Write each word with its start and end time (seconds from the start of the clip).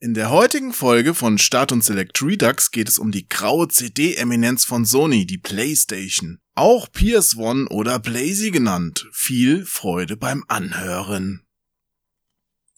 In 0.00 0.12
der 0.12 0.30
heutigen 0.30 0.72
Folge 0.72 1.14
von 1.14 1.38
Start 1.38 1.72
und 1.72 1.82
Select 1.82 2.20
Redux 2.20 2.70
geht 2.70 2.88
es 2.88 2.98
um 2.98 3.10
die 3.10 3.28
graue 3.28 3.68
CD-Eminenz 3.68 4.64
von 4.64 4.84
Sony, 4.84 5.24
die 5.24 5.38
PlayStation. 5.38 6.40
Auch 6.54 6.88
PS1 6.88 7.68
oder 7.68 7.98
Blazy 7.98 8.50
genannt. 8.50 9.08
Viel 9.12 9.64
Freude 9.64 10.16
beim 10.16 10.44
Anhören. 10.48 11.46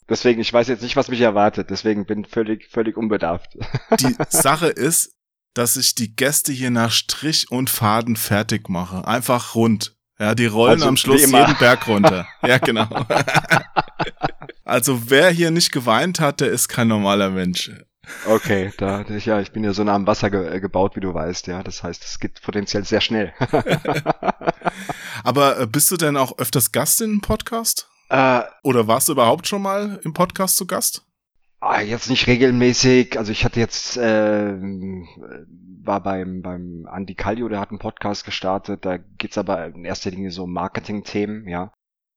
Deswegen, 0.08 0.40
ich 0.40 0.52
weiß 0.52 0.68
jetzt 0.68 0.82
nicht, 0.82 0.94
was 0.94 1.08
mich 1.08 1.20
erwartet. 1.20 1.70
Deswegen 1.70 2.06
bin 2.06 2.24
völlig, 2.24 2.68
völlig 2.68 2.96
unbedarft. 2.96 3.56
Die 4.00 4.14
Sache 4.28 4.68
ist, 4.68 5.12
dass 5.52 5.76
ich 5.76 5.94
die 5.94 6.14
Gäste 6.14 6.52
hier 6.52 6.70
nach 6.70 6.92
Strich 6.92 7.50
und 7.50 7.70
Faden 7.70 8.16
fertig 8.16 8.68
mache. 8.68 9.06
Einfach 9.08 9.54
rund. 9.54 9.95
Ja, 10.18 10.34
die 10.34 10.46
rollen 10.46 10.74
Also, 10.74 10.88
am 10.88 10.96
Schluss 10.96 11.30
jeden 11.30 11.56
Berg 11.58 11.86
runter. 11.86 12.26
Ja, 12.46 12.58
genau. 12.58 12.88
Also 14.64 15.10
wer 15.10 15.30
hier 15.30 15.52
nicht 15.52 15.70
geweint 15.70 16.18
hat, 16.18 16.40
der 16.40 16.50
ist 16.50 16.66
kein 16.66 16.88
normaler 16.88 17.30
Mensch. 17.30 17.70
Okay, 18.26 18.72
da, 18.78 19.02
ja, 19.02 19.40
ich 19.40 19.52
bin 19.52 19.62
ja 19.62 19.72
so 19.72 19.84
nah 19.84 19.94
am 19.94 20.08
Wasser 20.08 20.28
ge 20.28 20.56
äh, 20.56 20.60
gebaut, 20.60 20.96
wie 20.96 21.00
du 21.00 21.14
weißt, 21.14 21.46
ja. 21.46 21.62
Das 21.62 21.84
heißt, 21.84 22.04
es 22.04 22.18
geht 22.18 22.42
potenziell 22.42 22.84
sehr 22.84 23.00
schnell. 23.00 23.32
Aber 25.24 25.60
äh, 25.60 25.66
bist 25.66 25.92
du 25.92 25.96
denn 25.96 26.16
auch 26.16 26.36
öfters 26.38 26.72
Gast 26.72 27.00
in 27.00 27.10
einem 27.10 27.20
Podcast? 27.20 27.88
äh, 28.08 28.42
Oder 28.64 28.88
warst 28.88 29.08
du 29.08 29.12
überhaupt 29.12 29.46
schon 29.46 29.62
mal 29.62 30.00
im 30.02 30.12
Podcast 30.12 30.56
zu 30.56 30.66
Gast? 30.66 31.05
Ah, 31.66 31.80
jetzt 31.80 32.08
nicht 32.08 32.26
regelmäßig. 32.26 33.18
Also 33.18 33.32
ich 33.32 33.44
hatte 33.44 33.60
jetzt, 33.60 33.98
ähm, 34.00 35.06
war 35.82 36.02
beim, 36.02 36.42
beim 36.42 36.88
Andy 36.92 37.14
Kallio, 37.14 37.48
der 37.48 37.60
hat 37.60 37.70
einen 37.70 37.78
Podcast 37.78 38.24
gestartet. 38.24 38.84
Da 38.84 38.96
geht's 38.96 39.38
aber 39.38 39.66
in 39.66 39.84
erster 39.84 40.10
Linie 40.10 40.30
so 40.30 40.44
um 40.44 40.52
Marketing-Themen, 40.52 41.48
ja. 41.48 41.72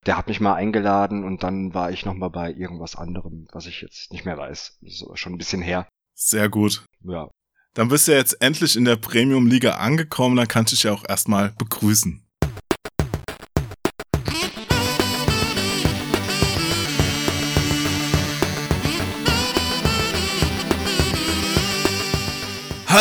Der 0.05 0.17
hat 0.17 0.27
mich 0.27 0.39
mal 0.39 0.53
eingeladen 0.53 1.25
und 1.25 1.43
dann 1.43 1.73
war 1.73 1.91
ich 1.91 2.05
noch 2.05 2.13
mal 2.13 2.29
bei 2.29 2.53
irgendwas 2.53 2.95
anderem, 2.95 3.47
was 3.51 3.65
ich 3.65 3.81
jetzt 3.81 4.13
nicht 4.13 4.25
mehr 4.25 4.37
weiß. 4.37 4.79
Das 4.81 4.93
ist 4.93 5.03
aber 5.03 5.17
schon 5.17 5.33
ein 5.33 5.37
bisschen 5.37 5.61
her. 5.61 5.87
Sehr 6.15 6.47
gut. 6.49 6.85
Ja. 7.03 7.29
Dann 7.73 7.89
bist 7.89 8.07
du 8.07 8.13
jetzt 8.13 8.41
endlich 8.41 8.75
in 8.75 8.85
der 8.85 8.95
Premium-Liga 8.95 9.75
angekommen, 9.75 10.37
dann 10.37 10.47
kann 10.47 10.63
ich 10.63 10.71
dich 10.71 10.83
ja 10.83 10.93
auch 10.93 11.07
erstmal 11.07 11.51
begrüßen. 11.57 12.25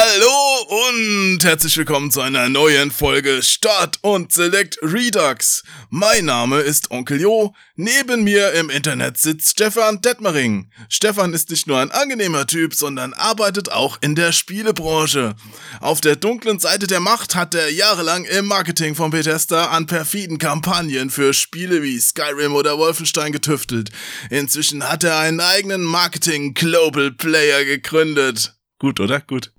Hallo 0.00 0.86
und 0.86 1.41
herzlich 1.42 1.77
willkommen 1.77 2.12
zu 2.12 2.20
einer 2.20 2.48
neuen 2.48 2.92
Folge 2.92 3.42
Start 3.42 3.98
und 4.02 4.30
Select 4.30 4.78
Redux. 4.80 5.64
Mein 5.91 6.27
Name 6.27 6.60
ist 6.60 6.92
Onkel 6.92 7.20
Jo. 7.20 7.52
Neben 7.74 8.22
mir 8.22 8.52
im 8.52 8.70
Internet 8.70 9.19
sitzt 9.19 9.50
Stefan 9.50 10.00
Detmering. 10.00 10.70
Stefan 10.88 11.32
ist 11.32 11.50
nicht 11.50 11.66
nur 11.66 11.80
ein 11.80 11.91
angenehmer 11.91 12.46
Typ, 12.46 12.74
sondern 12.76 13.12
arbeitet 13.12 13.72
auch 13.72 13.98
in 14.00 14.14
der 14.14 14.30
Spielebranche. 14.30 15.34
Auf 15.80 16.00
der 16.00 16.14
dunklen 16.14 16.60
Seite 16.60 16.86
der 16.86 17.00
Macht 17.00 17.34
hat 17.34 17.56
er 17.56 17.69
jahrelang 17.69 18.24
im 18.24 18.46
Marketing 18.46 18.94
von 18.94 19.10
Bethesda 19.10 19.70
an 19.70 19.86
perfiden 19.86 20.38
Kampagnen 20.38 21.10
für 21.10 21.34
Spiele 21.34 21.82
wie 21.82 21.98
Skyrim 21.98 22.54
oder 22.54 22.78
Wolfenstein 22.78 23.32
getüftelt. 23.32 23.91
Inzwischen 24.30 24.88
hat 24.88 25.02
er 25.02 25.19
einen 25.19 25.41
eigenen 25.41 25.82
Marketing 25.82 26.54
Global 26.54 27.10
Player 27.10 27.64
gegründet. 27.64 28.54
Gut, 28.81 29.01
oder? 29.01 29.21
Gut. 29.21 29.51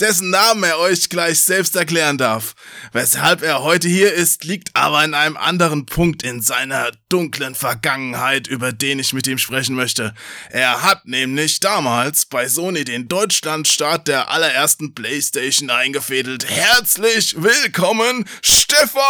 Dessen 0.00 0.30
Namen 0.30 0.64
er 0.64 0.80
euch 0.80 1.10
gleich 1.10 1.38
selbst 1.40 1.76
erklären 1.76 2.18
darf. 2.18 2.56
Weshalb 2.92 3.42
er 3.42 3.62
heute 3.62 3.86
hier 3.86 4.12
ist, 4.12 4.42
liegt 4.44 4.74
aber 4.74 5.04
in 5.04 5.14
einem 5.14 5.36
anderen 5.36 5.86
Punkt 5.86 6.24
in 6.24 6.40
seiner 6.40 6.90
dunklen 7.08 7.54
Vergangenheit, 7.54 8.48
über 8.48 8.72
den 8.72 8.98
ich 8.98 9.12
mit 9.12 9.28
ihm 9.28 9.38
sprechen 9.38 9.76
möchte. 9.76 10.12
Er 10.48 10.82
hat 10.82 11.06
nämlich 11.06 11.60
damals 11.60 12.26
bei 12.26 12.48
Sony 12.48 12.84
den 12.84 13.06
Deutschlandstart 13.06 14.08
der 14.08 14.28
allerersten 14.30 14.92
Playstation 14.92 15.70
eingefädelt. 15.70 16.50
Herzlich 16.50 17.36
willkommen, 17.40 18.24
Stefan! 18.42 19.04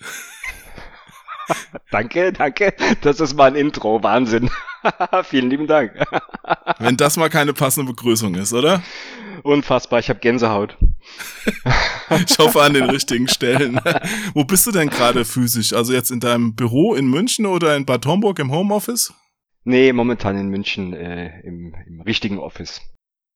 Danke, 1.90 2.32
danke. 2.32 2.74
Das 3.02 3.20
ist 3.20 3.34
mal 3.34 3.46
ein 3.46 3.56
Intro. 3.56 4.02
Wahnsinn. 4.02 4.50
Vielen 5.24 5.50
lieben 5.50 5.66
Dank. 5.66 5.92
Wenn 6.78 6.96
das 6.96 7.16
mal 7.16 7.28
keine 7.30 7.52
passende 7.52 7.92
Begrüßung 7.92 8.34
ist, 8.34 8.52
oder? 8.52 8.82
Unfassbar, 9.42 9.98
ich 10.00 10.08
habe 10.08 10.20
Gänsehaut. 10.20 10.76
Ich 12.26 12.38
hoffe 12.38 12.62
an 12.62 12.74
den 12.74 12.90
richtigen 12.90 13.26
Stellen. 13.26 13.80
Wo 14.34 14.44
bist 14.44 14.66
du 14.66 14.70
denn 14.70 14.90
gerade 14.90 15.24
physisch? 15.24 15.72
Also 15.72 15.94
jetzt 15.94 16.10
in 16.10 16.20
deinem 16.20 16.54
Büro 16.54 16.94
in 16.94 17.06
München 17.06 17.46
oder 17.46 17.74
in 17.74 17.86
Bad 17.86 18.04
Homburg 18.04 18.38
im 18.38 18.52
Homeoffice? 18.52 19.14
Nee, 19.64 19.92
momentan 19.94 20.36
in 20.36 20.48
München 20.48 20.92
äh, 20.92 21.40
im, 21.40 21.74
im 21.86 22.00
richtigen 22.02 22.38
Office. 22.38 22.82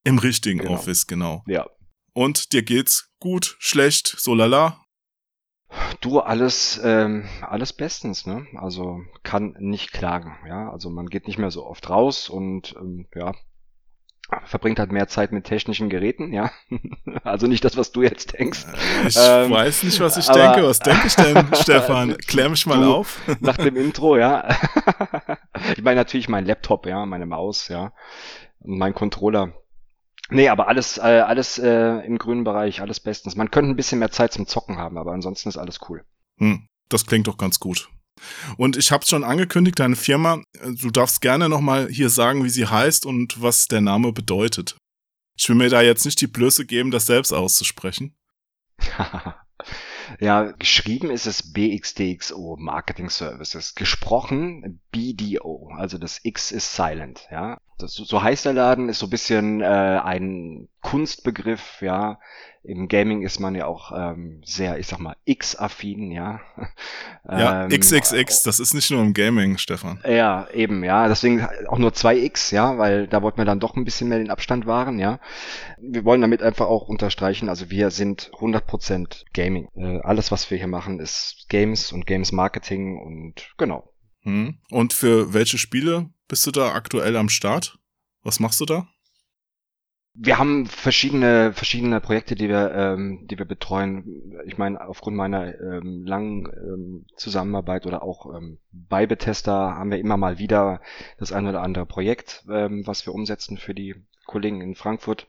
Im 0.05 0.19
richtigen 0.19 0.59
Genau. 0.59 0.75
Office, 0.75 1.07
genau. 1.07 1.43
Ja. 1.47 1.67
Und 2.13 2.53
dir 2.53 2.63
geht's 2.63 3.11
gut, 3.19 3.57
schlecht, 3.61 4.15
so 4.19 4.35
lala? 4.35 4.85
Du, 6.01 6.21
alles, 6.21 6.81
ähm, 6.85 7.25
alles 7.43 7.73
bestens, 7.73 8.27
ne? 8.27 8.47
Also 8.57 9.01
kann 9.23 9.57
nicht 9.59 9.93
klagen, 9.93 10.37
ja. 10.49 10.71
Also 10.71 10.91
man 10.91 11.07
geht 11.07 11.27
nicht 11.27 11.39
mehr 11.39 11.51
so 11.51 11.67
oft 11.67 11.89
raus 11.91 12.29
und 12.29 12.75
ähm, 12.79 13.07
ja, 13.15 13.33
verbringt 14.45 14.79
halt 14.79 14.93
mehr 14.93 15.09
Zeit 15.09 15.33
mit 15.33 15.45
technischen 15.45 15.89
Geräten, 15.89 16.33
ja. 16.33 16.51
Also 17.25 17.49
nicht 17.49 17.65
das, 17.65 17.77
was 17.77 17.91
du 17.93 18.03
jetzt 18.03 18.39
denkst. 18.39 18.65
Ich 19.09 19.17
Ähm, 19.19 19.51
weiß 19.51 19.83
nicht, 19.83 19.99
was 20.01 20.17
ich 20.17 20.29
aber- 20.31 20.39
denke. 20.53 20.69
Was 20.69 20.79
denke 20.79 21.07
ich 21.09 21.17
denn, 21.17 21.49
Stefan? 21.55 22.17
Klär 22.19 22.49
mich 22.49 22.67
mal 22.67 22.81
Du- 22.83 22.95
auf. 22.95 23.21
Nach 23.41 23.57
dem 23.57 23.77
Intro, 23.77 24.17
ja. 24.17 24.49
Ich 25.77 25.83
meine 25.83 25.97
natürlich 25.97 26.29
mein 26.29 26.45
Laptop, 26.47 26.87
ja, 26.87 27.05
meine 27.07 27.27
Maus, 27.27 27.69
ja, 27.69 27.93
und 28.61 28.79
mein 28.79 28.95
Controller. 28.95 29.53
Nee, 30.31 30.49
aber 30.49 30.69
alles, 30.69 30.99
äh, 30.99 31.03
alles 31.03 31.59
äh, 31.59 32.05
im 32.05 32.19
grünen 32.19 32.45
Bereich, 32.45 32.81
alles 32.81 33.01
bestens. 33.01 33.37
Man 33.37 33.51
könnte 33.51 33.71
ein 33.71 33.77
bisschen 33.77 33.99
mehr 33.99 34.11
Zeit 34.11 34.33
zum 34.33 34.47
Zocken 34.47 34.77
haben, 34.77 34.99
aber 34.99 35.13
ansonsten 35.13 35.49
ist 35.49 35.57
alles 35.57 35.79
cool. 35.89 36.05
Hm, 36.39 36.67
das 36.89 37.07
klingt 37.07 37.29
doch 37.29 37.39
ganz 37.39 37.61
gut. 37.61 37.89
Und 38.57 38.77
ich 38.77 38.91
hab's 38.93 39.11
schon 39.11 39.25
angekündigt, 39.25 39.79
deine 39.79 39.97
Firma, 39.97 40.43
äh, 40.61 40.73
du 40.73 40.91
darfst 40.91 41.21
gerne 41.21 41.49
nochmal 41.49 41.89
hier 41.89 42.11
sagen, 42.11 42.45
wie 42.45 42.51
sie 42.51 42.67
heißt 42.67 43.07
und 43.07 43.41
was 43.41 43.69
der 43.69 43.81
Name 43.81 44.13
bedeutet. 44.13 44.77
Ich 45.39 45.49
will 45.49 45.57
mir 45.57 45.69
da 45.69 45.83
jetzt 45.83 46.05
nicht 46.05 46.21
die 46.21 46.27
Blöße 46.27 46.67
geben, 46.67 46.91
das 46.91 47.07
selbst 47.07 47.33
auszusprechen. 47.33 48.17
ja, 50.21 50.53
geschrieben 50.53 51.11
ist 51.11 51.27
es 51.27 51.53
BXDXO, 51.53 52.57
Marketing 52.59 53.11
Services. 53.11 53.75
Gesprochen 53.75 54.81
BDO, 54.93 55.71
also 55.77 55.99
das 55.99 56.21
X 56.23 56.53
ist 56.53 56.75
silent, 56.75 57.27
ja. 57.31 57.59
Das, 57.79 57.93
so 57.93 58.23
heißt 58.23 58.47
der 58.47 58.55
Laden, 58.55 58.89
ist 58.89 59.01
so 59.01 59.07
ein 59.07 59.11
bisschen 59.11 59.61
äh, 59.61 59.65
ein 59.65 60.69
Kunstbegriff, 60.87 61.79
ja. 61.81 62.21
Im 62.63 62.87
Gaming 62.87 63.23
ist 63.23 63.41
man 63.41 63.57
ja 63.57 63.67
auch 63.67 63.91
ähm, 63.93 64.41
sehr, 64.45 64.79
ich 64.79 64.87
sag 64.87 65.01
mal, 65.01 65.17
X-affin, 65.25 66.13
ja. 66.13 66.41
Ja, 67.29 67.65
Ähm, 67.65 67.71
XXX, 67.71 68.45
das 68.45 68.61
ist 68.61 68.73
nicht 68.73 68.89
nur 68.93 69.03
im 69.03 69.13
Gaming, 69.13 69.59
Stefan. 69.59 70.01
Ja, 70.07 70.47
eben, 70.55 70.85
ja. 70.85 71.09
Deswegen 71.09 71.45
auch 71.67 71.79
nur 71.79 71.91
2x, 71.91 72.55
ja, 72.55 72.79
weil 72.79 73.09
da 73.09 73.21
wollten 73.21 73.39
wir 73.39 73.45
dann 73.45 73.59
doch 73.59 73.75
ein 73.75 73.85
bisschen 73.85 74.09
mehr 74.09 74.19
den 74.19 74.31
Abstand 74.31 74.67
wahren, 74.67 75.01
ja. 75.01 75.19
Wir 75.81 76.05
wollen 76.05 76.21
damit 76.21 76.41
einfach 76.41 76.67
auch 76.67 76.89
unterstreichen, 76.89 77.49
also 77.49 77.69
wir 77.69 77.91
sind 77.91 78.31
100% 78.35 79.25
Gaming. 79.35 79.69
Äh, 79.75 79.99
alles, 80.03 80.31
was 80.31 80.49
wir 80.53 80.59
hier 80.59 80.69
machen, 80.69 81.01
ist 81.01 81.47
Games 81.49 81.91
und 81.91 82.07
Games 82.07 82.31
Marketing 82.31 82.97
und 83.01 83.55
genau. 83.59 83.93
Hm. 84.23 84.61
Und 84.71 84.93
für 84.93 85.35
welche 85.35 85.59
Spiele 85.59 86.11
bist 86.29 86.47
du 86.47 86.53
da 86.53 86.75
aktuell 86.75 87.17
am 87.17 87.29
Start? 87.29 87.77
Was 88.23 88.39
machst 88.39 88.61
du 88.61 88.67
da? 88.67 88.87
Wir 90.19 90.39
haben 90.39 90.65
verschiedene, 90.67 91.53
verschiedene 91.53 92.01
Projekte, 92.01 92.35
die 92.35 92.49
wir, 92.49 92.73
ähm, 92.73 93.27
die 93.29 93.39
wir 93.39 93.45
betreuen. 93.45 94.33
Ich 94.47 94.57
meine, 94.57 94.81
aufgrund 94.87 95.17
meiner 95.17 95.61
ähm, 95.61 96.07
langen 96.07 96.47
ähm, 96.47 97.07
Zusammenarbeit 97.17 97.87
oder 97.87 98.03
auch 98.03 98.35
ähm, 98.35 98.59
bei 98.73 99.07
Bethesda 99.07 99.75
haben 99.77 99.91
wir 99.91 99.99
immer 99.99 100.17
mal 100.17 100.39
wieder 100.39 100.81
das 101.19 101.33
ein 101.33 101.47
oder 101.47 101.61
andere 101.63 101.85
Projekt, 101.85 102.45
ähm, 102.51 102.87
was 102.87 103.05
wir 103.05 103.15
umsetzen 103.15 103.59
für 103.59 103.75
die 103.75 103.95
Kollegen 104.27 104.63
in 104.63 104.75
Frankfurt. 104.75 105.27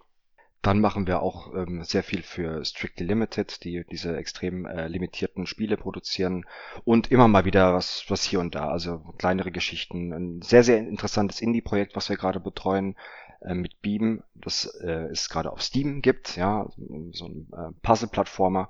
Dann 0.61 0.79
machen 0.79 1.05
wir 1.05 1.21
auch 1.21 1.53
ähm, 1.53 1.83
sehr 1.83 2.03
viel 2.03 2.23
für 2.23 2.63
Strictly 2.63 3.05
Limited, 3.05 3.63
die 3.63 3.85
diese 3.91 4.15
extrem 4.17 4.65
äh, 4.65 4.87
limitierten 4.87 5.45
Spiele 5.47 5.77
produzieren 5.77 6.45
und 6.83 7.11
immer 7.11 7.27
mal 7.27 7.45
wieder 7.45 7.73
was, 7.73 8.05
was 8.07 8.23
hier 8.23 8.39
und 8.39 8.55
da, 8.55 8.69
also 8.69 8.99
kleinere 9.17 9.51
Geschichten. 9.51 10.13
Ein 10.13 10.41
sehr, 10.41 10.63
sehr 10.63 10.79
interessantes 10.79 11.41
Indie-Projekt, 11.41 11.95
was 11.95 12.09
wir 12.09 12.17
gerade 12.17 12.39
betreuen 12.39 12.95
äh, 13.41 13.53
mit 13.53 13.81
Beam, 13.81 14.23
das 14.35 14.65
äh, 14.81 15.07
es 15.11 15.29
gerade 15.29 15.51
auf 15.51 15.61
Steam 15.61 16.01
gibt, 16.01 16.35
ja, 16.37 16.67
so 17.11 17.25
ein 17.25 17.47
äh, 17.53 17.71
Puzzle-Plattformer. 17.81 18.69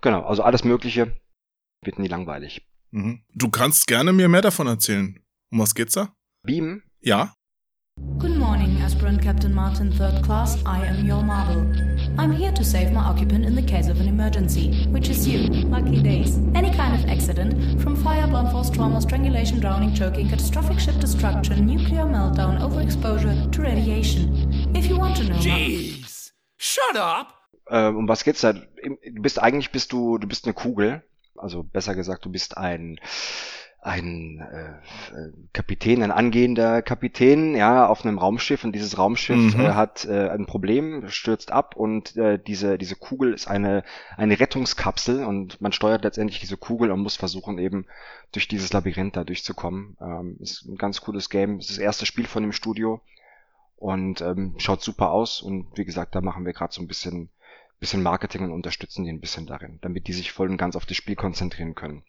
Genau, 0.00 0.22
also 0.22 0.42
alles 0.42 0.64
Mögliche, 0.64 1.16
wird 1.82 1.98
nie 1.98 2.08
langweilig. 2.08 2.66
Mhm. 2.90 3.24
Du 3.34 3.50
kannst 3.50 3.86
gerne 3.86 4.12
mir 4.12 4.28
mehr 4.28 4.42
davon 4.42 4.66
erzählen. 4.66 5.18
Um 5.50 5.58
was 5.60 5.74
geht's 5.74 5.94
da? 5.94 6.14
Beam, 6.44 6.82
Ja? 7.00 7.34
Good 8.18 8.36
morning, 8.36 8.82
aspirant 8.82 9.22
Captain 9.22 9.52
Martin, 9.54 9.90
third 9.90 10.22
class. 10.22 10.56
I 10.62 10.86
am 10.88 11.08
your 11.08 11.22
marble. 11.22 11.93
I'm 12.16 12.30
here 12.30 12.52
to 12.52 12.64
save 12.64 12.92
my 12.92 13.00
occupant 13.00 13.44
in 13.44 13.56
the 13.56 13.62
case 13.62 13.88
of 13.88 14.00
an 14.00 14.06
emergency, 14.06 14.86
which 14.86 15.08
is 15.08 15.26
you. 15.26 15.48
Lucky 15.66 16.00
days. 16.00 16.38
Any 16.54 16.70
kind 16.70 16.94
of 16.94 17.10
accident, 17.10 17.82
from 17.82 17.96
fire, 17.96 18.26
blunt 18.28 18.52
force 18.52 18.70
trauma, 18.70 19.00
strangulation, 19.00 19.58
drowning, 19.58 19.92
choking, 19.94 20.28
catastrophic 20.28 20.78
ship 20.78 20.94
destruction, 21.00 21.66
nuclear 21.66 22.04
meltdown, 22.04 22.60
overexposure 22.60 23.50
to 23.50 23.62
radiation. 23.62 24.70
If 24.76 24.86
you 24.86 24.96
want 24.96 25.16
to 25.16 25.24
know. 25.24 25.36
Jeez. 25.36 26.32
Shut 26.56 26.96
up. 26.96 27.34
Äh, 27.66 27.88
um 27.88 28.08
was 28.08 28.22
geht's 28.22 28.42
da? 28.42 28.52
Du 28.52 29.22
bist 29.22 29.42
eigentlich 29.42 29.72
bist 29.72 29.92
du, 29.92 30.18
du 30.18 30.28
bist 30.28 30.44
eine 30.44 30.54
Kugel. 30.54 31.02
Also 31.36 31.64
besser 31.64 31.96
gesagt, 31.96 32.24
du 32.24 32.30
bist 32.30 32.56
ein 32.56 33.00
ein 33.84 34.40
äh, 34.40 34.70
äh, 35.14 35.32
Kapitän, 35.52 36.02
ein 36.02 36.10
angehender 36.10 36.80
Kapitän, 36.80 37.54
ja, 37.54 37.86
auf 37.86 38.04
einem 38.04 38.18
Raumschiff 38.18 38.64
und 38.64 38.72
dieses 38.72 38.96
Raumschiff 38.96 39.54
Mhm. 39.54 39.60
äh, 39.60 39.72
hat 39.74 40.06
äh, 40.06 40.30
ein 40.30 40.46
Problem, 40.46 41.08
stürzt 41.10 41.52
ab 41.52 41.76
und 41.76 42.16
äh, 42.16 42.38
diese 42.38 42.78
diese 42.78 42.96
Kugel 42.96 43.34
ist 43.34 43.46
eine 43.46 43.84
eine 44.16 44.40
Rettungskapsel 44.40 45.24
und 45.24 45.60
man 45.60 45.72
steuert 45.72 46.02
letztendlich 46.02 46.40
diese 46.40 46.56
Kugel 46.56 46.90
und 46.90 47.00
muss 47.00 47.16
versuchen 47.16 47.58
eben 47.58 47.84
durch 48.32 48.48
dieses 48.48 48.72
Labyrinth 48.72 49.16
da 49.16 49.24
durchzukommen. 49.24 49.96
Ähm, 50.00 50.38
ist 50.40 50.64
ein 50.64 50.76
ganz 50.76 51.02
cooles 51.02 51.28
Game, 51.28 51.58
ist 51.58 51.68
das 51.68 51.78
erste 51.78 52.06
Spiel 52.06 52.26
von 52.26 52.42
dem 52.42 52.52
Studio 52.52 53.02
und 53.76 54.22
ähm, 54.22 54.54
schaut 54.56 54.82
super 54.82 55.10
aus 55.10 55.42
und 55.42 55.66
wie 55.76 55.84
gesagt, 55.84 56.14
da 56.14 56.22
machen 56.22 56.46
wir 56.46 56.54
gerade 56.54 56.72
so 56.72 56.80
ein 56.80 56.88
bisschen 56.88 57.28
bisschen 57.80 58.02
Marketing 58.02 58.44
und 58.44 58.52
unterstützen 58.52 59.04
die 59.04 59.10
ein 59.12 59.20
bisschen 59.20 59.46
darin, 59.46 59.78
damit 59.82 60.06
die 60.08 60.14
sich 60.14 60.32
voll 60.32 60.48
und 60.48 60.56
ganz 60.56 60.74
auf 60.74 60.86
das 60.86 60.96
Spiel 60.96 61.16
konzentrieren 61.16 61.74
können. 61.74 62.02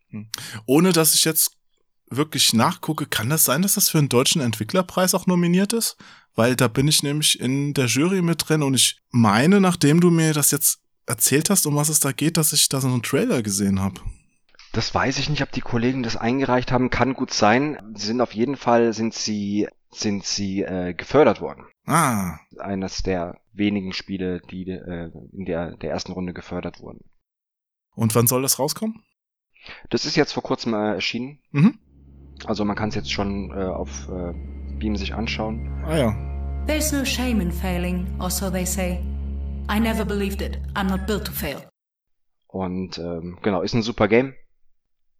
Ohne 0.65 0.93
dass 0.93 1.15
ich 1.15 1.25
jetzt 1.25 1.57
wirklich 2.09 2.53
nachgucke, 2.53 3.05
kann 3.05 3.29
das 3.29 3.43
sein, 3.45 3.61
dass 3.61 3.75
das 3.75 3.89
für 3.89 3.97
einen 3.97 4.09
deutschen 4.09 4.41
Entwicklerpreis 4.41 5.13
auch 5.15 5.27
nominiert 5.27 5.73
ist? 5.73 5.97
Weil 6.35 6.55
da 6.55 6.67
bin 6.67 6.87
ich 6.87 7.01
nämlich 7.03 7.39
in 7.39 7.73
der 7.73 7.85
Jury 7.85 8.21
mit 8.21 8.47
drin 8.49 8.61
und 8.63 8.73
ich 8.73 8.99
meine, 9.09 9.61
nachdem 9.61 10.01
du 10.01 10.11
mir 10.11 10.33
das 10.33 10.51
jetzt 10.51 10.79
erzählt 11.05 11.49
hast, 11.49 11.65
um 11.65 11.75
was 11.75 11.89
es 11.89 11.99
da 11.99 12.11
geht, 12.11 12.37
dass 12.37 12.51
ich 12.53 12.67
da 12.69 12.81
so 12.81 12.87
einen 12.87 13.03
Trailer 13.03 13.41
gesehen 13.41 13.79
habe. 13.79 14.01
Das 14.73 14.93
weiß 14.93 15.19
ich 15.19 15.29
nicht, 15.29 15.41
ob 15.41 15.51
die 15.51 15.61
Kollegen 15.61 16.03
das 16.03 16.17
eingereicht 16.17 16.71
haben. 16.73 16.89
Kann 16.89 17.13
gut 17.13 17.33
sein. 17.33 17.77
Sie 17.95 18.07
sind 18.07 18.19
auf 18.19 18.33
jeden 18.33 18.57
Fall 18.57 18.91
sind 18.93 19.13
sie 19.13 19.67
sind 19.91 20.25
sie 20.25 20.61
äh, 20.63 20.93
gefördert 20.93 21.39
worden. 21.39 21.63
Ah, 21.85 22.37
Eines 22.59 23.01
der 23.01 23.39
wenigen 23.53 23.93
Spiele, 23.93 24.41
die 24.51 24.69
äh, 24.69 25.09
in 25.31 25.45
der 25.45 25.77
der 25.77 25.91
ersten 25.91 26.11
Runde 26.11 26.33
gefördert 26.33 26.81
wurden. 26.81 27.05
und 27.93 28.13
wann 28.13 28.27
soll 28.27 28.41
das 28.41 28.59
rauskommen? 28.59 29.03
Das 29.89 30.05
ist 30.05 30.17
jetzt 30.17 30.33
vor 30.33 30.43
kurzem 30.43 30.73
äh, 30.73 30.95
erschienen. 30.95 31.39
Mhm. 31.51 31.79
Also 32.45 32.65
man 32.65 32.75
kann 32.75 32.89
es 32.89 32.95
jetzt 32.95 33.11
schon 33.11 33.51
äh, 33.51 33.63
auf 33.63 34.09
äh, 34.09 34.33
Beam 34.77 34.95
sich 34.95 35.13
anschauen. 35.13 35.71
Ah 35.85 35.97
ja. 35.97 36.15
There's 36.67 36.91
no 36.91 37.05
shame 37.05 37.41
in 37.41 37.51
failing, 37.51 38.07
or 38.19 38.29
so 38.29 38.49
they 38.49 38.65
say. 38.65 38.99
I 39.69 39.79
never 39.79 40.05
believed 40.05 40.41
it. 40.41 40.59
I'm 40.75 40.89
not 40.89 41.05
built 41.07 41.25
to 41.25 41.31
fail. 41.31 41.57
Und 42.47 42.97
ähm, 42.97 43.37
genau, 43.41 43.61
ist 43.61 43.73
ein 43.73 43.81
super 43.81 44.07
Game. 44.07 44.33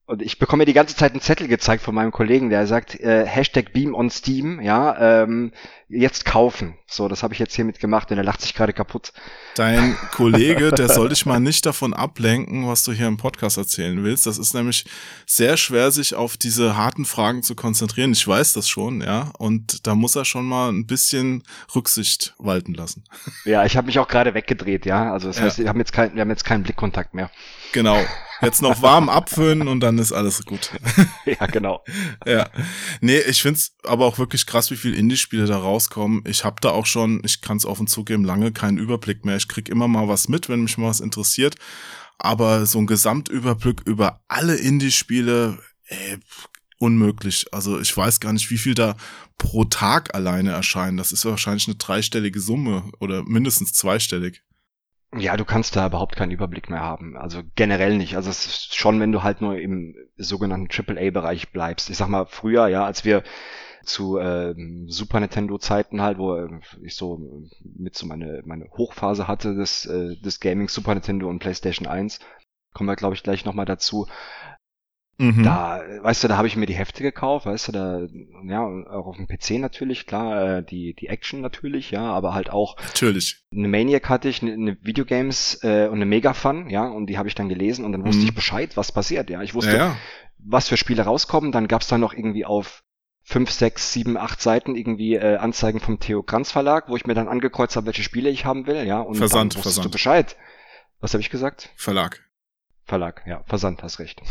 Und 0.08 0.22
ich 0.22 0.38
bekomme 0.38 0.62
mir 0.62 0.66
die 0.66 0.74
ganze 0.74 0.96
Zeit 0.96 1.14
einen 1.14 1.22
Zettel 1.22 1.48
gezeigt 1.48 1.82
von 1.82 1.96
meinem 1.96 2.12
Kollegen, 2.12 2.52
der 2.52 2.68
sagt, 2.68 3.00
äh, 3.00 3.26
Hashtag 3.26 3.74
Beam 3.74 3.96
on 3.96 4.12
Steam, 4.12 4.62
ja, 4.62 5.24
ähm, 5.24 5.52
jetzt 5.90 6.26
kaufen. 6.26 6.78
So, 6.86 7.08
das 7.08 7.24
habe 7.24 7.34
ich 7.34 7.40
jetzt 7.40 7.56
hiermit 7.56 7.80
gemacht 7.80 8.12
und 8.12 8.18
er 8.18 8.24
lacht 8.24 8.42
sich 8.42 8.54
gerade 8.54 8.72
kaputt. 8.72 9.14
Dein 9.56 9.98
Kollege, 10.12 10.72
der 10.72 10.90
soll 10.90 11.10
dich 11.10 11.26
mal 11.26 11.40
nicht 11.40 11.66
davon 11.66 11.96
ablenken, 11.96 12.68
was 12.68 12.84
du 12.84 12.92
hier 12.92 13.08
im 13.08 13.18
Podcast 13.18 13.58
erzählen 13.58 14.04
willst. 14.04 14.28
Das 14.28 14.38
ist 14.38 14.54
nämlich 14.54 14.86
sehr 15.26 15.58
schwer, 15.58 15.90
sich 15.90 16.14
auf 16.14 16.38
diese 16.38 16.78
harten 16.78 17.06
Fragen 17.06 17.42
zu 17.42 17.56
konzentrieren. 17.56 18.12
Ich 18.12 18.28
weiß 18.28 18.54
das 18.54 18.70
schon, 18.70 19.02
ja. 19.02 19.32
Und 19.40 19.88
da 19.88 19.96
muss 19.96 20.16
er 20.16 20.26
schon 20.26 20.46
mal 20.46 20.70
ein 20.70 20.86
bisschen 20.86 21.42
Rücksicht 21.76 22.36
walten 22.38 22.76
lassen. 22.76 23.06
Ja, 23.44 23.66
ich 23.66 23.76
habe 23.76 23.88
mich 23.88 23.98
auch 23.98 24.08
gerade 24.08 24.36
weggedreht, 24.36 24.86
ja. 24.86 25.12
Also 25.12 25.30
das 25.30 25.38
Ja. 25.40 25.46
heißt, 25.46 25.58
wir 25.58 25.68
haben 25.68 25.80
jetzt 25.80 25.94
kein, 25.94 26.14
wir 26.14 26.22
haben 26.22 26.30
jetzt 26.30 26.46
keinen 26.46 26.62
Blickkontakt 26.62 27.16
mehr. 27.16 27.32
Genau. 27.76 28.02
Jetzt 28.42 28.62
noch 28.62 28.82
warm 28.82 29.10
abföhnen 29.10 29.68
und 29.68 29.82
dann 29.82 29.98
ist 29.98 30.14
alles 30.14 30.46
gut. 30.46 30.72
ja, 31.26 31.46
genau. 31.48 31.84
ja. 32.26 32.50
Nee, 33.02 33.20
ich 33.20 33.42
find's 33.42 33.76
aber 33.84 34.06
auch 34.06 34.18
wirklich 34.18 34.46
krass, 34.46 34.72
wie 34.72 34.78
viele 34.78 34.96
Indie-Spiele 34.96 35.46
da 35.46 35.58
rauskommen. 35.58 36.24
Ich 36.26 36.46
habe 36.46 36.56
da 36.62 36.70
auch 36.70 36.86
schon, 36.86 37.22
ich 37.26 37.42
kann 37.42 37.58
es 37.58 37.66
offen 37.66 37.88
zugeben, 37.88 38.24
lange 38.24 38.54
keinen 38.54 38.78
Überblick 38.78 39.26
mehr. 39.26 39.36
Ich 39.36 39.50
krieg 39.50 39.68
immer 39.68 39.90
mal 39.90 40.08
was 40.08 40.30
mit, 40.30 40.48
wenn 40.48 40.62
mich 40.62 40.78
mal 40.78 40.88
was 40.88 41.02
interessiert. 41.02 41.56
Aber 42.18 42.66
so 42.66 42.80
ein 42.80 42.88
Gesamtüberblick 42.88 43.82
über 43.86 44.22
alle 44.30 44.56
Indie-Spiele, 44.56 45.60
ey, 45.88 46.18
unmöglich. 46.78 47.48
Also 47.52 47.82
ich 47.82 47.96
weiß 47.96 48.22
gar 48.22 48.32
nicht, 48.32 48.50
wie 48.52 48.58
viel 48.58 48.74
da 48.74 48.96
pro 49.38 49.66
Tag 49.66 50.16
alleine 50.16 50.52
erscheinen. 50.52 50.96
Das 50.96 51.12
ist 51.12 51.26
wahrscheinlich 51.26 51.68
eine 51.68 51.76
dreistellige 51.76 52.40
Summe 52.40 52.90
oder 53.02 53.24
mindestens 53.24 53.74
zweistellig. 53.74 54.44
Ja, 55.18 55.38
du 55.38 55.46
kannst 55.46 55.76
da 55.76 55.88
überhaupt 55.88 56.16
keinen 56.16 56.32
Überblick 56.32 56.70
mehr 56.70 56.82
haben. 56.82 57.16
Also 57.18 57.42
generell 57.56 57.98
nicht. 57.98 58.16
Also 58.16 58.30
es 58.30 58.46
ist 58.46 58.76
schon, 58.76 59.00
wenn 59.00 59.12
du 59.12 59.24
halt 59.24 59.42
nur 59.42 59.58
im 59.58 59.96
sogenannten 60.18 60.68
AAA-Bereich 60.70 61.52
bleibst. 61.52 61.90
Ich 61.90 61.98
sag 61.98 62.10
mal, 62.10 62.26
früher, 62.26 62.68
ja, 62.68 62.86
als 62.86 63.06
wir 63.06 63.24
zu 63.84 64.18
ähm, 64.18 64.90
Super 64.90 65.20
Nintendo-Zeiten 65.20 66.02
halt, 66.02 66.18
wo 66.18 66.36
äh, 66.36 66.50
ich 66.82 66.96
so 66.96 67.48
mit 67.64 67.96
so 67.96 68.08
meine, 68.08 68.42
meine 68.46 68.66
Hochphase 68.72 69.28
hatte 69.28 69.56
des, 69.56 69.86
äh, 69.86 70.16
des 70.18 70.40
Gaming 70.40 70.68
Super 70.68 70.96
Nintendo 70.96 71.30
und 71.30 71.40
PlayStation 71.40 71.88
1, 71.88 72.20
kommen 72.74 72.90
wir, 72.90 72.96
glaube 72.96 73.16
ich, 73.16 73.24
gleich 73.24 73.46
nochmal 73.46 73.66
dazu. 73.66 74.08
Mhm. 75.18 75.44
Da, 75.44 75.82
weißt 76.02 76.24
du, 76.24 76.28
da 76.28 76.36
habe 76.38 76.48
ich 76.48 76.58
mir 76.58 76.66
die 76.66 76.74
Hefte 76.74 77.02
gekauft, 77.02 77.46
weißt 77.46 77.70
du, 77.70 77.72
da, 77.72 78.02
ja, 78.48 78.62
auch 78.66 79.08
auf 79.08 79.16
dem 79.16 79.28
PC 79.28 79.52
natürlich, 79.62 80.08
klar, 80.08 80.58
äh, 80.58 80.64
die, 80.64 80.94
die 80.94 81.08
Action 81.08 81.40
natürlich, 81.40 81.92
ja, 81.92 82.02
aber 82.02 82.34
halt 82.34 82.50
auch 82.50 82.76
Natürlich. 82.82 83.44
eine 83.54 83.70
Maniac 83.70 84.10
hatte 84.10 84.28
ich, 84.28 84.42
eine, 84.42 84.52
eine 84.54 84.78
Videogames 84.82 85.60
äh, 85.64 85.88
und 85.88 85.96
eine 85.96 86.06
Megafun, 86.06 86.70
ja, 86.70 86.86
und 86.86 87.08
die 87.08 87.18
habe 87.18 87.30
ich 87.30 87.36
dann 87.36 87.48
gelesen 87.48 87.86
und 87.86 87.94
dann 87.94 88.04
wusste 88.06 88.24
Mhm. 88.24 88.28
ich 88.28 88.36
Bescheid, 88.36 88.76
was 88.76 88.92
passiert, 88.92 89.30
ja. 89.30 89.42
Ich 89.42 89.54
wusste, 89.54 89.72
Ja, 89.72 89.78
ja. 89.78 89.98
was 90.40 90.68
für 90.68 90.76
Spiele 90.76 91.04
rauskommen, 91.04 91.54
dann 91.54 91.70
gab's 91.70 91.88
dann 91.88 92.02
noch 92.02 92.14
irgendwie 92.14 92.44
auf 92.46 92.84
fünf, 93.24 93.52
sechs, 93.52 93.94
sieben, 93.94 94.18
acht 94.18 94.42
Seiten 94.42 94.76
irgendwie 94.76 95.16
äh, 95.16 95.38
Anzeigen 95.38 95.80
vom 95.80 95.98
Theo 96.00 96.24
Kranz 96.24 96.52
Verlag, 96.52 96.90
wo 96.90 96.96
ich 96.98 97.06
mir 97.08 97.14
dann 97.16 97.28
angekreuzt 97.30 97.78
habe, 97.78 97.86
welche 97.88 98.04
Spiele 98.04 98.30
ich 98.30 98.44
haben 98.44 98.68
will, 98.68 98.86
ja, 98.86 99.00
und 99.00 99.16
Versand, 99.16 99.54
dann 99.54 99.58
wusstest 99.60 99.76
Versand. 99.76 99.86
du 99.86 99.92
Bescheid. 99.92 100.36
Was 101.00 101.14
habe 101.14 101.22
ich 101.22 101.30
gesagt? 101.30 101.70
Verlag. 101.78 102.22
Verlag, 102.86 103.24
ja, 103.26 103.44
Versand, 103.48 103.82
hast 103.82 103.98
recht. 103.98 104.22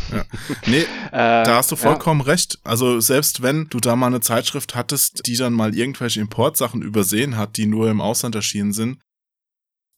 Nee, 0.65 0.85
Äh, 1.11 1.43
Da 1.43 1.57
hast 1.57 1.71
du 1.71 1.75
ja. 1.75 1.81
vollkommen 1.81 2.21
recht. 2.21 2.59
Also 2.63 3.01
selbst 3.01 3.41
wenn 3.41 3.67
du 3.67 3.79
da 3.79 3.95
mal 3.95 4.07
eine 4.07 4.21
Zeitschrift 4.21 4.75
hattest, 4.75 5.27
die 5.27 5.35
dann 5.35 5.53
mal 5.53 5.75
irgendwelche 5.75 6.21
Importsachen 6.21 6.81
übersehen 6.81 7.37
hat, 7.37 7.57
die 7.57 7.65
nur 7.65 7.89
im 7.89 7.99
Ausland 7.99 8.33
erschienen 8.33 8.71
sind, 8.71 8.99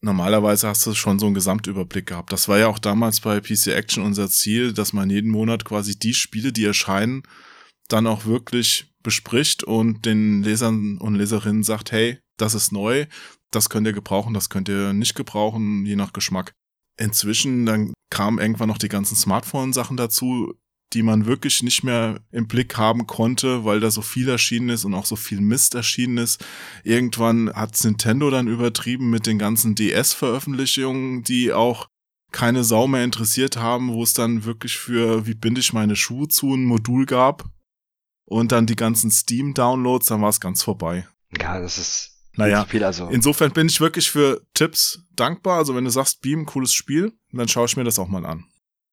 normalerweise 0.02 0.68
hast 0.68 0.86
du 0.86 0.94
schon 0.96 1.20
so 1.20 1.28
einen 1.28 1.36
Gesamtüberblick 1.36 2.08
gehabt. 2.08 2.32
Das 2.32 2.48
war 2.48 2.58
ja 2.58 2.68
auch 2.68 2.80
damals 2.80 3.20
bei 3.20 3.40
PC 3.40 3.68
Action 3.68 4.04
unser 4.04 4.28
Ziel, 4.30 4.74
dass 4.74 4.94
man 4.94 5.10
jeden 5.10 5.32
Monat 5.32 5.64
quasi 5.64 5.98
die 5.98 6.14
Spiele, 6.14 6.52
die 6.52 6.66
erscheinen, 6.66 7.24
dann 7.90 8.08
auch 8.08 8.26
wirklich 8.26 8.92
bespricht 9.04 9.64
und 9.64 10.06
den 10.06 10.44
Lesern 10.44 10.98
und 10.98 11.16
Leserinnen 11.16 11.64
sagt, 11.64 11.92
hey, 11.92 12.20
das 12.38 12.54
ist 12.54 12.72
neu, 12.72 13.06
das 13.52 13.70
könnt 13.70 13.88
ihr 13.88 13.94
gebrauchen, 13.94 14.34
das 14.34 14.50
könnt 14.50 14.68
ihr 14.68 14.94
nicht 14.94 15.16
gebrauchen, 15.16 15.86
je 15.86 15.96
nach 15.96 16.14
Geschmack. 16.14 16.54
Inzwischen, 16.98 17.66
dann 17.66 17.94
kamen 18.10 18.40
irgendwann 18.40 18.70
noch 18.70 18.78
die 18.78 18.90
ganzen 18.90 19.16
Smartphone-Sachen 19.16 19.98
dazu, 19.98 20.54
die 20.94 21.04
man 21.04 21.26
wirklich 21.26 21.64
nicht 21.64 21.84
mehr 21.84 22.22
im 22.32 22.48
Blick 22.48 22.78
haben 22.78 23.08
konnte, 23.08 23.66
weil 23.66 23.80
da 23.80 23.92
so 23.92 24.02
viel 24.02 24.30
erschienen 24.30 24.70
ist 24.70 24.86
und 24.86 24.94
auch 24.94 25.06
so 25.06 25.16
viel 25.16 25.42
Mist 25.42 25.76
erschienen 25.76 26.18
ist. 26.18 26.44
Irgendwann 26.84 27.52
hat 27.54 27.78
Nintendo 27.84 28.30
dann 28.30 28.48
übertrieben 28.48 29.10
mit 29.10 29.26
den 29.26 29.38
ganzen 29.38 29.76
DS-Veröffentlichungen, 29.76 31.24
die 31.24 31.52
auch 31.52 31.90
keine 32.32 32.64
Sau 32.64 32.88
mehr 32.88 33.04
interessiert 33.04 33.58
haben, 33.58 33.92
wo 33.94 34.04
es 34.04 34.14
dann 34.14 34.46
wirklich 34.46 34.78
für 34.78 35.26
wie 35.28 35.34
binde 35.34 35.60
ich 35.60 35.74
meine 35.74 35.96
Schuhe 35.96 36.28
zu 36.28 36.54
ein 36.54 36.66
Modul 36.66 37.06
gab 37.06 37.46
und 38.26 38.52
dann 38.52 38.66
die 38.66 38.76
ganzen 38.76 39.12
Steam-Downloads, 39.12 40.08
dann 40.08 40.22
war 40.22 40.30
es 40.30 40.40
ganz 40.40 40.64
vorbei. 40.64 41.08
Ja, 41.38 41.60
das 41.60 41.78
ist 41.78 42.17
Naja, 42.38 42.66
viel, 42.66 42.84
also. 42.84 43.08
Insofern 43.10 43.52
bin 43.52 43.68
ich 43.68 43.82
wirklich 43.82 44.10
für 44.12 44.42
Tipps 44.54 45.04
dankbar. 45.16 45.58
Also 45.58 45.76
wenn 45.76 45.84
du 45.84 45.90
sagst, 45.90 46.22
Beam, 46.22 46.46
cooles 46.46 46.74
Spiel, 46.74 47.14
dann 47.32 47.48
schaue 47.48 47.66
ich 47.66 47.76
mir 47.76 47.84
das 47.84 48.00
auch 48.00 48.08
mal 48.08 48.26
an. 48.26 48.46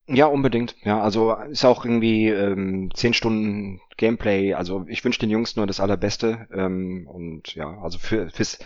Ja, 0.06 0.26
unbedingt. 0.26 0.76
Ja, 0.82 1.00
also 1.00 1.34
ist 1.34 1.64
auch 1.64 1.84
irgendwie 1.84 2.28
ähm, 2.28 2.90
zehn 2.94 3.14
Stunden 3.14 3.80
Gameplay. 3.96 4.54
Also 4.54 4.84
ich 4.88 5.04
wünsche 5.04 5.20
den 5.20 5.30
Jungs 5.30 5.56
nur 5.56 5.66
das 5.66 5.80
Allerbeste. 5.80 6.48
Ähm, 6.52 7.06
und 7.06 7.54
ja, 7.54 7.78
also 7.80 7.98
für 7.98 8.30
fürs, 8.30 8.58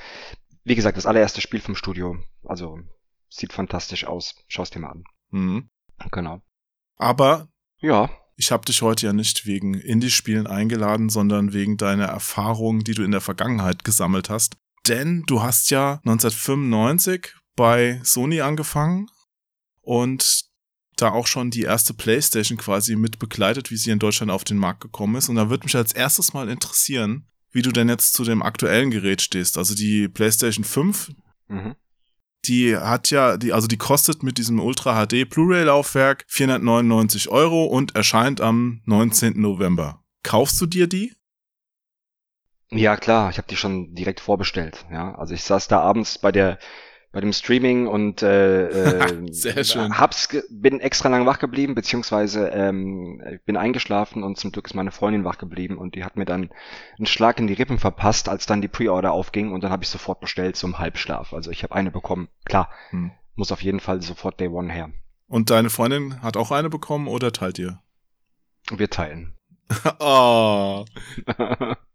wie 0.64 0.74
gesagt, 0.74 0.96
das 0.96 1.06
allererste 1.06 1.40
Spiel 1.40 1.60
vom 1.60 1.76
Studio. 1.76 2.16
Also 2.44 2.78
sieht 3.28 3.52
fantastisch 3.52 4.04
aus. 4.04 4.34
Schau's 4.48 4.70
dir 4.70 4.80
mal 4.80 4.90
an. 4.90 5.04
Mhm. 5.30 5.68
Genau. 6.10 6.40
Aber 6.96 7.48
Ja, 7.80 8.10
ich 8.36 8.52
habe 8.52 8.64
dich 8.64 8.82
heute 8.82 9.06
ja 9.06 9.12
nicht 9.12 9.46
wegen 9.46 9.74
Indie-Spielen 9.74 10.46
eingeladen, 10.46 11.08
sondern 11.08 11.52
wegen 11.52 11.76
deiner 11.76 12.06
Erfahrungen, 12.06 12.84
die 12.84 12.94
du 12.94 13.02
in 13.02 13.10
der 13.10 13.20
Vergangenheit 13.20 13.84
gesammelt 13.84 14.30
hast. 14.30 14.56
Denn 14.88 15.24
du 15.26 15.42
hast 15.42 15.70
ja 15.70 16.00
1995 16.04 17.34
bei 17.56 18.00
Sony 18.04 18.40
angefangen 18.40 19.10
und 19.82 20.48
da 20.96 21.10
auch 21.10 21.26
schon 21.26 21.50
die 21.50 21.62
erste 21.62 21.94
PlayStation 21.94 22.58
quasi 22.58 22.96
mit 22.96 23.18
begleitet, 23.18 23.70
wie 23.70 23.76
sie 23.76 23.90
in 23.90 23.98
Deutschland 23.98 24.32
auf 24.32 24.44
den 24.44 24.56
Markt 24.56 24.80
gekommen 24.80 25.16
ist. 25.16 25.28
Und 25.28 25.36
da 25.36 25.50
würde 25.50 25.64
mich 25.64 25.76
als 25.76 25.92
erstes 25.92 26.32
mal 26.32 26.48
interessieren, 26.48 27.26
wie 27.52 27.62
du 27.62 27.70
denn 27.70 27.88
jetzt 27.88 28.14
zu 28.14 28.24
dem 28.24 28.42
aktuellen 28.42 28.90
Gerät 28.90 29.22
stehst. 29.22 29.58
Also 29.58 29.74
die 29.74 30.08
PlayStation 30.08 30.64
5, 30.64 31.12
mhm. 31.48 31.74
die 32.44 32.76
hat 32.76 33.10
ja, 33.10 33.36
die, 33.36 33.52
also 33.52 33.68
die 33.68 33.76
kostet 33.76 34.22
mit 34.22 34.38
diesem 34.38 34.60
Ultra 34.60 35.06
HD 35.06 35.28
Blu-ray-Laufwerk 35.28 36.24
499 36.28 37.28
Euro 37.28 37.64
und 37.64 37.94
erscheint 37.94 38.40
am 38.40 38.82
19. 38.86 39.40
November. 39.40 40.02
Kaufst 40.22 40.60
du 40.60 40.66
dir 40.66 40.86
die? 40.86 41.14
Ja, 42.70 42.96
klar, 42.96 43.30
ich 43.30 43.38
habe 43.38 43.48
die 43.48 43.56
schon 43.56 43.94
direkt 43.94 44.20
vorbestellt. 44.20 44.84
Ja, 44.92 45.14
also 45.14 45.34
ich 45.34 45.42
saß 45.42 45.68
da 45.68 45.80
abends 45.80 46.18
bei 46.18 46.32
der 46.32 46.58
bei 47.10 47.22
dem 47.22 47.32
Streaming 47.32 47.86
und 47.86 48.22
äh, 48.22 48.68
äh, 49.08 49.32
Sehr 49.32 49.64
schön. 49.64 49.98
hab's 49.98 50.28
bin 50.50 50.78
extra 50.78 51.08
lang 51.08 51.24
wach 51.24 51.38
geblieben 51.38 51.74
beziehungsweise 51.74 52.48
ähm, 52.48 53.22
bin 53.46 53.56
eingeschlafen 53.56 54.22
und 54.22 54.36
zum 54.36 54.52
Glück 54.52 54.66
ist 54.66 54.74
meine 54.74 54.90
Freundin 54.90 55.24
wach 55.24 55.38
geblieben 55.38 55.78
und 55.78 55.94
die 55.94 56.04
hat 56.04 56.16
mir 56.16 56.26
dann 56.26 56.50
einen 56.98 57.06
Schlag 57.06 57.38
in 57.40 57.46
die 57.46 57.54
Rippen 57.54 57.78
verpasst, 57.78 58.28
als 58.28 58.44
dann 58.44 58.60
die 58.60 58.68
Pre-Order 58.68 59.12
aufging 59.12 59.52
und 59.52 59.64
dann 59.64 59.70
habe 59.72 59.84
ich 59.84 59.88
sofort 59.88 60.20
bestellt 60.20 60.56
zum 60.56 60.78
Halbschlaf. 60.78 61.32
Also 61.32 61.50
ich 61.50 61.62
habe 61.62 61.74
eine 61.74 61.90
bekommen. 61.90 62.28
Klar, 62.44 62.68
Hm. 62.90 63.12
muss 63.36 63.52
auf 63.52 63.62
jeden 63.62 63.80
Fall 63.80 64.02
sofort 64.02 64.38
Day 64.38 64.48
One 64.48 64.70
her. 64.70 64.90
Und 65.28 65.48
deine 65.48 65.70
Freundin 65.70 66.20
hat 66.22 66.36
auch 66.36 66.50
eine 66.50 66.68
bekommen 66.68 67.08
oder 67.08 67.32
teilt 67.32 67.58
ihr? 67.58 67.80
Wir 68.70 68.90
teilen. 68.90 69.34
oh. 70.00 70.84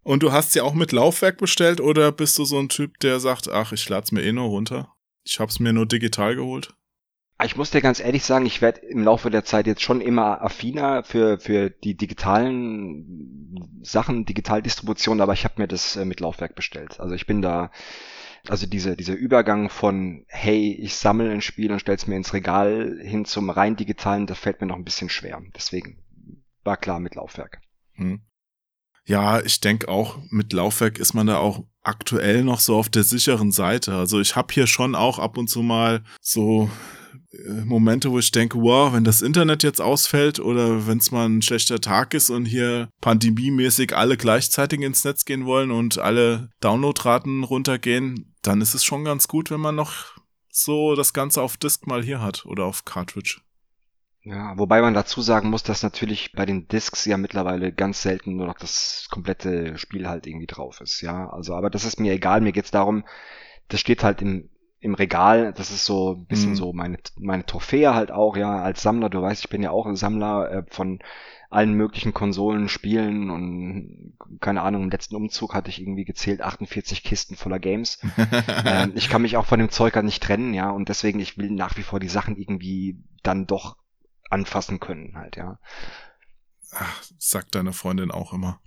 Und 0.04 0.24
du 0.24 0.32
hast 0.32 0.52
sie 0.52 0.62
auch 0.62 0.74
mit 0.74 0.92
Laufwerk 0.92 1.38
bestellt 1.38 1.82
oder 1.82 2.12
bist 2.12 2.38
du 2.38 2.46
so 2.46 2.60
ein 2.60 2.70
Typ, 2.70 3.00
der 3.00 3.20
sagt, 3.20 3.50
ach, 3.50 3.72
ich 3.72 3.88
lad's 3.90 4.12
mir 4.12 4.24
eh 4.24 4.32
nur 4.32 4.48
runter? 4.48 4.94
Ich 5.24 5.40
hab's 5.40 5.60
mir 5.60 5.74
nur 5.74 5.86
digital 5.86 6.36
geholt. 6.36 6.74
Ich 7.44 7.58
muss 7.58 7.72
dir 7.72 7.82
ganz 7.82 8.00
ehrlich 8.00 8.24
sagen, 8.24 8.46
ich 8.46 8.62
werde 8.62 8.82
im 8.82 9.04
Laufe 9.04 9.30
der 9.30 9.44
Zeit 9.44 9.68
jetzt 9.68 9.82
schon 9.82 10.02
immer 10.02 10.42
affiner 10.42 11.04
für, 11.04 11.40
für 11.40 11.70
die 11.70 11.96
digitalen 11.96 13.82
Sachen, 13.82 14.26
Digitaldistribution, 14.26 15.20
aber 15.20 15.34
ich 15.34 15.44
habe 15.44 15.62
mir 15.62 15.68
das 15.68 15.96
äh, 15.96 16.06
mit 16.06 16.20
Laufwerk 16.20 16.56
bestellt. 16.56 17.00
Also 17.00 17.16
ich 17.16 17.26
bin 17.26 17.42
da, 17.42 17.72
also 18.48 18.66
diese, 18.66 18.96
dieser 18.96 19.16
Übergang 19.16 19.70
von, 19.70 20.26
hey, 20.28 20.74
ich 20.80 20.96
sammle 20.96 21.32
ein 21.32 21.42
Spiel 21.42 21.72
und 21.72 21.80
stell's 21.80 22.08
mir 22.08 22.16
ins 22.16 22.34
Regal 22.34 22.98
hin 23.02 23.26
zum 23.26 23.50
rein 23.50 23.76
digitalen, 23.76 24.28
das 24.28 24.40
fällt 24.40 24.62
mir 24.62 24.68
noch 24.68 24.78
ein 24.78 24.86
bisschen 24.86 25.10
schwer. 25.10 25.42
Deswegen 25.56 25.98
war 26.64 26.78
klar 26.78 27.00
mit 27.00 27.16
Laufwerk. 27.16 27.63
Hm. 27.96 28.22
Ja, 29.06 29.42
ich 29.42 29.60
denke 29.60 29.90
auch, 29.90 30.20
mit 30.30 30.54
Laufwerk 30.54 30.98
ist 30.98 31.14
man 31.14 31.28
da 31.28 31.38
auch 31.38 31.64
aktuell 31.82 32.44
noch 32.46 32.62
so 32.62 32.78
auf 32.78 32.88
der 32.88 33.04
sicheren 33.04 33.52
Seite. 33.52 33.94
Also 33.96 34.22
ich 34.22 34.36
habe 34.36 34.54
hier 34.54 34.66
schon 34.68 34.96
auch 34.96 35.20
ab 35.20 35.38
und 35.38 35.50
zu 35.50 35.62
mal 35.62 36.04
so 36.22 36.70
äh, 37.32 37.66
Momente, 37.66 38.12
wo 38.12 38.20
ich 38.20 38.32
denke, 38.32 38.62
wow, 38.62 38.94
wenn 38.94 39.04
das 39.04 39.22
Internet 39.22 39.64
jetzt 39.64 39.82
ausfällt 39.82 40.40
oder 40.40 40.88
wenn 40.88 41.00
es 41.00 41.12
mal 41.12 41.28
ein 41.28 41.42
schlechter 41.42 41.82
Tag 41.82 42.14
ist 42.14 42.30
und 42.30 42.46
hier 42.46 42.90
pandemiemäßig 43.02 43.96
alle 43.96 44.16
gleichzeitig 44.16 44.80
ins 44.80 45.04
Netz 45.04 45.26
gehen 45.26 45.46
wollen 45.46 45.72
und 45.72 45.98
alle 45.98 46.50
Downloadraten 46.62 47.44
runtergehen, 47.44 48.34
dann 48.42 48.62
ist 48.62 48.74
es 48.74 48.86
schon 48.86 49.04
ganz 49.04 49.28
gut, 49.28 49.52
wenn 49.52 49.62
man 49.62 49.76
noch 49.76 50.14
so 50.50 50.96
das 50.96 51.14
Ganze 51.14 51.42
auf 51.42 51.58
Disk 51.58 51.88
mal 51.88 52.04
hier 52.04 52.22
hat 52.22 52.46
oder 52.46 52.66
auf 52.66 52.86
Cartridge. 52.86 53.42
Ja, 54.26 54.58
wobei 54.58 54.82
man 54.82 54.94
dazu 54.94 55.22
sagen 55.22 55.50
muss, 55.50 55.64
dass 55.64 55.84
natürlich 55.84 56.32
bei 56.32 56.46
den 56.46 56.68
Discs 56.70 57.04
ja 57.06 57.18
mittlerweile 57.18 57.74
ganz 57.74 58.02
selten 58.02 58.38
nur 58.38 58.48
noch 58.48 58.58
das 58.58 59.08
komplette 59.12 59.78
Spiel 59.78 60.08
halt 60.08 60.28
irgendwie 60.28 60.48
drauf 60.48 60.80
ist, 60.80 61.02
ja. 61.02 61.30
Also, 61.30 61.56
aber 61.56 61.70
das 61.70 61.84
ist 61.84 62.00
mir 62.00 62.14
egal, 62.14 62.40
mir 62.40 62.54
geht's 62.54 62.72
darum, 62.72 63.04
das 63.68 63.82
steht 63.82 64.04
halt 64.04 64.22
im, 64.22 64.50
im 64.80 64.94
Regal, 64.96 65.54
das 65.54 65.72
ist 65.72 65.86
so 65.86 66.14
ein 66.16 66.26
bisschen 66.26 66.54
Mhm. 66.54 66.56
so 66.56 66.72
meine, 66.74 67.00
meine 67.20 67.46
Trophäe 67.46 67.94
halt 67.96 68.12
auch, 68.12 68.38
ja, 68.38 68.62
als 68.62 68.82
Sammler, 68.82 69.10
du 69.10 69.22
weißt, 69.22 69.44
ich 69.44 69.50
bin 69.50 69.62
ja 69.64 69.72
auch 69.72 69.88
ein 69.88 69.98
Sammler 69.98 70.52
äh, 70.52 70.64
von 70.70 71.00
allen 71.50 71.74
möglichen 71.74 72.14
Konsolen, 72.14 72.70
Spielen 72.70 73.30
und 73.30 74.14
keine 74.40 74.62
Ahnung, 74.62 74.84
im 74.84 74.90
letzten 74.90 75.16
Umzug 75.18 75.54
hatte 75.54 75.70
ich 75.70 75.82
irgendwie 75.82 76.06
gezählt 76.06 76.42
48 76.42 77.04
Kisten 77.04 77.36
voller 77.36 77.60
Games. 77.60 78.00
ähm, 78.64 78.94
ich 78.96 79.10
kann 79.10 79.22
mich 79.22 79.38
auch 79.38 79.46
von 79.46 79.60
dem 79.60 79.70
Zeug 79.70 79.96
halt 79.96 80.06
nicht 80.06 80.24
trennen, 80.24 80.54
ja, 80.54 80.70
und 80.72 80.90
deswegen, 80.90 81.20
ich 81.20 81.38
will 81.38 81.52
nach 81.52 81.78
wie 81.78 81.84
vor 81.84 82.00
die 82.00 82.08
Sachen 82.10 82.36
irgendwie 82.38 82.98
dann 83.22 83.46
doch 83.48 83.78
anfassen 84.30 84.80
können 84.80 85.16
halt, 85.16 85.36
ja. 85.36 85.60
Ach, 86.72 87.04
sagt 87.18 87.56
deine 87.56 87.74
Freundin 87.74 88.12
auch 88.12 88.34
immer. 88.34 88.62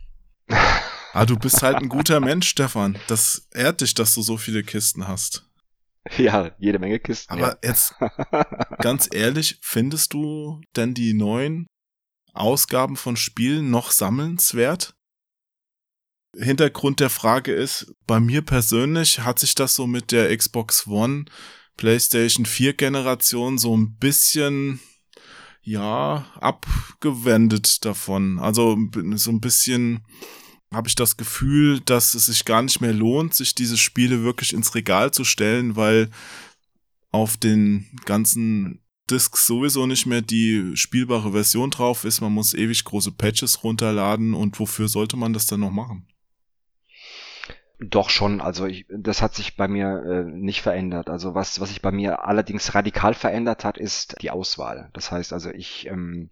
Ah, 1.12 1.26
du 1.26 1.36
bist 1.36 1.62
halt 1.62 1.76
ein 1.76 1.88
guter 1.88 2.20
Mensch, 2.20 2.48
Stefan. 2.48 2.98
Das 3.08 3.48
ehrt 3.52 3.80
dich, 3.80 3.94
dass 3.94 4.14
du 4.14 4.22
so 4.22 4.36
viele 4.36 4.62
Kisten 4.62 5.08
hast. 5.08 5.48
Ja, 6.16 6.52
jede 6.58 6.78
Menge 6.78 7.00
Kisten. 7.00 7.32
Aber 7.32 7.58
jetzt 7.62 7.94
ganz 8.78 9.08
ehrlich, 9.12 9.58
findest 9.62 10.12
du 10.12 10.60
denn 10.76 10.94
die 10.94 11.14
neuen 11.14 11.66
Ausgaben 12.32 12.96
von 12.96 13.16
Spielen 13.16 13.70
noch 13.70 13.90
sammelnswert? 13.90 14.94
Hintergrund 16.38 17.00
der 17.00 17.10
Frage 17.10 17.52
ist, 17.52 17.94
bei 18.06 18.20
mir 18.20 18.42
persönlich 18.42 19.20
hat 19.20 19.38
sich 19.38 19.54
das 19.54 19.74
so 19.74 19.86
mit 19.86 20.12
der 20.12 20.36
Xbox 20.36 20.86
One, 20.86 21.24
PlayStation 21.76 22.44
4 22.44 22.74
Generation 22.74 23.58
so 23.58 23.76
ein 23.76 23.96
bisschen, 23.96 24.80
ja, 25.66 26.24
abgewendet 26.40 27.84
davon. 27.84 28.38
Also 28.38 28.78
so 29.16 29.30
ein 29.32 29.40
bisschen 29.40 30.04
habe 30.72 30.88
ich 30.88 30.94
das 30.94 31.16
Gefühl, 31.16 31.80
dass 31.80 32.14
es 32.14 32.26
sich 32.26 32.44
gar 32.44 32.62
nicht 32.62 32.80
mehr 32.80 32.92
lohnt, 32.92 33.34
sich 33.34 33.54
diese 33.54 33.76
Spiele 33.76 34.22
wirklich 34.22 34.52
ins 34.52 34.76
Regal 34.76 35.10
zu 35.10 35.24
stellen, 35.24 35.74
weil 35.74 36.10
auf 37.10 37.36
den 37.36 37.86
ganzen 38.04 38.80
Discs 39.10 39.44
sowieso 39.46 39.86
nicht 39.86 40.06
mehr 40.06 40.22
die 40.22 40.76
spielbare 40.76 41.32
Version 41.32 41.70
drauf 41.70 42.04
ist. 42.04 42.20
Man 42.20 42.32
muss 42.32 42.54
ewig 42.54 42.84
große 42.84 43.10
Patches 43.10 43.64
runterladen 43.64 44.34
und 44.34 44.60
wofür 44.60 44.86
sollte 44.86 45.16
man 45.16 45.32
das 45.32 45.46
dann 45.46 45.60
noch 45.60 45.72
machen? 45.72 46.06
Doch 47.78 48.08
schon, 48.08 48.40
also 48.40 48.64
ich, 48.66 48.86
das 48.88 49.20
hat 49.20 49.34
sich 49.34 49.56
bei 49.56 49.68
mir 49.68 50.02
äh, 50.02 50.24
nicht 50.24 50.62
verändert. 50.62 51.10
Also 51.10 51.34
was, 51.34 51.60
was 51.60 51.68
sich 51.68 51.82
bei 51.82 51.92
mir 51.92 52.24
allerdings 52.24 52.74
radikal 52.74 53.12
verändert 53.12 53.64
hat, 53.64 53.76
ist 53.76 54.16
die 54.22 54.30
Auswahl. 54.30 54.88
Das 54.94 55.12
heißt 55.12 55.34
also, 55.34 55.50
ich 55.50 55.86
ähm, 55.86 56.30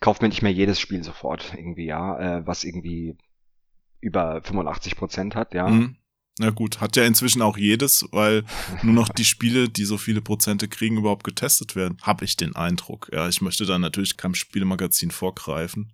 kaufe 0.00 0.22
mir 0.22 0.28
nicht 0.28 0.42
mehr 0.42 0.52
jedes 0.52 0.80
Spiel 0.80 1.04
sofort 1.04 1.54
irgendwie, 1.56 1.86
ja, 1.86 2.18
äh, 2.18 2.46
was 2.46 2.64
irgendwie 2.64 3.16
über 4.00 4.42
85 4.42 4.96
Prozent 4.96 5.34
hat, 5.36 5.54
ja. 5.54 5.68
Mhm. 5.68 5.96
Na 6.38 6.50
gut, 6.50 6.80
hat 6.80 6.96
ja 6.96 7.04
inzwischen 7.04 7.42
auch 7.42 7.56
jedes, 7.56 8.08
weil 8.10 8.44
nur 8.82 8.92
noch 8.92 9.08
die 9.08 9.24
Spiele, 9.24 9.68
die 9.68 9.84
so 9.84 9.98
viele 9.98 10.20
Prozente 10.20 10.66
kriegen, 10.66 10.98
überhaupt 10.98 11.22
getestet 11.22 11.76
werden. 11.76 11.96
Habe 12.02 12.24
ich 12.24 12.36
den 12.36 12.56
Eindruck. 12.56 13.08
Ja, 13.12 13.28
ich 13.28 13.40
möchte 13.40 13.66
da 13.66 13.78
natürlich 13.78 14.16
keinem 14.16 14.34
Spielemagazin 14.34 15.12
vorgreifen. 15.12 15.92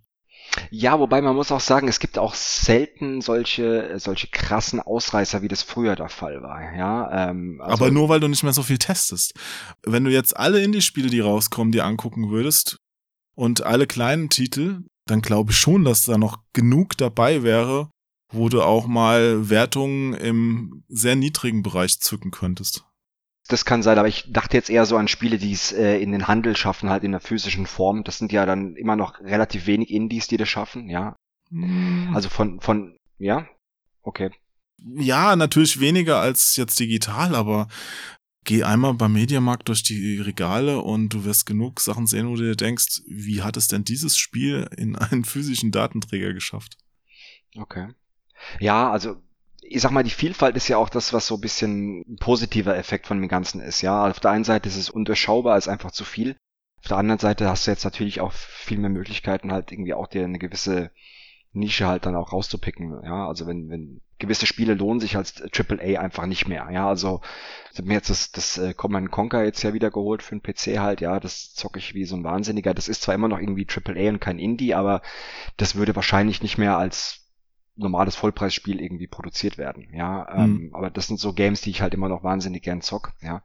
Ja, 0.69 0.99
wobei 0.99 1.21
man 1.21 1.35
muss 1.35 1.51
auch 1.51 1.59
sagen, 1.61 1.87
es 1.87 1.99
gibt 1.99 2.17
auch 2.17 2.33
selten 2.33 3.21
solche 3.21 3.99
solche 3.99 4.27
krassen 4.27 4.79
Ausreißer, 4.79 5.41
wie 5.41 5.47
das 5.47 5.63
früher 5.63 5.95
der 5.95 6.09
Fall 6.09 6.41
war. 6.41 6.75
Ja, 6.75 7.29
ähm, 7.29 7.61
also, 7.61 7.85
Aber 7.85 7.91
nur 7.91 8.09
weil 8.09 8.19
du 8.19 8.27
nicht 8.27 8.43
mehr 8.43 8.53
so 8.53 8.63
viel 8.63 8.77
testest. 8.77 9.33
Wenn 9.83 10.03
du 10.03 10.11
jetzt 10.11 10.35
alle 10.35 10.61
Indie-Spiele, 10.61 11.09
die 11.09 11.19
rauskommen, 11.19 11.71
dir 11.71 11.85
angucken 11.85 12.29
würdest 12.29 12.79
und 13.35 13.63
alle 13.63 13.87
kleinen 13.87 14.29
Titel, 14.29 14.83
dann 15.05 15.21
glaube 15.21 15.51
ich 15.51 15.57
schon, 15.57 15.83
dass 15.83 16.03
da 16.03 16.17
noch 16.17 16.39
genug 16.53 16.97
dabei 16.97 17.43
wäre, 17.43 17.89
wo 18.31 18.49
du 18.49 18.61
auch 18.61 18.87
mal 18.87 19.49
Wertungen 19.49 20.13
im 20.13 20.83
sehr 20.87 21.15
niedrigen 21.15 21.63
Bereich 21.63 21.99
zücken 21.99 22.31
könntest. 22.31 22.85
Das 23.51 23.65
kann 23.65 23.83
sein, 23.83 23.99
aber 23.99 24.07
ich 24.07 24.31
dachte 24.31 24.55
jetzt 24.55 24.69
eher 24.69 24.85
so 24.85 24.95
an 24.95 25.09
Spiele, 25.09 25.37
die 25.37 25.51
es 25.51 25.73
äh, 25.73 25.97
in 25.97 26.13
den 26.13 26.29
Handel 26.29 26.55
schaffen, 26.55 26.89
halt 26.89 27.03
in 27.03 27.11
der 27.11 27.19
physischen 27.19 27.65
Form. 27.65 28.05
Das 28.05 28.17
sind 28.17 28.31
ja 28.31 28.45
dann 28.45 28.77
immer 28.77 28.95
noch 28.95 29.19
relativ 29.19 29.65
wenig 29.65 29.89
Indies, 29.89 30.27
die 30.27 30.37
das 30.37 30.47
schaffen, 30.47 30.89
ja. 30.89 31.17
Also 31.51 32.15
Also 32.15 32.29
von, 32.29 32.61
von, 32.61 32.97
ja, 33.17 33.45
okay. 34.03 34.31
ja, 34.77 35.35
natürlich 35.35 35.81
weniger 35.81 36.21
als 36.21 36.55
jetzt 36.55 36.79
digital, 36.79 37.35
aber 37.35 37.67
geh 38.45 38.63
einmal 38.63 38.93
beim 38.93 39.11
Mediamarkt 39.11 39.67
durch 39.67 39.83
die 39.83 40.19
Regale 40.19 40.79
und 40.79 41.09
du 41.09 41.25
wirst 41.25 41.45
genug 41.45 41.81
Sachen 41.81 42.07
sehen, 42.07 42.29
wo 42.29 42.35
du 42.35 42.43
dir 42.43 42.55
denkst, 42.55 43.01
wie 43.05 43.41
hat 43.41 43.57
es 43.57 43.67
denn 43.67 43.83
dieses 43.83 44.17
Spiel 44.17 44.69
in 44.77 44.95
einen 44.95 45.25
physischen 45.25 45.71
Datenträger 45.71 46.33
geschafft? 46.33 46.77
Okay. 47.57 47.89
Ja, 48.61 48.89
also 48.89 49.21
ich 49.73 49.81
sag 49.81 49.91
mal, 49.91 50.03
die 50.03 50.09
Vielfalt 50.09 50.55
ist 50.55 50.67
ja 50.67 50.77
auch 50.77 50.89
das, 50.89 51.13
was 51.13 51.27
so 51.27 51.35
ein 51.35 51.41
bisschen 51.41 52.01
ein 52.01 52.17
positiver 52.17 52.77
Effekt 52.77 53.07
von 53.07 53.19
dem 53.19 53.29
Ganzen 53.29 53.61
ist. 53.61 53.81
Ja, 53.81 54.07
auf 54.09 54.19
der 54.19 54.31
einen 54.31 54.43
Seite 54.43 54.69
ist 54.69 54.77
es 54.77 54.89
undurchschaubar, 54.89 55.57
ist 55.57 55.67
einfach 55.67 55.91
zu 55.91 56.03
viel. 56.03 56.35
Auf 56.79 56.87
der 56.87 56.97
anderen 56.97 57.19
Seite 57.19 57.47
hast 57.47 57.67
du 57.67 57.71
jetzt 57.71 57.83
natürlich 57.83 58.21
auch 58.21 58.33
viel 58.33 58.79
mehr 58.79 58.89
Möglichkeiten, 58.89 59.51
halt 59.51 59.71
irgendwie 59.71 59.93
auch 59.93 60.07
dir 60.07 60.23
eine 60.23 60.39
gewisse 60.39 60.91
Nische 61.53 61.87
halt 61.87 62.05
dann 62.05 62.15
auch 62.15 62.33
rauszupicken. 62.33 63.01
Ja, 63.03 63.27
also 63.27 63.45
wenn, 63.45 63.69
wenn 63.69 64.01
gewisse 64.19 64.45
Spiele 64.45 64.73
lohnen 64.73 64.99
sich 64.99 65.15
als 65.17 65.41
AAA 65.41 65.99
einfach 65.99 66.25
nicht 66.25 66.47
mehr. 66.47 66.69
Ja, 66.71 66.87
also 66.87 67.21
ich 67.71 67.77
habe 67.77 67.87
mir 67.87 67.95
jetzt 67.95 68.09
das, 68.09 68.31
das 68.31 68.57
äh, 68.57 68.73
Command 68.73 69.11
Conquer 69.11 69.43
jetzt 69.43 69.61
ja 69.63 69.73
wieder 69.73 69.91
geholt 69.91 70.23
für 70.23 70.35
den 70.35 70.43
PC 70.43 70.79
halt. 70.79 71.01
Ja, 71.01 71.19
das 71.19 71.53
zocke 71.53 71.79
ich 71.79 71.93
wie 71.93 72.05
so 72.05 72.15
ein 72.15 72.23
Wahnsinniger. 72.23 72.73
Das 72.73 72.87
ist 72.87 73.01
zwar 73.01 73.15
immer 73.15 73.27
noch 73.27 73.39
irgendwie 73.39 73.67
AAA 73.67 74.09
und 74.09 74.19
kein 74.21 74.39
Indie, 74.39 74.73
aber 74.73 75.01
das 75.57 75.75
würde 75.75 75.95
wahrscheinlich 75.95 76.41
nicht 76.41 76.57
mehr 76.57 76.77
als 76.77 77.20
normales 77.75 78.15
Vollpreisspiel 78.15 78.81
irgendwie 78.81 79.07
produziert 79.07 79.57
werden, 79.57 79.89
ja. 79.93 80.27
Ähm, 80.35 80.71
aber 80.73 80.89
das 80.89 81.07
sind 81.07 81.19
so 81.19 81.33
Games, 81.33 81.61
die 81.61 81.69
ich 81.69 81.81
halt 81.81 81.93
immer 81.93 82.09
noch 82.09 82.23
wahnsinnig 82.23 82.63
gern 82.63 82.81
zock, 82.81 83.13
ja. 83.21 83.41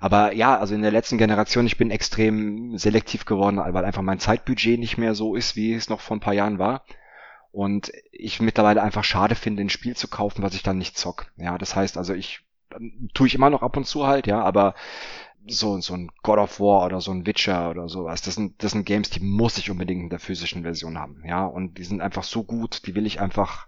Aber 0.00 0.32
ja, 0.32 0.58
also 0.58 0.74
in 0.74 0.82
der 0.82 0.90
letzten 0.90 1.18
Generation, 1.18 1.66
ich 1.66 1.76
bin 1.76 1.90
extrem 1.90 2.78
selektiv 2.78 3.24
geworden, 3.24 3.58
weil 3.58 3.84
einfach 3.84 4.02
mein 4.02 4.20
Zeitbudget 4.20 4.78
nicht 4.78 4.98
mehr 4.98 5.14
so 5.14 5.34
ist, 5.34 5.56
wie 5.56 5.74
es 5.74 5.88
noch 5.88 6.00
vor 6.00 6.16
ein 6.16 6.20
paar 6.20 6.34
Jahren 6.34 6.58
war. 6.58 6.84
Und 7.50 7.92
ich 8.12 8.40
mittlerweile 8.40 8.82
einfach 8.82 9.04
schade 9.04 9.34
finde, 9.34 9.62
ein 9.62 9.70
Spiel 9.70 9.96
zu 9.96 10.08
kaufen, 10.08 10.42
was 10.42 10.54
ich 10.54 10.62
dann 10.62 10.78
nicht 10.78 10.98
zock. 10.98 11.32
Ja, 11.36 11.58
das 11.58 11.74
heißt 11.76 11.96
also, 11.96 12.14
ich 12.14 12.40
tue 13.14 13.26
ich 13.26 13.34
immer 13.34 13.50
noch 13.50 13.62
ab 13.62 13.76
und 13.76 13.86
zu 13.86 14.06
halt, 14.06 14.26
ja, 14.26 14.42
aber 14.42 14.74
so, 15.48 15.80
so 15.80 15.94
ein 15.94 16.10
God 16.22 16.38
of 16.38 16.60
War 16.60 16.86
oder 16.86 17.00
so 17.00 17.10
ein 17.10 17.26
Witcher 17.26 17.70
oder 17.70 17.88
sowas, 17.88 18.22
das 18.22 18.34
sind, 18.34 18.62
das 18.62 18.72
sind 18.72 18.84
Games, 18.84 19.10
die 19.10 19.20
muss 19.20 19.58
ich 19.58 19.70
unbedingt 19.70 20.02
in 20.02 20.10
der 20.10 20.18
physischen 20.18 20.62
Version 20.62 20.98
haben, 20.98 21.22
ja, 21.26 21.44
und 21.46 21.78
die 21.78 21.84
sind 21.84 22.00
einfach 22.00 22.24
so 22.24 22.44
gut, 22.44 22.86
die 22.86 22.94
will 22.94 23.06
ich 23.06 23.20
einfach 23.20 23.66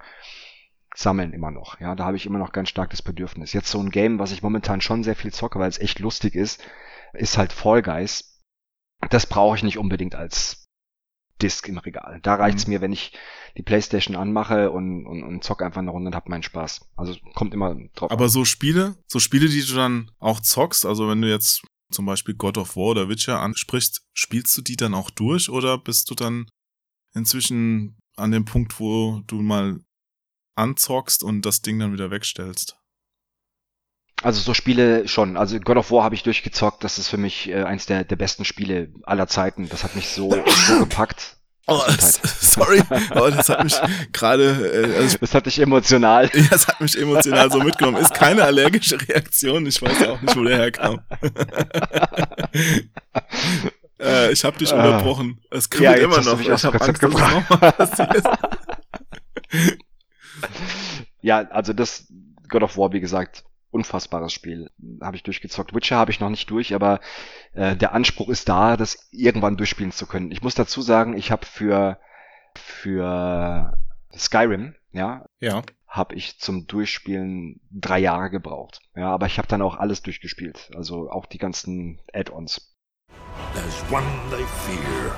sammeln 0.95 1.33
immer 1.33 1.51
noch, 1.51 1.81
ja, 1.81 1.95
da 1.95 2.05
habe 2.05 2.17
ich 2.17 2.27
immer 2.27 2.39
noch 2.39 2.53
ganz 2.53 2.69
stark 2.69 2.91
das 2.91 3.03
Bedürfnis. 3.03 3.53
Jetzt 3.53 3.71
so 3.71 3.81
ein 3.81 3.91
Game, 3.91 4.19
was 4.19 4.33
ich 4.33 4.43
momentan 4.43 4.81
schon 4.81 5.05
sehr 5.05 5.17
viel 5.17 5.33
zocke, 5.33 5.59
weil 5.59 5.69
es 5.69 5.79
echt 5.79 6.01
lustig 6.01 6.35
ist, 6.35 6.63
ist 7.13 7.39
halt 7.39 7.53
Fall 7.53 7.83
Guys. 7.83 8.43
Das 9.09 9.27
brauche 9.27 9.57
ich 9.57 9.63
nicht 9.63 9.79
unbedingt 9.79 10.15
als 10.15 10.69
Disc 11.41 11.67
im 11.69 11.79
Regal. 11.79 12.21
Da 12.23 12.35
reicht's 12.35 12.67
mhm. 12.67 12.75
mir, 12.75 12.81
wenn 12.81 12.93
ich 12.93 13.17
die 13.57 13.63
Playstation 13.63 14.15
anmache 14.17 14.71
und, 14.71 15.07
und, 15.07 15.23
und 15.23 15.43
zock 15.43 15.63
einfach 15.63 15.81
eine 15.81 15.91
Runde 15.91 16.09
und 16.09 16.15
hab 16.15 16.29
meinen 16.29 16.43
Spaß. 16.43 16.89
Also 16.97 17.17
kommt 17.35 17.55
immer 17.55 17.75
drauf. 17.95 18.11
Aber 18.11 18.29
so 18.29 18.45
Spiele, 18.45 18.97
so 19.07 19.19
Spiele, 19.19 19.49
die 19.49 19.65
du 19.65 19.75
dann 19.75 20.11
auch 20.19 20.41
zockst, 20.41 20.85
also 20.87 21.09
wenn 21.09 21.23
du 21.23 21.29
jetzt 21.29 21.63
zum 21.91 22.07
Beispiel 22.07 22.35
God 22.35 22.59
of 22.59 22.77
War 22.77 22.91
oder 22.91 23.09
Witcher 23.09 23.41
ansprichst, 23.41 24.03
spielst 24.13 24.57
du 24.57 24.63
die 24.63 24.77
dann 24.77 24.95
auch 24.95 25.11
durch 25.11 25.49
oder 25.49 25.79
bist 25.79 26.11
du 26.11 26.15
dann 26.15 26.47
inzwischen 27.15 27.99
an 28.17 28.31
dem 28.31 28.45
Punkt, 28.45 28.79
wo 28.81 29.23
du 29.27 29.43
mal 29.43 29.81
anzockst 30.57 31.23
und 31.23 31.43
das 31.43 31.63
Ding 31.63 31.79
dann 31.79 31.93
wieder 31.93 32.11
wegstellst? 32.11 32.77
Also 34.23 34.41
so 34.41 34.53
Spiele 34.53 35.09
schon. 35.09 35.37
Also 35.37 35.59
God 35.59 35.79
of 35.79 35.91
War 35.91 36.05
habe 36.05 36.15
ich 36.15 36.23
durchgezockt. 36.23 36.85
Das 36.85 36.99
ist 36.99 37.09
für 37.09 37.17
mich 37.17 37.49
äh, 37.49 37.63
eins 37.63 37.87
der, 37.87 38.05
der 38.05 38.17
besten 38.17 38.45
Spiele 38.45 38.93
aller 39.05 39.27
Zeiten. 39.27 39.69
Das 39.69 39.83
hat 39.83 39.97
mich 39.97 40.09
so, 40.09 40.31
so 40.47 40.79
gepackt. 40.81 41.40
Oh, 41.71 41.83
sorry, 42.41 42.83
aber 43.11 43.31
das 43.31 43.49
hat 43.49 43.63
mich 43.63 43.77
gerade. 44.13 44.93
Äh, 44.93 44.97
also 44.97 45.19
das 45.19 45.35
hat 45.35 45.47
dich 45.47 45.61
emotional. 45.61 46.29
Ja, 46.41 46.47
das 46.51 46.67
hat 46.67 46.81
mich 46.81 46.99
emotional 46.99 47.49
so 47.51 47.61
mitgenommen. 47.61 47.99
Ist 47.99 48.15
keine 48.15 48.45
allergische 48.45 48.99
Reaktion. 49.01 49.67
Ich 49.67 49.81
weiß 49.81 50.09
auch 50.09 50.21
nicht, 50.21 50.37
wo 50.37 50.43
der 50.43 50.57
herkam. 50.57 51.01
äh, 54.01 54.33
ich 54.33 54.45
habe 54.45 54.59
dich 54.59 54.73
ah. 54.73 54.77
unterbrochen. 54.77 55.41
Es 55.51 55.71
kribbelt 55.71 55.99
ja, 55.99 56.05
immer 56.05 56.21
noch. 56.23 56.41
Ich 56.41 56.65
habe 56.65 56.81
Angst, 56.81 57.03
dass 57.03 57.13
es 58.17 58.25
noch 58.25 58.39
ja, 61.23 61.49
also 61.51 61.73
das 61.73 62.07
God 62.49 62.63
of 62.63 62.77
War, 62.77 62.93
wie 62.93 63.01
gesagt, 63.01 63.45
unfassbares 63.71 64.33
Spiel. 64.33 64.71
Habe 65.01 65.17
ich 65.17 65.23
durchgezockt. 65.23 65.75
Witcher 65.75 65.97
habe 65.97 66.11
ich 66.11 66.21
noch 66.21 66.31
nicht 66.31 66.51
durch, 66.51 66.75
aber 66.75 67.01
äh, 67.53 67.77
der 67.77 67.93
Anspruch 67.93 68.29
ist 68.29 68.49
da, 68.49 68.77
das 68.77 69.09
irgendwann 69.13 69.57
durchspielen 69.57 69.93
zu 69.93 70.07
können. 70.07 70.31
Ich 70.33 70.43
muss 70.43 70.55
dazu 70.55 70.83
sagen, 70.83 71.17
ich 71.17 71.31
habe 71.31 71.47
für 71.47 71.99
für 72.55 73.77
Skyrim, 74.17 74.75
ja, 74.93 75.25
ja. 75.39 75.63
habe 75.87 76.15
ich 76.15 76.39
zum 76.41 76.67
Durchspielen 76.67 77.61
drei 77.71 77.99
Jahre 77.99 78.31
gebraucht. 78.31 78.81
Ja, 78.95 79.11
aber 79.11 79.27
ich 79.27 79.39
habe 79.39 79.49
dann 79.49 79.63
auch 79.63 79.77
alles 79.77 80.03
durchgespielt, 80.03 80.71
also 80.75 81.11
auch 81.11 81.27
die 81.27 81.39
ganzen 81.39 82.01
Add-ons. 82.13 82.77
There's 83.55 83.83
one 83.91 84.07
they 84.31 84.45
fear. 84.67 85.17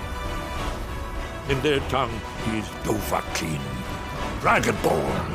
In 1.48 1.60
their 1.62 1.80
tongue, 1.88 2.10
he's 2.46 2.64
Dovahkiin, 2.84 3.58
Dragonborn. 4.42 5.34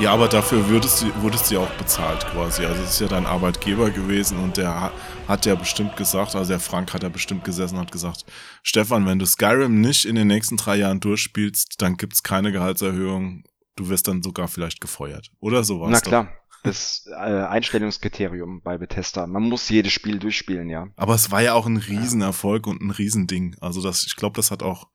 Ja, 0.00 0.12
aber 0.12 0.28
dafür 0.28 0.68
würdest 0.68 1.02
du, 1.02 1.22
wurdest 1.22 1.50
du 1.50 1.54
ja 1.54 1.60
auch 1.60 1.70
bezahlt 1.70 2.26
quasi. 2.26 2.64
Also 2.64 2.82
es 2.82 2.90
ist 2.90 3.00
ja 3.00 3.06
dein 3.06 3.26
Arbeitgeber 3.26 3.90
gewesen 3.90 4.38
und 4.38 4.56
der 4.56 4.92
hat 5.28 5.46
ja 5.46 5.54
bestimmt 5.54 5.96
gesagt, 5.96 6.34
also 6.34 6.48
der 6.48 6.60
Frank 6.60 6.92
hat 6.92 7.02
ja 7.02 7.08
bestimmt 7.08 7.44
gesessen 7.44 7.76
und 7.76 7.82
hat 7.82 7.92
gesagt, 7.92 8.24
Stefan, 8.62 9.06
wenn 9.06 9.18
du 9.18 9.26
Skyrim 9.26 9.80
nicht 9.80 10.04
in 10.04 10.16
den 10.16 10.26
nächsten 10.26 10.56
drei 10.56 10.76
Jahren 10.76 11.00
durchspielst, 11.00 11.80
dann 11.80 11.96
gibt's 11.96 12.22
keine 12.22 12.50
Gehaltserhöhung. 12.50 13.44
Du 13.76 13.88
wirst 13.88 14.08
dann 14.08 14.22
sogar 14.22 14.48
vielleicht 14.48 14.80
gefeuert. 14.80 15.30
Oder 15.40 15.64
sowas. 15.64 15.90
Na 15.90 16.00
klar. 16.00 16.28
Das 16.64 17.06
äh, 17.10 17.12
Einstellungskriterium 17.12 18.62
bei 18.62 18.78
Bethesda. 18.78 19.26
Man 19.26 19.42
muss 19.42 19.68
jedes 19.68 19.92
Spiel 19.92 20.18
durchspielen, 20.18 20.70
ja. 20.70 20.88
Aber 20.96 21.14
es 21.14 21.30
war 21.30 21.42
ja 21.42 21.52
auch 21.52 21.66
ein 21.66 21.76
Riesenerfolg 21.76 22.66
und 22.66 22.80
ein 22.80 22.90
Riesending. 22.90 23.54
Also 23.60 23.82
das, 23.82 24.04
ich 24.06 24.16
glaube, 24.16 24.36
das 24.36 24.50
hat 24.50 24.62
auch 24.62 24.88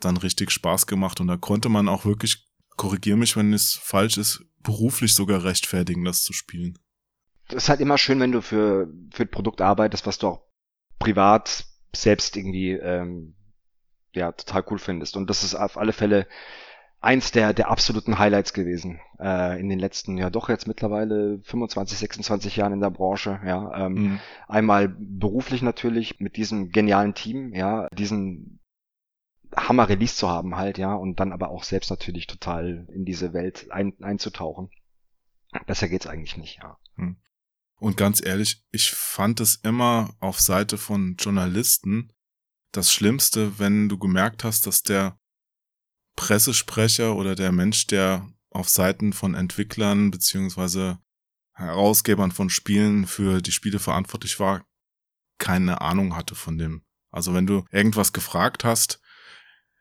dann 0.00 0.18
richtig 0.18 0.50
Spaß 0.50 0.86
gemacht 0.86 1.20
und 1.20 1.26
da 1.26 1.36
konnte 1.36 1.70
man 1.70 1.88
auch 1.88 2.04
wirklich 2.04 2.47
korrigiere 2.78 3.18
mich, 3.18 3.36
wenn 3.36 3.52
es 3.52 3.74
falsch 3.74 4.16
ist, 4.16 4.42
beruflich 4.62 5.14
sogar 5.14 5.44
rechtfertigen, 5.44 6.04
das 6.04 6.22
zu 6.22 6.32
spielen. 6.32 6.78
Das 7.48 7.64
ist 7.64 7.68
halt 7.68 7.80
immer 7.80 7.98
schön, 7.98 8.20
wenn 8.20 8.32
du 8.32 8.40
für, 8.40 8.88
für 9.12 9.24
ein 9.24 9.30
Produkt 9.30 9.60
arbeitest, 9.60 10.06
was 10.06 10.18
du 10.18 10.28
auch 10.28 10.42
privat 10.98 11.66
selbst 11.94 12.36
irgendwie 12.36 12.72
ähm, 12.72 13.34
ja 14.12 14.32
total 14.32 14.64
cool 14.70 14.78
findest. 14.78 15.16
Und 15.16 15.28
das 15.28 15.42
ist 15.42 15.54
auf 15.54 15.76
alle 15.76 15.92
Fälle 15.92 16.26
eins 17.00 17.30
der, 17.30 17.54
der 17.54 17.70
absoluten 17.70 18.18
Highlights 18.18 18.52
gewesen 18.52 19.00
äh, 19.20 19.58
in 19.60 19.68
den 19.68 19.78
letzten, 19.78 20.18
ja 20.18 20.30
doch 20.30 20.48
jetzt 20.48 20.66
mittlerweile 20.66 21.40
25, 21.44 21.96
26 21.98 22.56
Jahren 22.56 22.72
in 22.72 22.80
der 22.80 22.90
Branche. 22.90 23.40
Ja, 23.46 23.86
ähm, 23.86 23.92
mhm. 23.92 24.20
einmal 24.48 24.88
beruflich 24.88 25.62
natürlich 25.62 26.20
mit 26.20 26.36
diesem 26.36 26.70
genialen 26.70 27.14
Team, 27.14 27.54
ja, 27.54 27.88
diesen 27.92 28.57
Hammer 29.56 29.88
Release 29.88 30.16
zu 30.16 30.28
haben 30.28 30.56
halt, 30.56 30.78
ja, 30.78 30.94
und 30.94 31.20
dann 31.20 31.32
aber 31.32 31.48
auch 31.48 31.64
selbst 31.64 31.90
natürlich 31.90 32.26
total 32.26 32.86
in 32.92 33.04
diese 33.04 33.32
Welt 33.32 33.70
ein, 33.70 33.94
einzutauchen. 34.02 34.70
Besser 35.66 35.88
geht's 35.88 36.06
eigentlich 36.06 36.36
nicht, 36.36 36.58
ja. 36.62 36.78
Hm. 36.96 37.16
Und 37.80 37.96
ganz 37.96 38.24
ehrlich, 38.24 38.64
ich 38.70 38.90
fand 38.90 39.40
es 39.40 39.56
immer 39.56 40.14
auf 40.20 40.40
Seite 40.40 40.78
von 40.78 41.16
Journalisten 41.16 42.12
das 42.72 42.92
Schlimmste, 42.92 43.58
wenn 43.58 43.88
du 43.88 43.98
gemerkt 43.98 44.44
hast, 44.44 44.66
dass 44.66 44.82
der 44.82 45.18
Pressesprecher 46.16 47.14
oder 47.14 47.34
der 47.34 47.52
Mensch, 47.52 47.86
der 47.86 48.28
auf 48.50 48.68
Seiten 48.68 49.12
von 49.12 49.34
Entwicklern 49.34 50.10
beziehungsweise 50.10 50.98
Herausgebern 51.52 52.32
von 52.32 52.50
Spielen 52.50 53.06
für 53.06 53.40
die 53.40 53.52
Spiele 53.52 53.78
verantwortlich 53.78 54.38
war, 54.38 54.64
keine 55.38 55.80
Ahnung 55.80 56.16
hatte 56.16 56.34
von 56.34 56.58
dem. 56.58 56.82
Also 57.10 57.34
wenn 57.34 57.46
du 57.46 57.64
irgendwas 57.70 58.12
gefragt 58.12 58.64
hast, 58.64 59.00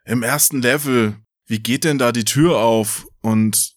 im 0.08 0.24
ersten 0.24 0.62
Level, 0.62 1.18
wie 1.46 1.60
geht 1.60 1.84
denn 1.84 1.98
da 1.98 2.12
die 2.12 2.26
Tür 2.26 2.58
auf? 2.58 3.06
Und 3.22 3.74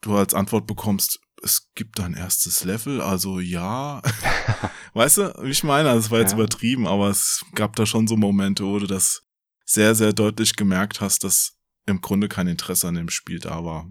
du 0.00 0.16
als 0.16 0.34
Antwort 0.34 0.66
bekommst, 0.66 1.20
es 1.42 1.72
gibt 1.74 1.98
ein 2.00 2.14
erstes 2.14 2.64
Level, 2.64 3.00
also 3.00 3.40
ja. 3.40 4.00
weißt 4.94 5.18
du, 5.18 5.34
wie 5.42 5.50
ich 5.50 5.64
meine? 5.64 5.90
Es 5.90 6.10
war 6.10 6.20
jetzt 6.20 6.32
ja. 6.32 6.38
übertrieben, 6.38 6.86
aber 6.86 7.08
es 7.08 7.44
gab 7.54 7.74
da 7.74 7.84
schon 7.84 8.06
so 8.06 8.16
Momente, 8.16 8.64
wo 8.64 8.78
du 8.78 8.86
das 8.86 9.24
sehr, 9.64 9.94
sehr 9.94 10.12
deutlich 10.12 10.54
gemerkt 10.54 11.00
hast, 11.00 11.24
dass 11.24 11.58
im 11.86 12.00
Grunde 12.00 12.28
kein 12.28 12.46
Interesse 12.46 12.88
an 12.88 12.94
dem 12.94 13.10
Spiel 13.10 13.40
da 13.40 13.64
war. 13.64 13.90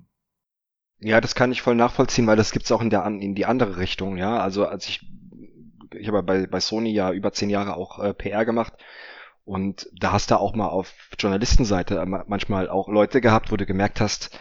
Ja, 0.99 1.19
das 1.19 1.35
kann 1.35 1.51
ich 1.51 1.61
voll 1.61 1.75
nachvollziehen, 1.75 2.27
weil 2.27 2.37
das 2.37 2.51
gibt's 2.51 2.71
auch 2.71 2.81
in 2.81 2.89
der 2.89 3.05
in 3.05 3.35
die 3.35 3.45
andere 3.45 3.77
Richtung, 3.77 4.17
ja. 4.17 4.39
Also 4.39 4.65
als 4.65 4.87
ich 4.87 5.01
ich 5.93 6.07
habe 6.07 6.23
bei, 6.23 6.47
bei 6.47 6.61
Sony 6.61 6.93
ja 6.93 7.11
über 7.11 7.33
zehn 7.33 7.49
Jahre 7.49 7.75
auch 7.75 7.99
äh, 7.99 8.13
PR 8.13 8.45
gemacht 8.45 8.73
und 9.51 9.89
da 9.93 10.13
hast 10.13 10.31
du 10.31 10.39
auch 10.39 10.55
mal 10.55 10.69
auf 10.69 10.93
Journalistenseite 11.19 12.05
manchmal 12.05 12.69
auch 12.69 12.87
Leute 12.87 13.19
gehabt, 13.19 13.51
wo 13.51 13.57
du 13.57 13.65
gemerkt 13.65 13.99
hast, 13.99 14.39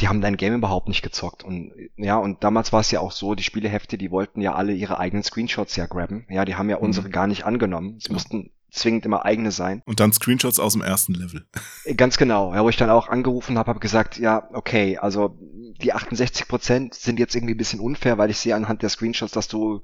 die 0.00 0.08
haben 0.08 0.20
dein 0.20 0.36
Game 0.36 0.54
überhaupt 0.54 0.88
nicht 0.88 1.02
gezockt. 1.02 1.44
Und 1.44 1.72
ja, 1.96 2.16
und 2.16 2.42
damals 2.42 2.72
war 2.72 2.80
es 2.80 2.90
ja 2.90 2.98
auch 2.98 3.12
so, 3.12 3.36
die 3.36 3.44
Spielehefte, 3.44 3.96
die 3.96 4.10
wollten 4.10 4.40
ja 4.40 4.54
alle 4.54 4.72
ihre 4.72 4.98
eigenen 4.98 5.22
Screenshots 5.22 5.76
ja 5.76 5.86
grabben. 5.86 6.26
Ja, 6.28 6.44
die 6.44 6.56
haben 6.56 6.68
ja 6.68 6.78
mhm. 6.78 6.82
unsere 6.82 7.08
gar 7.08 7.28
nicht 7.28 7.44
angenommen. 7.44 7.98
Es 7.98 8.08
ja. 8.08 8.14
mussten 8.14 8.50
zwingend 8.72 9.06
immer 9.06 9.24
eigene 9.24 9.52
sein. 9.52 9.80
Und 9.84 10.00
dann 10.00 10.12
Screenshots 10.12 10.58
aus 10.58 10.72
dem 10.72 10.82
ersten 10.82 11.14
Level. 11.14 11.46
Äh, 11.84 11.94
ganz 11.94 12.16
genau, 12.16 12.52
ja, 12.52 12.64
wo 12.64 12.68
ich 12.68 12.76
dann 12.76 12.90
auch 12.90 13.08
angerufen 13.08 13.58
habe, 13.58 13.68
habe 13.68 13.80
gesagt, 13.80 14.18
ja, 14.18 14.48
okay, 14.52 14.98
also 14.98 15.36
die 15.80 15.92
68 15.92 16.48
Prozent 16.48 16.94
sind 16.94 17.18
jetzt 17.18 17.34
irgendwie 17.36 17.54
ein 17.54 17.58
bisschen 17.58 17.80
unfair, 17.80 18.18
weil 18.18 18.30
ich 18.30 18.38
sehe 18.38 18.54
anhand 18.56 18.82
der 18.82 18.88
Screenshots, 18.88 19.32
dass 19.32 19.48
du 19.48 19.82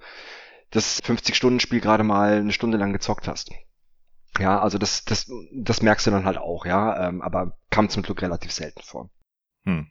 das 0.70 1.02
50-Stunden-Spiel 1.02 1.80
gerade 1.80 2.04
mal 2.04 2.38
eine 2.38 2.52
Stunde 2.52 2.78
lang 2.78 2.92
gezockt 2.92 3.26
hast. 3.28 3.50
Ja, 4.38 4.60
also 4.60 4.78
das, 4.78 5.04
das, 5.04 5.30
das 5.52 5.82
merkst 5.82 6.06
du 6.06 6.10
dann 6.10 6.24
halt 6.24 6.38
auch, 6.38 6.64
ja, 6.64 7.08
ähm, 7.08 7.22
aber 7.22 7.58
kam 7.70 7.88
zum 7.88 8.02
Glück 8.02 8.22
relativ 8.22 8.52
selten 8.52 8.82
vor. 8.82 9.10
Hm. 9.64 9.90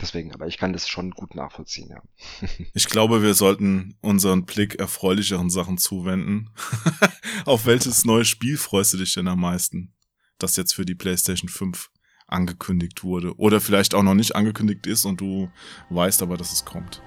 Deswegen, 0.00 0.32
aber 0.34 0.46
ich 0.46 0.58
kann 0.58 0.72
das 0.72 0.88
schon 0.88 1.12
gut 1.12 1.34
nachvollziehen, 1.34 1.88
ja. 1.88 2.02
ich 2.74 2.86
glaube, 2.86 3.22
wir 3.22 3.34
sollten 3.34 3.96
unseren 4.00 4.44
Blick 4.44 4.74
erfreulicheren 4.76 5.48
Sachen 5.48 5.78
zuwenden. 5.78 6.50
Auf 7.44 7.66
welches 7.66 8.04
neue 8.04 8.24
Spiel 8.24 8.56
freust 8.58 8.94
du 8.94 8.98
dich 8.98 9.14
denn 9.14 9.28
am 9.28 9.40
meisten, 9.40 9.94
das 10.38 10.56
jetzt 10.56 10.74
für 10.74 10.84
die 10.84 10.94
PlayStation 10.94 11.48
5 11.48 11.90
angekündigt 12.26 13.04
wurde? 13.04 13.36
Oder 13.38 13.60
vielleicht 13.60 13.94
auch 13.94 14.02
noch 14.02 14.14
nicht 14.14 14.34
angekündigt 14.34 14.86
ist 14.86 15.04
und 15.04 15.20
du 15.20 15.50
weißt 15.90 16.22
aber, 16.22 16.36
dass 16.36 16.52
es 16.52 16.64
kommt? 16.64 17.00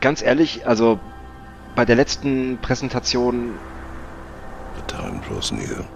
Ganz 0.00 0.22
ehrlich, 0.22 0.66
also 0.66 0.98
bei 1.76 1.84
der 1.84 1.96
letzten 1.96 2.58
Präsentation 2.60 3.54
The 4.76 4.96
time 4.96 5.20
draws 5.26 5.52
near 5.52 5.88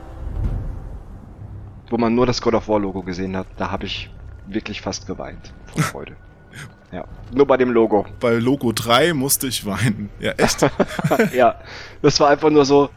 wo 1.94 1.98
man 1.98 2.12
nur 2.12 2.26
das 2.26 2.42
God 2.42 2.54
of 2.54 2.66
War 2.66 2.80
Logo 2.80 3.02
gesehen 3.02 3.36
hat, 3.36 3.46
da 3.56 3.70
habe 3.70 3.86
ich 3.86 4.10
wirklich 4.48 4.80
fast 4.80 5.06
geweint 5.06 5.52
vor 5.66 5.82
Freude. 5.92 6.16
Ja, 6.90 7.04
nur 7.32 7.46
bei 7.46 7.56
dem 7.56 7.70
Logo. 7.70 8.04
Bei 8.18 8.32
Logo 8.32 8.72
3 8.72 9.14
musste 9.14 9.46
ich 9.46 9.64
weinen. 9.64 10.10
Ja, 10.18 10.32
echt? 10.32 10.68
ja, 11.32 11.60
das 12.02 12.18
war 12.18 12.30
einfach 12.30 12.50
nur 12.50 12.64
so. 12.64 12.90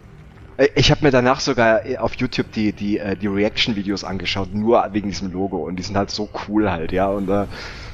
Äh, 0.57 0.69
ich 0.73 0.89
habe 0.89 1.05
mir 1.05 1.11
danach 1.11 1.41
sogar 1.41 1.85
äh, 1.85 1.99
auf 1.99 2.15
YouTube 2.15 2.51
die, 2.53 2.73
die, 2.73 2.97
äh, 2.97 3.15
die 3.15 3.27
Reaction-Videos 3.27 4.03
angeschaut, 4.03 4.51
nur 4.55 4.83
wegen 4.93 5.09
diesem 5.09 5.31
Logo. 5.31 5.57
Und 5.57 5.75
die 5.75 5.83
sind 5.83 5.95
halt 5.95 6.09
so 6.09 6.27
cool 6.47 6.71
halt, 6.71 6.91
ja. 6.91 7.07
Und 7.07 7.29
äh, 7.29 7.45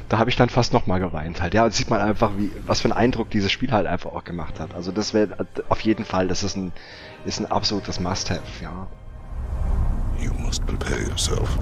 da 0.08 0.18
habe 0.20 0.30
ich 0.30 0.38
dann 0.38 0.48
fast 0.48 0.72
nochmal 0.72 1.02
geweint 1.02 1.42
halt. 1.42 1.54
Ja, 1.54 1.66
und 1.66 1.74
sieht 1.74 1.90
man 1.90 2.00
einfach, 2.00 2.32
wie, 2.38 2.50
was 2.66 2.80
für 2.80 2.86
einen 2.86 2.98
Eindruck 2.98 3.30
dieses 3.30 3.52
Spiel 3.52 3.74
halt 3.74 3.88
einfach 3.88 4.14
auch 4.14 4.24
gemacht 4.24 4.62
hat. 4.62 4.74
Also 4.74 4.94
das 4.94 5.14
wäre 5.14 5.36
auf 5.68 5.82
jeden 5.82 6.06
Fall, 6.06 6.30
das 6.30 6.44
ist 6.44 6.56
ein, 6.56 6.72
ist 7.26 7.42
ein 7.42 7.52
absolutes 7.52 8.00
Must-Have, 8.00 8.42
ja. 8.62 8.88
You 10.24 10.32
must 10.40 10.66
prepare 10.66 11.02
yourself. 11.02 11.60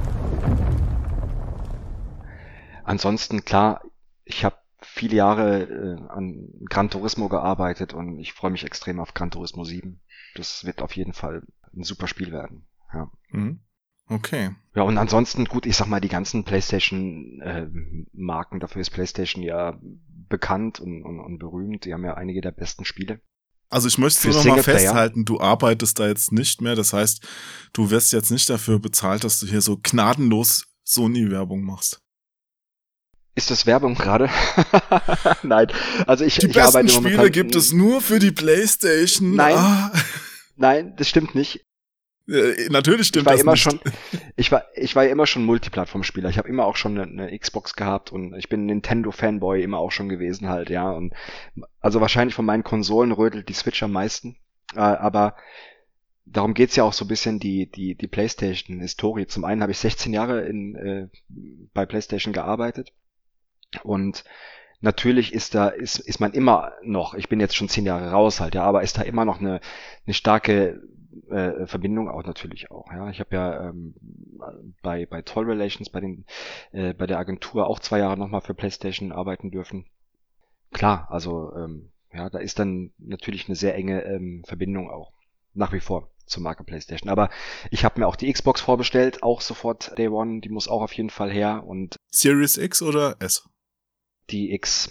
Ansonsten, 2.84 3.44
klar, 3.44 3.82
ich 4.24 4.46
habe 4.46 4.58
viele 4.82 5.16
Jahre 5.16 5.64
äh, 5.64 5.98
an 6.10 6.48
Gran 6.70 6.92
Turismo 6.92 7.28
gearbeitet 7.28 7.96
und 7.96 8.20
ich 8.20 8.34
freue 8.34 8.52
mich 8.52 8.64
extrem 8.64 9.00
auf 9.00 9.16
Gran 9.16 9.32
Turismo 9.32 9.64
7. 9.64 10.00
Das 10.36 10.64
wird 10.64 10.84
auf 10.84 10.96
jeden 10.96 11.14
Fall 11.14 11.42
ein 11.76 11.84
super 11.84 12.08
Spiel 12.08 12.32
werden. 12.32 12.68
Ja. 12.94 13.10
Mhm. 13.32 13.62
Okay. 14.08 14.52
Ja, 14.76 14.84
und 14.84 15.00
ansonsten, 15.00 15.46
gut, 15.46 15.66
ich 15.66 15.76
sag 15.76 15.88
mal, 15.88 16.02
die 16.02 16.10
ganzen 16.10 16.44
PlayStation-Marken, 16.44 18.58
äh, 18.58 18.60
dafür 18.60 18.82
ist 18.82 18.92
PlayStation 18.92 19.44
ja 19.44 19.80
bekannt 20.30 20.80
und, 20.80 21.04
und, 21.04 21.20
und 21.20 21.40
berühmt. 21.40 21.86
Die 21.86 21.94
haben 21.94 22.06
ja 22.06 22.14
einige 22.16 22.42
der 22.42 22.52
besten 22.52 22.86
Spiele. 22.86 23.22
Also 23.72 23.88
ich 23.88 23.98
möchte 23.98 24.28
nur 24.28 24.36
noch 24.36 24.46
mal 24.46 24.64
festhalten, 24.64 25.24
du 25.24 25.40
arbeitest 25.40 25.98
da 25.98 26.08
jetzt 26.08 26.34
nicht 26.34 26.62
mehr. 26.62 26.76
Das 26.76 26.92
heißt, 26.92 27.22
du 27.72 27.90
wirst 27.90 28.12
jetzt 28.12 28.30
nicht 28.30 28.50
dafür 28.50 28.80
bezahlt, 28.80 29.24
dass 29.24 29.40
du 29.40 29.48
hier 29.48 29.62
so 29.62 29.80
gnadenlos 29.82 30.66
Sony-Werbung 30.84 31.64
machst. 31.64 32.02
Ist 33.34 33.50
das 33.50 33.66
Werbung 33.66 33.96
gerade? 33.96 34.30
Nein, 35.44 35.68
also 36.06 36.26
ich, 36.26 36.36
die 36.38 36.48
ich 36.48 36.54
besten 36.54 36.90
Spiele 36.90 37.32
gibt 37.32 37.56
es 37.56 37.72
nur 37.72 38.02
für 38.02 38.20
die 38.20 38.32
PlayStation. 38.32 39.36
Nein, 39.36 39.56
ah. 39.56 39.92
nein, 40.58 40.94
das 40.98 41.08
stimmt 41.08 41.34
nicht. 41.34 41.66
Äh, 42.32 42.70
natürlich 42.70 43.08
stimmt 43.08 43.24
ich 43.24 43.26
war 43.26 43.34
das 43.34 43.42
immer 43.42 43.52
nicht. 43.52 43.64
Schon, 43.64 43.80
ich 44.36 44.52
war, 44.52 44.66
ich 44.76 44.96
war 44.96 45.06
immer 45.08 45.26
schon 45.26 45.46
Multiplattform-Spieler. 45.46 46.30
Ich 46.30 46.38
habe 46.38 46.48
immer 46.48 46.66
auch 46.66 46.76
schon 46.76 46.98
eine, 46.98 47.26
eine, 47.26 47.38
Xbox 47.38 47.76
gehabt 47.76 48.12
und 48.12 48.34
ich 48.36 48.50
bin 48.50 48.66
Nintendo-Fanboy 48.66 49.62
immer 49.62 49.80
auch 49.80 49.92
schon 49.92 50.10
gewesen 50.10 50.50
halt, 50.50 50.70
ja. 50.70 50.90
Und 50.92 51.14
also 51.80 52.02
wahrscheinlich 52.02 52.36
von 52.36 52.46
meinen 52.46 52.64
Konsolen 52.64 53.12
rödelt 53.12 53.50
die 53.50 53.54
Switch 53.54 53.84
am 53.84 53.92
meisten. 53.92 54.38
Äh, 54.76 54.80
aber 54.80 55.36
darum 56.26 56.54
geht's 56.54 56.76
ja 56.76 56.84
auch 56.84 56.94
so 56.94 57.06
ein 57.06 57.10
bisschen 57.10 57.40
die, 57.40 57.70
die, 57.70 57.96
die 57.96 58.08
PlayStation-Historie. 58.08 59.28
Zum 59.28 59.44
einen 59.44 59.62
habe 59.62 59.72
ich 59.72 59.80
16 59.80 60.14
Jahre 60.14 60.42
in, 60.42 60.76
äh, 60.76 61.08
bei 61.74 61.86
PlayStation 61.86 62.34
gearbeitet 62.34 62.94
und 63.84 64.24
natürlich 64.82 65.34
ist 65.34 65.56
da, 65.56 65.68
ist, 65.68 66.00
ist 66.00 66.20
man 66.20 66.34
immer 66.34 66.74
noch, 66.84 67.14
ich 67.14 67.30
bin 67.30 67.40
jetzt 67.40 67.56
schon 67.56 67.70
zehn 67.70 67.86
Jahre 67.86 68.12
raus 68.12 68.40
halt, 68.40 68.56
ja, 68.56 68.64
aber 68.64 68.82
ist 68.82 68.98
da 68.98 69.04
immer 69.04 69.26
noch 69.26 69.40
eine, 69.40 69.62
eine 70.06 70.14
starke 70.14 70.82
äh, 71.30 71.66
Verbindung 71.68 72.10
auch 72.10 72.24
natürlich 72.24 72.72
auch. 72.72 72.92
Ja, 72.92 73.10
ich 73.10 73.20
habe 73.20 73.36
ja 73.36 73.70
ähm, 73.70 73.96
bei 74.82 75.06
bei 75.06 75.22
Toll 75.22 75.46
Relations 75.46 75.90
bei 75.90 76.00
den 76.00 76.26
äh, 76.72 76.94
bei 76.94 77.08
der 77.08 77.20
Agentur 77.20 77.68
auch 77.68 77.80
zwei 77.80 78.00
Jahre 78.00 78.18
nochmal 78.18 78.42
für 78.42 78.54
PlayStation 78.54 79.12
arbeiten 79.12 79.52
dürfen. 79.52 79.86
Klar, 80.72 81.08
also 81.10 81.54
ähm, 81.56 81.92
ja, 82.14 82.30
da 82.30 82.40
ist 82.40 82.60
dann 82.60 82.92
natürlich 82.98 83.48
eine 83.48 83.56
sehr 83.56 83.76
enge 83.76 84.04
ähm, 84.04 84.44
Verbindung 84.46 84.90
auch 84.90 85.14
nach 85.54 85.74
wie 85.74 85.80
vor 85.80 86.12
zur 86.26 86.44
Marke 86.44 86.64
PlayStation. 86.64 87.10
Aber 87.10 87.30
ich 87.70 87.84
habe 87.84 88.00
mir 88.00 88.08
auch 88.08 88.16
die 88.16 88.32
Xbox 88.32 88.62
vorbestellt, 88.62 89.22
auch 89.24 89.42
sofort 89.42 89.98
Day 89.98 90.08
One. 90.08 90.42
Die 90.42 90.50
muss 90.50 90.68
auch 90.68 90.82
auf 90.82 90.94
jeden 90.94 91.10
Fall 91.10 91.32
her 91.32 91.64
und 91.66 91.98
Series 92.10 92.58
X 92.58 92.82
oder 92.82 93.18
S? 93.20 93.48
Die 94.30 94.54
X. 94.54 94.90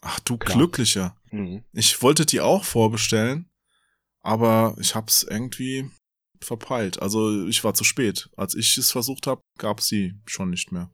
Ach 0.00 0.20
du 0.20 0.36
Klar. 0.38 0.56
Glücklicher. 0.56 1.16
Mhm. 1.30 1.64
Ich 1.72 2.02
wollte 2.02 2.26
die 2.26 2.40
auch 2.40 2.64
vorbestellen, 2.64 3.50
aber 4.26 4.74
ich 4.78 4.94
hab's 4.94 5.22
irgendwie 5.22 5.88
verpeilt. 6.42 7.00
Also 7.00 7.46
ich 7.46 7.62
war 7.64 7.74
zu 7.74 7.84
spät. 7.84 8.28
Als 8.36 8.54
ich 8.54 8.76
es 8.76 8.90
versucht 8.90 9.26
habe, 9.26 9.40
gab 9.58 9.80
sie 9.80 10.14
schon 10.26 10.50
nicht 10.50 10.72
mehr. 10.72 10.90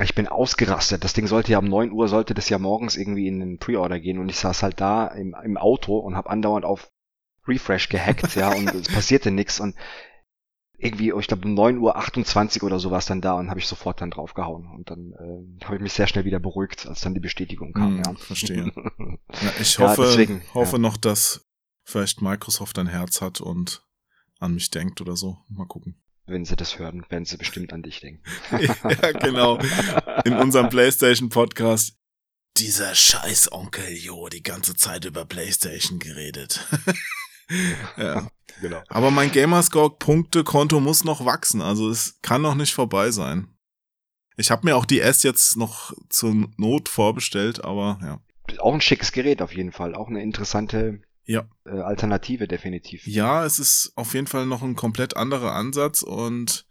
Ich 0.00 0.14
bin 0.14 0.28
ausgerastet. 0.28 1.04
Das 1.04 1.12
Ding 1.12 1.26
sollte 1.26 1.52
ja 1.52 1.58
um 1.58 1.68
neun 1.68 1.90
Uhr, 1.90 2.08
sollte 2.08 2.34
das 2.34 2.48
ja 2.48 2.58
morgens 2.58 2.96
irgendwie 2.96 3.26
in 3.26 3.40
den 3.40 3.58
Pre-Order 3.58 3.98
gehen 4.00 4.18
und 4.18 4.28
ich 4.28 4.36
saß 4.36 4.62
halt 4.62 4.80
da 4.80 5.06
im, 5.06 5.34
im 5.42 5.56
Auto 5.56 5.98
und 5.98 6.16
habe 6.16 6.30
andauernd 6.30 6.64
auf 6.64 6.88
Refresh 7.46 7.88
gehackt, 7.88 8.36
ja, 8.36 8.52
und 8.52 8.68
es 8.74 8.88
passierte 8.88 9.30
nichts 9.30 9.58
und 9.58 9.74
irgendwie, 10.80 11.12
ich 11.18 11.26
glaube 11.26 11.48
um 11.48 11.58
9.28 11.58 12.58
Uhr 12.58 12.66
oder 12.66 12.78
so 12.78 12.92
war 12.92 12.98
es 12.98 13.06
dann 13.06 13.20
da 13.20 13.32
und 13.32 13.50
habe 13.50 13.58
ich 13.58 13.66
sofort 13.66 14.00
dann 14.00 14.12
draufgehauen. 14.12 14.68
Und 14.68 14.90
dann 14.90 15.12
äh, 15.12 15.64
habe 15.64 15.76
ich 15.76 15.82
mich 15.82 15.92
sehr 15.92 16.06
schnell 16.06 16.24
wieder 16.24 16.38
beruhigt, 16.38 16.86
als 16.86 17.00
dann 17.00 17.14
die 17.14 17.20
Bestätigung 17.20 17.72
kam. 17.72 17.96
Hm, 17.96 18.02
ja. 18.04 18.14
Verstehe. 18.14 18.72
ja, 18.98 19.52
ich 19.60 19.78
hoffe, 19.80 20.02
ja, 20.02 20.08
deswegen, 20.08 20.42
hoffe 20.54 20.76
ja. 20.76 20.78
noch, 20.78 20.96
dass 20.96 21.47
vielleicht 21.88 22.20
Microsoft 22.20 22.78
ein 22.78 22.86
Herz 22.86 23.20
hat 23.20 23.40
und 23.40 23.82
an 24.38 24.54
mich 24.54 24.70
denkt 24.70 25.00
oder 25.00 25.16
so. 25.16 25.38
Mal 25.48 25.66
gucken. 25.66 25.96
Wenn 26.26 26.44
sie 26.44 26.56
das 26.56 26.78
hören, 26.78 27.04
werden 27.08 27.24
sie 27.24 27.38
bestimmt 27.38 27.72
an 27.72 27.82
dich 27.82 28.00
denken. 28.00 28.22
ja, 28.50 29.12
genau. 29.12 29.58
In 30.26 30.34
unserem 30.34 30.68
PlayStation 30.68 31.30
Podcast. 31.30 31.96
Dieser 32.58 32.94
scheiß 32.94 33.52
Onkel 33.52 33.90
Jo, 33.96 34.28
die 34.28 34.42
ganze 34.42 34.76
Zeit 34.76 35.06
über 35.06 35.24
PlayStation 35.24 35.98
geredet. 35.98 36.66
ja. 37.96 38.30
Genau. 38.60 38.82
Aber 38.88 39.10
mein 39.10 39.30
Gamerscore-Punkte-Konto 39.30 40.80
muss 40.80 41.04
noch 41.04 41.24
wachsen. 41.24 41.62
Also 41.62 41.88
es 41.88 42.18
kann 42.20 42.42
noch 42.42 42.54
nicht 42.54 42.74
vorbei 42.74 43.10
sein. 43.10 43.48
Ich 44.36 44.50
habe 44.50 44.66
mir 44.66 44.76
auch 44.76 44.84
die 44.84 45.00
S 45.00 45.22
jetzt 45.22 45.56
noch 45.56 45.92
zur 46.10 46.48
Not 46.58 46.88
vorbestellt, 46.88 47.64
aber 47.64 47.98
ja. 48.02 48.20
Auch 48.58 48.74
ein 48.74 48.80
schickes 48.80 49.12
Gerät 49.12 49.40
auf 49.40 49.54
jeden 49.54 49.72
Fall. 49.72 49.94
Auch 49.94 50.08
eine 50.08 50.22
interessante 50.22 51.00
ja. 51.28 51.46
Äh, 51.66 51.78
Alternative 51.80 52.48
definitiv. 52.48 53.06
Ja, 53.06 53.44
es 53.44 53.58
ist 53.58 53.92
auf 53.94 54.14
jeden 54.14 54.26
Fall 54.26 54.46
noch 54.46 54.62
ein 54.62 54.74
komplett 54.74 55.16
anderer 55.16 55.52
Ansatz 55.52 56.02
und 56.02 56.64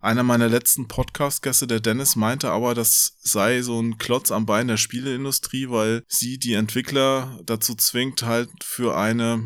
einer 0.00 0.22
meiner 0.22 0.48
letzten 0.48 0.88
Podcast-Gäste, 0.88 1.66
der 1.66 1.80
Dennis, 1.80 2.16
meinte 2.16 2.50
aber, 2.50 2.74
das 2.74 3.18
sei 3.20 3.60
so 3.60 3.78
ein 3.78 3.98
Klotz 3.98 4.30
am 4.30 4.46
Bein 4.46 4.66
der 4.66 4.78
Spieleindustrie, 4.78 5.68
weil 5.68 6.02
sie 6.08 6.38
die 6.38 6.54
Entwickler 6.54 7.38
dazu 7.44 7.74
zwingt, 7.74 8.22
halt 8.22 8.48
für 8.64 8.96
eine 8.96 9.42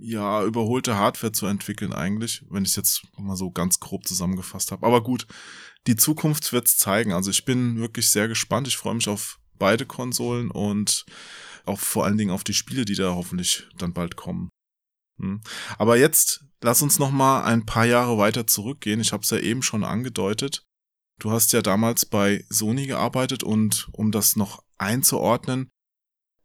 ja 0.00 0.42
überholte 0.42 0.96
Hardware 0.96 1.30
zu 1.30 1.46
entwickeln 1.46 1.92
eigentlich, 1.92 2.44
wenn 2.50 2.64
ich 2.64 2.70
es 2.70 2.76
jetzt 2.76 3.02
mal 3.16 3.36
so 3.36 3.52
ganz 3.52 3.78
grob 3.78 4.04
zusammengefasst 4.08 4.72
habe. 4.72 4.84
Aber 4.84 5.04
gut, 5.04 5.28
die 5.86 5.94
Zukunft 5.94 6.52
wird's 6.52 6.76
zeigen. 6.76 7.12
Also 7.12 7.30
ich 7.30 7.44
bin 7.44 7.78
wirklich 7.78 8.10
sehr 8.10 8.26
gespannt. 8.26 8.66
Ich 8.66 8.76
freue 8.76 8.96
mich 8.96 9.08
auf 9.08 9.38
beide 9.60 9.86
Konsolen 9.86 10.50
und 10.50 11.06
auch 11.64 11.80
vor 11.80 12.04
allen 12.04 12.18
Dingen 12.18 12.30
auf 12.30 12.44
die 12.44 12.54
Spiele, 12.54 12.84
die 12.84 12.94
da 12.94 13.14
hoffentlich 13.14 13.66
dann 13.76 13.92
bald 13.92 14.16
kommen. 14.16 14.48
Hm. 15.20 15.40
Aber 15.78 15.96
jetzt 15.96 16.44
lass 16.62 16.82
uns 16.82 16.98
noch 16.98 17.10
mal 17.10 17.42
ein 17.42 17.66
paar 17.66 17.84
Jahre 17.84 18.18
weiter 18.18 18.46
zurückgehen. 18.46 19.00
Ich 19.00 19.12
habe 19.12 19.22
es 19.22 19.30
ja 19.30 19.38
eben 19.38 19.62
schon 19.62 19.84
angedeutet. 19.84 20.64
Du 21.20 21.30
hast 21.30 21.52
ja 21.52 21.62
damals 21.62 22.06
bei 22.06 22.44
Sony 22.48 22.86
gearbeitet 22.86 23.42
und 23.42 23.88
um 23.92 24.10
das 24.10 24.36
noch 24.36 24.64
einzuordnen, 24.78 25.68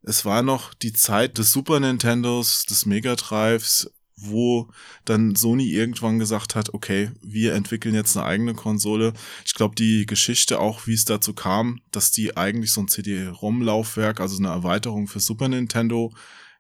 es 0.03 0.23
war 0.23 0.41
noch 0.41 0.73
die 0.73 0.93
Zeit 0.93 1.38
des 1.38 1.51
Super 1.51 1.80
Nintendos, 1.80 2.65
des 2.65 2.86
Mega 2.86 3.15
Drives, 3.15 3.91
wo 4.17 4.67
dann 5.06 5.36
Sony 5.36 5.69
irgendwann 5.69 6.19
gesagt 6.19 6.56
hat, 6.56 6.73
okay, 6.73 7.12
wir 7.21 7.53
entwickeln 7.53 7.95
jetzt 7.95 8.17
eine 8.17 8.25
eigene 8.25 8.53
Konsole. 8.56 9.13
Ich 9.45 9.53
glaube, 9.53 9.75
die 9.75 10.06
Geschichte 10.06 10.60
auch, 10.60 10.88
wie 10.88 10.93
es 10.93 11.06
dazu 11.06 11.34
kam, 11.34 11.80
dass 11.91 12.12
die 12.12 12.36
eigentlich 12.36 12.71
so 12.71 12.82
ein 12.82 12.88
CD-ROM-Laufwerk, 12.88 14.19
also 14.19 14.38
eine 14.38 14.47
Erweiterung 14.47 15.08
für 15.08 15.19
Super 15.19 15.47
Nintendo 15.47 16.12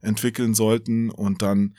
entwickeln 0.01 0.53
sollten 0.53 1.09
und 1.09 1.41
dann 1.41 1.75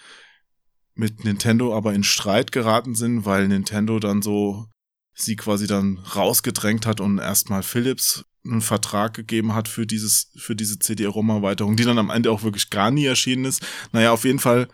mit 0.95 1.25
Nintendo 1.25 1.77
aber 1.77 1.95
in 1.95 2.03
Streit 2.03 2.51
geraten 2.51 2.97
sind, 2.97 3.25
weil 3.25 3.47
Nintendo 3.47 4.01
dann 4.01 4.21
so 4.21 4.67
sie 5.15 5.37
quasi 5.37 5.67
dann 5.67 5.99
rausgedrängt 5.99 6.87
hat 6.87 7.01
und 7.01 7.19
erstmal 7.19 7.63
Philips 7.63 8.25
einen 8.45 8.61
Vertrag 8.61 9.15
gegeben 9.15 9.55
hat 9.55 9.69
für 9.69 9.87
dieses, 9.87 10.33
für 10.37 10.57
diese 10.57 10.79
CD-ROM-Erweiterung, 10.79 11.77
die 11.77 11.85
dann 11.85 11.99
am 11.99 12.11
Ende 12.11 12.31
auch 12.33 12.43
wirklich 12.43 12.71
gar 12.71 12.91
nie 12.91 13.05
erschienen 13.05 13.45
ist. 13.45 13.65
Naja, 13.93 14.13
auf 14.13 14.25
jeden 14.25 14.39
Fall 14.39 14.69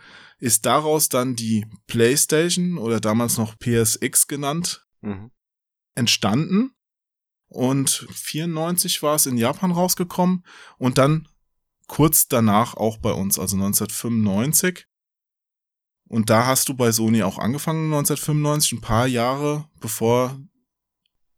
ist 0.45 0.67
daraus 0.67 1.09
dann 1.09 1.35
die 1.35 1.65
PlayStation 1.87 2.77
oder 2.77 2.99
damals 2.99 3.39
noch 3.39 3.57
PSX 3.57 4.27
genannt, 4.27 4.85
mhm. 5.01 5.31
entstanden. 5.95 6.75
Und 7.47 8.07
94 8.13 9.01
war 9.01 9.15
es 9.15 9.25
in 9.25 9.37
Japan 9.37 9.71
rausgekommen 9.71 10.45
und 10.77 10.99
dann 10.99 11.27
kurz 11.87 12.27
danach 12.27 12.75
auch 12.75 12.97
bei 12.97 13.11
uns, 13.11 13.39
also 13.39 13.55
1995. 13.55 14.85
Und 16.07 16.29
da 16.29 16.45
hast 16.45 16.69
du 16.69 16.75
bei 16.75 16.91
Sony 16.91 17.23
auch 17.23 17.39
angefangen, 17.39 17.85
1995, 17.91 18.73
ein 18.73 18.81
paar 18.81 19.07
Jahre 19.07 19.67
bevor 19.79 20.39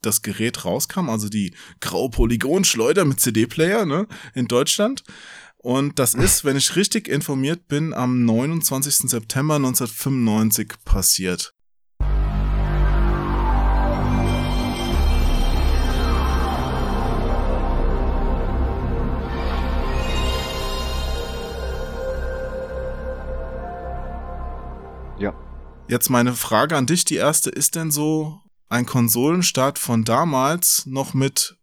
das 0.01 0.21
Gerät 0.21 0.65
rauskam, 0.65 1.09
also 1.09 1.29
die 1.29 1.55
graue 1.79 2.09
Polygonschleuder 2.09 3.05
mit 3.05 3.21
CD-Player 3.21 3.85
ne, 3.85 4.05
in 4.33 4.49
Deutschland. 4.49 5.03
Und 5.59 5.97
das 5.97 6.13
ist, 6.13 6.45
wenn 6.45 6.55
ich 6.55 6.75
richtig 6.75 7.07
informiert 7.07 7.67
bin, 7.67 7.93
am 7.93 8.25
29. 8.25 9.09
September 9.09 9.55
1995 9.55 10.73
passiert. 10.85 11.55
Ja. 25.19 25.33
Jetzt 25.87 26.09
meine 26.09 26.33
Frage 26.33 26.77
an 26.77 26.85
dich, 26.85 27.03
die 27.03 27.15
erste, 27.15 27.49
ist 27.49 27.75
denn 27.75 27.89
so 27.89 28.41
ein 28.69 28.85
Konsolenstart 28.85 29.79
von 29.79 30.03
damals 30.03 30.85
noch 30.85 31.15
mit 31.15 31.57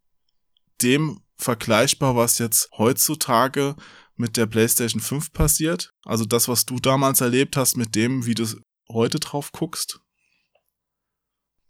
dem 0.82 1.20
vergleichbar, 1.36 2.16
was 2.16 2.38
jetzt 2.38 2.70
heutzutage 2.76 3.76
mit 4.16 4.36
der 4.36 4.46
PlayStation 4.46 5.00
5 5.00 5.32
passiert? 5.32 5.92
Also 6.04 6.24
das, 6.24 6.48
was 6.48 6.66
du 6.66 6.76
damals 6.76 7.20
erlebt 7.20 7.56
hast, 7.56 7.76
mit 7.76 7.94
dem, 7.94 8.26
wie 8.26 8.34
du 8.34 8.46
heute 8.88 9.18
drauf 9.18 9.52
guckst? 9.52 10.00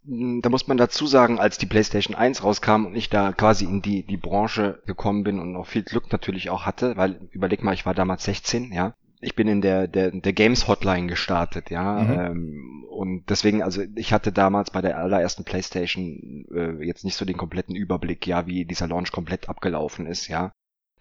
Da 0.07 0.49
muss 0.49 0.67
man 0.67 0.77
dazu 0.77 1.07
sagen, 1.07 1.39
als 1.39 1.57
die 1.57 1.65
PlayStation 1.65 2.15
1 2.15 2.43
rauskam 2.43 2.85
und 2.85 2.95
ich 2.95 3.09
da 3.09 3.33
quasi 3.33 3.65
in 3.65 3.81
die, 3.81 4.05
die 4.05 4.17
Branche 4.17 4.83
gekommen 4.85 5.23
bin 5.23 5.39
und 5.39 5.51
noch 5.51 5.65
viel 5.65 5.81
Glück 5.81 6.11
natürlich 6.11 6.51
auch 6.51 6.65
hatte, 6.65 6.95
weil 6.95 7.27
überleg 7.31 7.63
mal, 7.63 7.73
ich 7.73 7.87
war 7.87 7.95
damals 7.95 8.23
16, 8.25 8.71
ja. 8.71 8.93
Ich 9.25 9.35
bin 9.35 9.47
in 9.47 9.61
der, 9.61 9.87
der, 9.87 10.11
der 10.11 10.33
Games 10.33 10.67
Hotline 10.67 11.07
gestartet, 11.07 11.71
ja. 11.71 12.03
Mhm. 12.03 12.19
Ähm, 12.19 12.85
und 12.89 13.29
deswegen, 13.29 13.63
also 13.63 13.81
ich 13.95 14.13
hatte 14.13 14.31
damals 14.31 14.69
bei 14.69 14.81
der 14.81 14.97
allerersten 14.97 15.43
PlayStation 15.43 16.45
äh, 16.53 16.85
jetzt 16.85 17.03
nicht 17.03 17.15
so 17.15 17.25
den 17.25 17.35
kompletten 17.35 17.75
Überblick, 17.75 18.27
ja, 18.27 18.45
wie 18.45 18.65
dieser 18.65 18.87
Launch 18.87 19.11
komplett 19.11 19.49
abgelaufen 19.49 20.05
ist, 20.05 20.27
ja. 20.27 20.51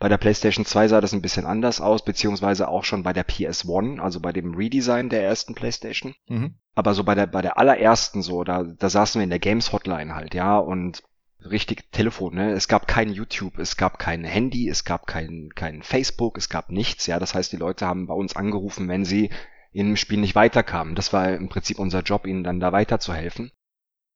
Bei 0.01 0.09
der 0.09 0.17
PlayStation 0.17 0.65
2 0.65 0.89
sah 0.89 1.01
das 1.01 1.13
ein 1.13 1.23
bisschen 1.23 1.47
anders 1.47 1.81
aus, 1.81 2.05
beziehungsweise 2.05 2.69
auch 2.69 2.85
schon 2.85 3.03
bei 3.03 3.13
der 3.13 3.27
PS1, 3.27 4.01
also 4.01 4.21
bei 4.21 4.33
dem 4.33 4.55
Redesign 4.55 5.09
der 5.09 5.23
ersten 5.23 5.55
PlayStation. 5.55 6.15
Mhm. 6.27 6.55
Aber 6.75 6.95
so 6.95 7.05
bei 7.05 7.15
der, 7.15 7.27
bei 7.27 7.43
der 7.43 7.59
allerersten 7.59 8.23
so, 8.23 8.43
da, 8.43 8.65
da 8.65 8.89
saßen 8.89 9.19
wir 9.19 9.25
in 9.25 9.31
der 9.31 9.39
Games 9.39 9.73
Hotline 9.73 10.15
halt, 10.15 10.35
ja, 10.35 10.59
und 10.59 11.03
richtig 11.51 11.91
Telefon, 11.93 12.35
ne? 12.35 12.53
Es 12.53 12.69
gab 12.69 12.89
kein 12.89 13.11
YouTube, 13.11 13.59
es 13.59 13.77
gab 13.77 13.99
kein 13.99 14.25
Handy, 14.25 14.69
es 14.69 14.85
gab 14.85 15.07
kein, 15.07 15.51
kein 15.55 15.83
Facebook, 15.83 16.39
es 16.39 16.49
gab 16.49 16.71
nichts, 16.71 17.07
ja. 17.07 17.19
Das 17.19 17.35
heißt, 17.35 17.53
die 17.53 17.57
Leute 17.57 17.87
haben 17.87 18.07
bei 18.07 18.15
uns 18.15 18.37
angerufen, 18.37 18.89
wenn 18.89 19.05
sie 19.05 19.31
in 19.73 19.89
dem 19.89 19.97
Spiel 19.97 20.19
nicht 20.19 20.35
weiterkamen. 20.35 20.95
Das 20.95 21.13
war 21.13 21.35
im 21.35 21.49
Prinzip 21.49 21.79
unser 21.79 22.01
Job, 22.01 22.27
ihnen 22.27 22.45
dann 22.45 22.61
da 22.61 22.73
weiterzuhelfen. 22.73 23.51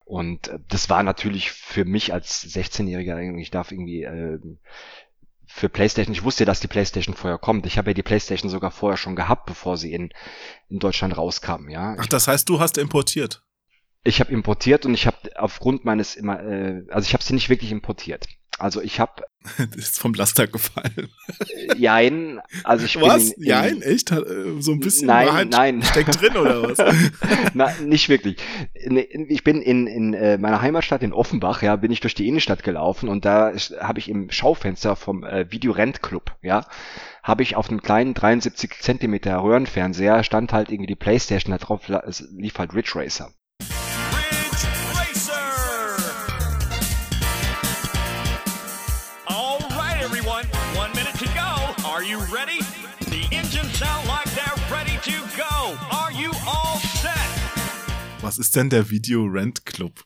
Und 0.05 0.49
äh, 0.49 0.59
das 0.69 0.89
war 0.89 1.03
natürlich 1.03 1.51
für 1.51 1.85
mich 1.85 2.13
als 2.13 2.45
16-Jähriger, 2.45 3.37
ich 3.39 3.51
darf 3.51 3.73
irgendwie 3.73 4.05
äh, 4.05 4.39
für 5.47 5.69
PlayStation, 5.69 6.13
ich 6.13 6.25
wusste, 6.25 6.45
dass 6.45 6.61
die 6.61 6.69
PlayStation 6.69 7.15
vorher 7.15 7.39
kommt. 7.39 7.67
Ich 7.67 7.79
habe 7.79 7.91
ja 7.91 7.95
die 7.95 8.03
PlayStation 8.03 8.51
sogar 8.51 8.71
vorher 8.71 8.97
schon 8.97 9.17
gehabt, 9.17 9.47
bevor 9.47 9.77
sie 9.77 9.93
in, 9.93 10.11
in 10.69 10.79
Deutschland 10.79 11.17
rauskam, 11.17 11.69
ja. 11.69 11.97
Ach, 11.99 12.07
das 12.07 12.29
heißt, 12.29 12.49
du 12.49 12.61
hast 12.61 12.79
importiert? 12.79 13.43
Ich 14.05 14.21
habe 14.21 14.33
importiert 14.33 14.87
und 14.87 14.95
ich 14.95 15.07
habe 15.07 15.17
aufgrund 15.37 15.85
meines 15.85 16.17
immer, 16.17 16.41
äh, 16.43 16.85
also 16.91 17.07
ich 17.07 17.15
habe 17.15 17.25
sie 17.25 17.35
nicht 17.35 17.49
wirklich 17.49 17.73
importiert. 17.73 18.27
Also 18.59 18.83
ich 18.83 18.99
habe 18.99 19.23
ist 19.77 20.01
vom 20.01 20.15
Laster 20.15 20.49
gefallen. 20.49 21.09
Äh, 21.49 21.77
jein, 21.77 22.41
also 22.65 22.85
ich 22.85 23.01
was? 23.01 23.31
bin 23.31 23.45
in, 23.45 23.49
Jein, 23.49 23.83
echt? 23.83 24.11
Äh, 24.11 24.61
so 24.61 24.73
ein 24.73 24.81
bisschen 24.81 25.07
nein, 25.07 25.29
Wahrheit 25.29 25.51
nein. 25.51 25.83
steckt 25.83 26.21
drin 26.21 26.37
oder 26.37 26.63
was? 26.63 26.79
Na, 27.55 27.73
nicht 27.85 28.09
wirklich. 28.09 28.37
Ich 28.75 29.45
bin 29.45 29.63
in, 29.63 29.87
in 29.87 30.13
äh, 30.13 30.39
meiner 30.39 30.61
Heimatstadt 30.61 31.05
in 31.05 31.13
Offenbach, 31.13 31.63
ja, 31.63 31.77
bin 31.77 31.93
ich 31.93 32.01
durch 32.01 32.17
die 32.17 32.27
Innenstadt 32.27 32.65
gelaufen 32.65 33.09
und 33.09 33.25
da 33.25 33.53
habe 33.81 34.01
ich 34.01 34.09
im 34.09 34.31
Schaufenster 34.31 34.97
vom 34.97 35.23
äh, 35.23 35.51
Videorent-Club, 35.51 36.37
ja, 36.43 36.67
habe 37.23 37.45
ich 37.45 37.55
auf 37.55 37.69
einem 37.69 37.81
kleinen 37.81 38.15
73 38.15 38.81
Zentimeter 38.81 39.37
Röhrenfernseher 39.39 40.25
stand 40.25 40.53
halt 40.53 40.71
irgendwie 40.71 40.89
die 40.89 40.97
Playstation, 40.97 41.53
da 41.53 41.59
drauf 41.59 41.83
lief 42.33 42.59
halt 42.59 42.75
Ridge 42.75 42.93
Racer. 42.97 43.33
Was 58.29 58.37
ist 58.37 58.57
denn 58.57 58.69
der 58.69 58.91
Video 58.91 59.25
Rent 59.25 59.65
Club? 59.65 60.05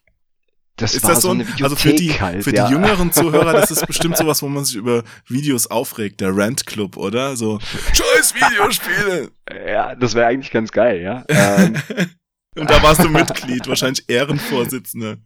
Das 0.77 0.95
ist 0.95 1.09
das 1.09 1.23
so 1.23 1.33
ein, 1.33 1.45
also 1.61 1.75
für 1.75 1.93
die, 1.93 2.21
halt, 2.21 2.45
für 2.45 2.55
ja. 2.55 2.69
die 2.69 2.73
jüngeren 2.73 3.11
Zuhörer, 3.13 3.53
das 3.53 3.73
ist 3.73 3.85
bestimmt 3.85 4.17
sowas, 4.17 4.43
wo 4.43 4.49
man 4.49 4.65
sich 4.65 4.77
über 4.77 5.03
Videos 5.27 5.67
aufregt, 5.67 6.21
der 6.21 6.37
Rent 6.37 6.65
Club, 6.65 6.97
oder? 6.97 7.35
So, 7.35 7.59
scheiß 7.93 8.37
Videospiele! 8.37 9.33
Ja, 9.67 9.97
das 9.97 10.15
wäre 10.15 10.29
eigentlich 10.29 10.53
ganz 10.53 10.71
geil, 10.71 11.03
ja. 11.03 11.25
Ähm, 11.27 11.75
Und 12.55 12.69
da 12.69 12.83
warst 12.83 13.03
du 13.03 13.09
Mitglied, 13.09 13.67
wahrscheinlich 13.67 14.05
Ehrenvorsitzender. 14.09 15.17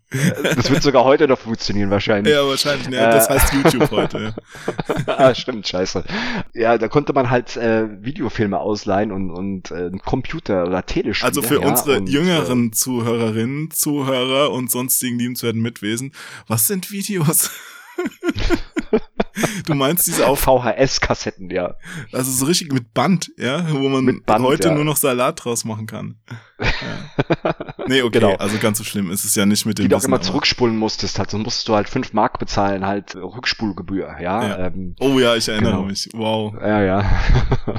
Das 0.55 0.71
wird 0.71 0.83
sogar 0.85 1.03
heute 1.03 1.27
noch 1.27 1.41
funktionieren, 1.41 1.91
wahrscheinlich. 1.91 2.33
Ja, 2.33 2.47
wahrscheinlich. 2.47 2.89
Ne, 2.89 2.99
das 2.99 3.29
heißt 3.29 3.53
YouTube 3.53 3.91
heute. 3.91 4.33
ah, 5.07 5.35
stimmt, 5.35 5.67
scheiße. 5.67 6.05
Ja, 6.55 6.79
da 6.79 6.87
konnte 6.87 7.12
man 7.12 7.29
halt 7.29 7.57
äh, 7.57 7.89
Videofilme 8.01 8.61
ausleihen 8.61 9.11
und, 9.11 9.31
und 9.33 9.73
äh, 9.73 9.91
Computer 10.05 10.67
oder 10.67 10.87
Telespiele. 10.87 11.27
Also 11.27 11.43
für 11.43 11.61
ja, 11.61 11.67
unsere 11.67 11.99
und, 11.99 12.09
jüngeren 12.09 12.69
äh, 12.69 12.71
Zuhörerinnen, 12.71 13.73
Zuhörer 13.73 14.53
und 14.53 14.71
sonstigen 14.71 15.19
liebenswerten 15.19 15.61
Mitwesen, 15.61 16.12
was 16.47 16.69
sind 16.69 16.93
Videos? 16.93 17.51
Du 19.66 19.75
meinst 19.75 20.07
diese 20.07 20.27
auf 20.27 20.40
VHS-Kassetten, 20.40 21.51
ja. 21.51 21.75
Also 22.12 22.31
so 22.31 22.46
richtig 22.46 22.72
mit 22.72 22.94
Band, 22.94 23.31
ja, 23.37 23.66
wo 23.70 23.88
man 23.88 24.22
Band, 24.25 24.42
heute 24.42 24.68
ja. 24.68 24.75
nur 24.75 24.85
noch 24.85 24.96
Salat 24.96 25.44
draus 25.44 25.64
machen 25.64 25.87
kann. 25.87 26.16
Ja. 26.59 26.66
Nee, 27.88 28.03
okay, 28.03 28.18
genau. 28.18 28.35
also 28.35 28.59
ganz 28.59 28.79
so 28.79 28.85
schlimm 28.85 29.11
ist 29.11 29.25
es 29.25 29.37
ja 29.37 29.46
nicht 29.46 29.64
mit 29.64 29.79
dem. 29.79 29.85
Die 29.85 29.88
du 29.88 29.96
auch 29.96 30.03
immer 30.03 30.20
zurückspulen 30.20 30.77
musstest, 30.77 31.18
halt, 31.20 31.31
so 31.31 31.38
musstest 31.38 31.68
du 31.68 31.75
halt 31.75 31.88
fünf 31.88 32.12
Mark 32.12 32.40
bezahlen, 32.40 32.85
halt 32.85 33.14
Rückspulgebühr, 33.14 34.16
ja. 34.20 34.42
ja. 34.44 34.66
Ähm, 34.66 34.96
oh 34.99 35.18
ja, 35.20 35.37
ich 35.37 35.49
erinnere 35.49 35.72
genau. 35.72 35.85
mich. 35.85 36.09
Wow. 36.12 36.55
Ja, 36.61 36.83
ja. 36.83 37.11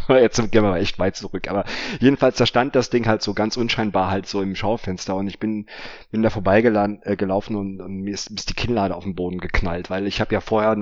Jetzt 0.09 0.37
gehen 0.37 0.63
wir 0.63 0.69
mal 0.69 0.77
echt 0.77 0.97
weit 0.99 1.17
zurück. 1.17 1.49
Aber 1.49 1.65
jedenfalls, 1.99 2.37
da 2.37 2.45
stand 2.45 2.75
das 2.75 2.89
Ding 2.89 3.05
halt 3.05 3.21
so 3.21 3.33
ganz 3.33 3.57
unscheinbar 3.57 4.09
halt 4.09 4.27
so 4.27 4.41
im 4.41 4.55
Schaufenster 4.55 5.15
und 5.15 5.27
ich 5.27 5.39
bin, 5.39 5.67
bin 6.11 6.21
da 6.21 6.29
vorbeigelaufen 6.29 7.55
äh, 7.55 7.59
und, 7.59 7.81
und 7.81 8.01
mir 8.01 8.13
ist, 8.13 8.31
ist 8.31 8.49
die 8.49 8.53
Kinnlade 8.53 8.95
auf 8.95 9.03
den 9.03 9.15
Boden 9.15 9.39
geknallt, 9.39 9.89
weil 9.89 10.07
ich 10.07 10.21
habe 10.21 10.33
ja 10.33 10.41
vorher 10.41 10.75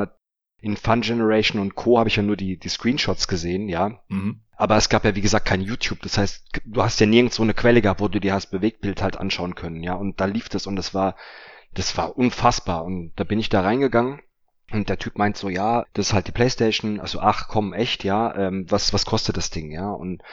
in 0.62 0.78
Fun 0.78 1.02
Generation 1.02 1.62
und 1.62 1.76
Co. 1.76 2.00
habe 2.00 2.10
ich 2.10 2.16
ja 2.16 2.24
nur 2.24 2.38
die, 2.38 2.58
die 2.58 2.70
Screenshots 2.70 3.28
gesehen, 3.28 3.70
ja. 3.70 4.00
Mhm. 4.08 4.42
Aber 4.58 4.78
es 4.78 4.90
gab 4.90 5.04
ja, 5.04 5.16
wie 5.16 5.22
gesagt, 5.22 5.46
kein 5.46 5.62
YouTube. 5.62 6.02
Das 6.02 6.18
heißt, 6.18 6.62
du 6.66 6.84
hast 6.84 7.00
ja 7.00 7.06
nirgends 7.06 7.36
so 7.36 7.44
eine 7.44 7.54
Quelle 7.54 7.82
gehabt, 7.82 8.00
wo 8.00 8.08
du 8.08 8.20
dir 8.20 8.34
das 8.34 8.50
Bewegtbild 8.50 9.02
halt 9.02 9.18
anschauen 9.18 9.56
können, 9.56 9.84
ja. 9.84 9.94
Und 9.94 10.20
da 10.22 10.26
lief 10.26 10.50
das 10.50 10.66
und 10.66 10.76
das 10.76 10.94
war, 10.94 11.16
das 11.74 11.98
war 11.98 12.18
unfassbar. 12.18 12.84
Und 12.84 13.14
da 13.16 13.24
bin 13.24 13.40
ich 13.40 13.50
da 13.50 13.62
reingegangen 13.62 14.22
und 14.72 14.90
der 14.90 14.98
Typ 14.98 15.18
meint 15.18 15.38
so, 15.38 15.50
ja, 15.50 15.86
das 15.94 16.08
ist 16.08 16.14
halt 16.14 16.28
die 16.28 16.32
Playstation. 16.32 17.00
Also, 17.00 17.20
ach 17.20 17.48
komm, 17.48 17.74
echt, 17.74 18.04
ja. 18.04 18.36
Ähm, 18.36 18.66
was, 18.70 18.94
was 18.94 19.06
kostet 19.06 19.38
das 19.38 19.50
Ding, 19.50 19.72
ja? 19.72 19.92
Und 19.92 20.24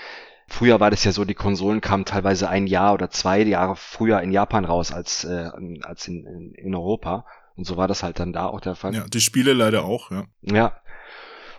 Früher 0.53 0.81
war 0.81 0.91
das 0.91 1.05
ja 1.05 1.13
so, 1.13 1.25
die 1.25 1.35
Konsolen 1.35 1.81
kamen 1.81 2.05
teilweise 2.05 2.49
ein 2.49 2.67
Jahr 2.67 2.93
oder 2.93 3.09
zwei 3.09 3.41
Jahre 3.41 3.75
früher 3.75 4.21
in 4.21 4.33
Japan 4.33 4.67
raus 4.67 4.93
als, 4.93 5.25
äh, 5.25 5.51
als 5.83 6.07
in, 6.09 6.27
in, 6.27 6.53
in 6.55 6.75
Europa. 6.75 7.25
Und 7.57 7.67
so 7.67 7.77
war 7.77 7.89
das 7.89 8.03
halt 8.03 8.19
dann 8.19 8.33
da 8.33 8.47
auch 8.47 8.61
der 8.61 8.75
Fall. 8.75 8.95
Ja, 8.95 9.07
die 9.07 9.21
Spiele 9.21 9.53
leider 9.53 9.85
auch, 9.85 10.11
ja. 10.11 10.25
Ja. 10.43 10.77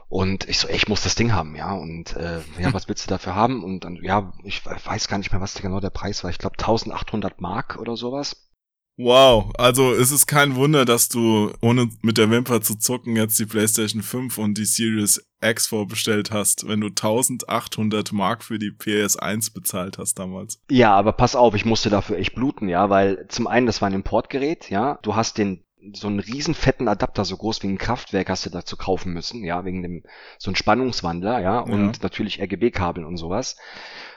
Und 0.10 0.48
ich 0.48 0.60
so, 0.60 0.68
ey, 0.68 0.76
ich 0.76 0.88
muss 0.88 1.02
das 1.02 1.16
Ding 1.16 1.34
haben, 1.34 1.56
ja. 1.56 1.74
Und 1.74 2.16
äh, 2.16 2.42
ja, 2.60 2.74
was 2.74 2.88
willst 2.88 3.06
du 3.06 3.10
dafür 3.10 3.36
haben? 3.36 3.64
Und 3.64 3.84
dann, 3.84 3.96
ja, 3.96 4.34
ich 4.44 4.64
weiß 4.66 5.08
gar 5.08 5.18
nicht 5.18 5.32
mehr, 5.32 5.42
was 5.42 5.56
genau 5.56 5.80
der 5.80 5.90
Preis 5.90 6.24
war. 6.24 6.30
Ich 6.30 6.38
glaube 6.38 6.58
1800 6.60 7.42
Mark 7.42 7.78
oder 7.80 7.98
sowas. 7.98 8.36
Wow, 8.96 9.52
also 9.58 9.92
es 9.92 10.12
ist 10.12 10.28
kein 10.28 10.56
Wunder, 10.56 10.86
dass 10.86 11.10
du, 11.10 11.52
ohne 11.62 11.90
mit 12.04 12.20
der 12.20 12.30
Wimper 12.30 12.62
zu 12.62 12.78
zucken, 12.78 13.16
jetzt 13.16 13.40
die 13.40 13.48
PlayStation 13.48 14.04
5 14.04 14.38
und 14.38 14.56
die 14.56 14.66
Series 14.66 15.26
X 15.42 15.66
vorbestellt 15.66 16.30
hast, 16.30 16.68
wenn 16.68 16.80
du 16.80 16.90
1800 16.90 18.12
Mark 18.12 18.44
für 18.44 18.60
die 18.60 18.70
PS1 18.70 19.52
bezahlt 19.52 19.98
hast 19.98 20.20
damals. 20.20 20.62
Ja, 20.70 20.94
aber 20.94 21.14
pass 21.14 21.36
auf, 21.36 21.56
ich 21.56 21.66
musste 21.66 21.90
dafür 21.90 22.18
echt 22.18 22.36
bluten, 22.36 22.70
ja, 22.70 22.92
weil 22.92 23.26
zum 23.30 23.48
einen, 23.48 23.66
das 23.66 23.82
war 23.82 23.90
ein 23.90 23.96
Importgerät, 23.96 24.70
ja, 24.70 25.00
du 25.02 25.16
hast 25.16 25.40
den 25.40 25.64
so 25.94 26.08
einen 26.08 26.20
riesen 26.20 26.56
fetten 26.56 26.88
Adapter, 26.88 27.26
so 27.26 27.36
groß 27.38 27.64
wie 27.64 27.68
ein 27.68 27.78
Kraftwerk, 27.78 28.30
hast 28.30 28.46
du 28.46 28.50
dazu 28.50 28.78
kaufen 28.78 29.14
müssen, 29.14 29.44
ja, 29.44 29.66
wegen 29.66 29.82
dem, 29.82 30.04
so 30.38 30.52
ein 30.52 30.56
Spannungswandler, 30.56 31.42
ja, 31.42 31.60
und 31.60 31.98
ja. 31.98 32.04
natürlich 32.04 32.42
RGB-Kabeln 32.42 33.06
und 33.06 33.18
sowas. 33.18 33.58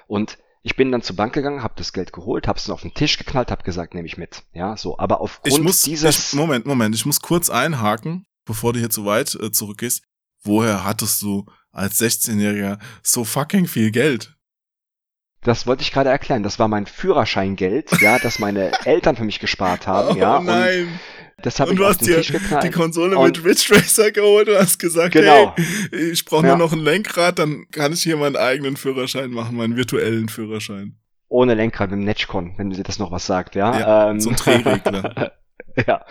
Und 0.06 0.38
ich 0.62 0.76
bin 0.76 0.90
dann 0.90 1.02
zur 1.02 1.16
Bank 1.16 1.32
gegangen, 1.32 1.62
habe 1.62 1.74
das 1.76 1.92
Geld 1.92 2.12
geholt, 2.12 2.48
habe 2.48 2.58
es 2.58 2.70
auf 2.70 2.82
den 2.82 2.94
Tisch 2.94 3.18
geknallt, 3.18 3.50
habe 3.50 3.62
gesagt, 3.62 3.94
nehme 3.94 4.06
ich 4.06 4.16
mit. 4.16 4.42
Ja, 4.52 4.76
so. 4.76 4.98
Aber 4.98 5.20
aufgrund 5.20 5.54
ich 5.54 5.62
muss, 5.62 5.82
dieses 5.82 6.32
ich, 6.32 6.38
Moment, 6.38 6.66
Moment, 6.66 6.94
ich 6.94 7.06
muss 7.06 7.20
kurz 7.20 7.50
einhaken, 7.50 8.26
bevor 8.44 8.72
du 8.72 8.80
hier 8.80 8.90
zu 8.90 9.04
weit 9.04 9.34
äh, 9.36 9.52
zurückgehst. 9.52 10.02
Woher 10.42 10.84
hattest 10.84 11.22
du 11.22 11.46
als 11.70 12.00
16-Jähriger 12.00 12.78
so 13.02 13.24
fucking 13.24 13.66
viel 13.66 13.90
Geld? 13.90 14.36
Das 15.42 15.68
wollte 15.68 15.82
ich 15.82 15.92
gerade 15.92 16.10
erklären. 16.10 16.42
Das 16.42 16.58
war 16.58 16.66
mein 16.66 16.86
Führerscheingeld, 16.86 18.00
ja, 18.00 18.18
das 18.18 18.40
meine 18.40 18.72
Eltern 18.84 19.14
für 19.14 19.24
mich 19.24 19.38
gespart 19.38 19.86
haben, 19.86 20.08
oh, 20.16 20.18
ja. 20.18 20.40
Nein. 20.40 20.88
Und 20.88 20.98
das 21.42 21.60
habe 21.60 21.72
ich 21.72 21.78
du 21.78 21.84
hast 21.84 22.00
dir 22.06 22.22
die 22.22 22.70
Konsole 22.70 23.16
und 23.16 23.26
mit 23.26 23.44
Ridge 23.44 23.74
Racer 23.74 24.10
geholt 24.10 24.48
und 24.48 24.58
hast 24.58 24.78
gesagt, 24.78 25.12
genau. 25.12 25.54
hey, 25.56 26.10
ich 26.10 26.24
brauche 26.24 26.46
ja. 26.46 26.56
nur 26.56 26.66
noch 26.66 26.72
ein 26.72 26.80
Lenkrad, 26.80 27.38
dann 27.38 27.66
kann 27.70 27.92
ich 27.92 28.02
hier 28.02 28.16
meinen 28.16 28.36
eigenen 28.36 28.76
Führerschein 28.76 29.30
machen, 29.30 29.56
meinen 29.56 29.76
virtuellen 29.76 30.28
Führerschein. 30.28 30.96
Ohne 31.28 31.54
Lenkrad 31.54 31.90
mit 31.90 31.98
dem 31.98 32.04
Netchcon, 32.04 32.54
wenn 32.56 32.70
dir 32.70 32.82
das 32.82 32.98
noch 32.98 33.10
was 33.10 33.26
sagt, 33.26 33.54
ja. 33.54 33.78
ja 33.78 34.10
ähm. 34.10 34.20
So 34.20 34.30
ein 34.30 34.36
Drehregler. 34.36 35.32
ja, 35.86 36.04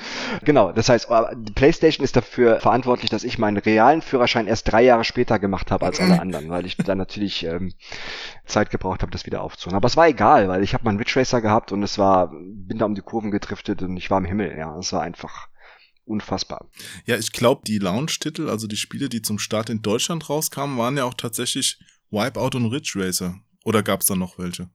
genau. 0.43 0.71
Das 0.71 0.89
heißt, 0.89 1.07
die 1.35 1.53
PlayStation 1.53 2.03
ist 2.03 2.15
dafür 2.15 2.59
verantwortlich, 2.59 3.09
dass 3.09 3.23
ich 3.23 3.37
meinen 3.37 3.57
realen 3.57 4.01
Führerschein 4.01 4.47
erst 4.47 4.71
drei 4.71 4.83
Jahre 4.83 5.03
später 5.03 5.39
gemacht 5.39 5.71
habe 5.71 5.85
als 5.85 5.99
alle 5.99 6.21
anderen, 6.21 6.49
weil 6.49 6.65
ich 6.65 6.77
dann 6.77 6.97
natürlich 6.97 7.45
ähm, 7.45 7.73
Zeit 8.45 8.69
gebraucht 8.69 9.01
habe, 9.01 9.11
das 9.11 9.25
wieder 9.25 9.41
aufzuholen. 9.41 9.75
Aber 9.75 9.87
es 9.87 9.97
war 9.97 10.07
egal, 10.07 10.47
weil 10.47 10.63
ich 10.63 10.73
habe 10.73 10.83
meinen 10.83 10.97
Ridge 10.97 11.13
Racer 11.15 11.41
gehabt 11.41 11.71
und 11.71 11.81
es 11.83 11.97
war, 11.97 12.31
bin 12.31 12.77
da 12.77 12.85
um 12.85 12.95
die 12.95 13.01
Kurven 13.01 13.31
gedriftet 13.31 13.81
und 13.81 13.97
ich 13.97 14.11
war 14.11 14.19
im 14.19 14.25
Himmel. 14.25 14.55
Ja, 14.57 14.77
es 14.77 14.93
war 14.93 15.01
einfach 15.01 15.47
unfassbar. 16.05 16.69
Ja, 17.05 17.17
ich 17.17 17.31
glaube, 17.31 17.61
die 17.65 17.79
Launch-Titel, 17.79 18.49
also 18.49 18.67
die 18.67 18.77
Spiele, 18.77 19.09
die 19.09 19.23
zum 19.23 19.39
Start 19.39 19.69
in 19.69 19.81
Deutschland 19.81 20.29
rauskamen, 20.29 20.77
waren 20.77 20.97
ja 20.97 21.05
auch 21.05 21.15
tatsächlich 21.15 21.79
Wipeout 22.11 22.55
und 22.55 22.67
Ridge 22.67 22.93
Racer. 22.95 23.35
Oder 23.63 23.81
gab 23.81 24.01
es 24.01 24.05
da 24.05 24.15
noch 24.15 24.37
welche? 24.37 24.69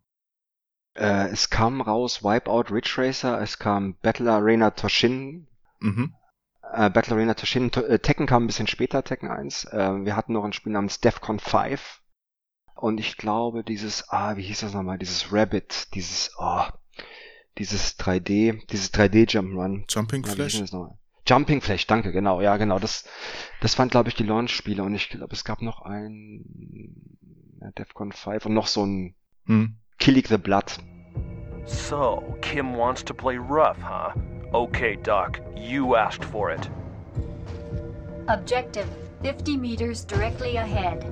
Äh, 0.95 1.29
es 1.29 1.51
kam 1.51 1.81
raus 1.81 2.23
Wipeout 2.23 2.73
Ridge 2.73 2.95
Racer, 2.97 3.41
es 3.41 3.59
kam 3.59 3.97
Battle 4.03 4.31
Arena 4.31 4.71
Toshin. 4.71 5.47
Mhm. 5.81 6.15
Äh, 6.73 6.91
Battle 6.91 7.17
Arena 7.17 7.35
Toshin, 7.35 7.71
to 7.71 7.83
äh, 7.83 7.99
Tekken 7.99 8.27
kam 8.27 8.45
ein 8.45 8.47
bisschen 8.47 8.67
später, 8.67 9.03
Tekken 9.03 9.31
1. 9.31 9.65
Äh, 9.65 10.05
wir 10.05 10.17
hatten 10.17 10.33
noch 10.33 10.45
ein 10.45 10.53
Spiel 10.53 10.73
namens 10.73 11.01
Defcon 11.01 11.39
5. 11.39 12.01
Und 12.75 12.99
ich 12.99 13.17
glaube, 13.17 13.63
dieses, 13.63 14.09
ah, 14.09 14.37
wie 14.37 14.43
hieß 14.43 14.61
das 14.61 14.73
nochmal, 14.73 14.99
dieses 14.99 15.33
Rabbit, 15.33 15.95
dieses, 15.95 16.33
oh, 16.39 16.65
dieses 17.59 17.99
3D, 17.99 18.67
dieses 18.69 18.93
3D 18.95 19.29
Jump'n'Run. 19.29 19.85
Jumping 19.89 20.25
ja, 20.25 20.33
Flash? 20.33 20.63
Jumping 21.27 21.61
Flash, 21.61 21.87
danke, 21.87 22.11
genau, 22.11 22.41
ja, 22.41 22.57
genau. 22.57 22.79
Das, 22.79 23.05
das 23.61 23.79
waren, 23.79 23.91
glaube 23.91 24.09
ich, 24.09 24.15
die 24.15 24.25
Launch-Spiele 24.25 24.83
und 24.83 24.95
ich 24.95 25.11
glaube, 25.11 25.35
es 25.35 25.45
gab 25.45 25.61
noch 25.61 25.83
ein 25.83 26.45
ja, 27.61 27.71
Defcon 27.73 28.13
5 28.13 28.47
und 28.47 28.55
noch 28.55 28.67
so 28.67 28.87
ein 28.87 29.15
hm. 29.45 29.77
Killing 30.01 30.25
the 30.31 30.39
Blood. 30.39 30.73
So, 31.67 32.39
Kim 32.41 32.73
wants 32.75 33.03
to 33.03 33.13
play 33.13 33.37
rough, 33.37 33.79
huh? 33.83 34.13
Okay, 34.55 34.97
Doc, 34.97 35.39
you 35.55 35.95
asked 35.95 36.25
for 36.25 36.51
it. 36.51 36.71
Objective 38.27 38.89
50 39.23 39.59
meters 39.59 40.07
directly 40.07 40.57
ahead. 40.57 41.05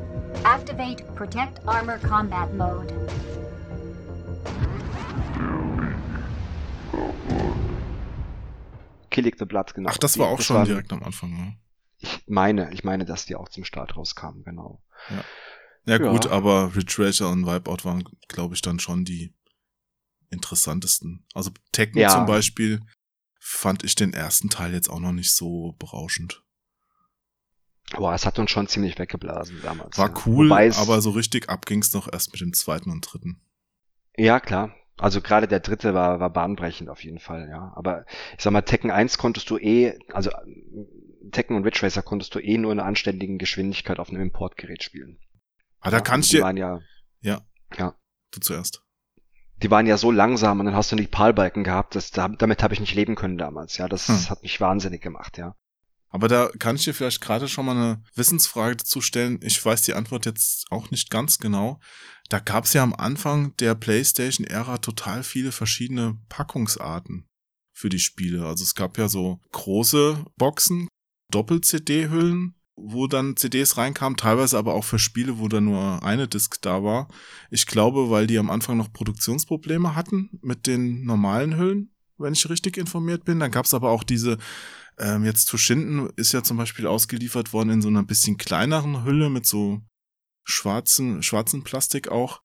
Activate 0.42 1.04
Protect 1.14 1.60
Armor 1.66 1.98
Combat 1.98 2.54
Mode. 2.54 2.90
Killing 9.10 9.34
the 9.38 9.44
Blood, 9.44 9.74
genau. 9.74 9.90
Ach, 9.92 9.98
das 9.98 10.18
war 10.18 10.28
auch 10.28 10.38
das 10.38 10.46
schon 10.46 10.56
war, 10.56 10.64
direkt 10.64 10.92
am 10.94 11.02
Anfang, 11.02 11.30
ne? 11.30 11.58
Ich 11.98 12.22
meine, 12.26 12.72
ich 12.72 12.84
meine, 12.84 13.04
dass 13.04 13.26
die 13.26 13.36
auch 13.36 13.50
zum 13.50 13.64
Start 13.64 13.98
rauskamen, 13.98 14.44
genau. 14.44 14.80
Ja. 15.10 15.24
Ja, 15.88 15.98
ja. 15.98 16.12
gut, 16.12 16.26
aber 16.26 16.70
Racer 16.74 17.30
und 17.30 17.46
Wipeout 17.46 17.84
waren, 17.84 18.04
glaube 18.28 18.54
ich, 18.54 18.60
dann 18.60 18.78
schon 18.78 19.06
die 19.06 19.34
interessantesten. 20.30 21.24
Also 21.32 21.50
Tekken 21.72 21.98
ja. 21.98 22.10
zum 22.10 22.26
Beispiel 22.26 22.80
fand 23.40 23.84
ich 23.84 23.94
den 23.94 24.12
ersten 24.12 24.50
Teil 24.50 24.74
jetzt 24.74 24.90
auch 24.90 25.00
noch 25.00 25.12
nicht 25.12 25.32
so 25.32 25.74
berauschend. 25.78 26.44
Boah, 27.92 28.12
es 28.12 28.26
hat 28.26 28.38
uns 28.38 28.50
schon 28.50 28.68
ziemlich 28.68 28.98
weggeblasen 28.98 29.62
damals. 29.62 29.96
War 29.96 30.10
ja. 30.10 30.22
cool, 30.26 30.52
aber 30.52 31.00
so 31.00 31.10
richtig 31.10 31.48
ab 31.48 31.64
ging's 31.64 31.94
noch 31.94 32.12
erst 32.12 32.32
mit 32.32 32.42
dem 32.42 32.52
zweiten 32.52 32.90
und 32.90 33.00
dritten. 33.00 33.40
Ja, 34.14 34.40
klar. 34.40 34.74
Also 34.98 35.22
gerade 35.22 35.48
der 35.48 35.60
dritte 35.60 35.94
war, 35.94 36.20
war 36.20 36.30
bahnbrechend 36.30 36.90
auf 36.90 37.02
jeden 37.02 37.20
Fall, 37.20 37.48
ja. 37.48 37.72
Aber 37.76 38.04
ich 38.36 38.42
sag 38.42 38.52
mal, 38.52 38.60
Tekken 38.60 38.90
1 38.90 39.16
konntest 39.16 39.48
du 39.48 39.56
eh, 39.56 39.98
also 40.12 40.30
Tekken 41.30 41.56
und 41.56 41.64
Ridge 41.64 41.80
Racer 41.82 42.02
konntest 42.02 42.34
du 42.34 42.40
eh 42.40 42.58
nur 42.58 42.72
in 42.72 42.78
einer 42.78 42.88
anständigen 42.88 43.38
Geschwindigkeit 43.38 43.98
auf 43.98 44.10
einem 44.10 44.20
Importgerät 44.20 44.82
spielen. 44.82 45.18
Ah, 45.80 45.90
da 45.90 45.98
ja, 45.98 46.02
kannst 46.02 46.32
du. 46.32 46.38
ja, 46.38 46.50
ja. 47.20 47.42
Ja. 47.76 47.94
Du 48.32 48.40
zuerst. 48.40 48.82
Die 49.62 49.70
waren 49.70 49.86
ja 49.86 49.96
so 49.96 50.10
langsam 50.10 50.60
und 50.60 50.66
dann 50.66 50.76
hast 50.76 50.92
du 50.92 50.96
nicht 50.96 51.10
Palbalken 51.10 51.64
gehabt, 51.64 51.96
das, 51.96 52.10
damit 52.10 52.62
habe 52.62 52.74
ich 52.74 52.80
nicht 52.80 52.94
leben 52.94 53.16
können 53.16 53.38
damals, 53.38 53.76
ja. 53.76 53.88
Das 53.88 54.08
hm. 54.08 54.30
hat 54.30 54.42
mich 54.42 54.60
wahnsinnig 54.60 55.02
gemacht, 55.02 55.38
ja. 55.38 55.54
Aber 56.10 56.28
da 56.28 56.48
kann 56.58 56.76
ich 56.76 56.84
dir 56.84 56.94
vielleicht 56.94 57.20
gerade 57.20 57.48
schon 57.48 57.66
mal 57.66 57.76
eine 57.76 58.02
Wissensfrage 58.14 58.76
dazu 58.76 59.00
stellen. 59.00 59.40
Ich 59.42 59.62
weiß 59.62 59.82
die 59.82 59.94
Antwort 59.94 60.26
jetzt 60.26 60.66
auch 60.70 60.90
nicht 60.90 61.10
ganz 61.10 61.38
genau. 61.38 61.80
Da 62.30 62.38
gab 62.38 62.64
es 62.64 62.72
ja 62.72 62.82
am 62.82 62.94
Anfang 62.94 63.54
der 63.56 63.74
PlayStation-Ära 63.74 64.78
total 64.78 65.22
viele 65.22 65.52
verschiedene 65.52 66.18
Packungsarten 66.28 67.26
für 67.74 67.88
die 67.88 67.98
Spiele. 67.98 68.46
Also 68.46 68.64
es 68.64 68.74
gab 68.74 68.96
ja 68.96 69.08
so 69.08 69.40
große 69.52 70.24
Boxen, 70.36 70.88
Doppel-CD-Hüllen, 71.30 72.54
wo 72.80 73.06
dann 73.06 73.36
CDs 73.36 73.76
reinkamen, 73.76 74.16
teilweise 74.16 74.58
aber 74.58 74.74
auch 74.74 74.84
für 74.84 74.98
Spiele, 74.98 75.38
wo 75.38 75.48
da 75.48 75.60
nur 75.60 76.02
eine 76.02 76.28
Disc 76.28 76.60
da 76.62 76.82
war. 76.82 77.08
Ich 77.50 77.66
glaube, 77.66 78.10
weil 78.10 78.26
die 78.26 78.38
am 78.38 78.50
Anfang 78.50 78.76
noch 78.76 78.92
Produktionsprobleme 78.92 79.94
hatten 79.94 80.30
mit 80.42 80.66
den 80.66 81.04
normalen 81.04 81.56
Hüllen, 81.56 81.92
wenn 82.18 82.32
ich 82.32 82.48
richtig 82.48 82.76
informiert 82.76 83.24
bin. 83.24 83.40
Dann 83.40 83.50
gab 83.50 83.66
es 83.66 83.74
aber 83.74 83.90
auch 83.90 84.04
diese, 84.04 84.38
ähm, 84.98 85.24
jetzt 85.24 85.46
Toshinden 85.46 86.10
ist 86.16 86.32
ja 86.32 86.42
zum 86.42 86.56
Beispiel 86.56 86.86
ausgeliefert 86.86 87.52
worden 87.52 87.70
in 87.70 87.82
so 87.82 87.88
einer 87.88 88.04
bisschen 88.04 88.36
kleineren 88.36 89.04
Hülle 89.04 89.30
mit 89.30 89.46
so 89.46 89.80
schwarzen, 90.44 91.22
schwarzen 91.22 91.64
Plastik 91.64 92.08
auch. 92.08 92.42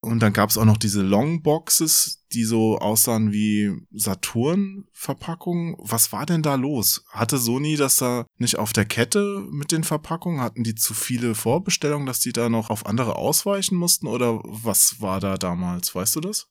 Und 0.00 0.20
dann 0.20 0.32
gab 0.32 0.48
es 0.48 0.56
auch 0.56 0.64
noch 0.64 0.76
diese 0.76 1.02
Longboxes, 1.02 2.24
die 2.32 2.44
so 2.44 2.78
aussahen 2.78 3.32
wie 3.32 3.72
Saturn-Verpackungen. 3.90 5.74
Was 5.78 6.12
war 6.12 6.24
denn 6.24 6.42
da 6.42 6.54
los? 6.54 7.04
Hatte 7.10 7.36
Sony 7.36 7.76
das 7.76 7.96
da 7.96 8.24
nicht 8.36 8.58
auf 8.58 8.72
der 8.72 8.84
Kette 8.84 9.44
mit 9.50 9.72
den 9.72 9.82
Verpackungen? 9.82 10.40
Hatten 10.40 10.62
die 10.62 10.76
zu 10.76 10.94
viele 10.94 11.34
Vorbestellungen, 11.34 12.06
dass 12.06 12.20
die 12.20 12.32
da 12.32 12.48
noch 12.48 12.70
auf 12.70 12.86
andere 12.86 13.16
ausweichen 13.16 13.76
mussten? 13.76 14.06
Oder 14.06 14.40
was 14.44 15.00
war 15.00 15.18
da 15.18 15.36
damals? 15.36 15.94
Weißt 15.94 16.14
du 16.14 16.20
das? 16.20 16.48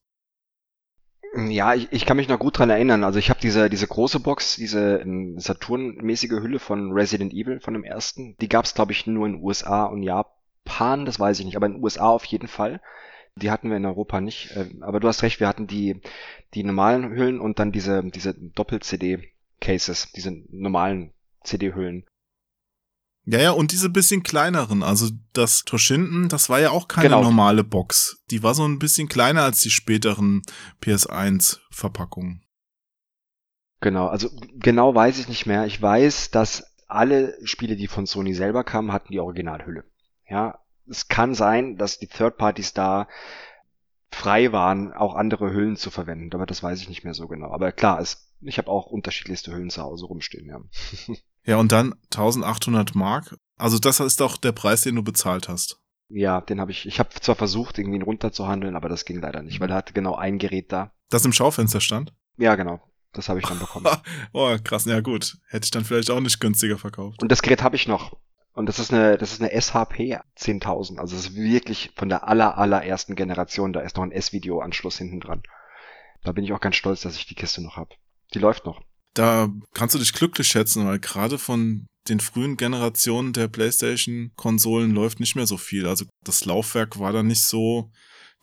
Ja, 1.36 1.73
ich, 1.73 1.88
ich 1.91 2.05
kann 2.05 2.17
mich 2.17 2.27
noch 2.27 2.39
gut 2.39 2.57
dran 2.57 2.69
erinnern. 2.69 3.03
Also 3.03 3.19
ich 3.19 3.29
habe 3.29 3.39
diese, 3.39 3.69
diese 3.69 3.88
große 3.88 4.19
Box, 4.19 4.55
diese 4.55 4.97
ähm, 4.97 5.39
Saturn-mäßige 5.39 6.31
Hülle 6.31 6.60
von 6.60 6.91
Resident 6.91 7.33
Evil, 7.33 7.62
von 7.62 7.73
dem 7.73 7.83
ersten. 7.83 8.36
Die 8.41 8.49
gab 8.49 8.65
es, 8.65 8.73
glaube 8.73 8.91
ich, 8.91 9.07
nur 9.07 9.27
in 9.27 9.41
USA 9.41 9.86
und 9.86 10.03
Japan, 10.03 11.05
das 11.05 11.19
weiß 11.19 11.39
ich 11.39 11.45
nicht, 11.45 11.55
aber 11.55 11.67
in 11.67 11.81
USA 11.81 12.10
auf 12.10 12.25
jeden 12.25 12.47
Fall. 12.47 12.81
Die 13.38 13.52
hatten 13.52 13.69
wir 13.69 13.78
in 13.78 13.86
Europa 13.86 14.21
nicht. 14.21 14.52
Äh, 14.56 14.69
aber 14.82 15.00
du 15.00 15.08
hast 15.08 15.23
recht, 15.23 15.39
wir 15.39 15.47
hatten 15.47 15.67
die, 15.67 16.02
die 16.54 16.63
normalen 16.63 17.10
Hüllen 17.10 17.39
und 17.39 17.60
dann 17.60 17.71
diese, 17.71 18.04
diese 18.04 18.34
Doppel-CD-Cases, 18.34 20.12
diese 20.15 20.32
normalen 20.50 21.13
CD-Hüllen. 21.43 22.06
Ja, 23.30 23.39
ja, 23.39 23.52
und 23.52 23.73
diese 23.73 23.89
bisschen 23.89 24.23
kleineren, 24.23 24.84
also 24.84 25.10
das 25.34 25.65
Toshinden, 25.65 26.30
das 26.30 26.50
war 26.50 26.62
ja 26.62 26.71
auch 26.71 26.88
keine 26.88 27.10
genau. 27.10 27.23
normale 27.23 27.65
Box. 27.65 28.23
Die 28.32 28.41
war 28.41 28.56
so 28.56 28.65
ein 28.65 28.80
bisschen 28.80 29.10
kleiner 29.10 29.43
als 29.43 29.60
die 29.60 29.69
späteren 29.69 30.43
PS1-Verpackungen. 30.82 32.41
Genau, 33.82 34.08
also 34.08 34.30
genau 34.56 34.95
weiß 34.95 35.19
ich 35.19 35.28
nicht 35.28 35.45
mehr. 35.45 35.65
Ich 35.65 35.82
weiß, 35.82 36.32
dass 36.32 36.73
alle 36.88 37.38
Spiele, 37.43 37.76
die 37.76 37.88
von 37.88 38.06
Sony 38.06 38.34
selber 38.34 38.63
kamen, 38.63 38.93
hatten 38.93 39.12
die 39.12 39.19
Originalhülle. 39.19 39.84
Ja, 40.30 40.60
es 40.89 41.08
kann 41.08 41.36
sein, 41.36 41.78
dass 41.78 42.00
die 42.00 42.08
Third 42.08 42.38
Parties 42.38 42.73
da 42.73 43.08
frei 44.12 44.52
waren, 44.52 44.93
auch 44.93 45.15
andere 45.15 45.52
Hüllen 45.52 45.76
zu 45.76 45.91
verwenden, 45.91 46.34
aber 46.34 46.45
das 46.45 46.63
weiß 46.63 46.82
ich 46.82 46.89
nicht 46.89 47.04
mehr 47.04 47.13
so 47.13 47.28
genau. 47.28 47.52
Aber 47.52 47.71
klar, 47.71 48.00
es, 48.00 48.34
ich 48.41 48.58
habe 48.58 48.69
auch 48.69 48.88
unterschiedlichste 48.88 49.54
Hüllen 49.54 49.69
zu 49.69 49.82
Hause 49.82 50.06
rumstehen, 50.06 50.47
ja. 50.47 50.60
ja, 51.43 51.58
und 51.58 51.71
dann 51.71 51.93
1800 52.06 52.95
Mark. 52.95 53.38
Also 53.58 53.80
das 53.80 54.00
ist 54.00 54.19
doch 54.19 54.38
der 54.38 54.54
Preis, 54.54 54.82
den 54.82 54.95
du 54.95 55.04
bezahlt 55.04 55.50
hast. 55.50 55.80
Ja, 56.10 56.39
den 56.41 56.62
habe 56.62 56.71
ich. 56.71 56.86
Ich 56.86 57.00
habe 57.00 57.10
zwar 57.19 57.36
versucht, 57.36 57.78
irgendwie 57.78 57.97
ihn 57.97 58.04
runterzuhandeln, 58.04 58.78
aber 58.78 58.88
das 58.88 59.04
ging 59.04 59.19
leider 59.19 59.41
nicht, 59.41 59.60
weil 59.60 59.69
er 59.69 59.76
hatte 59.76 59.93
genau 59.93 60.15
ein 60.15 60.38
Gerät 60.38 60.71
da. 60.71 60.93
Das 61.10 61.26
im 61.26 61.34
Schaufenster 61.34 61.82
stand? 61.82 62.13
Ja, 62.38 62.56
genau. 62.56 62.80
Das 63.12 63.30
habe 63.30 63.39
ich 63.39 63.45
dann 63.45 63.60
bekommen. 63.60 63.88
oh, 64.34 64.56
krass, 64.63 64.86
ja 64.86 65.02
gut. 65.02 65.38
Hätte 65.50 65.65
ich 65.65 65.71
dann 65.71 65.84
vielleicht 65.84 66.12
auch 66.12 66.19
nicht 66.19 66.39
günstiger 66.39 66.78
verkauft. 66.78 67.21
Und 67.21 67.32
das 67.32 67.41
Gerät 67.41 67.63
habe 67.63 67.76
ich 67.76 67.88
noch. 67.88 68.15
Und 68.58 68.65
das 68.65 68.80
ist 68.80 68.91
eine, 68.91 69.20
das 69.20 69.34
ist 69.34 69.39
eine 69.39 69.52
SHP 69.52 70.17
10.000. 70.36 70.98
Also 70.98 71.15
es 71.15 71.28
ist 71.28 71.36
wirklich 71.36 71.91
von 71.96 72.10
der 72.10 72.28
aller, 72.28 72.58
allerersten 72.58 73.15
Generation. 73.15 73.72
Da 73.72 73.82
ist 73.82 73.96
noch 73.96 74.04
ein 74.04 74.12
S-Video-Anschluss 74.12 74.98
hinten 74.98 75.20
dran. 75.20 75.43
Da 76.24 76.32
bin 76.32 76.43
ich 76.43 76.52
auch 76.54 76.60
ganz 76.60 76.76
stolz, 76.76 77.02
dass 77.02 77.15
ich 77.17 77.28
die 77.28 77.36
Kiste 77.36 77.62
noch 77.62 77.78
habe. 77.78 77.93
Die 78.34 78.39
läuft 78.39 78.65
noch. 78.65 78.82
Da 79.13 79.50
kannst 79.76 79.93
du 79.93 80.00
dich 80.00 80.12
glücklich 80.12 80.48
schätzen, 80.48 80.88
weil 80.88 80.98
gerade 80.98 81.38
von 81.38 81.86
den 82.10 82.20
frühen 82.20 82.58
Generationen 82.58 83.32
der 83.32 83.48
PlayStation-Konsolen 83.48 84.89
läuft 84.89 85.20
nicht 85.20 85.36
mehr 85.36 85.46
so 85.46 85.58
viel. 85.58 85.86
Also 85.86 86.06
das 86.26 86.46
Laufwerk 86.46 86.98
war 86.98 87.13
da 87.13 87.22
nicht 87.22 87.43
so 87.43 87.91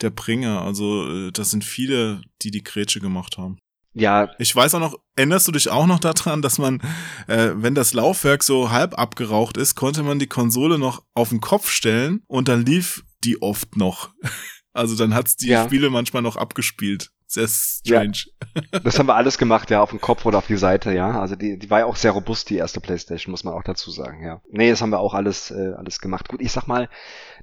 der 0.01 0.11
Bringer. 0.11 0.63
Also 0.63 1.11
äh, 1.11 1.33
das 1.33 1.51
sind 1.51 1.65
viele, 1.65 2.23
die 2.43 2.53
die 2.53 2.63
Grätsche 2.63 3.01
gemacht 3.01 3.37
haben. 3.37 3.59
Ja. 3.95 4.31
Ich 4.39 4.55
weiß 4.55 4.75
auch 4.75 4.81
noch, 4.81 4.97
erinnerst 5.17 5.49
du 5.49 5.53
dich 5.53 5.71
auch 5.71 5.87
noch 5.87 6.01
daran, 6.01 6.43
dass 6.43 6.59
man, 6.59 6.81
äh, 7.29 7.51
wenn 7.55 7.75
das 7.75 7.95
Laufwerk 7.95 8.43
so 8.43 8.71
halb 8.71 8.99
abgeraucht 8.99 9.57
ist, 9.57 9.77
konnte 9.77 10.03
man 10.03 10.19
die 10.19 10.27
Konsole 10.27 10.79
noch 10.79 11.05
auf 11.15 11.29
den 11.31 11.41
Kopf 11.41 11.71
stellen 11.71 12.23
und 12.27 12.49
dann 12.49 12.67
lief 12.67 13.05
die 13.25 13.41
oft 13.41 13.77
noch. 13.77 14.11
Also 14.77 14.97
dann 14.97 15.15
hat's 15.15 15.37
die 15.37 15.51
ja. 15.51 15.65
Spiele 15.65 15.89
manchmal 15.89 16.21
noch 16.21 16.35
abgespielt. 16.35 17.13
Sehr 17.29 17.47
strange. 17.47 18.25
Ja, 18.73 18.81
das 18.83 18.99
haben 18.99 19.07
wir 19.07 19.15
alles 19.15 19.39
gemacht, 19.39 19.71
ja, 19.71 19.81
auf 19.81 19.91
dem 19.91 20.01
Kopf 20.01 20.27
oder 20.27 20.39
auf 20.39 20.49
die 20.49 20.57
Seite, 20.57 20.93
ja. 20.93 21.21
Also 21.21 21.37
die, 21.37 21.61
die 21.61 21.71
war 21.71 21.79
ja 21.79 21.87
auch 21.87 21.95
sehr 21.95 22.11
robust, 22.11 22.51
die 22.51 22.57
erste 22.57 22.81
Playstation, 22.81 23.31
muss 23.31 23.45
man 23.45 23.55
auch 23.55 23.63
dazu 23.63 23.93
sagen, 23.93 24.25
ja. 24.25 24.43
Nee, 24.51 24.71
das 24.71 24.83
haben 24.83 24.91
wir 24.91 24.99
auch 24.99 25.15
alles, 25.15 25.53
äh, 25.53 25.75
alles 25.77 26.01
gemacht. 26.01 26.29
Gut, 26.29 26.41
ich 26.41 26.51
sag 26.51 26.67
mal, 26.67 26.89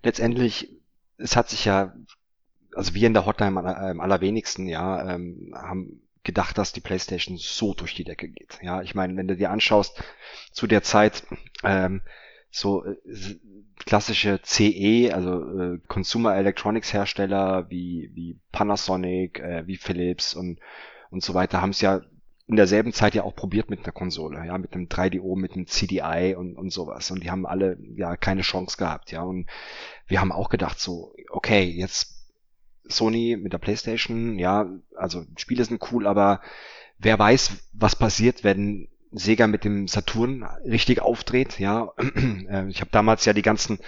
letztendlich, 0.03 0.77
es 1.17 1.37
hat 1.37 1.49
sich 1.49 1.63
ja, 1.63 1.93
also 2.75 2.93
wir 2.93 3.07
in 3.07 3.13
der 3.13 3.25
Hotline 3.25 3.57
am, 3.57 3.65
am 3.65 4.01
allerwenigsten, 4.01 4.67
ja, 4.67 5.15
ähm, 5.15 5.53
haben 5.55 6.01
gedacht, 6.23 6.57
dass 6.57 6.73
die 6.73 6.81
PlayStation 6.81 7.37
so 7.37 7.73
durch 7.73 7.95
die 7.95 8.03
Decke 8.03 8.29
geht. 8.29 8.59
Ja, 8.61 8.81
ich 8.81 8.95
meine, 8.95 9.15
wenn 9.17 9.27
du 9.27 9.35
dir 9.35 9.51
anschaust, 9.51 10.03
zu 10.51 10.67
der 10.67 10.83
Zeit 10.83 11.23
ähm, 11.63 12.01
so 12.51 12.83
äh, 12.85 12.95
klassische 13.85 14.39
CE, 14.43 15.11
also 15.13 15.59
äh, 15.59 15.79
Consumer 15.87 16.35
Electronics 16.35 16.93
Hersteller 16.93 17.69
wie 17.69 18.11
wie 18.13 18.39
Panasonic, 18.51 19.39
äh, 19.39 19.65
wie 19.65 19.77
Philips 19.77 20.35
und 20.35 20.59
und 21.09 21.23
so 21.23 21.33
weiter 21.33 21.61
haben 21.61 21.71
es 21.71 21.81
ja 21.81 22.01
in 22.47 22.57
derselben 22.57 22.91
Zeit 22.91 23.15
ja 23.15 23.23
auch 23.23 23.33
probiert 23.33 23.69
mit 23.69 23.79
einer 23.79 23.93
Konsole, 23.93 24.45
ja, 24.45 24.57
mit 24.57 24.73
einem 24.73 24.87
3DO, 24.87 25.37
mit 25.37 25.53
einem 25.53 25.67
CDI 25.67 26.35
und, 26.37 26.57
und 26.57 26.69
sowas. 26.69 27.09
Und 27.09 27.23
die 27.23 27.31
haben 27.31 27.45
alle 27.45 27.77
ja 27.95 28.17
keine 28.17 28.41
Chance 28.41 28.75
gehabt, 28.75 29.11
ja. 29.11 29.21
Und 29.21 29.47
wir 30.07 30.19
haben 30.19 30.33
auch 30.33 30.49
gedacht, 30.49 30.77
so, 30.77 31.15
okay, 31.29 31.63
jetzt 31.63 32.27
Sony 32.83 33.37
mit 33.41 33.53
der 33.53 33.57
Playstation, 33.57 34.37
ja, 34.37 34.69
also 35.01 35.25
Spiele 35.37 35.65
sind 35.65 35.81
cool, 35.91 36.07
aber 36.07 36.41
wer 36.97 37.17
weiß, 37.17 37.69
was 37.73 37.95
passiert, 37.95 38.43
wenn 38.43 38.87
Sega 39.11 39.47
mit 39.47 39.65
dem 39.65 39.87
Saturn 39.87 40.43
richtig 40.63 41.01
aufdreht, 41.01 41.59
ja. 41.59 41.91
Äh, 42.49 42.67
ich 42.69 42.81
habe 42.81 42.91
damals 42.91 43.25
ja 43.25 43.33
die 43.33 43.41
ganzen 43.41 43.79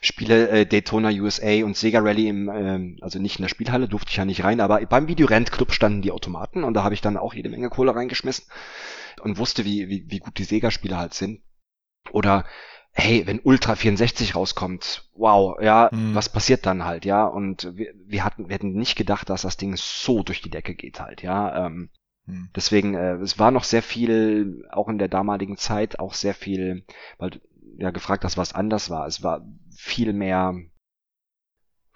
Spiele 0.00 0.48
äh, 0.48 0.66
Daytona 0.66 1.10
USA 1.10 1.64
und 1.64 1.76
Sega 1.76 2.00
Rally 2.00 2.28
im, 2.28 2.48
äh, 2.48 3.02
also 3.02 3.18
nicht 3.18 3.38
in 3.38 3.42
der 3.42 3.48
Spielhalle, 3.48 3.88
durfte 3.88 4.10
ich 4.10 4.16
ja 4.16 4.24
nicht 4.24 4.44
rein, 4.44 4.60
aber 4.60 4.80
beim 4.86 5.08
Videorent-Club 5.08 5.72
standen 5.72 6.02
die 6.02 6.12
Automaten 6.12 6.64
und 6.64 6.74
da 6.74 6.84
habe 6.84 6.94
ich 6.94 7.00
dann 7.00 7.16
auch 7.16 7.34
jede 7.34 7.48
Menge 7.48 7.70
Kohle 7.70 7.94
reingeschmissen 7.94 8.44
und 9.22 9.38
wusste, 9.38 9.64
wie, 9.64 9.88
wie, 9.88 10.04
wie 10.08 10.18
gut 10.18 10.38
die 10.38 10.44
Sega-Spiele 10.44 10.96
halt 10.96 11.14
sind. 11.14 11.40
Oder 12.12 12.44
hey, 12.98 13.26
wenn 13.26 13.40
Ultra 13.40 13.76
64 13.76 14.34
rauskommt, 14.34 15.08
wow, 15.14 15.56
ja, 15.62 15.88
mhm. 15.92 16.14
was 16.16 16.28
passiert 16.28 16.66
dann 16.66 16.84
halt, 16.84 17.04
ja? 17.04 17.24
Und 17.24 17.76
wir, 17.76 17.94
wir 18.04 18.24
hatten, 18.24 18.48
wir 18.48 18.54
hätten 18.54 18.72
nicht 18.72 18.96
gedacht, 18.96 19.30
dass 19.30 19.42
das 19.42 19.56
Ding 19.56 19.76
so 19.76 20.22
durch 20.24 20.42
die 20.42 20.50
Decke 20.50 20.74
geht 20.74 20.98
halt, 20.98 21.22
ja. 21.22 21.66
Ähm, 21.66 21.90
mhm. 22.26 22.50
Deswegen, 22.56 22.94
äh, 22.94 23.14
es 23.14 23.38
war 23.38 23.52
noch 23.52 23.62
sehr 23.62 23.82
viel, 23.82 24.66
auch 24.70 24.88
in 24.88 24.98
der 24.98 25.08
damaligen 25.08 25.56
Zeit, 25.56 26.00
auch 26.00 26.12
sehr 26.12 26.34
viel, 26.34 26.84
weil 27.18 27.30
du 27.30 27.38
ja 27.78 27.90
gefragt 27.90 28.24
hast, 28.24 28.36
was 28.36 28.52
anders 28.52 28.90
war. 28.90 29.06
Es 29.06 29.22
war 29.22 29.46
viel 29.76 30.12
mehr 30.12 30.56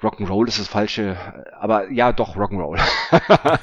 Rock'n'Roll 0.01 0.49
ist 0.49 0.59
das 0.59 0.69
falsche, 0.69 1.17
aber 1.61 1.91
ja, 1.91 2.13
doch 2.13 2.37
Rock'n'Roll. 2.37 2.81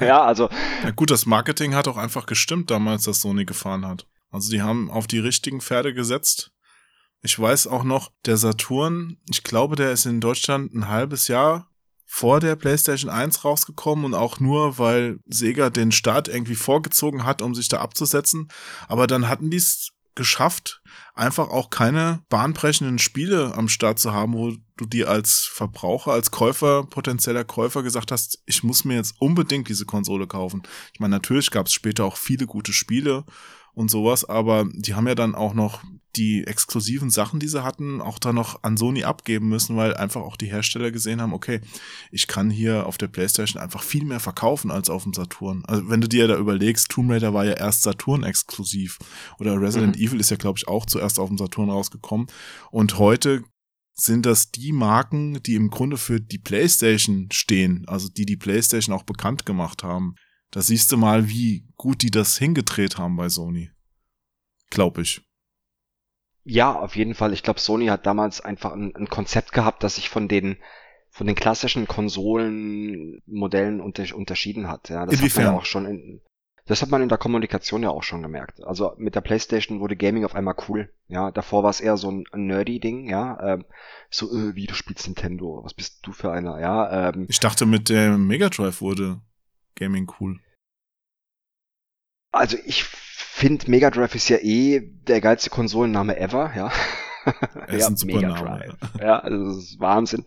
ja, 0.04 0.22
also. 0.22 0.48
Ja, 0.82 0.90
gut, 0.90 1.10
das 1.10 1.26
Marketing 1.26 1.74
hat 1.74 1.88
auch 1.88 1.98
einfach 1.98 2.26
gestimmt 2.26 2.70
damals, 2.70 3.04
dass 3.04 3.20
Sony 3.20 3.44
gefahren 3.44 3.86
hat. 3.86 4.06
Also 4.30 4.50
die 4.50 4.62
haben 4.62 4.90
auf 4.90 5.06
die 5.06 5.18
richtigen 5.18 5.60
Pferde 5.60 5.92
gesetzt 5.92 6.52
ich 7.22 7.38
weiß 7.38 7.66
auch 7.66 7.84
noch, 7.84 8.10
der 8.24 8.36
Saturn, 8.36 9.18
ich 9.28 9.42
glaube, 9.42 9.76
der 9.76 9.92
ist 9.92 10.06
in 10.06 10.20
Deutschland 10.20 10.74
ein 10.74 10.88
halbes 10.88 11.28
Jahr 11.28 11.70
vor 12.06 12.40
der 12.40 12.56
PlayStation 12.56 13.10
1 13.10 13.44
rausgekommen 13.44 14.04
und 14.04 14.14
auch 14.14 14.40
nur, 14.40 14.78
weil 14.78 15.20
Sega 15.26 15.70
den 15.70 15.92
Start 15.92 16.28
irgendwie 16.28 16.56
vorgezogen 16.56 17.24
hat, 17.24 17.40
um 17.40 17.54
sich 17.54 17.68
da 17.68 17.80
abzusetzen. 17.80 18.48
Aber 18.88 19.06
dann 19.06 19.28
hatten 19.28 19.50
die 19.50 19.58
es 19.58 19.92
geschafft, 20.16 20.82
einfach 21.14 21.48
auch 21.48 21.70
keine 21.70 22.22
bahnbrechenden 22.28 22.98
Spiele 22.98 23.54
am 23.54 23.68
Start 23.68 23.98
zu 23.98 24.12
haben, 24.12 24.34
wo 24.34 24.52
du 24.76 24.86
dir 24.86 25.08
als 25.08 25.48
Verbraucher, 25.52 26.12
als 26.12 26.30
Käufer, 26.30 26.84
potenzieller 26.84 27.44
Käufer 27.44 27.82
gesagt 27.82 28.10
hast, 28.10 28.42
ich 28.44 28.64
muss 28.64 28.84
mir 28.84 28.96
jetzt 28.96 29.14
unbedingt 29.20 29.68
diese 29.68 29.86
Konsole 29.86 30.26
kaufen. 30.26 30.62
Ich 30.92 31.00
meine, 31.00 31.14
natürlich 31.14 31.50
gab 31.50 31.66
es 31.66 31.72
später 31.72 32.04
auch 32.04 32.16
viele 32.16 32.46
gute 32.46 32.72
Spiele 32.72 33.24
und 33.74 33.90
sowas, 33.90 34.24
aber 34.24 34.66
die 34.72 34.94
haben 34.94 35.06
ja 35.06 35.14
dann 35.14 35.34
auch 35.34 35.54
noch 35.54 35.82
die 36.16 36.44
exklusiven 36.46 37.10
Sachen, 37.10 37.38
die 37.38 37.48
sie 37.48 37.62
hatten, 37.62 38.00
auch 38.00 38.18
da 38.18 38.32
noch 38.32 38.62
an 38.62 38.76
Sony 38.76 39.04
abgeben 39.04 39.48
müssen, 39.48 39.76
weil 39.76 39.94
einfach 39.94 40.22
auch 40.22 40.36
die 40.36 40.50
Hersteller 40.50 40.90
gesehen 40.90 41.20
haben, 41.20 41.32
okay, 41.32 41.60
ich 42.10 42.26
kann 42.26 42.50
hier 42.50 42.86
auf 42.86 42.98
der 42.98 43.08
PlayStation 43.08 43.62
einfach 43.62 43.82
viel 43.82 44.04
mehr 44.04 44.20
verkaufen 44.20 44.70
als 44.70 44.90
auf 44.90 45.04
dem 45.04 45.14
Saturn. 45.14 45.62
Also 45.66 45.88
wenn 45.88 46.00
du 46.00 46.08
dir 46.08 46.26
da 46.26 46.36
überlegst, 46.36 46.90
Tomb 46.90 47.10
Raider 47.10 47.32
war 47.32 47.44
ja 47.44 47.52
erst 47.52 47.82
Saturn 47.82 48.24
exklusiv 48.24 48.98
oder 49.38 49.60
Resident 49.60 49.96
mhm. 49.96 50.02
Evil 50.02 50.20
ist 50.20 50.30
ja 50.30 50.36
glaube 50.36 50.58
ich 50.58 50.66
auch 50.66 50.86
zuerst 50.86 51.20
auf 51.20 51.28
dem 51.28 51.38
Saturn 51.38 51.70
rausgekommen 51.70 52.26
und 52.70 52.98
heute 52.98 53.44
sind 53.94 54.26
das 54.26 54.50
die 54.50 54.72
Marken, 54.72 55.42
die 55.42 55.54
im 55.54 55.70
Grunde 55.70 55.96
für 55.96 56.20
die 56.20 56.38
PlayStation 56.38 57.28
stehen, 57.32 57.84
also 57.86 58.08
die 58.08 58.26
die 58.26 58.36
PlayStation 58.36 58.94
auch 58.94 59.02
bekannt 59.02 59.46
gemacht 59.46 59.82
haben. 59.82 60.14
Da 60.50 60.62
siehst 60.62 60.90
du 60.90 60.96
mal, 60.96 61.28
wie 61.28 61.68
gut 61.76 62.02
die 62.02 62.10
das 62.10 62.36
hingedreht 62.38 62.98
haben 62.98 63.16
bei 63.16 63.28
Sony. 63.28 63.70
Glaub 64.70 64.98
ich. 64.98 65.22
Ja, 66.44 66.72
auf 66.72 66.96
jeden 66.96 67.14
Fall. 67.14 67.32
Ich 67.32 67.42
glaube, 67.42 67.60
Sony 67.60 67.86
hat 67.86 68.06
damals 68.06 68.40
einfach 68.40 68.72
ein, 68.72 68.94
ein, 68.96 69.08
Konzept 69.08 69.52
gehabt, 69.52 69.82
das 69.84 69.96
sich 69.96 70.08
von 70.08 70.26
den 70.26 70.56
von 71.12 71.26
den 71.26 71.34
klassischen 71.34 71.88
Konsolenmodellen 71.88 73.80
unter, 73.80 74.04
unterschieden 74.14 74.68
hat. 74.68 74.88
Ja, 74.90 75.06
das 75.06 75.16
Inwiefern? 75.16 75.42
hat 75.42 75.46
man 75.46 75.54
ja 75.54 75.60
auch 75.60 75.66
schon 75.66 75.86
in, 75.86 76.20
das 76.66 76.82
hat 76.82 76.90
man 76.90 77.02
in 77.02 77.08
der 77.08 77.18
Kommunikation 77.18 77.82
ja 77.82 77.90
auch 77.90 78.04
schon 78.04 78.22
gemerkt. 78.22 78.62
Also 78.62 78.92
mit 78.96 79.16
der 79.16 79.22
PlayStation 79.22 79.80
wurde 79.80 79.96
Gaming 79.96 80.24
auf 80.24 80.36
einmal 80.36 80.54
cool. 80.68 80.92
Ja, 81.08 81.32
davor 81.32 81.64
war 81.64 81.70
es 81.70 81.80
eher 81.80 81.96
so 81.96 82.12
ein, 82.12 82.24
nerdy 82.32 82.78
Ding. 82.78 83.08
Ja, 83.08 83.54
ähm, 83.54 83.64
so 84.08 84.30
äh, 84.32 84.54
wie 84.54 84.66
du 84.66 84.74
spielst 84.74 85.06
Nintendo. 85.08 85.64
Was 85.64 85.74
bist 85.74 85.98
du 86.06 86.12
für 86.12 86.30
einer? 86.30 86.60
Ja. 86.60 87.08
Ähm, 87.08 87.26
ich 87.28 87.40
dachte, 87.40 87.66
mit 87.66 87.88
dem 87.88 88.28
Mega 88.28 88.48
Drive 88.50 88.80
wurde 88.80 89.20
Gaming 89.74 90.10
cool. 90.20 90.38
Also 92.32 92.56
ich 92.64 92.84
finde, 92.84 93.70
Mega 93.70 93.90
Drive 93.90 94.14
ist 94.14 94.28
ja 94.28 94.36
eh 94.38 94.80
der 94.80 95.20
geilste 95.20 95.50
Konsolenname 95.50 96.18
ever, 96.18 96.52
ja. 96.54 96.70
ja, 97.76 97.90
Mega 98.04 98.32
Drive. 98.34 98.76
Ja, 99.00 99.18
also 99.18 99.44
das 99.46 99.56
ist 99.58 99.80
Wahnsinn. 99.80 100.24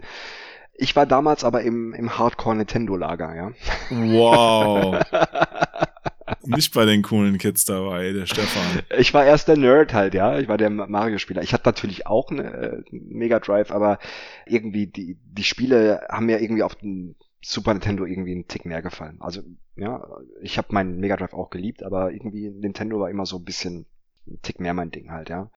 Ich 0.76 0.96
war 0.96 1.06
damals 1.06 1.44
aber 1.44 1.62
im, 1.62 1.94
im 1.94 2.18
Hardcore 2.18 2.56
Nintendo 2.56 2.96
Lager, 2.96 3.36
ja. 3.36 3.52
Wow. 3.91 5.00
Nicht 6.46 6.74
bei 6.74 6.86
den 6.86 7.04
coolen 7.04 7.38
Kids 7.38 7.66
dabei, 7.66 8.12
der 8.12 8.26
Stefan. 8.26 8.82
Ich 8.98 9.14
war 9.14 9.24
erst 9.24 9.48
der 9.48 9.58
Nerd 9.58 9.94
halt, 9.94 10.14
ja. 10.14 10.39
Ich 10.39 10.48
war 10.48 10.58
der 10.58 10.70
Mario-Spieler. 10.70 11.41
Ich 11.41 11.54
hatte 11.54 11.68
natürlich 11.68 12.08
auch 12.08 12.32
eine 12.32 12.44
äh, 12.44 12.84
Mega 12.91 13.39
Drive, 13.39 13.72
aber 13.72 14.00
irgendwie 14.46 14.88
die, 14.88 15.18
die 15.24 15.44
Spiele 15.44 16.06
haben 16.10 16.26
mir 16.26 16.41
irgendwie 16.41 16.64
auf 16.64 16.76
den 16.76 17.16
Super 17.44 17.74
Nintendo 17.74 18.06
irgendwie 18.06 18.32
einen 18.32 18.48
Tick 18.48 18.66
mehr 18.66 18.82
gefallen. 18.82 19.18
Also, 19.20 19.41
ja, 19.76 20.08
ich 20.41 20.58
habe 20.58 20.70
meinen 20.72 21.00
Mega 21.00 21.16
Drive 21.16 21.34
auch 21.34 21.50
geliebt, 21.50 21.84
aber 21.84 22.12
irgendwie 22.12 22.50
Nintendo 22.50 23.00
war 23.00 23.10
immer 23.10 23.26
so 23.26 23.38
ein 23.38 23.44
bisschen 23.44 23.86
ein 24.28 24.39
Tick 24.41 24.60
mehr 24.60 24.74
mein 24.74 24.91
Ding 24.91 25.12
halt, 25.12 25.30
ja. 25.30 25.50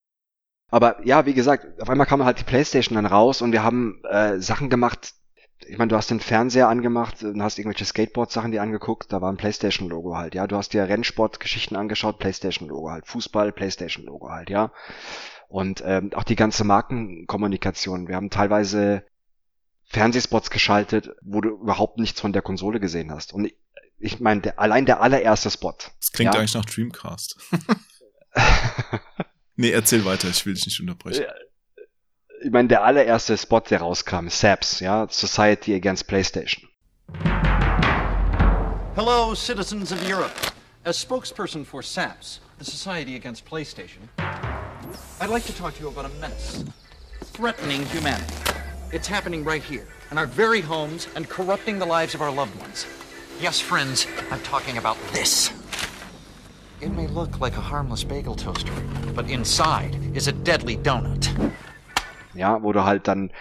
Aber 0.68 1.04
ja, 1.06 1.26
wie 1.26 1.34
gesagt, 1.34 1.80
auf 1.80 1.88
einmal 1.88 2.06
kam 2.06 2.24
halt 2.24 2.40
die 2.40 2.44
Playstation 2.44 2.96
dann 2.96 3.06
raus 3.06 3.40
und 3.40 3.52
wir 3.52 3.62
haben 3.62 4.02
äh, 4.10 4.38
Sachen 4.40 4.68
gemacht. 4.68 5.14
Ich 5.68 5.78
meine, 5.78 5.88
du 5.88 5.96
hast 5.96 6.10
den 6.10 6.20
Fernseher 6.20 6.68
angemacht 6.68 7.22
und 7.22 7.42
hast 7.42 7.58
irgendwelche 7.58 7.84
Skateboard-Sachen 7.84 8.50
dir 8.50 8.62
angeguckt, 8.62 9.12
da 9.12 9.22
war 9.22 9.32
ein 9.32 9.36
Playstation-Logo 9.36 10.16
halt, 10.16 10.34
ja. 10.34 10.46
Du 10.46 10.56
hast 10.56 10.72
dir 10.72 10.88
Rennsport-Geschichten 10.88 11.76
angeschaut, 11.76 12.18
Playstation-Logo 12.18 12.90
halt. 12.90 13.06
Fußball, 13.06 13.52
Playstation-Logo 13.52 14.30
halt, 14.30 14.50
ja. 14.50 14.72
Und 15.48 15.82
ähm, 15.86 16.10
auch 16.14 16.24
die 16.24 16.36
ganze 16.36 16.64
Markenkommunikation. 16.64 18.08
Wir 18.08 18.16
haben 18.16 18.30
teilweise 18.30 19.04
Fernsehspots 19.86 20.50
geschaltet, 20.50 21.10
wo 21.22 21.40
du 21.40 21.50
überhaupt 21.50 21.98
nichts 21.98 22.20
von 22.20 22.32
der 22.32 22.42
Konsole 22.42 22.80
gesehen 22.80 23.10
hast. 23.10 23.32
Und 23.32 23.46
ich, 23.46 23.56
ich 23.98 24.20
meine, 24.20 24.42
der, 24.42 24.58
allein 24.58 24.84
der 24.84 25.00
allererste 25.00 25.50
Spot. 25.50 25.74
Das 26.00 26.12
klingt 26.12 26.34
ja, 26.34 26.40
eigentlich 26.40 26.54
nach 26.54 26.64
Dreamcast. 26.64 27.36
nee, 29.56 29.70
erzähl 29.70 30.04
weiter, 30.04 30.28
ich 30.28 30.44
will 30.44 30.54
dich 30.54 30.66
nicht 30.66 30.80
unterbrechen. 30.80 31.24
Ich 32.42 32.50
meine, 32.50 32.68
der 32.68 32.84
allererste 32.84 33.38
Spot, 33.38 33.60
der 33.60 33.80
rauskam, 33.80 34.28
SAPS, 34.28 34.80
ja, 34.80 35.06
Society 35.08 35.74
Against 35.74 36.06
PlayStation. 36.06 36.68
Hello, 38.94 39.34
citizens 39.34 39.92
of 39.92 40.08
Europe. 40.08 40.32
As 40.84 40.98
spokesperson 40.98 41.64
for 41.64 41.82
SAPS, 41.82 42.40
the 42.58 42.64
Society 42.64 43.16
Against 43.16 43.44
PlayStation, 43.44 44.08
I'd 45.20 45.30
like 45.30 45.44
to 45.46 45.52
talk 45.52 45.74
to 45.74 45.82
you 45.82 45.88
about 45.88 46.04
a 46.04 46.20
menace 46.20 46.64
threatening 47.32 47.84
humanity. 47.86 48.34
It's 48.92 49.08
happening 49.08 49.42
right 49.44 49.62
here, 49.62 49.84
in 50.12 50.18
our 50.18 50.26
very 50.26 50.60
homes, 50.60 51.08
and 51.16 51.28
corrupting 51.28 51.80
the 51.80 51.86
lives 51.86 52.14
of 52.14 52.22
our 52.22 52.30
loved 52.30 52.54
ones. 52.60 52.86
Yes, 53.40 53.60
friends, 53.60 54.06
I'm 54.30 54.40
talking 54.42 54.78
about 54.78 54.96
this. 55.12 55.50
It 56.80 56.92
may 56.92 57.08
look 57.08 57.40
like 57.40 57.56
a 57.56 57.60
harmless 57.60 58.04
bagel 58.04 58.36
toaster, 58.36 58.72
but 59.12 59.28
inside 59.28 59.98
is 60.14 60.28
a 60.28 60.32
deadly 60.32 60.76
donut. 60.76 61.28
Ja, 62.32 62.62
wo 62.62 62.72
du 62.72 62.84
halt 62.84 63.08
dann 63.08 63.32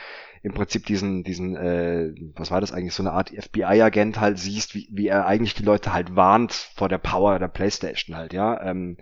im 0.42 0.54
Prinzip 0.56 0.88
diesen, 0.88 1.24
diesen, 1.24 1.56
äh, 1.56 2.12
was 2.36 2.50
war 2.50 2.60
das 2.60 2.72
eigentlich, 2.72 2.96
so 2.96 3.04
eine 3.04 3.12
Art 3.12 3.30
FBI-Agent 3.30 4.20
halt 4.20 4.40
siehst, 4.40 4.74
wie, 4.74 4.88
wie 4.92 5.08
er 5.10 5.28
eigentlich 5.28 5.54
die 5.54 5.64
Leute 5.64 5.94
halt 5.94 6.16
warnt 6.16 6.54
vor 6.54 6.90
der 6.90 6.98
Power 6.98 7.38
der 7.38 7.50
Playstation 7.50 8.18
halt, 8.18 8.34
ja. 8.34 8.60
Ähm, 8.64 8.98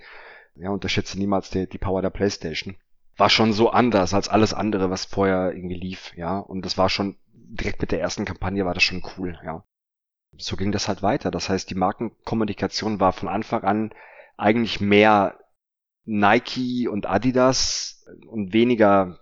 ja, 0.56 0.72
unterschätze 0.72 1.18
niemals 1.18 1.50
die, 1.52 1.70
die 1.70 1.78
Power 1.78 2.02
der 2.02 2.10
Playstation 2.10 2.76
war 3.18 3.30
schon 3.30 3.54
so 3.54 3.70
anders 3.70 4.14
als 4.14 4.28
alles 4.28 4.54
andere, 4.54 4.90
was 4.90 5.06
vorher 5.06 5.54
irgendwie 5.54 5.76
lief, 5.80 6.14
ja. 6.16 6.40
Und 6.40 6.66
das 6.66 6.78
war 6.78 6.90
schon 6.90 7.18
direkt 7.34 7.82
mit 7.82 7.92
der 7.92 8.02
ersten 8.02 8.26
Kampagne 8.26 8.66
war 8.66 8.74
das 8.74 8.84
schon 8.84 9.04
cool, 9.18 9.38
ja. 9.46 9.64
So 10.38 10.56
ging 10.56 10.72
das 10.72 10.88
halt 10.88 11.04
weiter. 11.04 11.30
Das 11.30 11.50
heißt, 11.50 11.70
die 11.70 11.76
Markenkommunikation 11.76 13.00
war 13.00 13.14
von 13.14 13.30
Anfang 13.30 13.64
an 13.64 13.94
eigentlich 14.36 14.82
mehr 14.82 15.38
Nike 16.06 16.88
und 16.88 17.06
Adidas 17.06 18.06
und 18.28 18.52
weniger 18.54 19.20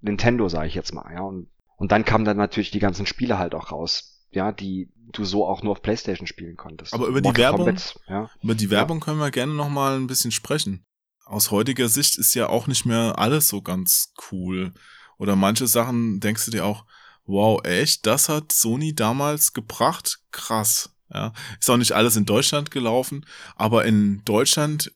Nintendo, 0.00 0.48
sage 0.48 0.68
ich 0.68 0.74
jetzt 0.74 0.94
mal, 0.94 1.12
ja. 1.12 1.22
Und, 1.22 1.48
und 1.76 1.92
dann 1.92 2.04
kamen 2.04 2.24
dann 2.24 2.36
natürlich 2.36 2.70
die 2.70 2.78
ganzen 2.78 3.06
Spiele 3.06 3.38
halt 3.38 3.54
auch 3.54 3.72
raus, 3.72 4.24
ja, 4.30 4.52
die 4.52 4.92
du 5.12 5.24
so 5.24 5.46
auch 5.46 5.62
nur 5.62 5.72
auf 5.72 5.82
Playstation 5.82 6.26
spielen 6.26 6.56
konntest. 6.56 6.94
Aber 6.94 7.06
über 7.06 7.20
die 7.20 7.28
Mortal 7.28 7.42
Werbung- 7.42 7.66
Kombat, 7.66 8.00
ja. 8.08 8.30
Über 8.42 8.54
die 8.54 8.70
Werbung 8.70 9.00
können 9.00 9.18
wir 9.18 9.30
gerne 9.30 9.54
noch 9.54 9.68
mal 9.68 9.96
ein 9.96 10.06
bisschen 10.06 10.30
sprechen. 10.30 10.84
Aus 11.26 11.50
heutiger 11.50 11.88
Sicht 11.88 12.18
ist 12.18 12.34
ja 12.34 12.48
auch 12.48 12.68
nicht 12.68 12.86
mehr 12.86 13.18
alles 13.18 13.48
so 13.48 13.60
ganz 13.60 14.14
cool. 14.30 14.72
Oder 15.18 15.34
manche 15.34 15.66
Sachen 15.66 16.20
denkst 16.20 16.44
du 16.44 16.52
dir 16.52 16.64
auch, 16.64 16.86
wow, 17.24 17.60
echt, 17.64 18.06
das 18.06 18.28
hat 18.28 18.52
Sony 18.52 18.94
damals 18.94 19.52
gebracht? 19.52 20.20
Krass. 20.30 20.94
Ja, 21.12 21.32
ist 21.58 21.68
auch 21.68 21.76
nicht 21.76 21.92
alles 21.92 22.14
in 22.14 22.26
Deutschland 22.26 22.70
gelaufen, 22.70 23.26
aber 23.54 23.84
in 23.84 24.22
Deutschland, 24.24 24.92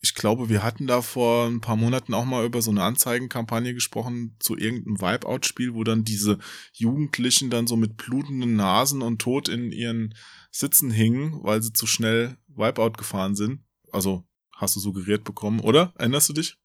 ich 0.00 0.14
glaube, 0.14 0.48
wir 0.48 0.62
hatten 0.62 0.86
da 0.88 1.02
vor 1.02 1.46
ein 1.46 1.60
paar 1.60 1.76
Monaten 1.76 2.14
auch 2.14 2.24
mal 2.24 2.44
über 2.44 2.62
so 2.62 2.70
eine 2.70 2.82
Anzeigenkampagne 2.82 3.74
gesprochen 3.74 4.36
zu 4.38 4.56
irgendeinem 4.56 5.00
Wipeout-Spiel, 5.00 5.74
wo 5.74 5.82
dann 5.84 6.04
diese 6.04 6.38
Jugendlichen 6.72 7.50
dann 7.50 7.66
so 7.66 7.76
mit 7.76 7.96
blutenden 7.96 8.54
Nasen 8.54 9.02
und 9.02 9.20
tot 9.20 9.48
in 9.48 9.72
ihren 9.72 10.14
Sitzen 10.52 10.90
hingen, 10.90 11.42
weil 11.42 11.60
sie 11.62 11.72
zu 11.72 11.86
schnell 11.86 12.36
Wipeout 12.48 12.92
gefahren 12.92 13.34
sind. 13.36 13.64
Also 13.92 14.24
hast 14.62 14.74
du 14.76 14.80
suggeriert 14.80 15.24
bekommen, 15.24 15.60
oder? 15.60 15.92
Erinnerst 15.98 16.30
du 16.30 16.32
dich? 16.32 16.56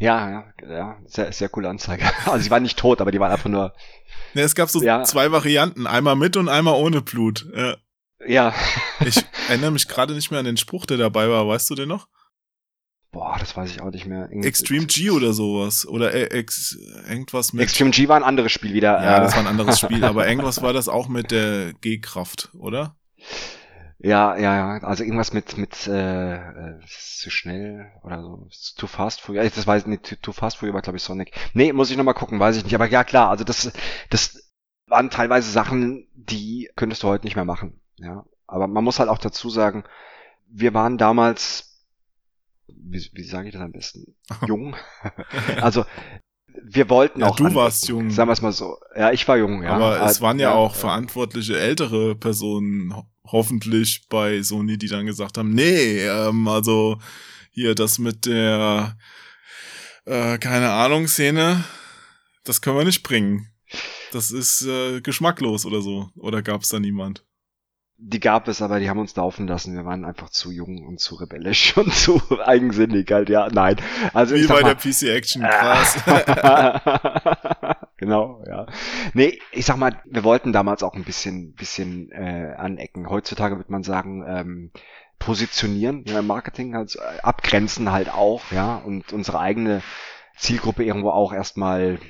Ja, 0.00 0.30
ja, 0.30 0.44
ja, 0.68 0.98
sehr, 1.06 1.32
sehr 1.32 1.48
coole 1.48 1.68
Anzeige. 1.68 2.04
Also 2.26 2.44
die 2.44 2.50
waren 2.50 2.62
nicht 2.62 2.78
tot, 2.78 3.00
aber 3.00 3.10
die 3.12 3.20
waren 3.20 3.30
einfach 3.32 3.50
nur, 3.50 3.72
Ne, 4.34 4.42
es 4.42 4.54
gab 4.54 4.68
so 4.70 4.82
Ja. 4.82 5.04
zwei 5.04 5.30
Varianten, 5.32 5.86
einmal 5.86 6.16
mit 6.16 6.36
und 6.36 6.48
einmal 6.48 6.74
ohne 6.74 7.02
Blut. 7.02 7.46
Ja. 7.54 7.76
ja. 8.26 8.54
Ich 9.04 9.16
erinnere 9.48 9.70
mich 9.70 9.88
gerade 9.88 10.14
nicht 10.14 10.30
mehr 10.30 10.40
an 10.40 10.46
den 10.46 10.56
Spruch, 10.56 10.86
der 10.86 10.96
dabei 10.96 11.28
war, 11.28 11.46
weißt 11.46 11.68
du 11.70 11.74
den 11.74 11.88
noch? 11.88 12.08
Boah, 13.10 13.36
das 13.38 13.54
weiß 13.54 13.70
ich 13.70 13.82
auch 13.82 13.90
nicht 13.90 14.06
mehr. 14.06 14.30
Irgend- 14.30 14.46
Extreme 14.46 14.86
G 14.86 15.10
oder 15.10 15.34
sowas. 15.34 15.86
Oder 15.86 16.14
äh, 16.14 16.38
ex, 16.38 16.78
irgendwas 17.06 17.52
mit. 17.52 17.62
Extreme 17.64 17.90
G 17.90 18.08
war 18.08 18.16
ein 18.16 18.22
anderes 18.24 18.50
Spiel 18.52 18.72
wieder. 18.72 19.02
ja, 19.02 19.18
äh, 19.18 19.20
das 19.20 19.34
war 19.34 19.40
ein 19.40 19.46
anderes 19.46 19.78
Spiel, 19.78 20.02
aber 20.04 20.26
irgendwas 20.28 20.62
war 20.62 20.72
das 20.72 20.88
auch 20.88 21.08
mit 21.08 21.30
der 21.30 21.74
G-Kraft, 21.82 22.48
oder? 22.58 22.96
Ja, 24.04 24.36
ja, 24.36 24.56
ja. 24.78 24.82
Also 24.84 25.04
irgendwas 25.04 25.32
mit 25.32 25.56
mit 25.56 25.86
äh, 25.86 26.34
äh, 26.34 26.80
zu 26.86 27.30
schnell 27.30 27.86
oder 28.02 28.20
so. 28.20 28.48
Too 28.76 28.86
fast 28.88 29.20
for 29.20 29.34
you. 29.34 29.40
Ja, 29.42 29.48
Das 29.48 29.66
weiß 29.66 29.82
ich 29.82 29.86
nicht. 29.88 30.20
Too- 30.22 30.32
fast 30.32 30.56
for 30.56 30.66
you 30.68 30.74
war 30.74 30.82
glaube 30.82 30.96
ich 30.96 31.02
Sonic. 31.04 31.32
Nee, 31.54 31.72
muss 31.72 31.90
ich 31.90 31.96
noch 31.96 32.04
mal 32.04 32.12
gucken, 32.12 32.40
weiß 32.40 32.56
ich 32.56 32.64
nicht. 32.64 32.74
Aber 32.74 32.86
ja 32.88 33.04
klar. 33.04 33.30
Also 33.30 33.44
das 33.44 33.70
das 34.10 34.50
waren 34.88 35.08
teilweise 35.10 35.50
Sachen, 35.50 36.08
die 36.14 36.68
könntest 36.74 37.02
du 37.02 37.08
heute 37.08 37.24
nicht 37.24 37.36
mehr 37.36 37.44
machen. 37.44 37.80
Ja. 37.96 38.24
Aber 38.48 38.66
man 38.66 38.82
muss 38.84 38.98
halt 38.98 39.08
auch 39.08 39.18
dazu 39.18 39.48
sagen, 39.50 39.84
wir 40.48 40.74
waren 40.74 40.98
damals, 40.98 41.86
wie, 42.66 43.08
wie 43.12 43.22
sage 43.24 43.48
ich 43.48 43.54
das 43.54 43.62
am 43.62 43.72
besten, 43.72 44.16
jung. 44.48 44.74
also 45.60 45.84
wir 46.64 46.90
wollten 46.90 47.20
Ja, 47.20 47.28
auch. 47.28 47.36
du 47.36 47.46
an- 47.46 47.54
warst 47.54 47.88
jung. 47.88 48.10
Sagen 48.10 48.28
wir 48.28 48.32
es 48.34 48.42
mal 48.42 48.52
so. 48.52 48.76
Ja, 48.96 49.12
ich 49.12 49.26
war 49.28 49.36
jung. 49.38 49.62
Ja. 49.62 49.70
aber 49.76 50.02
es 50.04 50.18
Äh, 50.18 50.22
waren 50.22 50.38
ja, 50.38 50.52
auch 50.52 50.74
äh, 50.74 50.78
verantwortliche 50.78 51.58
ältere 51.58 52.14
Personen, 52.16 52.92
hoffentlich 53.24 54.06
bei 54.08 54.42
Sony, 54.42 54.78
die 54.78 54.88
dann 54.88 55.06
gesagt 55.06 55.38
haben, 55.38 55.54
nee, 55.54 55.98
ähm, 56.00 56.48
also 56.48 56.98
hier 57.50 57.74
das 57.74 57.98
mit 57.98 58.26
der 58.26 58.96
äh, 60.04 60.38
keine 60.38 60.70
Ahnung 60.70 61.06
Szene, 61.06 61.64
das 62.44 62.60
können 62.60 62.76
wir 62.76 62.84
nicht 62.84 63.02
bringen. 63.02 63.48
Das 64.12 64.30
ist 64.30 64.62
äh, 64.62 65.00
geschmacklos 65.00 65.64
oder 65.64 65.80
so. 65.80 66.10
Oder 66.16 66.42
gab 66.42 66.62
es 66.62 66.68
da 66.68 66.78
niemand? 66.78 67.24
Die 67.96 68.20
gab 68.20 68.48
es, 68.48 68.60
aber 68.60 68.80
die 68.80 68.90
haben 68.90 68.98
uns 68.98 69.14
laufen 69.14 69.46
lassen. 69.46 69.74
Wir 69.74 69.84
waren 69.84 70.04
einfach 70.04 70.28
zu 70.28 70.50
jung 70.50 70.84
und 70.84 70.98
zu 70.98 71.14
rebellisch 71.14 71.76
und 71.76 71.94
zu 71.94 72.20
eigensinnig 72.44 73.10
halt, 73.10 73.28
ja. 73.28 73.48
Nein. 73.50 73.76
Also 74.12 74.34
Wie 74.34 74.46
bei 74.46 74.62
mal, 74.62 74.74
der 74.74 74.74
PC 74.74 75.02
Action. 75.14 75.42
Krass. 75.48 75.96
genau, 78.02 78.42
ja. 78.48 78.66
Nee, 79.14 79.38
ich 79.52 79.64
sag 79.64 79.76
mal, 79.76 80.02
wir 80.04 80.24
wollten 80.24 80.52
damals 80.52 80.82
auch 80.82 80.94
ein 80.94 81.04
bisschen, 81.04 81.54
bisschen 81.54 82.10
äh, 82.10 82.52
anecken. 82.58 83.08
Heutzutage 83.08 83.56
würde 83.56 83.70
man 83.70 83.84
sagen, 83.84 84.24
ähm, 84.26 84.70
positionieren, 85.20 86.04
ja, 86.08 86.20
Marketing 86.20 86.74
äh, 86.74 86.86
abgrenzen 87.22 87.92
halt 87.92 88.12
auch, 88.12 88.50
ja, 88.50 88.74
und 88.76 89.12
unsere 89.12 89.38
eigene 89.38 89.82
Zielgruppe 90.36 90.82
irgendwo 90.82 91.10
auch 91.10 91.32
erstmal 91.32 92.00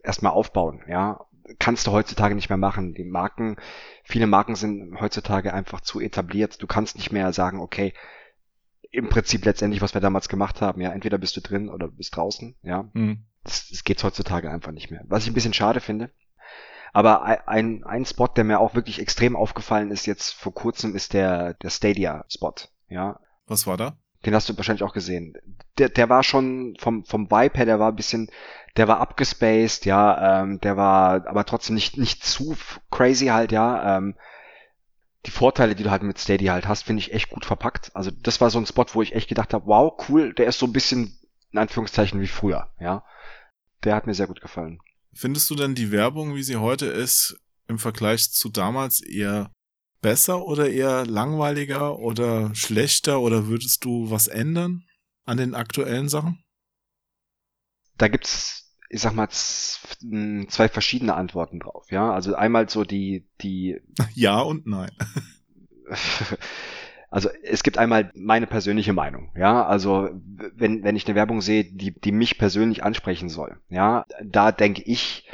erstmal 0.00 0.32
aufbauen, 0.32 0.84
ja. 0.88 1.26
Kannst 1.58 1.86
du 1.86 1.92
heutzutage 1.92 2.34
nicht 2.36 2.48
mehr 2.48 2.56
machen. 2.56 2.94
Die 2.94 3.04
Marken, 3.04 3.56
viele 4.02 4.26
Marken 4.26 4.54
sind 4.54 4.98
heutzutage 4.98 5.52
einfach 5.52 5.82
zu 5.82 6.00
etabliert. 6.00 6.62
Du 6.62 6.66
kannst 6.66 6.96
nicht 6.96 7.12
mehr 7.12 7.34
sagen, 7.34 7.60
okay, 7.60 7.92
im 8.90 9.10
Prinzip 9.10 9.44
letztendlich, 9.44 9.82
was 9.82 9.92
wir 9.92 10.00
damals 10.00 10.30
gemacht 10.30 10.62
haben, 10.62 10.80
ja, 10.80 10.90
entweder 10.90 11.18
bist 11.18 11.36
du 11.36 11.42
drin 11.42 11.68
oder 11.68 11.88
du 11.88 11.96
bist 11.96 12.16
draußen, 12.16 12.54
ja. 12.62 12.88
hm. 12.94 13.26
Das, 13.44 13.68
das 13.68 13.84
geht 13.84 14.02
heutzutage 14.02 14.50
einfach 14.50 14.72
nicht 14.72 14.90
mehr. 14.90 15.02
Was 15.06 15.24
ich 15.24 15.30
ein 15.30 15.34
bisschen 15.34 15.52
schade 15.54 15.80
finde. 15.80 16.10
Aber 16.92 17.24
ei- 17.24 17.46
ein, 17.46 17.84
ein 17.84 18.06
Spot, 18.06 18.28
der 18.28 18.44
mir 18.44 18.60
auch 18.60 18.74
wirklich 18.74 19.00
extrem 19.00 19.36
aufgefallen 19.36 19.90
ist 19.90 20.06
jetzt 20.06 20.32
vor 20.32 20.54
kurzem, 20.54 20.94
ist 20.94 21.12
der, 21.12 21.54
der 21.54 21.70
Stadia-Spot. 21.70 22.54
Ja, 22.88 23.18
Was 23.46 23.66
war 23.66 23.76
da? 23.76 23.96
den 24.24 24.34
hast 24.34 24.48
du 24.48 24.56
wahrscheinlich 24.56 24.82
auch 24.84 24.94
gesehen. 24.94 25.34
Der, 25.76 25.90
der 25.90 26.08
war 26.08 26.22
schon 26.22 26.76
vom, 26.80 27.04
vom 27.04 27.30
Vibe 27.30 27.58
her, 27.58 27.66
der 27.66 27.78
war 27.78 27.90
ein 27.92 27.96
bisschen, 27.96 28.30
der 28.78 28.88
war 28.88 28.98
abgespaced, 28.98 29.84
ja, 29.84 30.40
ähm, 30.42 30.60
der 30.60 30.78
war 30.78 31.26
aber 31.26 31.44
trotzdem 31.44 31.74
nicht, 31.74 31.98
nicht 31.98 32.24
zu 32.24 32.56
crazy 32.90 33.26
halt, 33.26 33.52
ja. 33.52 33.98
Ähm, 33.98 34.14
die 35.26 35.30
Vorteile, 35.30 35.74
die 35.74 35.82
du 35.82 35.90
halt 35.90 36.02
mit 36.02 36.18
Stadia 36.18 36.52
halt 36.54 36.68
hast, 36.68 36.84
finde 36.84 37.00
ich 37.00 37.12
echt 37.12 37.28
gut 37.30 37.44
verpackt. 37.44 37.90
Also 37.94 38.10
das 38.10 38.40
war 38.40 38.48
so 38.48 38.58
ein 38.58 38.64
Spot, 38.66 38.86
wo 38.94 39.02
ich 39.02 39.14
echt 39.14 39.28
gedacht 39.28 39.52
habe, 39.52 39.66
wow, 39.66 39.92
cool, 40.08 40.32
der 40.32 40.46
ist 40.46 40.58
so 40.58 40.66
ein 40.66 40.72
bisschen, 40.72 41.18
in 41.52 41.58
Anführungszeichen, 41.58 42.20
wie 42.20 42.26
früher, 42.26 42.68
ja. 42.80 43.04
Der 43.84 43.94
hat 43.94 44.06
mir 44.06 44.14
sehr 44.14 44.26
gut 44.26 44.40
gefallen. 44.40 44.80
Findest 45.12 45.48
du 45.50 45.54
denn 45.54 45.74
die 45.74 45.92
Werbung, 45.92 46.34
wie 46.34 46.42
sie 46.42 46.56
heute 46.56 46.86
ist, 46.86 47.40
im 47.68 47.78
Vergleich 47.78 48.32
zu 48.32 48.48
damals 48.48 49.00
eher 49.00 49.50
besser 50.00 50.44
oder 50.44 50.68
eher 50.68 51.06
langweiliger 51.06 51.98
oder 51.98 52.54
schlechter 52.54 53.20
oder 53.20 53.46
würdest 53.46 53.84
du 53.84 54.10
was 54.10 54.26
ändern 54.26 54.84
an 55.24 55.36
den 55.36 55.54
aktuellen 55.54 56.08
Sachen? 56.08 56.44
da 57.98 58.08
gibt's, 58.08 58.76
ich 58.90 59.00
sag 59.00 59.14
mal, 59.14 59.28
zwei 59.30 60.68
verschiedene 60.68 61.14
Antworten 61.14 61.60
drauf, 61.60 61.90
ja. 61.90 62.12
Also 62.12 62.34
einmal 62.34 62.68
so 62.68 62.84
die, 62.84 63.26
die, 63.40 63.80
Ja 64.14 64.40
und 64.40 64.66
nein. 64.66 64.90
also 67.14 67.28
es 67.44 67.62
gibt 67.62 67.78
einmal 67.78 68.10
meine 68.16 68.48
persönliche 68.48 68.92
Meinung, 68.92 69.32
ja. 69.36 69.64
Also 69.64 70.10
wenn, 70.56 70.82
wenn 70.82 70.96
ich 70.96 71.06
eine 71.06 71.14
Werbung 71.14 71.42
sehe, 71.42 71.62
die, 71.62 71.94
die 71.94 72.10
mich 72.10 72.38
persönlich 72.38 72.82
ansprechen 72.82 73.28
soll, 73.28 73.60
ja, 73.68 74.04
da 74.20 74.50
denke 74.50 74.82
ich, 74.82 75.30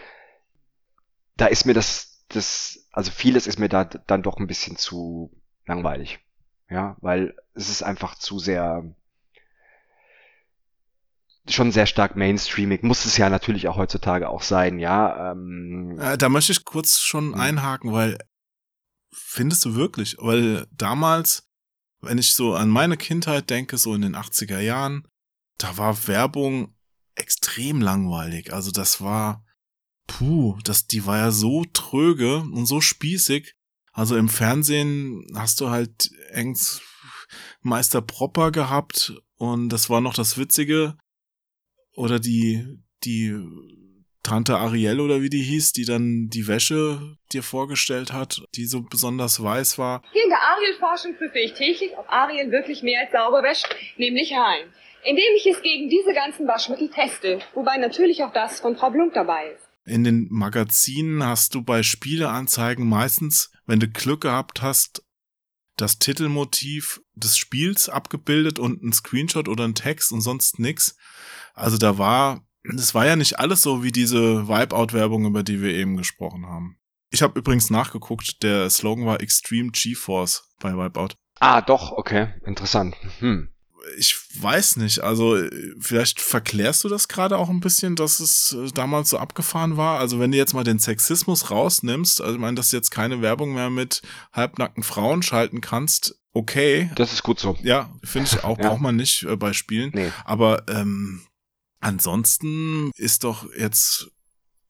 da 1.38 1.46
ist 1.46 1.64
mir 1.64 1.72
das, 1.72 2.26
das, 2.28 2.86
also 2.92 3.10
vieles 3.10 3.46
ist 3.46 3.58
mir 3.58 3.70
da 3.70 3.84
dann 3.84 4.22
doch 4.22 4.36
ein 4.36 4.46
bisschen 4.46 4.76
zu 4.76 5.32
langweilig, 5.64 6.18
ja, 6.68 6.98
weil 7.00 7.34
es 7.54 7.70
ist 7.70 7.82
einfach 7.82 8.14
zu 8.14 8.38
sehr, 8.38 8.84
schon 11.48 11.72
sehr 11.72 11.86
stark 11.86 12.14
mainstreamig, 12.14 12.82
muss 12.82 13.06
es 13.06 13.16
ja 13.16 13.30
natürlich 13.30 13.68
auch 13.68 13.78
heutzutage 13.78 14.28
auch 14.28 14.42
sein, 14.42 14.78
ja. 14.78 15.32
Ähm, 15.32 15.98
Äh, 15.98 16.18
da 16.18 16.28
möchte 16.28 16.52
ich 16.52 16.66
kurz 16.66 17.00
schon 17.00 17.32
Hm. 17.32 17.40
einhaken, 17.40 17.90
weil 17.90 18.18
findest 19.12 19.64
du 19.64 19.74
wirklich? 19.76 20.18
Weil 20.20 20.66
damals, 20.72 21.49
wenn 22.00 22.18
ich 22.18 22.34
so 22.34 22.54
an 22.54 22.68
meine 22.68 22.96
Kindheit 22.96 23.50
denke, 23.50 23.78
so 23.78 23.94
in 23.94 24.02
den 24.02 24.16
80er 24.16 24.60
Jahren, 24.60 25.06
da 25.58 25.76
war 25.76 26.06
Werbung 26.06 26.74
extrem 27.14 27.80
langweilig. 27.80 28.52
Also 28.52 28.70
das 28.70 29.00
war, 29.00 29.44
puh, 30.06 30.58
das, 30.64 30.86
die 30.86 31.04
war 31.06 31.18
ja 31.18 31.30
so 31.30 31.64
tröge 31.64 32.38
und 32.38 32.66
so 32.66 32.80
spießig. 32.80 33.54
Also 33.92 34.16
im 34.16 34.28
Fernsehen 34.28 35.26
hast 35.34 35.60
du 35.60 35.70
halt 35.70 36.10
Engs 36.30 36.80
Meister 37.60 38.00
Propper 38.00 38.50
gehabt 38.50 39.14
und 39.36 39.68
das 39.68 39.90
war 39.90 40.00
noch 40.00 40.14
das 40.14 40.38
Witzige. 40.38 40.96
Oder 41.94 42.18
die, 42.18 42.78
die 43.04 43.36
Tante 44.22 44.56
Ariel 44.58 45.00
oder 45.00 45.22
wie 45.22 45.30
die 45.30 45.42
hieß, 45.42 45.72
die 45.72 45.84
dann 45.84 46.28
die 46.28 46.46
Wäsche 46.46 47.16
dir 47.32 47.42
vorgestellt 47.42 48.12
hat, 48.12 48.42
die 48.54 48.66
so 48.66 48.82
besonders 48.82 49.42
weiß 49.42 49.78
war. 49.78 50.02
Hier 50.12 50.24
in 50.24 50.28
der 50.28 50.42
Ariel-Forschung 50.42 51.16
prüfe 51.16 51.38
ich 51.38 51.54
täglich, 51.54 51.92
ob 51.96 52.06
Ariel 52.08 52.50
wirklich 52.50 52.82
mehr 52.82 53.00
als 53.00 53.12
sauber 53.12 53.42
wäscht, 53.42 53.66
nämlich 53.96 54.32
rein. 54.32 54.68
Indem 55.04 55.34
ich 55.36 55.46
es 55.46 55.62
gegen 55.62 55.88
diese 55.88 56.12
ganzen 56.12 56.46
Waschmittel 56.46 56.90
teste, 56.90 57.38
wobei 57.54 57.78
natürlich 57.78 58.22
auch 58.22 58.32
das 58.32 58.60
von 58.60 58.76
Frau 58.76 58.90
Blunk 58.90 59.14
dabei 59.14 59.52
ist. 59.52 59.66
In 59.86 60.04
den 60.04 60.28
Magazinen 60.30 61.24
hast 61.24 61.54
du 61.54 61.62
bei 61.62 61.82
Spieleanzeigen 61.82 62.86
meistens, 62.86 63.50
wenn 63.66 63.80
du 63.80 63.88
Glück 63.88 64.20
gehabt 64.20 64.60
hast, 64.60 65.02
das 65.76 65.98
Titelmotiv 65.98 67.00
des 67.14 67.38
Spiels 67.38 67.88
abgebildet 67.88 68.58
und 68.58 68.82
ein 68.82 68.92
Screenshot 68.92 69.48
oder 69.48 69.64
ein 69.64 69.74
Text 69.74 70.12
und 70.12 70.20
sonst 70.20 70.58
nix. 70.58 70.96
Also 71.54 71.78
da 71.78 71.96
war, 71.96 72.44
das 72.64 72.94
war 72.94 73.06
ja 73.06 73.16
nicht 73.16 73.38
alles 73.38 73.62
so 73.62 73.82
wie 73.82 73.92
diese 73.92 74.48
Wipeout-Werbung, 74.48 75.26
über 75.26 75.42
die 75.42 75.62
wir 75.62 75.72
eben 75.74 75.96
gesprochen 75.96 76.46
haben. 76.46 76.76
Ich 77.10 77.22
habe 77.22 77.38
übrigens 77.38 77.70
nachgeguckt, 77.70 78.42
der 78.42 78.70
Slogan 78.70 79.06
war 79.06 79.20
Extreme 79.20 79.70
GeForce 79.70 80.48
bei 80.60 80.72
Wipeout. 80.76 81.14
ah, 81.40 81.60
doch, 81.60 81.92
okay, 81.92 82.34
interessant. 82.44 82.96
Hm. 83.18 83.48
ich 83.98 84.16
weiß 84.40 84.76
nicht, 84.76 85.00
also 85.00 85.36
äh, 85.36 85.50
vielleicht 85.80 86.20
verklärst 86.20 86.84
du 86.84 86.88
das 86.88 87.08
gerade 87.08 87.38
auch 87.38 87.48
ein 87.48 87.60
bisschen, 87.60 87.96
dass 87.96 88.20
es 88.20 88.52
äh, 88.52 88.70
damals 88.72 89.10
so 89.10 89.18
abgefahren 89.18 89.76
war. 89.76 89.98
Also 89.98 90.20
wenn 90.20 90.30
du 90.30 90.36
jetzt 90.36 90.54
mal 90.54 90.64
den 90.64 90.78
Sexismus 90.78 91.50
rausnimmst, 91.50 92.20
also 92.20 92.34
ich 92.34 92.40
meine, 92.40 92.56
dass 92.56 92.68
du 92.68 92.76
jetzt 92.76 92.90
keine 92.90 93.22
Werbung 93.22 93.54
mehr 93.54 93.70
mit 93.70 94.02
halbnackten 94.32 94.82
Frauen 94.82 95.22
schalten 95.22 95.60
kannst, 95.60 96.20
okay. 96.32 96.90
Das 96.94 97.12
ist 97.12 97.22
gut 97.22 97.40
so. 97.40 97.56
Ja, 97.62 97.90
finde 98.04 98.28
ich 98.30 98.44
auch, 98.44 98.58
ja. 98.58 98.68
braucht 98.68 98.82
man 98.82 98.96
nicht 98.96 99.24
äh, 99.24 99.34
bei 99.36 99.52
Spielen. 99.52 99.90
Nee. 99.94 100.12
Aber 100.24 100.64
ähm, 100.68 101.22
ansonsten 101.80 102.90
ist 102.96 103.24
doch 103.24 103.52
jetzt 103.56 104.10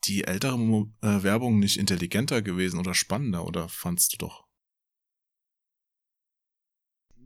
die 0.04 0.24
ältere 0.24 0.56
äh, 1.02 1.22
Werbung 1.22 1.58
nicht 1.58 1.78
intelligenter 1.78 2.42
gewesen 2.42 2.78
oder 2.78 2.94
spannender, 2.94 3.44
oder 3.46 3.68
fandst 3.68 4.14
du 4.14 4.16
doch? 4.16 4.44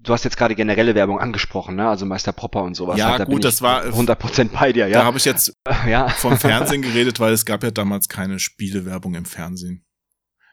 du 0.05 0.12
hast 0.12 0.24
jetzt 0.24 0.37
gerade 0.37 0.55
generelle 0.55 0.95
Werbung 0.95 1.18
angesprochen, 1.18 1.76
ne? 1.76 1.89
Also 1.89 2.07
Meister 2.07 2.32
Popper 2.32 2.62
und 2.62 2.74
sowas. 2.74 2.99
Ja, 2.99 3.18
halt, 3.18 3.26
gut, 3.26 3.45
das 3.45 3.62
war 3.62 3.85
100% 3.85 4.51
bei 4.51 4.72
dir, 4.72 4.87
ja. 4.87 5.01
Da 5.01 5.05
habe 5.05 5.18
ich 5.18 5.24
jetzt 5.24 5.57
ja. 5.89 6.09
vom 6.09 6.39
Fernsehen 6.39 6.82
geredet, 6.82 7.18
weil 7.20 7.32
es 7.32 7.45
gab 7.45 7.62
ja 7.64 7.70
damals 7.70 8.09
keine 8.09 8.39
Spielewerbung 8.39 9.14
im 9.14 9.24
Fernsehen. 9.24 9.85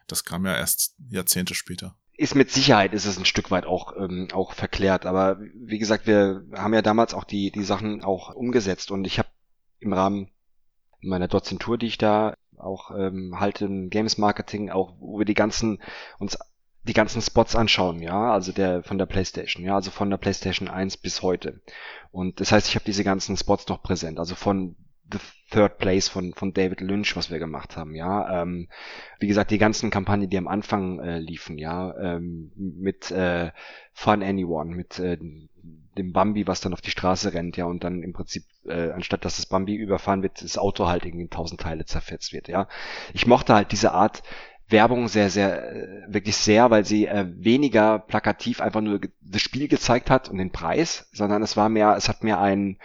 Das 0.08 0.24
kam 0.24 0.44
ja 0.44 0.56
erst 0.56 0.94
Jahrzehnte 1.08 1.54
später. 1.54 1.96
Ist 2.22 2.36
mit 2.36 2.52
Sicherheit 2.52 2.92
ist 2.92 3.04
es 3.04 3.18
ein 3.18 3.24
Stück 3.24 3.50
weit 3.50 3.66
auch 3.66 3.96
ähm, 3.96 4.28
auch 4.32 4.52
verklärt, 4.52 5.06
aber 5.06 5.40
wie 5.40 5.80
gesagt, 5.80 6.06
wir 6.06 6.44
haben 6.54 6.72
ja 6.72 6.80
damals 6.80 7.14
auch 7.14 7.24
die 7.24 7.50
die 7.50 7.64
Sachen 7.64 8.04
auch 8.04 8.32
umgesetzt. 8.32 8.92
Und 8.92 9.06
ich 9.06 9.18
habe 9.18 9.28
im 9.80 9.92
Rahmen 9.92 10.30
meiner 11.00 11.26
Dozentur, 11.26 11.78
die 11.78 11.88
ich 11.88 11.98
da 11.98 12.36
auch 12.56 12.92
ähm, 12.96 13.40
halte 13.40 13.64
im 13.64 13.90
Games 13.90 14.18
Marketing, 14.18 14.70
auch 14.70 14.94
wo 15.00 15.18
wir 15.18 15.24
die 15.24 15.34
ganzen 15.34 15.82
uns 16.20 16.38
die 16.84 16.92
ganzen 16.92 17.20
Spots 17.22 17.56
anschauen, 17.56 18.00
ja, 18.00 18.32
also 18.32 18.52
der 18.52 18.84
von 18.84 18.98
der 18.98 19.06
PlayStation, 19.06 19.64
ja, 19.64 19.74
also 19.74 19.90
von 19.90 20.08
der 20.08 20.16
PlayStation 20.16 20.68
1 20.68 20.98
bis 20.98 21.22
heute. 21.22 21.60
Und 22.12 22.38
das 22.38 22.52
heißt, 22.52 22.68
ich 22.68 22.76
habe 22.76 22.84
diese 22.84 23.02
ganzen 23.02 23.36
Spots 23.36 23.66
noch 23.66 23.82
präsent, 23.82 24.20
also 24.20 24.36
von 24.36 24.76
The 25.12 25.18
Third 25.50 25.78
Place 25.78 26.08
von, 26.08 26.32
von 26.32 26.54
David 26.54 26.80
Lynch, 26.80 27.14
was 27.14 27.30
wir 27.30 27.38
gemacht 27.38 27.76
haben, 27.76 27.94
ja. 27.94 28.42
Ähm, 28.42 28.68
wie 29.20 29.26
gesagt, 29.26 29.50
die 29.50 29.58
ganzen 29.58 29.90
Kampagnen, 29.90 30.30
die 30.30 30.38
am 30.38 30.48
Anfang 30.48 30.98
äh, 31.00 31.18
liefen, 31.18 31.58
ja, 31.58 31.94
ähm, 31.98 32.52
mit 32.56 33.10
äh, 33.10 33.50
Fun 33.92 34.22
Anyone, 34.22 34.74
mit 34.74 34.98
äh, 34.98 35.18
dem 35.98 36.12
Bambi, 36.12 36.46
was 36.46 36.62
dann 36.62 36.72
auf 36.72 36.80
die 36.80 36.90
Straße 36.90 37.34
rennt, 37.34 37.56
ja, 37.58 37.66
und 37.66 37.84
dann 37.84 38.02
im 38.02 38.14
Prinzip, 38.14 38.44
äh, 38.66 38.90
anstatt 38.92 39.24
dass 39.26 39.36
das 39.36 39.46
Bambi 39.46 39.74
überfahren 39.74 40.22
wird, 40.22 40.42
das 40.42 40.56
Auto 40.56 40.88
halt 40.88 41.04
irgendwie 41.04 41.24
in 41.24 41.30
tausend 41.30 41.60
Teile 41.60 41.84
zerfetzt 41.84 42.32
wird, 42.32 42.48
ja. 42.48 42.66
Ich 43.12 43.26
mochte 43.26 43.54
halt 43.54 43.72
diese 43.72 43.92
Art 43.92 44.22
Werbung 44.72 45.08
sehr, 45.08 45.30
sehr, 45.30 45.72
äh, 45.72 45.88
wirklich 46.08 46.36
sehr, 46.36 46.70
weil 46.70 46.84
sie 46.84 47.06
äh, 47.06 47.26
weniger 47.28 47.98
plakativ 47.98 48.60
einfach 48.60 48.80
nur 48.80 49.00
das 49.20 49.42
Spiel 49.42 49.68
gezeigt 49.68 50.10
hat 50.10 50.28
und 50.28 50.38
den 50.38 50.50
Preis, 50.50 51.08
sondern 51.12 51.42
es 51.42 51.56
war 51.56 51.68
mehr, 51.68 51.94
es 51.96 52.08
hat 52.08 52.24
mir 52.24 52.38
ein, 52.40 52.78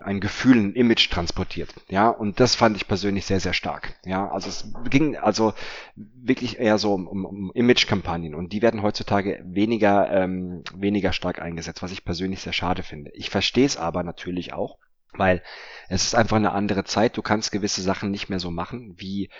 ein 0.00 0.20
Gefühl, 0.20 0.58
ein 0.58 0.74
Image 0.74 1.10
transportiert. 1.10 1.74
Ja, 1.88 2.08
und 2.08 2.40
das 2.40 2.54
fand 2.54 2.76
ich 2.76 2.88
persönlich 2.88 3.24
sehr, 3.24 3.40
sehr 3.40 3.52
stark. 3.52 3.94
Ja, 4.04 4.30
also 4.30 4.48
es 4.48 4.72
ging 4.90 5.16
also 5.16 5.54
wirklich 5.96 6.58
eher 6.58 6.78
so 6.78 6.94
um, 6.94 7.06
um, 7.06 7.24
um 7.24 7.52
Image-Kampagnen 7.54 8.34
und 8.34 8.52
die 8.52 8.62
werden 8.62 8.82
heutzutage 8.82 9.42
weniger, 9.44 10.10
ähm, 10.12 10.62
weniger 10.74 11.12
stark 11.12 11.40
eingesetzt, 11.40 11.82
was 11.82 11.92
ich 11.92 12.04
persönlich 12.04 12.40
sehr 12.40 12.52
schade 12.52 12.82
finde. 12.82 13.10
Ich 13.14 13.30
verstehe 13.30 13.66
es 13.66 13.76
aber 13.76 14.02
natürlich 14.02 14.52
auch, 14.52 14.78
weil 15.14 15.42
es 15.88 16.04
ist 16.04 16.14
einfach 16.14 16.36
eine 16.36 16.52
andere 16.52 16.84
Zeit. 16.84 17.16
Du 17.16 17.22
kannst 17.22 17.52
gewisse 17.52 17.82
Sachen 17.82 18.10
nicht 18.10 18.28
mehr 18.28 18.40
so 18.40 18.50
machen, 18.50 18.94
wie 18.96 19.30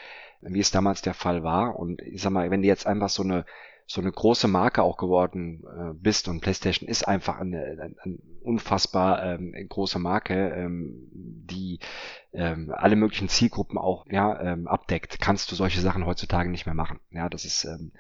wie 0.43 0.61
es 0.61 0.70
damals 0.70 1.03
der 1.03 1.14
Fall 1.14 1.43
war. 1.43 1.76
Und 1.78 2.03
ich 2.03 2.22
sag 2.22 2.30
mal, 2.30 2.51
wenn 2.51 2.62
du 2.62 2.68
jetzt 2.68 2.86
einfach 2.86 3.09
so 3.09 3.22
eine 3.22 3.45
so 3.86 4.01
eine 4.01 4.12
große 4.12 4.49
Marke 4.49 4.82
auch 4.82 4.97
geworden 4.97 5.64
äh, 5.66 5.93
bist 5.95 6.28
und 6.28 6.40
PlayStation 6.40 6.88
ist 6.88 7.07
einfach 7.07 7.38
eine, 7.38 7.62
eine, 7.62 7.95
eine 8.03 8.18
unfassbar 8.43 9.22
ähm, 9.22 9.55
große 9.68 9.99
Marke, 9.99 10.34
ähm, 10.34 11.09
die 11.12 11.78
ähm, 12.32 12.72
alle 12.74 12.97
möglichen 12.97 13.28
Zielgruppen 13.28 13.78
auch 13.78 14.07
ja, 14.11 14.40
ähm, 14.40 14.66
abdeckt, 14.66 15.20
kannst 15.20 15.51
du 15.51 15.57
solche 15.57 15.80
Sachen 15.80 16.07
heutzutage 16.07 16.51
nicht 16.51 16.64
mehr 16.64 16.74
machen. 16.74 17.01
Ja, 17.11 17.28
das 17.28 17.45
ist 17.45 17.64
ähm, 17.64 17.93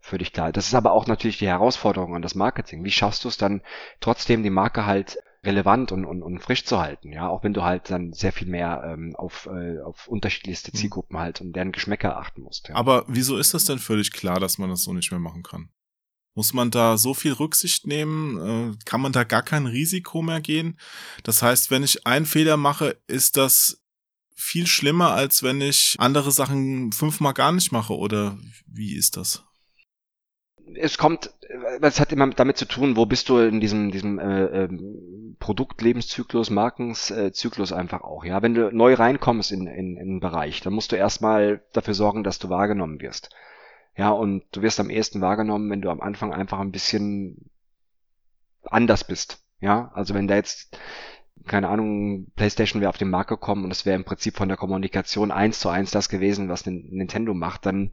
völlig 0.00 0.32
klar. 0.32 0.52
Das 0.52 0.66
ist 0.66 0.74
aber 0.74 0.92
auch 0.92 1.06
natürlich 1.06 1.38
die 1.38 1.48
Herausforderung 1.48 2.14
an 2.14 2.22
das 2.22 2.34
Marketing. 2.34 2.84
Wie 2.84 2.90
schaffst 2.90 3.24
du 3.24 3.28
es 3.28 3.38
dann 3.38 3.62
trotzdem 4.00 4.42
die 4.42 4.50
Marke 4.50 4.86
halt 4.86 5.18
relevant 5.44 5.92
und, 5.92 6.04
und, 6.04 6.22
und 6.22 6.40
frisch 6.40 6.64
zu 6.64 6.78
halten, 6.78 7.12
ja, 7.12 7.28
auch 7.28 7.44
wenn 7.44 7.54
du 7.54 7.62
halt 7.62 7.90
dann 7.90 8.12
sehr 8.12 8.32
viel 8.32 8.48
mehr 8.48 8.82
ähm, 8.84 9.14
auf, 9.16 9.46
äh, 9.46 9.80
auf 9.80 10.08
unterschiedlichste 10.08 10.72
mhm. 10.72 10.78
Zielgruppen 10.78 11.18
halt 11.18 11.40
und 11.40 11.52
deren 11.54 11.72
Geschmäcker 11.72 12.16
achten 12.16 12.42
musst. 12.42 12.68
Ja. 12.68 12.74
Aber 12.74 13.04
wieso 13.08 13.38
ist 13.38 13.54
das 13.54 13.64
denn 13.64 13.78
völlig 13.78 14.12
klar, 14.12 14.40
dass 14.40 14.58
man 14.58 14.70
das 14.70 14.82
so 14.82 14.92
nicht 14.92 15.10
mehr 15.10 15.20
machen 15.20 15.42
kann? 15.42 15.70
Muss 16.34 16.52
man 16.52 16.70
da 16.70 16.98
so 16.98 17.14
viel 17.14 17.32
Rücksicht 17.32 17.86
nehmen? 17.86 18.72
Äh, 18.72 18.76
kann 18.84 19.00
man 19.00 19.12
da 19.12 19.24
gar 19.24 19.42
kein 19.42 19.66
Risiko 19.66 20.22
mehr 20.22 20.40
gehen? 20.40 20.78
Das 21.22 21.42
heißt, 21.42 21.70
wenn 21.70 21.82
ich 21.82 22.06
einen 22.06 22.26
Fehler 22.26 22.56
mache, 22.56 22.96
ist 23.06 23.36
das 23.36 23.82
viel 24.34 24.66
schlimmer, 24.66 25.12
als 25.14 25.42
wenn 25.42 25.60
ich 25.60 25.96
andere 25.98 26.30
Sachen 26.30 26.92
fünfmal 26.92 27.34
gar 27.34 27.50
nicht 27.50 27.72
mache, 27.72 27.96
oder 27.96 28.38
wie 28.66 28.94
ist 28.94 29.16
das? 29.16 29.44
es 30.76 30.98
kommt, 30.98 31.32
es 31.80 32.00
hat 32.00 32.12
immer 32.12 32.28
damit 32.30 32.58
zu 32.58 32.66
tun, 32.66 32.96
wo 32.96 33.06
bist 33.06 33.28
du 33.28 33.38
in 33.38 33.60
diesem, 33.60 33.90
diesem 33.90 34.18
äh, 34.18 34.64
äh, 34.64 34.68
Produktlebenszyklus, 35.38 36.50
Markenszyklus 36.50 37.72
einfach 37.72 38.02
auch. 38.02 38.24
Ja, 38.24 38.42
wenn 38.42 38.54
du 38.54 38.70
neu 38.70 38.94
reinkommst 38.94 39.52
in, 39.52 39.66
in, 39.66 39.96
in 39.96 40.00
einen 40.00 40.20
Bereich, 40.20 40.60
dann 40.60 40.74
musst 40.74 40.92
du 40.92 40.96
erstmal 40.96 41.62
dafür 41.72 41.94
sorgen, 41.94 42.24
dass 42.24 42.38
du 42.38 42.48
wahrgenommen 42.50 43.00
wirst. 43.00 43.30
Ja, 43.96 44.10
und 44.10 44.44
du 44.52 44.62
wirst 44.62 44.78
am 44.78 44.90
ehesten 44.90 45.20
wahrgenommen, 45.20 45.70
wenn 45.70 45.82
du 45.82 45.90
am 45.90 46.00
Anfang 46.00 46.32
einfach 46.32 46.60
ein 46.60 46.72
bisschen 46.72 47.50
anders 48.62 49.04
bist. 49.04 49.42
Ja, 49.60 49.90
also 49.94 50.14
wenn 50.14 50.28
da 50.28 50.36
jetzt 50.36 50.78
keine 51.48 51.68
Ahnung, 51.68 52.26
PlayStation 52.36 52.80
wäre 52.80 52.90
auf 52.90 52.98
den 52.98 53.10
Markt 53.10 53.30
gekommen 53.30 53.64
und 53.64 53.70
es 53.70 53.84
wäre 53.84 53.96
im 53.96 54.04
Prinzip 54.04 54.36
von 54.36 54.48
der 54.48 54.56
Kommunikation 54.56 55.30
eins 55.30 55.60
zu 55.60 55.68
eins 55.68 55.90
das 55.90 56.08
gewesen, 56.08 56.48
was 56.48 56.66
Nintendo 56.66 57.34
macht, 57.34 57.66
dann 57.66 57.90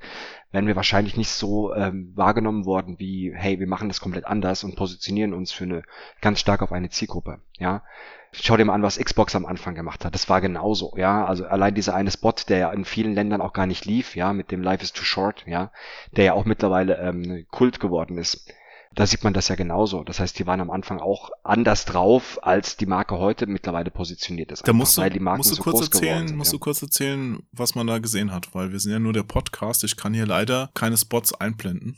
wären 0.51 0.68
wir 0.68 0.76
wahrscheinlich 0.76 1.18
nicht 1.18 1.30
so 1.30 1.74
ähm, 1.74 2.12
wahrgenommen 2.16 2.66
worden 2.66 2.99
wie, 2.99 3.34
hey, 3.36 3.60
wir 3.60 3.68
machen 3.68 3.88
das 3.88 4.01
komplett 4.01 4.26
anders 4.26 4.64
und 4.64 4.76
positionieren 4.76 5.34
uns 5.34 5.51
für 5.51 5.64
eine 5.64 5.84
ganz 6.22 6.39
stark 6.39 6.62
auf 6.62 6.72
eine 6.72 6.89
Zielgruppe. 6.89 7.39
Ja, 7.58 7.84
schau 8.32 8.58
dir 8.58 8.66
mal 8.66 8.74
an, 8.74 8.84
was 8.84 8.99
Xbox 8.99 9.36
am 9.36 9.45
Anfang 9.45 9.76
gemacht 9.76 10.06
hat. 10.06 10.14
Das 10.14 10.30
war 10.30 10.41
genauso, 10.41 10.93
ja. 10.97 11.26
Also 11.26 11.45
allein 11.45 11.74
dieser 11.74 11.95
eine 11.95 12.12
Spot, 12.12 12.34
der 12.47 12.58
ja 12.58 12.72
in 12.72 12.86
vielen 12.86 13.16
Ländern 13.16 13.41
auch 13.41 13.53
gar 13.53 13.66
nicht 13.66 13.86
lief, 13.86 14.16
ja, 14.16 14.34
mit 14.34 14.51
dem 14.51 14.62
Life 14.62 14.84
is 14.84 14.93
too 14.93 15.03
short, 15.03 15.43
ja, 15.47 15.72
der 16.12 16.26
ja 16.26 16.34
auch 16.34 16.45
mittlerweile 16.45 16.97
ähm, 16.97 17.45
Kult 17.49 17.80
geworden 17.80 18.18
ist 18.18 18.51
da 18.95 19.05
sieht 19.05 19.23
man 19.23 19.33
das 19.33 19.49
ja 19.49 19.55
genauso. 19.55 20.03
Das 20.03 20.19
heißt, 20.19 20.39
die 20.39 20.47
waren 20.47 20.61
am 20.61 20.71
Anfang 20.71 20.99
auch 20.99 21.29
anders 21.43 21.83
drauf, 21.83 22.39
als 22.41 22.77
die 22.77 22.85
Marke 22.85 23.17
heute 23.17 23.45
mittlerweile 23.45 23.91
positioniert 23.91 24.51
ist. 24.51 24.61
Da 24.61 24.71
einfach, 24.71 24.77
musst 24.77 24.97
du, 24.97 25.19
musst 25.19 25.51
du 25.51 25.55
so 25.55 25.63
kurz 25.63 25.81
erzählen, 25.81 26.27
sind, 26.29 26.37
musst 26.37 26.53
ja. 26.53 26.57
du 26.57 26.63
kurz 26.63 26.81
erzählen, 26.81 27.39
was 27.51 27.75
man 27.75 27.87
da 27.87 27.99
gesehen 27.99 28.31
hat, 28.31 28.55
weil 28.55 28.71
wir 28.71 28.79
sind 28.79 28.93
ja 28.93 28.99
nur 28.99 29.11
der 29.11 29.23
Podcast. 29.23 29.83
Ich 29.83 29.97
kann 29.97 30.13
hier 30.13 30.25
leider 30.25 30.69
keine 30.73 30.97
Spots 30.97 31.33
einblenden. 31.33 31.97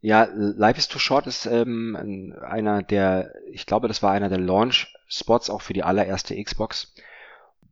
Ja, 0.00 0.28
Life 0.32 0.78
is 0.78 0.86
Too 0.86 1.00
Short 1.00 1.26
ist 1.26 1.46
ähm, 1.46 2.32
einer 2.40 2.84
der, 2.84 3.32
ich 3.50 3.66
glaube, 3.66 3.88
das 3.88 4.04
war 4.04 4.12
einer 4.12 4.28
der 4.28 4.38
Launch-Spots 4.38 5.50
auch 5.50 5.62
für 5.62 5.72
die 5.72 5.82
allererste 5.82 6.40
Xbox. 6.40 6.94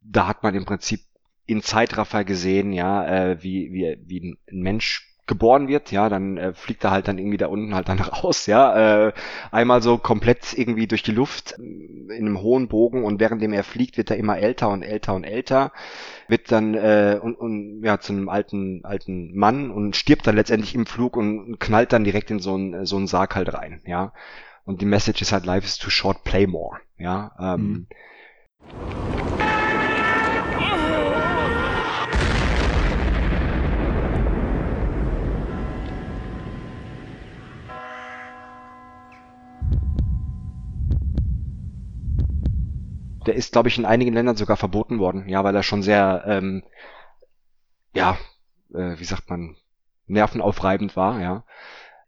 Da 0.02 0.26
hat 0.26 0.42
man 0.42 0.56
im 0.56 0.64
Prinzip 0.64 1.02
in 1.46 1.62
Zeitraffer 1.62 2.24
gesehen, 2.24 2.72
ja, 2.72 3.06
äh, 3.06 3.42
wie, 3.42 3.72
wie, 3.72 3.98
wie 4.06 4.20
ein 4.20 4.38
Mensch 4.50 5.13
geboren 5.26 5.68
wird, 5.68 5.90
ja, 5.90 6.08
dann 6.08 6.36
äh, 6.36 6.52
fliegt 6.52 6.84
er 6.84 6.90
halt 6.90 7.08
dann 7.08 7.18
irgendwie 7.18 7.38
da 7.38 7.46
unten 7.46 7.74
halt 7.74 7.88
dann 7.88 8.00
raus, 8.00 8.46
ja, 8.46 9.06
äh, 9.08 9.12
einmal 9.50 9.82
so 9.82 9.98
komplett 9.98 10.52
irgendwie 10.56 10.86
durch 10.86 11.02
die 11.02 11.12
Luft 11.12 11.54
äh, 11.58 11.62
in 11.62 12.26
einem 12.26 12.42
hohen 12.42 12.68
Bogen 12.68 13.04
und 13.04 13.20
währenddem 13.20 13.52
er 13.52 13.64
fliegt, 13.64 13.96
wird 13.96 14.10
er 14.10 14.16
immer 14.16 14.38
älter 14.38 14.68
und 14.68 14.82
älter 14.82 15.14
und 15.14 15.24
älter, 15.24 15.72
wird 16.28 16.52
dann 16.52 16.74
äh, 16.74 17.18
und, 17.20 17.34
und 17.36 17.82
ja 17.82 17.98
zu 18.00 18.12
einem 18.12 18.28
alten 18.28 18.84
alten 18.84 19.36
Mann 19.36 19.70
und 19.70 19.96
stirbt 19.96 20.26
dann 20.26 20.36
letztendlich 20.36 20.74
im 20.74 20.86
Flug 20.86 21.16
und 21.16 21.58
knallt 21.58 21.92
dann 21.92 22.04
direkt 22.04 22.30
in 22.30 22.40
so 22.40 22.54
einen 22.54 22.84
so 22.86 22.96
einen 22.96 23.06
Sarg 23.06 23.34
halt 23.34 23.52
rein, 23.54 23.80
ja. 23.86 24.12
Und 24.66 24.80
die 24.80 24.86
Message 24.86 25.20
ist 25.20 25.32
halt 25.32 25.44
Life 25.44 25.66
is 25.66 25.78
too 25.78 25.90
short, 25.90 26.24
play 26.24 26.46
more, 26.46 26.78
ja. 26.98 27.32
Ähm, 27.38 27.60
mhm. 27.60 27.86
Der 43.26 43.34
ist, 43.34 43.52
glaube 43.52 43.68
ich, 43.68 43.78
in 43.78 43.86
einigen 43.86 44.12
Ländern 44.12 44.36
sogar 44.36 44.56
verboten 44.56 44.98
worden, 44.98 45.28
ja, 45.28 45.44
weil 45.44 45.54
er 45.54 45.62
schon 45.62 45.82
sehr, 45.82 46.24
ähm, 46.26 46.62
ja, 47.94 48.18
äh, 48.72 48.98
wie 48.98 49.04
sagt 49.04 49.30
man, 49.30 49.56
nervenaufreibend 50.06 50.96
war, 50.96 51.20
ja. 51.20 51.44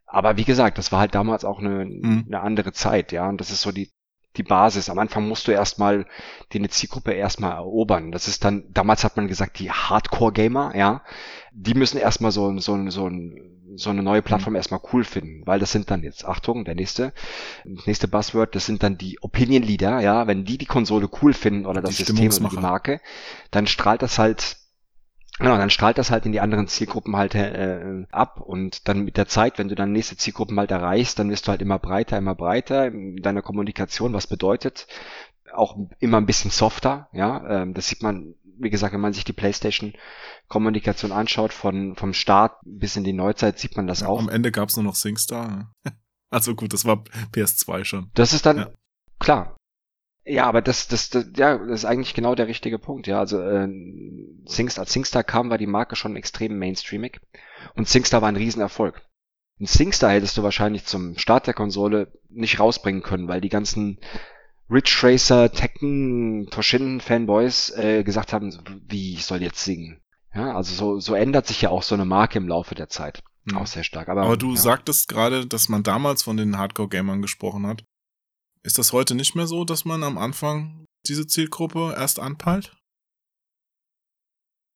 Aber 0.07 0.37
wie 0.37 0.45
gesagt, 0.45 0.79
das 0.79 0.93
war 0.93 1.01
halt 1.01 1.15
damals 1.15 1.45
auch 1.45 1.59
eine, 1.59 1.85
mhm. 1.85 2.25
eine 2.27 2.41
andere 2.41 2.73
Zeit, 2.73 3.13
ja. 3.13 3.29
Und 3.29 3.41
das 3.41 3.51
ist 3.51 3.63
so 3.63 3.73
die, 3.73 3.91
die 4.37 4.43
Basis. 4.43 4.91
Am 4.91 4.99
Anfang 4.99 5.29
musst 5.29 5.49
du 5.49 5.53
erstmal 5.53 6.07
die 6.53 6.69
Zielgruppe 6.69 7.13
erstmal 7.13 7.53
erobern. 7.53 8.13
Das 8.13 8.29
ist 8.29 8.45
dann, 8.45 8.65
damals 8.73 9.05
hat 9.05 9.17
man 9.17 9.29
gesagt, 9.29 9.59
die 9.59 9.71
Hardcore-Gamer, 9.71 10.77
ja, 10.77 11.03
die 11.53 11.75
müssen 11.75 11.99
erstmal 11.99 12.33
so, 12.33 12.57
so, 12.59 12.91
so, 12.91 13.11
so 13.75 13.91
eine 13.91 14.03
neue 14.03 14.23
Plattform 14.23 14.53
mhm. 14.53 14.57
erstmal 14.57 14.81
cool 14.93 15.05
finden, 15.05 15.47
weil 15.47 15.59
das 15.59 15.73
sind 15.73 15.91
dann 15.91 16.03
jetzt, 16.03 16.25
Achtung, 16.25 16.65
der 16.65 16.75
nächste, 16.75 17.13
das 17.65 17.87
nächste 17.87 18.09
Buzzword, 18.09 18.55
das 18.55 18.67
sind 18.67 18.83
dann 18.83 18.97
die 18.97 19.19
Opinion 19.21 19.63
Leader, 19.63 20.01
ja, 20.01 20.27
wenn 20.27 20.45
die 20.45 20.59
die 20.59 20.67
Konsole 20.67 21.09
cool 21.23 21.33
finden 21.33 21.67
oder 21.67 21.83
das 21.83 21.97
System 21.97 22.31
oder 22.31 22.49
die 22.49 22.57
Marke, 22.57 23.01
dann 23.51 23.67
strahlt 23.67 24.03
das 24.03 24.19
halt 24.19 24.57
Genau, 25.39 25.59
dann 25.59 25.69
strahlt 25.69 25.99
das 25.99 26.11
halt 26.11 26.25
in 26.25 26.33
die 26.33 26.41
anderen 26.41 26.67
Zielgruppen 26.67 27.15
halt 27.15 27.35
äh, 27.35 28.07
ab 28.11 28.41
und 28.41 28.89
dann 28.89 29.05
mit 29.05 29.19
der 29.19 29.27
Zeit, 29.27 29.59
wenn 29.59 29.69
du 29.69 29.75
dann 29.75 29.93
nächste 29.93 30.17
Zielgruppen 30.17 30.59
halt 30.59 30.71
erreichst, 30.71 31.19
dann 31.19 31.29
wirst 31.29 31.47
du 31.47 31.51
halt 31.51 31.61
immer 31.61 31.79
breiter, 31.79 32.17
immer 32.17 32.35
breiter 32.35 32.87
in 32.87 33.17
deiner 33.17 33.43
Kommunikation, 33.43 34.15
was 34.15 34.27
bedeutet 34.27 34.87
auch 35.57 35.77
immer 35.99 36.19
ein 36.19 36.27
bisschen 36.27 36.51
softer, 36.51 37.09
ja, 37.13 37.63
ähm, 37.63 37.75
das 37.75 37.89
sieht 37.89 38.03
man, 38.03 38.35
wie 38.59 38.71
gesagt, 38.71 38.95
wenn 38.95 39.01
man 39.01 39.13
sich 39.13 39.25
die 39.25 39.33
PlayStation 39.33 39.95
Kommunikation 40.49 41.13
anschaut, 41.13 41.53
von 41.53 41.97
vom 41.97 42.13
Start 42.13 42.59
bis 42.65 42.97
in 42.97 43.05
die 43.05 43.13
Neuzeit 43.13 43.59
sieht 43.59 43.77
man 43.77 43.87
das 43.87 44.01
ja, 44.01 44.09
auch. 44.09 44.21
Am 44.21 44.29
Ende 44.29 44.53
gab's 44.53 44.77
nur 44.77 44.85
noch 44.85 44.95
SingStar. 44.95 45.73
Also 46.29 46.57
gut, 46.57 46.73
das 46.73 46.85
war 46.85 47.05
PS2 47.33 47.85
schon. 47.85 48.11
Das 48.15 48.33
ist 48.33 48.45
dann 48.45 48.59
ja. 48.59 48.71
klar, 49.21 49.57
ja, 50.29 50.45
aber 50.47 50.61
das, 50.61 50.89
das, 50.89 51.09
das, 51.09 51.27
ja, 51.37 51.57
das 51.57 51.81
ist 51.81 51.85
eigentlich 51.85 52.13
genau 52.13 52.35
der 52.35 52.49
richtige 52.49 52.81
Punkt. 52.81 53.07
Ja, 53.07 53.21
also 53.21 53.41
äh, 53.41 53.69
Singstar, 54.45 54.83
als 54.83 54.93
Singstar 54.93 55.23
kam, 55.23 55.51
war 55.51 55.59
die 55.59 55.69
Marke 55.69 55.95
schon 55.95 56.17
extrem 56.17 56.59
mainstreamig 56.59 57.21
und 57.77 57.89
Singstar 57.89 58.23
war 58.23 58.29
ein 58.29 58.37
Riesenerfolg. 58.37 59.03
Ein 59.61 59.67
Singstar 59.67 60.11
hättest 60.11 60.37
du 60.37 60.43
wahrscheinlich 60.43 60.85
zum 60.85 61.17
Start 61.17 61.47
der 61.47 61.55
Konsole 61.55 62.13
nicht 62.29 62.59
rausbringen 62.59 63.03
können, 63.03 63.29
weil 63.29 63.41
die 63.41 63.49
ganzen 63.49 64.01
Ridge 64.71 64.97
Tracer, 64.99 65.53
Tekken, 65.53 66.49
Toshin 66.51 67.01
Fanboys 67.01 67.71
äh, 67.71 68.03
gesagt 68.03 68.33
haben, 68.33 68.59
wie 68.89 69.15
ich 69.15 69.25
soll 69.25 69.43
jetzt 69.43 69.63
singen. 69.63 70.01
Ja, 70.35 70.55
also 70.55 70.75
so, 70.75 71.01
so 71.01 71.15
ändert 71.15 71.47
sich 71.47 71.63
ja 71.63 71.71
auch 71.71 71.83
so 71.83 71.95
eine 71.95 72.05
Marke 72.05 72.39
im 72.39 72.49
Laufe 72.49 72.75
der 72.75 72.89
Zeit. 72.89 73.23
Mhm. 73.45 73.59
Auch 73.59 73.67
sehr 73.67 73.85
stark. 73.85 74.09
Aber, 74.09 74.23
Aber 74.23 74.37
du 74.37 74.51
ja. 74.51 74.61
sagtest 74.61 75.09
gerade, 75.09 75.47
dass 75.47 75.69
man 75.69 75.83
damals 75.83 76.23
von 76.23 76.37
den 76.37 76.59
Hardcore-Gamern 76.59 77.23
gesprochen 77.23 77.67
hat. 77.67 77.85
Ist 78.63 78.79
das 78.79 78.93
heute 78.93 79.15
nicht 79.15 79.37
mehr 79.37 79.47
so, 79.47 79.65
dass 79.65 79.85
man 79.85 80.03
am 80.03 80.19
Anfang 80.19 80.85
diese 81.07 81.27
Zielgruppe 81.27 81.95
erst 81.97 82.19
anpeilt? 82.19 82.77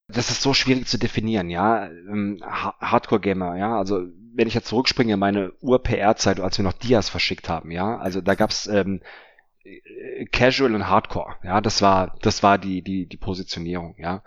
Das 0.06 0.30
ist 0.30 0.42
so 0.42 0.54
schwierig 0.54 0.86
zu 0.86 0.98
definieren, 0.98 1.50
ja. 1.50 1.86
Ähm, 1.86 2.40
Hardcore-Gamer, 2.42 3.56
ja. 3.56 3.76
Also 3.76 4.06
wenn 4.32 4.46
ich 4.46 4.54
jetzt 4.54 4.68
zurückspringe 4.68 5.14
in 5.14 5.18
meine 5.18 5.52
Ur-PR-Zeit, 5.60 6.40
als 6.40 6.56
wir 6.58 6.64
noch 6.64 6.72
Dias 6.72 7.08
verschickt 7.08 7.48
haben, 7.48 7.70
ja. 7.70 7.98
Also 7.98 8.20
da 8.20 8.34
gab's 8.34 8.66
ähm, 8.66 9.02
Casual 10.32 10.74
und 10.74 10.88
Hardcore, 10.88 11.36
ja. 11.42 11.60
Das 11.60 11.82
war, 11.82 12.16
das 12.22 12.42
war 12.42 12.58
die, 12.58 12.82
die, 12.82 13.06
die 13.06 13.16
Positionierung, 13.16 13.96
ja 13.98 14.22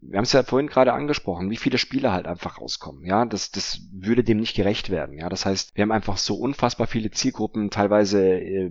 wir 0.00 0.18
haben 0.18 0.24
es 0.24 0.32
ja 0.32 0.42
vorhin 0.42 0.68
gerade 0.68 0.92
angesprochen, 0.92 1.50
wie 1.50 1.56
viele 1.56 1.78
Spiele 1.78 2.12
halt 2.12 2.26
einfach 2.26 2.60
rauskommen. 2.60 3.04
Ja, 3.04 3.24
das, 3.24 3.50
das 3.50 3.80
würde 3.92 4.24
dem 4.24 4.38
nicht 4.38 4.54
gerecht 4.54 4.90
werden. 4.90 5.18
Ja, 5.18 5.28
das 5.28 5.46
heißt, 5.46 5.74
wir 5.74 5.82
haben 5.82 5.92
einfach 5.92 6.18
so 6.18 6.36
unfassbar 6.36 6.86
viele 6.86 7.10
Zielgruppen, 7.10 7.70
teilweise 7.70 8.20
äh, 8.20 8.70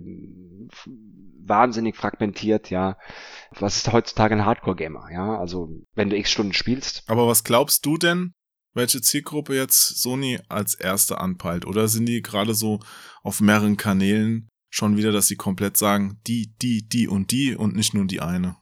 wahnsinnig 1.44 1.96
fragmentiert. 1.96 2.70
Ja, 2.70 2.96
was 3.50 3.76
ist 3.76 3.92
heutzutage 3.92 4.34
ein 4.34 4.44
Hardcore-Gamer? 4.44 5.08
Ja, 5.12 5.38
also 5.38 5.70
wenn 5.94 6.10
du 6.10 6.16
x 6.16 6.30
Stunden 6.30 6.52
spielst. 6.52 7.02
Aber 7.06 7.26
was 7.26 7.44
glaubst 7.44 7.84
du 7.84 7.96
denn, 7.96 8.32
welche 8.74 9.00
Zielgruppe 9.00 9.54
jetzt 9.54 10.00
Sony 10.00 10.38
als 10.48 10.74
erste 10.74 11.18
anpeilt? 11.18 11.66
Oder 11.66 11.88
sind 11.88 12.06
die 12.06 12.22
gerade 12.22 12.54
so 12.54 12.80
auf 13.22 13.40
mehreren 13.40 13.76
Kanälen 13.76 14.48
schon 14.70 14.96
wieder, 14.96 15.12
dass 15.12 15.26
sie 15.26 15.36
komplett 15.36 15.76
sagen, 15.76 16.20
die, 16.26 16.54
die, 16.60 16.88
die 16.88 17.08
und 17.08 17.30
die 17.30 17.54
und 17.54 17.74
nicht 17.74 17.94
nur 17.94 18.06
die 18.06 18.20
eine? 18.20 18.56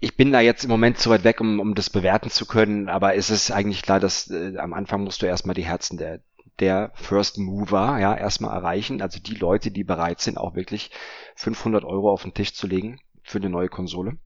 ich 0.00 0.16
bin 0.16 0.32
da 0.32 0.40
jetzt 0.40 0.64
im 0.64 0.70
Moment 0.70 0.98
zu 0.98 1.10
weit 1.10 1.24
weg, 1.24 1.40
um, 1.40 1.58
um 1.60 1.74
das 1.74 1.90
bewerten 1.90 2.30
zu 2.30 2.46
können, 2.46 2.88
aber 2.88 3.16
es 3.16 3.30
ist 3.30 3.50
eigentlich 3.50 3.82
klar, 3.82 4.00
dass 4.00 4.30
äh, 4.30 4.56
am 4.58 4.72
Anfang 4.72 5.02
musst 5.02 5.22
du 5.22 5.26
erstmal 5.26 5.54
die 5.54 5.64
Herzen 5.64 5.98
der, 5.98 6.20
der 6.60 6.92
First 6.94 7.38
Mover 7.38 7.98
ja 7.98 8.14
erstmal 8.16 8.54
erreichen, 8.54 9.02
also 9.02 9.20
die 9.20 9.34
Leute, 9.34 9.70
die 9.70 9.84
bereit 9.84 10.20
sind, 10.20 10.38
auch 10.38 10.54
wirklich 10.54 10.90
500 11.36 11.84
Euro 11.84 12.12
auf 12.12 12.22
den 12.22 12.34
Tisch 12.34 12.54
zu 12.54 12.66
legen 12.66 13.00
für 13.22 13.38
eine 13.38 13.50
neue 13.50 13.68
Konsole. 13.68 14.18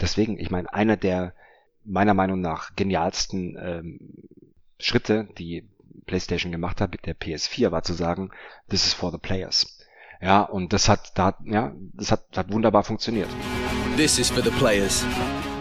Deswegen, 0.00 0.38
ich 0.38 0.50
meine, 0.50 0.72
einer 0.72 0.96
der 0.96 1.34
meiner 1.84 2.14
Meinung 2.14 2.40
nach 2.40 2.74
genialsten 2.76 3.56
ähm, 3.60 4.00
Schritte, 4.78 5.28
die 5.38 5.68
PlayStation 6.06 6.52
gemacht 6.52 6.80
hat 6.80 6.90
mit 6.90 7.06
der 7.06 7.16
PS4, 7.16 7.70
war 7.70 7.82
zu 7.82 7.94
sagen, 7.94 8.30
this 8.68 8.86
is 8.86 8.92
for 8.92 9.12
the 9.12 9.18
players. 9.18 9.79
Ja, 10.20 10.42
und 10.42 10.72
das 10.72 10.88
hat 10.88 11.12
da, 11.14 11.36
ja, 11.44 11.74
das 11.94 12.12
hat, 12.12 12.36
hat 12.36 12.52
wunderbar 12.52 12.84
funktioniert. 12.84 13.28
This 13.96 14.18
is 14.18 14.30
for 14.30 14.42
the 14.42 14.50
players. 14.50 15.04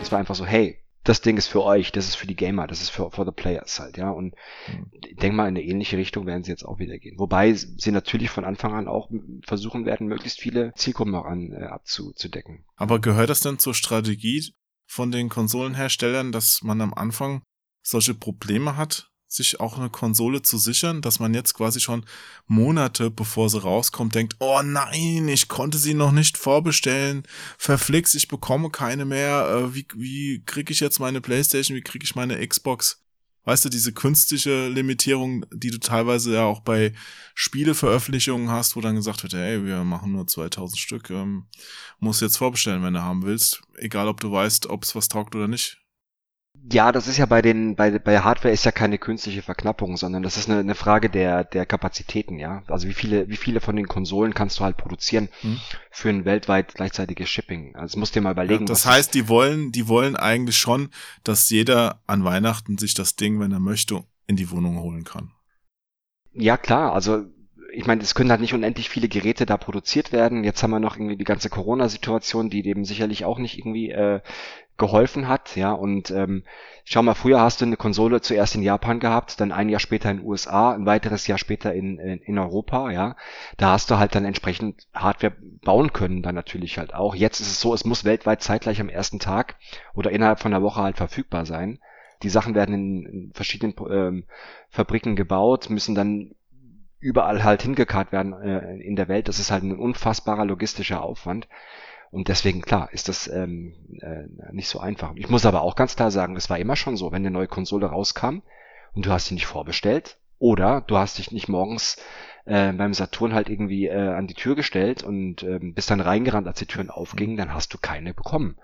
Es 0.02 0.12
war 0.12 0.20
einfach 0.20 0.36
so, 0.36 0.46
hey, 0.46 0.80
das 1.04 1.22
Ding 1.22 1.38
ist 1.38 1.48
für 1.48 1.64
euch, 1.64 1.92
das 1.92 2.10
ist 2.10 2.16
für 2.16 2.28
die 2.28 2.36
Gamer, 2.36 2.68
das 2.68 2.82
ist 2.82 2.90
für 2.90 3.10
for 3.10 3.26
the 3.26 3.32
players 3.32 3.80
halt, 3.80 3.98
ja. 3.98 4.12
Und 4.12 4.36
mhm. 4.68 4.92
denk 5.22 5.34
mal, 5.34 5.48
in 5.48 5.56
eine 5.56 5.64
ähnliche 5.64 5.98
Richtung 5.98 6.26
werden 6.26 6.44
sie 6.44 6.52
jetzt 6.52 6.66
auch 6.66 6.78
wieder 6.78 6.98
gehen. 6.98 7.18
Wobei 7.18 7.54
sie 7.54 7.92
natürlich 7.92 8.30
von 8.30 8.44
Anfang 8.44 8.74
an 8.74 8.88
auch 8.88 9.10
versuchen 9.46 9.86
werden, 9.86 10.08
möglichst 10.08 10.40
viele 10.40 10.74
Zielgruppen 10.76 11.16
auch 11.16 11.26
an 11.26 11.54
äh, 11.54 11.66
abzudecken. 11.66 12.66
Aber 12.76 13.00
gehört 13.00 13.30
das 13.30 13.40
denn 13.40 13.60
zur 13.60 13.74
Strategie 13.74 14.54
von 14.88 15.12
den 15.12 15.30
Konsolenherstellern, 15.30 16.32
dass 16.32 16.62
man 16.64 16.82
am 16.82 16.94
Anfang 16.94 17.44
solche 17.82 18.14
Probleme 18.14 18.76
hat, 18.76 19.09
sich 19.32 19.60
auch 19.60 19.78
eine 19.78 19.90
Konsole 19.90 20.42
zu 20.42 20.58
sichern, 20.58 21.02
dass 21.02 21.20
man 21.20 21.34
jetzt 21.34 21.54
quasi 21.54 21.80
schon 21.80 22.04
Monate 22.48 23.12
bevor 23.12 23.50
sie 23.50 23.62
rauskommt 23.62 24.16
denkt, 24.16 24.36
oh 24.40 24.62
nein, 24.64 25.28
ich 25.28 25.48
konnte 25.48 25.78
sie 25.78 25.94
noch 25.94 26.12
nicht 26.12 26.38
vorbestellen, 26.38 27.24
verflixt, 27.58 28.16
ich 28.16 28.28
bekomme 28.28 28.72
keine 28.72 29.06
mehr, 29.06 29.48
äh, 29.50 29.76
wie, 29.76 29.88
wie 29.96 30.44
kriege 30.46 30.74
ich 30.74 30.80
jetzt 30.80 31.00
meine 31.00 31.22
Playstation, 31.22 31.78
wie 31.78 31.84
kriege 31.84 32.04
ich 32.04 32.16
meine 32.16 32.46
Xbox? 32.46 33.04
Weißt 33.46 33.66
du, 33.66 33.70
diese 33.70 33.94
künstliche 33.94 34.68
Limitierung, 34.68 35.46
die 35.52 35.72
du 35.72 35.80
teilweise 35.80 36.34
ja 36.34 36.44
auch 36.44 36.60
bei 36.60 36.94
Spieleveröffentlichungen 37.34 38.50
hast, 38.50 38.76
wo 38.76 38.82
dann 38.82 38.96
gesagt 38.96 39.24
wird, 39.24 39.34
hey, 39.34 39.66
wir 39.66 39.84
machen 39.84 40.12
nur 40.12 40.28
2000 40.28 40.78
Stück, 40.78 41.10
ähm, 41.10 41.48
musst 42.00 42.22
jetzt 42.22 42.38
vorbestellen, 42.38 42.84
wenn 42.84 42.94
du 42.94 43.02
haben 43.02 43.24
willst, 43.24 43.62
egal 43.78 44.08
ob 44.08 44.20
du 44.20 44.32
weißt, 44.32 44.68
ob 44.68 44.84
es 44.84 44.94
was 44.94 45.08
taugt 45.08 45.36
oder 45.36 45.48
nicht. 45.48 45.80
Ja, 46.72 46.92
das 46.92 47.08
ist 47.08 47.18
ja 47.18 47.26
bei 47.26 47.42
den, 47.42 47.76
bei, 47.76 47.98
bei 47.98 48.20
Hardware 48.20 48.54
ist 48.54 48.66
ja 48.66 48.72
keine 48.72 48.98
künstliche 48.98 49.42
Verknappung, 49.42 49.98
sondern 49.98 50.24
das 50.24 50.38
ist 50.38 50.50
eine, 50.50 50.60
eine 50.60 50.76
Frage 50.76 51.10
der, 51.10 51.44
der 51.44 51.66
Kapazitäten, 51.66 52.38
ja. 52.38 52.64
Also 52.68 52.88
wie 52.88 52.94
viele, 52.94 53.28
wie 53.28 53.38
viele 53.38 53.60
von 53.60 53.76
den 53.76 53.88
Konsolen 53.88 54.34
kannst 54.34 54.60
du 54.60 54.64
halt 54.64 54.78
produzieren 54.78 55.30
hm. 55.42 55.60
für 55.90 56.10
ein 56.10 56.26
weltweit 56.26 56.76
gleichzeitiges 56.76 57.30
Shipping? 57.30 57.76
Also 57.76 57.98
musst 57.98 58.16
dir 58.16 58.22
mal 58.22 58.34
überlegen. 58.34 58.66
Ja, 58.66 58.68
das 58.68 58.86
heißt, 58.86 59.14
die 59.14 59.28
wollen, 59.28 59.72
die 59.72 59.88
wollen 59.88 60.16
eigentlich 60.16 60.58
schon, 60.58 60.90
dass 61.24 61.50
jeder 61.50 62.02
an 62.06 62.24
Weihnachten 62.24 62.78
sich 62.78 62.94
das 62.94 63.16
Ding, 63.16 63.40
wenn 63.40 63.52
er 63.52 63.60
möchte, 63.60 64.04
in 64.28 64.36
die 64.36 64.52
Wohnung 64.52 64.80
holen 64.80 65.04
kann. 65.04 65.32
Ja, 66.34 66.58
klar, 66.58 66.94
also 66.94 67.26
ich 67.72 67.86
meine, 67.86 68.02
es 68.02 68.16
können 68.16 68.32
halt 68.32 68.42
nicht 68.42 68.54
unendlich 68.54 68.90
viele 68.90 69.08
Geräte 69.08 69.46
da 69.46 69.58
produziert 69.58 70.12
werden. 70.12 70.44
Jetzt 70.44 70.62
haben 70.64 70.72
wir 70.72 70.80
noch 70.80 70.96
irgendwie 70.96 71.18
die 71.18 71.24
ganze 71.24 71.50
Corona-Situation, 71.50 72.50
die 72.50 72.62
dem 72.62 72.86
sicherlich 72.86 73.26
auch 73.26 73.38
nicht 73.38 73.58
irgendwie 73.58 73.92
äh, 73.92 74.22
geholfen 74.80 75.28
hat, 75.28 75.56
ja, 75.56 75.72
und 75.72 76.10
ähm, 76.10 76.44
schau 76.84 77.04
mal, 77.04 77.14
früher 77.14 77.40
hast 77.40 77.62
du 77.62 77.66
eine 77.66 77.78
Konsole 77.78 78.22
zuerst 78.22 78.56
in 78.56 78.64
Japan 78.64 79.00
gehabt, 79.00 79.40
dann 79.40 79.52
ein 79.52 79.70
Jahr 79.70 79.80
später 79.80 80.10
in 80.10 80.18
den 80.18 80.26
USA, 80.26 80.74
ein 80.74 80.88
weiteres 80.88 81.28
Jahr 81.28 81.38
später 81.38 81.74
in, 81.74 82.00
in, 82.00 82.20
in 82.20 82.40
Europa, 82.40 82.90
ja, 82.90 83.16
da 83.58 83.74
hast 83.74 83.92
du 83.92 84.00
halt 84.00 84.16
dann 84.16 84.26
entsprechend 84.26 84.88
Hardware 84.94 85.36
bauen 85.64 85.94
können, 85.94 86.24
dann 86.24 86.34
natürlich 86.34 86.80
halt 86.80 86.96
auch. 86.96 87.14
Jetzt 87.14 87.40
ist 87.40 87.52
es 87.52 87.62
so, 87.62 87.74
es 87.76 87.86
muss 87.86 88.06
weltweit 88.06 88.42
zeitgleich 88.42 88.82
am 88.82 88.90
ersten 88.90 89.20
Tag 89.20 89.58
oder 89.94 90.10
innerhalb 90.10 90.40
von 90.40 90.54
einer 90.54 90.64
Woche 90.64 90.82
halt 90.82 90.98
verfügbar 90.98 91.46
sein. 91.46 91.80
Die 92.24 92.30
Sachen 92.30 92.56
werden 92.56 92.74
in, 92.74 93.06
in 93.06 93.32
verschiedenen 93.34 93.76
ähm, 93.90 94.26
Fabriken 94.70 95.16
gebaut, 95.16 95.70
müssen 95.70 95.96
dann 95.96 96.36
überall 97.00 97.44
halt 97.44 97.62
hingekarrt 97.62 98.12
werden 98.12 98.34
äh, 98.34 98.76
in 98.78 98.96
der 98.96 99.08
Welt. 99.08 99.28
Das 99.28 99.40
ist 99.40 99.52
halt 99.52 99.64
ein 99.64 99.78
unfassbarer 99.78 100.46
logistischer 100.46 101.02
Aufwand. 101.02 101.48
Und 102.12 102.28
deswegen, 102.28 102.62
klar, 102.62 102.90
ist 102.92 103.08
das 103.08 103.28
ähm, 103.28 103.76
äh, 104.02 104.24
nicht 104.52 104.68
so 104.68 104.80
einfach. 104.80 105.14
Ich 105.16 105.30
muss 105.30 105.46
aber 105.46 105.62
auch 105.62 105.76
ganz 105.76 105.96
klar 105.96 106.12
sagen, 106.12 106.36
es 106.36 106.50
war 106.50 106.58
immer 106.58 106.76
schon 106.76 106.98
so, 106.98 107.12
wenn 107.12 107.22
eine 107.22 107.32
neue 107.32 107.48
Konsole 107.48 107.88
rauskam 107.88 108.42
und 108.94 109.06
du 109.06 109.12
hast 109.12 109.28
sie 109.28 109.36
nicht 109.36 109.46
vorbestellt 109.46 110.18
oder 110.40 110.82
du 110.82 110.98
hast 110.98 111.20
dich 111.20 111.32
nicht 111.32 111.50
morgens 111.50 111.98
äh, 112.46 112.72
beim 112.74 112.94
Saturn 112.94 113.34
halt 113.34 113.50
irgendwie 113.50 113.88
äh, 113.88 114.14
an 114.14 114.26
die 114.26 114.34
Tür 114.34 114.56
gestellt 114.56 115.04
und 115.04 115.44
äh, 115.44 115.60
bist 115.62 115.92
dann 115.92 116.02
reingerannt, 116.02 116.48
als 116.48 116.60
die 116.60 116.66
Türen 116.66 116.90
aufgingen, 116.90 117.38
dann 117.38 117.54
hast 117.54 117.74
du 117.74 117.78
keine 117.78 118.14
bekommen. 118.14 118.58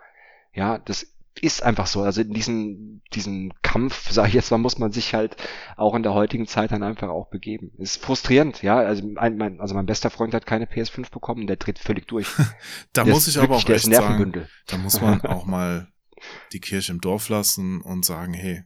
Ja, 0.53 0.79
das 0.79 1.14
ist 1.41 1.63
einfach 1.63 1.87
so. 1.87 2.01
Also 2.01 2.21
in 2.21 2.33
diesen, 2.33 3.01
diesen 3.13 3.53
Kampf, 3.61 4.11
sage 4.11 4.29
ich 4.29 4.33
jetzt 4.33 4.51
mal, 4.51 4.57
muss 4.57 4.77
man 4.77 4.91
sich 4.91 5.13
halt 5.13 5.35
auch 5.75 5.93
in 5.95 6.03
der 6.03 6.13
heutigen 6.13 6.47
Zeit 6.47 6.71
dann 6.71 6.83
einfach 6.83 7.09
auch 7.09 7.29
begeben. 7.29 7.71
Ist 7.77 8.01
frustrierend, 8.01 8.61
ja. 8.61 8.77
Also 8.77 9.05
mein, 9.05 9.37
mein, 9.37 9.59
also 9.59 9.75
mein 9.75 9.85
bester 9.85 10.09
Freund 10.09 10.33
hat 10.33 10.45
keine 10.45 10.65
PS5 10.65 11.11
bekommen, 11.11 11.47
der 11.47 11.57
dreht 11.57 11.79
völlig 11.79 12.07
durch. 12.07 12.27
da 12.93 13.03
der 13.03 13.13
muss 13.13 13.27
ich 13.27 13.37
aber 13.37 13.55
auch 13.55 13.69
echt 13.69 13.85
sagen, 13.85 14.47
da 14.67 14.77
muss 14.77 15.01
man 15.01 15.21
auch 15.25 15.45
mal 15.45 15.87
die 16.53 16.61
Kirche 16.61 16.93
im 16.93 17.01
Dorf 17.01 17.29
lassen 17.29 17.81
und 17.81 18.05
sagen, 18.05 18.33
hey, 18.33 18.63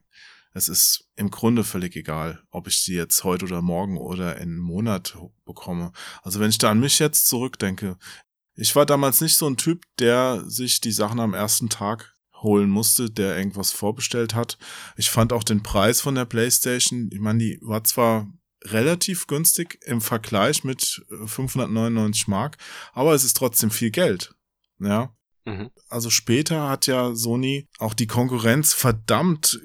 es 0.53 0.67
ist 0.67 1.09
im 1.15 1.29
Grunde 1.29 1.63
völlig 1.63 1.95
egal, 1.95 2.43
ob 2.49 2.67
ich 2.67 2.81
sie 2.81 2.95
jetzt 2.95 3.23
heute 3.23 3.45
oder 3.45 3.61
morgen 3.61 3.97
oder 3.97 4.35
in 4.37 4.43
einem 4.43 4.59
Monat 4.59 5.17
bekomme. 5.45 5.91
Also 6.23 6.39
wenn 6.39 6.49
ich 6.49 6.57
da 6.57 6.71
an 6.71 6.79
mich 6.79 6.99
jetzt 6.99 7.27
zurückdenke, 7.27 7.97
ich 8.55 8.75
war 8.75 8.85
damals 8.85 9.21
nicht 9.21 9.37
so 9.37 9.47
ein 9.47 9.57
Typ, 9.57 9.83
der 9.99 10.43
sich 10.45 10.81
die 10.81 10.91
Sachen 10.91 11.19
am 11.19 11.33
ersten 11.33 11.69
Tag 11.69 12.13
holen 12.41 12.69
musste, 12.69 13.09
der 13.09 13.37
irgendwas 13.37 13.71
vorbestellt 13.71 14.35
hat. 14.35 14.57
Ich 14.95 15.09
fand 15.09 15.33
auch 15.33 15.43
den 15.43 15.63
Preis 15.63 16.01
von 16.01 16.15
der 16.15 16.25
PlayStation, 16.25 17.09
ich 17.11 17.19
meine, 17.19 17.39
die 17.39 17.59
war 17.61 17.83
zwar 17.83 18.27
relativ 18.63 19.27
günstig 19.27 19.79
im 19.85 20.01
Vergleich 20.01 20.63
mit 20.63 21.05
599 21.25 22.27
äh, 22.27 22.31
Mark, 22.31 22.57
aber 22.93 23.13
es 23.13 23.23
ist 23.23 23.37
trotzdem 23.37 23.71
viel 23.71 23.91
Geld. 23.91 24.35
Ja. 24.79 25.13
Mhm. 25.45 25.69
Also 25.87 26.09
später 26.09 26.69
hat 26.69 26.87
ja 26.87 27.15
Sony 27.15 27.67
auch 27.77 27.93
die 27.93 28.07
Konkurrenz 28.07 28.73
verdammt 28.73 29.59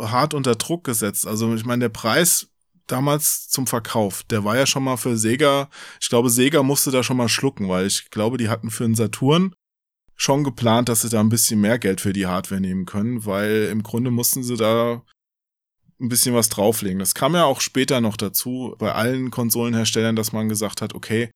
hart 0.00 0.34
unter 0.34 0.54
Druck 0.54 0.84
gesetzt. 0.84 1.26
Also 1.26 1.54
ich 1.54 1.64
meine, 1.64 1.84
der 1.84 1.88
Preis 1.88 2.48
damals 2.86 3.48
zum 3.48 3.66
Verkauf, 3.66 4.22
der 4.24 4.44
war 4.44 4.56
ja 4.56 4.66
schon 4.66 4.84
mal 4.84 4.96
für 4.96 5.16
Sega, 5.16 5.68
ich 6.00 6.08
glaube, 6.08 6.30
Sega 6.30 6.62
musste 6.62 6.92
da 6.92 7.02
schon 7.02 7.16
mal 7.16 7.28
schlucken, 7.28 7.68
weil 7.68 7.86
ich 7.86 8.10
glaube, 8.10 8.38
die 8.38 8.48
hatten 8.48 8.70
für 8.70 8.84
einen 8.84 8.94
Saturn 8.94 9.54
schon 10.16 10.44
geplant, 10.44 10.88
dass 10.88 11.02
sie 11.02 11.10
da 11.10 11.20
ein 11.20 11.28
bisschen 11.28 11.60
mehr 11.60 11.78
Geld 11.78 12.00
für 12.00 12.12
die 12.12 12.26
Hardware 12.26 12.60
nehmen 12.60 12.86
können, 12.86 13.26
weil 13.26 13.68
im 13.70 13.82
Grunde 13.82 14.10
mussten 14.10 14.42
sie 14.42 14.56
da 14.56 15.02
ein 16.00 16.08
bisschen 16.08 16.34
was 16.34 16.48
drauflegen. 16.48 16.98
Das 16.98 17.14
kam 17.14 17.34
ja 17.34 17.44
auch 17.44 17.60
später 17.60 18.00
noch 18.00 18.16
dazu 18.16 18.74
bei 18.78 18.92
allen 18.92 19.30
Konsolenherstellern, 19.30 20.16
dass 20.16 20.32
man 20.32 20.48
gesagt 20.48 20.82
hat, 20.82 20.94
okay, 20.94 21.30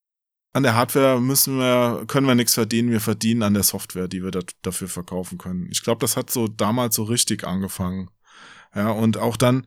an 0.53 0.63
der 0.65 0.75
Hardware 0.75 1.21
müssen 1.21 1.59
wir, 1.59 2.05
können 2.09 2.27
wir 2.27 2.35
nichts 2.35 2.55
verdienen, 2.55 2.91
wir 2.91 3.01
verdienen 3.01 3.43
an 3.43 3.55
der 3.55 3.63
Software, 3.63 4.09
die 4.09 4.23
wir 4.25 4.31
da, 4.31 4.41
dafür 4.63 4.89
verkaufen 4.89 5.39
können. 5.39 5.69
Ich 5.71 5.83
glaube, 5.83 6.01
das 6.01 6.17
hat 6.17 6.31
so 6.31 6.49
damals 6.49 6.97
so 6.97 7.05
richtig 7.05 7.45
angefangen. 7.45 8.11
Ja, 8.75 8.91
und 8.91 9.17
auch 9.17 9.37
dann, 9.37 9.67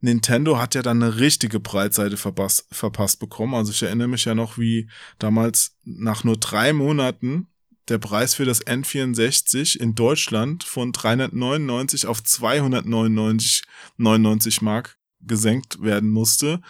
Nintendo 0.00 0.58
hat 0.58 0.74
ja 0.74 0.82
dann 0.82 1.02
eine 1.02 1.18
richtige 1.18 1.60
Breitseite 1.60 2.16
verpasst, 2.16 2.66
verpasst 2.72 3.20
bekommen. 3.20 3.54
Also 3.54 3.72
ich 3.72 3.82
erinnere 3.82 4.08
mich 4.08 4.24
ja 4.24 4.34
noch, 4.34 4.58
wie 4.58 4.88
damals 5.18 5.76
nach 5.84 6.24
nur 6.24 6.38
drei 6.38 6.72
Monaten 6.72 7.51
der 7.88 7.98
Preis 7.98 8.34
für 8.34 8.44
das 8.44 8.64
N64 8.66 9.78
in 9.78 9.94
Deutschland 9.94 10.64
von 10.64 10.92
399 10.92 12.06
auf 12.06 12.22
299 12.22 13.62
99 13.96 14.62
Mark 14.62 14.98
gesenkt 15.20 15.82
werden 15.82 16.10
musste, 16.10 16.60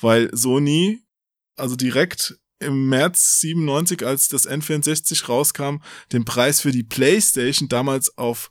weil 0.00 0.34
Sony 0.36 1.04
also 1.56 1.76
direkt 1.76 2.38
im 2.60 2.88
März 2.88 3.40
97, 3.40 4.06
als 4.06 4.28
das 4.28 4.48
N64 4.48 5.26
rauskam, 5.26 5.76
den 6.12 6.24
Preis 6.24 6.60
für 6.60 6.72
die 6.72 6.82
PlayStation 6.82 7.68
damals 7.68 8.16
auf 8.16 8.50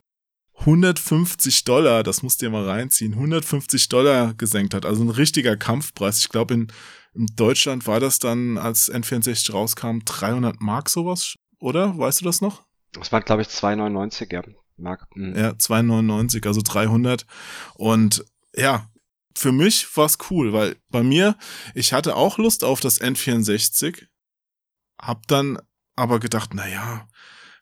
150 0.59 1.63
Dollar, 1.63 2.03
das 2.03 2.21
musst 2.21 2.41
ihr 2.41 2.49
mal 2.49 2.67
reinziehen, 2.67 3.13
150 3.13 3.89
Dollar 3.89 4.33
gesenkt 4.35 4.73
hat. 4.73 4.85
Also 4.85 5.03
ein 5.03 5.09
richtiger 5.09 5.57
Kampfpreis. 5.57 6.19
Ich 6.19 6.29
glaube, 6.29 6.53
in, 6.53 6.67
in 7.15 7.25
Deutschland 7.35 7.87
war 7.87 7.99
das 7.99 8.19
dann, 8.19 8.57
als 8.57 8.91
N64 8.91 9.51
rauskam, 9.51 9.99
300 10.05 10.61
Mark 10.61 10.89
sowas 10.89 11.35
oder? 11.63 11.97
Weißt 11.97 12.21
du 12.21 12.25
das 12.25 12.41
noch? 12.41 12.63
Das 12.91 13.11
war, 13.11 13.21
glaube 13.21 13.41
ich, 13.41 13.47
2,99, 13.47 14.31
ja. 14.31 14.43
Mark. 14.77 15.07
Mhm. 15.15 15.35
Ja, 15.35 15.51
2,99, 15.51 16.45
also 16.45 16.61
300. 16.61 17.25
Und 17.75 18.25
ja, 18.55 18.87
für 19.35 19.51
mich 19.51 19.95
war's 19.97 20.17
cool, 20.29 20.53
weil 20.53 20.75
bei 20.89 21.03
mir, 21.03 21.37
ich 21.73 21.93
hatte 21.93 22.15
auch 22.15 22.37
Lust 22.37 22.63
auf 22.63 22.79
das 22.79 23.01
N64, 23.01 24.07
hab 25.01 25.27
dann 25.27 25.59
aber 25.95 26.19
gedacht, 26.19 26.51
na 26.53 26.67
ja, 26.67 27.07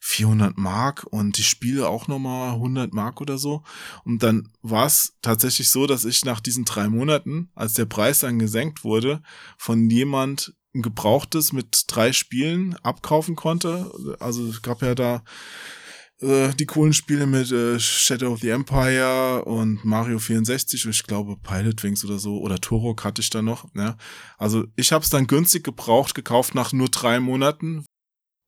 400 0.04 0.58
Mark 0.58 1.06
und 1.12 1.38
die 1.38 1.44
Spiele 1.44 1.88
auch 1.88 2.08
nochmal 2.08 2.54
100 2.54 2.92
Mark 2.92 3.22
oder 3.22 3.38
so. 3.38 3.64
Und 4.04 4.24
dann 4.24 4.52
war 4.62 4.88
es 4.88 5.16
tatsächlich 5.22 5.70
so, 5.70 5.86
dass 5.86 6.06
ich 6.06 6.26
nach 6.26 6.40
diesen 6.40 6.66
drei 6.66 6.90
Monaten, 6.90 7.52
als 7.54 7.76
der 7.76 7.86
Preis 7.86 8.20
dann 8.20 8.40
gesenkt 8.40 8.84
wurde, 8.84 9.22
von 9.58 9.90
jemand 9.92 10.56
ein 10.74 10.82
gebrauchtes 10.82 11.54
mit 11.54 11.86
drei 11.88 12.14
Spielen 12.14 12.76
abkaufen 12.84 13.36
konnte. 13.36 13.92
Also 14.20 14.48
es 14.48 14.62
gab 14.62 14.82
ja 14.82 14.96
da 14.96 15.24
äh, 16.22 16.54
die 16.54 16.66
coolen 16.66 16.94
Spiele 16.94 17.26
mit 17.26 17.52
äh, 17.52 17.80
Shadow 17.80 18.34
of 18.34 18.40
the 18.42 18.50
Empire 18.50 19.44
und 19.46 19.84
Mario 19.84 20.20
64 20.20 20.86
und 20.86 20.92
ich 20.92 21.04
glaube 21.04 21.38
Pilot 21.38 21.84
Wings 21.84 22.06
oder 22.06 22.20
so 22.20 22.40
oder 22.40 22.60
Turok 22.60 23.04
hatte 23.04 23.22
ich 23.22 23.30
da 23.30 23.42
noch. 23.42 23.66
Ja. 23.76 23.98
Also 24.38 24.66
ich 24.76 24.92
habe 24.92 25.04
es 25.04 25.10
dann 25.10 25.28
günstig 25.28 25.64
gebraucht 25.64 26.16
gekauft 26.16 26.56
nach 26.56 26.74
nur 26.74 26.90
drei 26.90 27.20
Monaten 27.20 27.86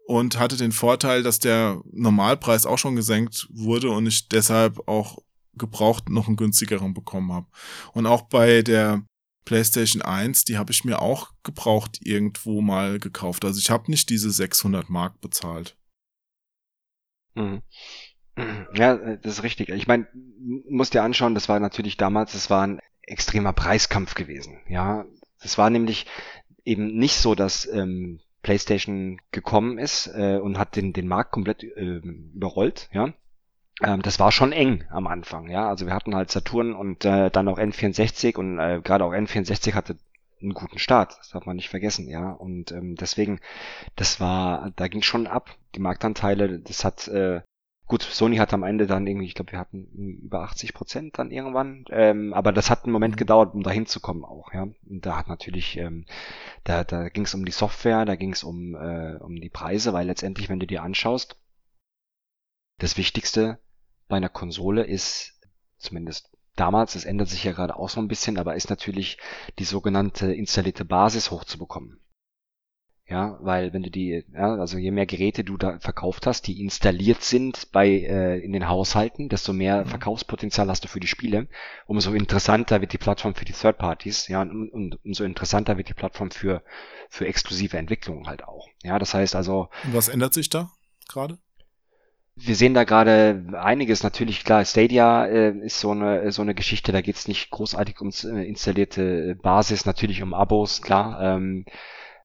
und 0.05 0.39
hatte 0.39 0.57
den 0.57 0.71
Vorteil, 0.71 1.24
dass 1.24 1.39
der 1.39 1.82
Normalpreis 1.91 2.65
auch 2.65 2.78
schon 2.78 2.95
gesenkt 2.95 3.47
wurde 3.51 3.89
und 3.89 4.05
ich 4.05 4.28
deshalb 4.30 4.88
auch 4.88 5.17
gebraucht 5.55 6.09
noch 6.09 6.28
einen 6.28 6.36
günstigeren 6.36 6.93
bekommen 6.93 7.32
habe. 7.32 7.47
Und 7.93 8.05
auch 8.05 8.24
bei 8.24 8.61
der 8.61 9.03
PlayStation 9.46 10.02
1, 10.02 10.46
die 10.46 10.58
habe 10.58 10.72
ich 10.72 10.86
mir 10.86 11.02
auch 11.02 11.32
gebraucht 11.44 12.00
irgendwo 12.02 12.62
mal 12.62 13.00
gekauft. 13.00 13.46
Also 13.46 13.60
ich 13.60 13.70
habe 13.70 13.89
nicht 13.91 14.10
diese 14.10 14.32
600 14.32 14.89
Mark 14.89 15.20
bezahlt. 15.22 15.78
Mhm. 17.36 17.62
Ja, 18.74 19.16
das 19.18 19.34
ist 19.34 19.44
richtig. 19.44 19.70
Ich 19.70 19.88
meine, 19.88 20.08
musst 20.70 20.94
dir 20.94 21.04
anschauen, 21.04 21.36
das 21.36 21.50
war 21.50 21.60
natürlich 21.60 21.98
damals, 21.98 22.34
das 22.34 22.50
war 22.50 22.66
ein 22.66 22.80
extremer 23.02 23.54
Preiskampf 23.54 24.16
gewesen. 24.16 24.60
Ja, 24.68 25.06
es 25.39 25.58
war 25.58 25.70
nämlich 25.70 26.08
eben 26.66 26.96
nicht 26.98 27.16
so, 27.16 27.36
dass 27.36 27.68
ähm, 27.68 28.22
PlayStation 28.41 29.20
gekommen 29.32 29.78
ist 29.78 30.08
äh, 30.08 30.39
und 30.41 30.58
hat 30.58 30.76
den 30.76 30.94
den 30.94 31.08
Markt 31.08 31.32
komplett 31.32 31.64
äh, 31.64 32.02
überrollt. 32.34 32.89
Ja, 32.91 33.14
das 33.80 34.19
war 34.19 34.32
schon 34.32 34.51
eng 34.51 34.86
am 34.91 35.07
Anfang, 35.07 35.49
ja. 35.49 35.67
Also 35.67 35.86
wir 35.86 35.93
hatten 35.93 36.15
halt 36.15 36.32
Saturn 36.32 36.74
und 36.74 37.05
äh, 37.05 37.30
dann 37.30 37.47
auch 37.47 37.57
N64 37.57 38.38
und 38.38 38.59
äh, 38.59 38.82
gerade 38.84 39.03
auch 39.03 39.13
N64 39.13 39.74
hatte 39.74 39.97
einen 40.41 40.53
guten 40.53 40.78
Start, 40.78 41.17
das 41.17 41.30
darf 41.30 41.45
man 41.45 41.55
nicht 41.55 41.69
vergessen, 41.69 42.07
ja. 42.07 42.32
Und 42.32 42.71
ähm, 42.71 42.95
deswegen, 42.95 43.39
das 43.95 44.19
war, 44.19 44.71
da 44.76 44.88
ging 44.88 45.01
schon 45.01 45.28
ab, 45.28 45.55
die 45.76 45.80
Marktanteile, 45.80 46.59
das 46.59 46.84
hat, 46.86 47.07
äh, 47.07 47.41
gut, 47.88 48.03
Sony 48.03 48.38
hat 48.38 48.53
am 48.53 48.63
Ende 48.63 48.86
dann 48.86 49.07
irgendwie, 49.07 49.26
ich 49.26 49.36
glaube, 49.36 49.53
wir 49.53 49.59
hatten 49.59 49.86
über 50.21 50.41
80 50.41 50.74
Prozent 50.74 51.17
dann 51.17 51.32
irgendwann, 51.32 51.86
ähm, 51.89 52.34
aber 52.34 52.51
das 52.51 52.69
hat 52.69 52.84
einen 52.84 52.93
Moment 52.93 53.17
gedauert, 53.17 53.53
um 53.55 53.63
da 53.63 53.71
hinzukommen 53.71 54.26
auch, 54.26 54.53
ja. 54.53 54.63
Und 54.63 55.05
da 55.05 55.17
hat 55.17 55.28
natürlich, 55.30 55.78
ähm, 55.78 56.05
da, 56.63 56.84
da 56.84 57.09
ging 57.09 57.24
es 57.24 57.34
um 57.34 57.45
die 57.45 57.51
Software, 57.51 58.05
da 58.05 58.15
ging 58.15 58.34
es 58.34 58.43
um, 58.43 58.76
äh, 58.76 59.15
um 59.15 59.36
die 59.38 59.49
Preise, 59.49 59.93
weil 59.93 60.07
letztendlich, 60.07 60.49
wenn 60.49 60.59
du 60.59 60.67
dir 60.67 60.84
anschaust, 60.84 61.38
das 62.80 62.97
Wichtigste 62.97 63.59
bei 64.07 64.17
einer 64.17 64.30
Konsole 64.30 64.84
ist, 64.84 65.39
zumindest 65.78 66.30
damals, 66.55 66.95
es 66.95 67.05
ändert 67.05 67.30
sich 67.30 67.43
ja 67.43 67.51
gerade 67.51 67.76
auch 67.76 67.89
so 67.89 67.99
ein 67.99 68.07
bisschen, 68.07 68.38
aber 68.38 68.55
ist 68.55 68.69
natürlich 68.69 69.17
die 69.59 69.63
sogenannte 69.63 70.34
installierte 70.34 70.86
Basis 70.86 71.32
hochzubekommen. 71.32 71.99
Ja, 73.05 73.38
weil 73.41 73.74
wenn 73.74 73.84
du 73.84 73.91
die, 73.91 74.24
ja, 74.34 74.55
also 74.55 74.78
je 74.78 74.91
mehr 74.91 75.05
Geräte 75.05 75.43
du 75.43 75.57
da 75.57 75.78
verkauft 75.80 76.26
hast, 76.26 76.47
die 76.47 76.61
installiert 76.61 77.21
sind 77.21 77.69
bei 77.74 77.89
äh, 77.89 78.39
in 78.39 78.53
den 78.53 78.69
Haushalten, 78.69 79.28
desto 79.28 79.51
mehr 79.51 79.84
mhm. 79.84 79.89
Verkaufspotenzial 79.89 80.69
hast 80.69 80.86
du 80.86 80.88
für 80.88 81.01
die 81.01 81.07
Spiele. 81.07 81.49
Umso 81.86 82.13
interessanter 82.13 82.80
wird 82.80 82.93
die 82.93 82.97
Plattform 82.97 83.36
für 83.36 83.43
die 83.43 83.51
Third 83.51 83.78
Parties, 83.78 84.30
ja, 84.30 84.41
und, 84.41 84.69
und 84.69 85.03
umso 85.03 85.26
interessanter 85.26 85.78
wird 85.78 85.89
die 85.89 85.93
Plattform 85.93 86.32
für 86.32 86.63
für 87.09 87.28
exklusive 87.28 87.78
Entwicklungen 87.78 88.28
halt 88.28 88.45
auch. 88.45 88.69
Ja, 88.84 88.97
das 88.99 89.13
heißt 89.13 89.36
also. 89.36 89.67
Und 89.84 89.93
was 89.93 90.07
ändert 90.07 90.34
sich 90.34 90.49
da 90.49 90.71
gerade? 91.09 91.39
Wir 92.36 92.55
sehen 92.55 92.73
da 92.73 92.84
gerade 92.84 93.45
einiges. 93.53 94.03
Natürlich, 94.03 94.43
klar, 94.43 94.65
Stadia 94.65 95.25
äh, 95.25 95.57
ist 95.59 95.79
so 95.79 95.91
eine, 95.91 96.31
so 96.31 96.41
eine 96.41 96.55
Geschichte, 96.55 96.91
da 96.91 97.01
geht's 97.01 97.27
nicht 97.27 97.51
großartig 97.51 97.99
ums 97.99 98.23
äh, 98.23 98.43
installierte 98.43 99.36
Basis, 99.36 99.86
natürlich 99.86 100.21
um 100.23 100.34
Abos, 100.34 100.81
klar, 100.81 101.21
ähm, 101.21 101.65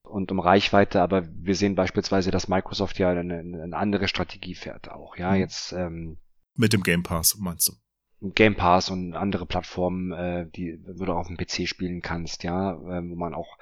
und 0.02 0.32
um 0.32 0.40
Reichweite, 0.40 1.02
aber 1.02 1.28
wir 1.30 1.54
sehen 1.54 1.74
beispielsweise, 1.74 2.30
dass 2.30 2.48
Microsoft 2.48 2.98
ja 2.98 3.10
eine, 3.10 3.38
eine 3.38 3.76
andere 3.76 4.08
Strategie 4.08 4.54
fährt 4.54 4.90
auch. 4.90 5.16
Ja, 5.16 5.32
mhm. 5.32 5.36
jetzt 5.36 5.72
ähm, 5.72 6.18
mit 6.56 6.72
dem 6.72 6.82
Game 6.82 7.02
Pass, 7.02 7.36
meinst 7.38 7.68
du? 7.68 7.72
Game 8.20 8.56
Pass 8.56 8.90
und 8.90 9.14
andere 9.14 9.46
Plattformen, 9.46 10.12
äh, 10.12 10.46
die 10.50 10.80
wo 10.96 11.04
du 11.04 11.12
auf 11.12 11.28
dem 11.28 11.36
PC 11.36 11.68
spielen 11.68 12.02
kannst, 12.02 12.42
ja, 12.42 12.72
äh, 12.72 13.08
wo 13.08 13.14
man 13.14 13.32
auch 13.32 13.58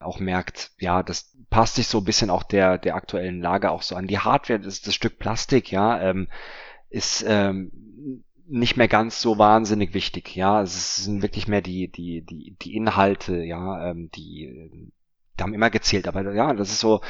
auch 0.00 0.18
merkt, 0.18 0.72
ja, 0.78 1.02
das 1.02 1.36
passt 1.48 1.76
sich 1.76 1.86
so 1.86 1.98
ein 1.98 2.04
bisschen 2.04 2.30
auch 2.30 2.42
der 2.42 2.78
der 2.78 2.96
aktuellen 2.96 3.40
Lage 3.40 3.70
auch 3.70 3.82
so 3.82 3.94
an. 3.94 4.08
Die 4.08 4.18
Hardware, 4.18 4.58
das, 4.58 4.82
das 4.82 4.94
Stück 4.94 5.18
Plastik, 5.18 5.70
ja, 5.70 6.00
ähm, 6.00 6.28
ist 6.88 7.24
ähm, 7.26 8.24
nicht 8.48 8.76
mehr 8.76 8.88
ganz 8.88 9.20
so 9.20 9.38
wahnsinnig 9.38 9.94
wichtig, 9.94 10.34
ja, 10.34 10.60
es 10.60 10.96
sind 11.04 11.22
wirklich 11.22 11.46
mehr 11.46 11.62
die 11.62 11.88
die 11.88 12.22
die 12.22 12.56
die 12.60 12.74
Inhalte, 12.74 13.36
ja, 13.44 13.90
ähm, 13.90 14.10
die, 14.16 14.70
die 15.38 15.42
haben 15.42 15.54
immer 15.54 15.70
gezählt, 15.70 16.08
aber 16.08 16.34
ja, 16.34 16.52
das 16.52 16.70
ist 16.70 16.80
so, 16.80 17.00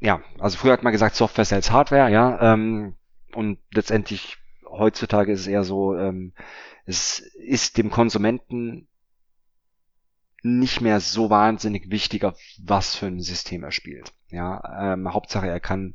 ja, 0.00 0.22
also 0.38 0.56
früher 0.56 0.72
hat 0.72 0.82
man 0.82 0.92
gesagt 0.92 1.16
Software 1.16 1.44
sells 1.44 1.70
Hardware, 1.70 2.10
ja, 2.10 2.54
ähm, 2.54 2.94
und 3.34 3.58
letztendlich 3.74 4.38
heutzutage 4.66 5.32
ist 5.32 5.40
es 5.40 5.46
eher 5.46 5.64
so, 5.64 5.96
ähm, 5.96 6.32
es 6.84 7.18
ist 7.18 7.78
dem 7.78 7.90
Konsumenten 7.90 8.88
nicht 10.42 10.80
mehr 10.80 11.00
so 11.00 11.30
wahnsinnig 11.30 11.90
wichtig, 11.90 12.24
auf 12.24 12.38
was 12.62 12.94
für 12.94 13.06
ein 13.06 13.20
System 13.20 13.64
er 13.64 13.72
spielt. 13.72 14.12
Ja, 14.28 14.92
ähm, 14.92 15.12
Hauptsache 15.12 15.48
er 15.48 15.60
kann 15.60 15.94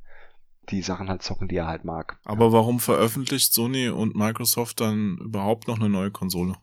die 0.70 0.82
Sachen 0.82 1.10
halt 1.10 1.24
zocken, 1.24 1.48
die 1.48 1.56
er 1.56 1.68
halt 1.68 1.86
mag. 1.86 2.20
Aber 2.24 2.52
warum 2.52 2.80
veröffentlicht 2.80 3.54
Sony 3.54 3.90
und 3.90 4.16
Microsoft 4.16 4.80
dann 4.80 5.18
überhaupt 5.18 5.68
noch 5.68 5.80
eine 5.80 5.90
neue 5.90 6.12
Konsole? 6.12 6.56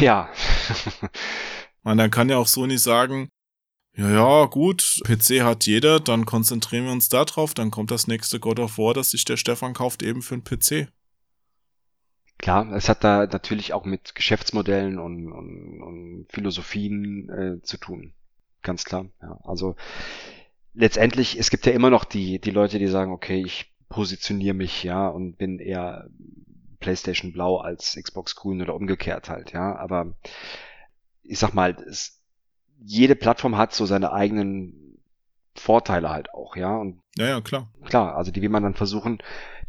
Ja. 0.00 0.30
Man, 1.82 1.98
dann 1.98 2.10
kann 2.10 2.30
ja 2.30 2.38
auch 2.38 2.46
Sony 2.46 2.78
sagen, 2.78 3.28
Ja, 3.96 4.10
ja, 4.10 4.46
gut, 4.46 5.00
PC 5.04 5.42
hat 5.42 5.66
jeder, 5.66 6.00
dann 6.00 6.26
konzentrieren 6.26 6.86
wir 6.86 6.92
uns 6.92 7.08
da 7.08 7.24
drauf, 7.24 7.54
dann 7.54 7.70
kommt 7.70 7.92
das 7.92 8.08
nächste 8.08 8.40
God 8.40 8.58
of 8.58 8.76
War, 8.76 8.92
das 8.92 9.10
sich 9.10 9.24
der 9.24 9.36
Stefan 9.36 9.72
kauft, 9.72 10.02
eben 10.02 10.20
für 10.20 10.34
einen 10.34 10.42
PC. 10.42 10.88
Klar, 12.38 12.72
es 12.72 12.88
hat 12.88 13.04
da 13.04 13.26
natürlich 13.26 13.72
auch 13.72 13.84
mit 13.84 14.16
Geschäftsmodellen 14.16 14.98
und, 14.98 15.30
und, 15.30 15.80
und 15.80 16.26
Philosophien 16.28 17.28
äh, 17.30 17.62
zu 17.62 17.78
tun. 17.78 18.14
Ganz 18.62 18.84
klar. 18.84 19.06
Ja. 19.22 19.38
Also 19.44 19.76
letztendlich, 20.72 21.38
es 21.38 21.50
gibt 21.50 21.64
ja 21.64 21.72
immer 21.72 21.90
noch 21.90 22.04
die, 22.04 22.40
die 22.40 22.50
Leute, 22.50 22.80
die 22.80 22.88
sagen, 22.88 23.12
okay, 23.12 23.40
ich 23.44 23.72
positioniere 23.88 24.54
mich, 24.54 24.82
ja, 24.82 25.06
und 25.06 25.38
bin 25.38 25.60
eher 25.60 26.10
PlayStation 26.80 27.32
Blau 27.32 27.58
als 27.58 27.94
Xbox 27.94 28.34
Grün 28.34 28.60
oder 28.60 28.74
umgekehrt 28.74 29.28
halt, 29.28 29.52
ja. 29.52 29.76
Aber 29.76 30.14
ich 31.22 31.38
sag 31.38 31.54
mal, 31.54 31.76
es, 31.88 32.23
jede 32.80 33.16
Plattform 33.16 33.56
hat 33.56 33.74
so 33.74 33.86
seine 33.86 34.12
eigenen 34.12 34.98
Vorteile 35.54 36.10
halt 36.10 36.34
auch, 36.34 36.56
ja. 36.56 36.76
Und 36.76 37.00
ja, 37.16 37.28
ja, 37.28 37.40
klar. 37.40 37.68
Klar, 37.84 38.16
also 38.16 38.32
die 38.32 38.42
will 38.42 38.48
man 38.48 38.62
dann 38.62 38.74
versuchen, 38.74 39.18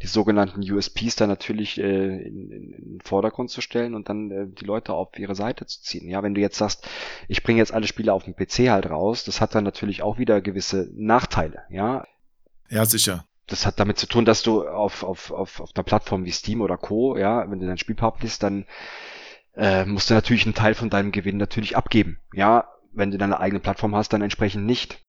die 0.02 0.08
sogenannten 0.08 0.60
USPs 0.60 1.16
da 1.16 1.26
natürlich 1.26 1.78
äh, 1.78 2.26
in, 2.26 2.50
in, 2.50 2.72
in 2.72 2.92
den 2.92 3.00
Vordergrund 3.00 3.50
zu 3.50 3.60
stellen 3.60 3.94
und 3.94 4.08
dann 4.08 4.30
äh, 4.30 4.46
die 4.48 4.64
Leute 4.64 4.92
auf 4.92 5.16
ihre 5.18 5.34
Seite 5.34 5.64
zu 5.66 5.80
ziehen. 5.82 6.08
Ja, 6.08 6.22
wenn 6.22 6.34
du 6.34 6.40
jetzt 6.40 6.58
sagst, 6.58 6.88
ich 7.28 7.42
bringe 7.42 7.58
jetzt 7.58 7.72
alle 7.72 7.86
Spiele 7.86 8.12
auf 8.12 8.24
dem 8.24 8.34
PC 8.34 8.68
halt 8.70 8.90
raus, 8.90 9.24
das 9.24 9.40
hat 9.40 9.54
dann 9.54 9.64
natürlich 9.64 10.02
auch 10.02 10.18
wieder 10.18 10.40
gewisse 10.40 10.90
Nachteile, 10.94 11.62
ja. 11.70 12.04
Ja, 12.68 12.84
sicher. 12.84 13.24
Das 13.46 13.64
hat 13.64 13.78
damit 13.78 13.96
zu 13.96 14.06
tun, 14.06 14.24
dass 14.24 14.42
du 14.42 14.66
auf, 14.66 15.04
auf, 15.04 15.30
auf, 15.30 15.60
auf 15.60 15.70
einer 15.74 15.84
Plattform 15.84 16.24
wie 16.24 16.32
Steam 16.32 16.60
oder 16.60 16.76
Co., 16.76 17.16
ja, 17.16 17.48
wenn 17.48 17.60
du 17.60 17.66
dein 17.66 17.78
Spiel 17.78 17.94
publishst, 17.94 18.42
dann 18.42 18.66
äh, 19.54 19.84
musst 19.84 20.10
du 20.10 20.14
natürlich 20.14 20.44
einen 20.44 20.54
Teil 20.54 20.74
von 20.74 20.90
deinem 20.90 21.12
Gewinn 21.12 21.36
natürlich 21.36 21.76
abgeben. 21.76 22.18
Ja, 22.34 22.68
wenn 22.96 23.10
du 23.10 23.18
deine 23.18 23.38
eigene 23.40 23.60
Plattform 23.60 23.94
hast, 23.94 24.12
dann 24.12 24.22
entsprechend 24.22 24.66
nicht. 24.66 25.02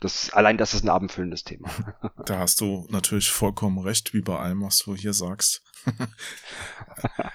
Das, 0.00 0.30
allein 0.30 0.56
das 0.56 0.74
ist 0.74 0.84
ein 0.84 0.88
abendfüllendes 0.88 1.44
Thema. 1.44 1.68
Da 2.26 2.38
hast 2.40 2.60
du 2.60 2.86
natürlich 2.90 3.30
vollkommen 3.30 3.78
recht, 3.78 4.12
wie 4.12 4.20
bei 4.20 4.38
allem, 4.38 4.62
was 4.62 4.78
du 4.78 4.94
hier 4.94 5.14
sagst. 5.14 5.62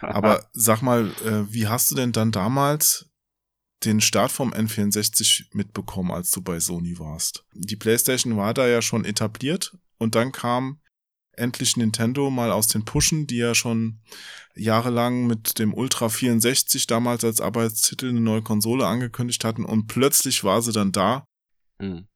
Aber 0.01 0.47
sag 0.53 0.81
mal, 0.81 1.07
äh, 1.25 1.51
wie 1.51 1.67
hast 1.67 1.89
du 1.89 1.95
denn 1.95 2.11
dann 2.11 2.31
damals 2.31 3.09
den 3.85 4.01
Start 4.01 4.31
vom 4.31 4.53
N64 4.53 5.47
mitbekommen, 5.53 6.11
als 6.11 6.29
du 6.29 6.41
bei 6.41 6.59
Sony 6.59 6.99
warst? 6.99 7.45
Die 7.53 7.75
PlayStation 7.75 8.37
war 8.37 8.53
da 8.53 8.67
ja 8.67 8.81
schon 8.83 9.03
etabliert 9.03 9.75
und 9.97 10.15
dann 10.15 10.31
kam 10.31 10.79
endlich 11.33 11.77
Nintendo 11.77 12.29
mal 12.29 12.51
aus 12.51 12.67
den 12.67 12.85
Pushen, 12.85 13.27
die 13.27 13.37
ja 13.37 13.55
schon 13.55 13.99
jahrelang 14.55 15.25
mit 15.25 15.59
dem 15.59 15.73
Ultra 15.73 16.09
64 16.09 16.87
damals 16.87 17.23
als 17.23 17.41
Arbeitstitel 17.41 18.09
eine 18.09 18.21
neue 18.21 18.41
Konsole 18.41 18.85
angekündigt 18.85 19.43
hatten 19.43 19.65
und 19.65 19.87
plötzlich 19.87 20.43
war 20.43 20.61
sie 20.61 20.71
dann 20.71 20.91
da. 20.91 21.25
Mhm 21.79 22.07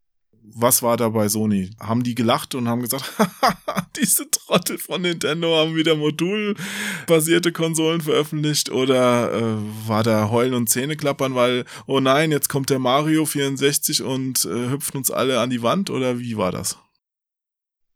was 0.54 0.82
war 0.82 0.98
da 0.98 1.10
bei 1.10 1.30
Sony? 1.30 1.72
Haben 1.80 2.04
die 2.04 2.16
gelacht 2.16 2.56
und 2.56 2.68
haben 2.68 2.82
gesagt, 2.82 3.12
diese 3.98 4.30
Trottel 4.30 4.78
von 4.78 5.02
Nintendo 5.02 5.56
haben 5.56 5.76
wieder 5.76 5.96
modulbasierte 5.96 7.52
Konsolen 7.52 8.02
veröffentlicht 8.02 8.72
oder 8.72 9.34
äh, 9.34 9.58
war 9.88 10.04
da 10.04 10.30
Heulen 10.30 10.54
und 10.54 10.70
Zähneklappern, 10.70 11.36
weil, 11.36 11.66
oh 11.86 12.00
nein, 12.00 12.32
jetzt 12.32 12.50
kommt 12.50 12.70
der 12.70 12.80
Mario 12.80 13.26
64 13.26 14.04
und 14.04 14.46
äh, 14.46 14.70
hüpft 14.70 14.96
uns 14.96 15.12
alle 15.12 15.40
an 15.40 15.50
die 15.50 15.64
Wand 15.64 15.90
oder 15.90 16.20
wie 16.20 16.38
war 16.38 16.52
das? 16.52 16.78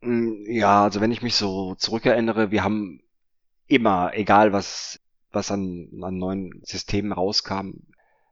Mm, 0.01 0.43
ja, 0.47 0.83
also 0.83 1.01
wenn 1.01 1.11
ich 1.11 1.21
mich 1.21 1.35
so 1.35 1.75
zurückerinnere, 1.75 2.51
wir 2.51 2.63
haben 2.63 3.01
immer, 3.67 4.11
egal 4.13 4.51
was, 4.53 4.99
was 5.31 5.51
an, 5.51 5.89
an 6.01 6.17
neuen 6.17 6.61
Systemen 6.63 7.11
rauskam, 7.11 7.71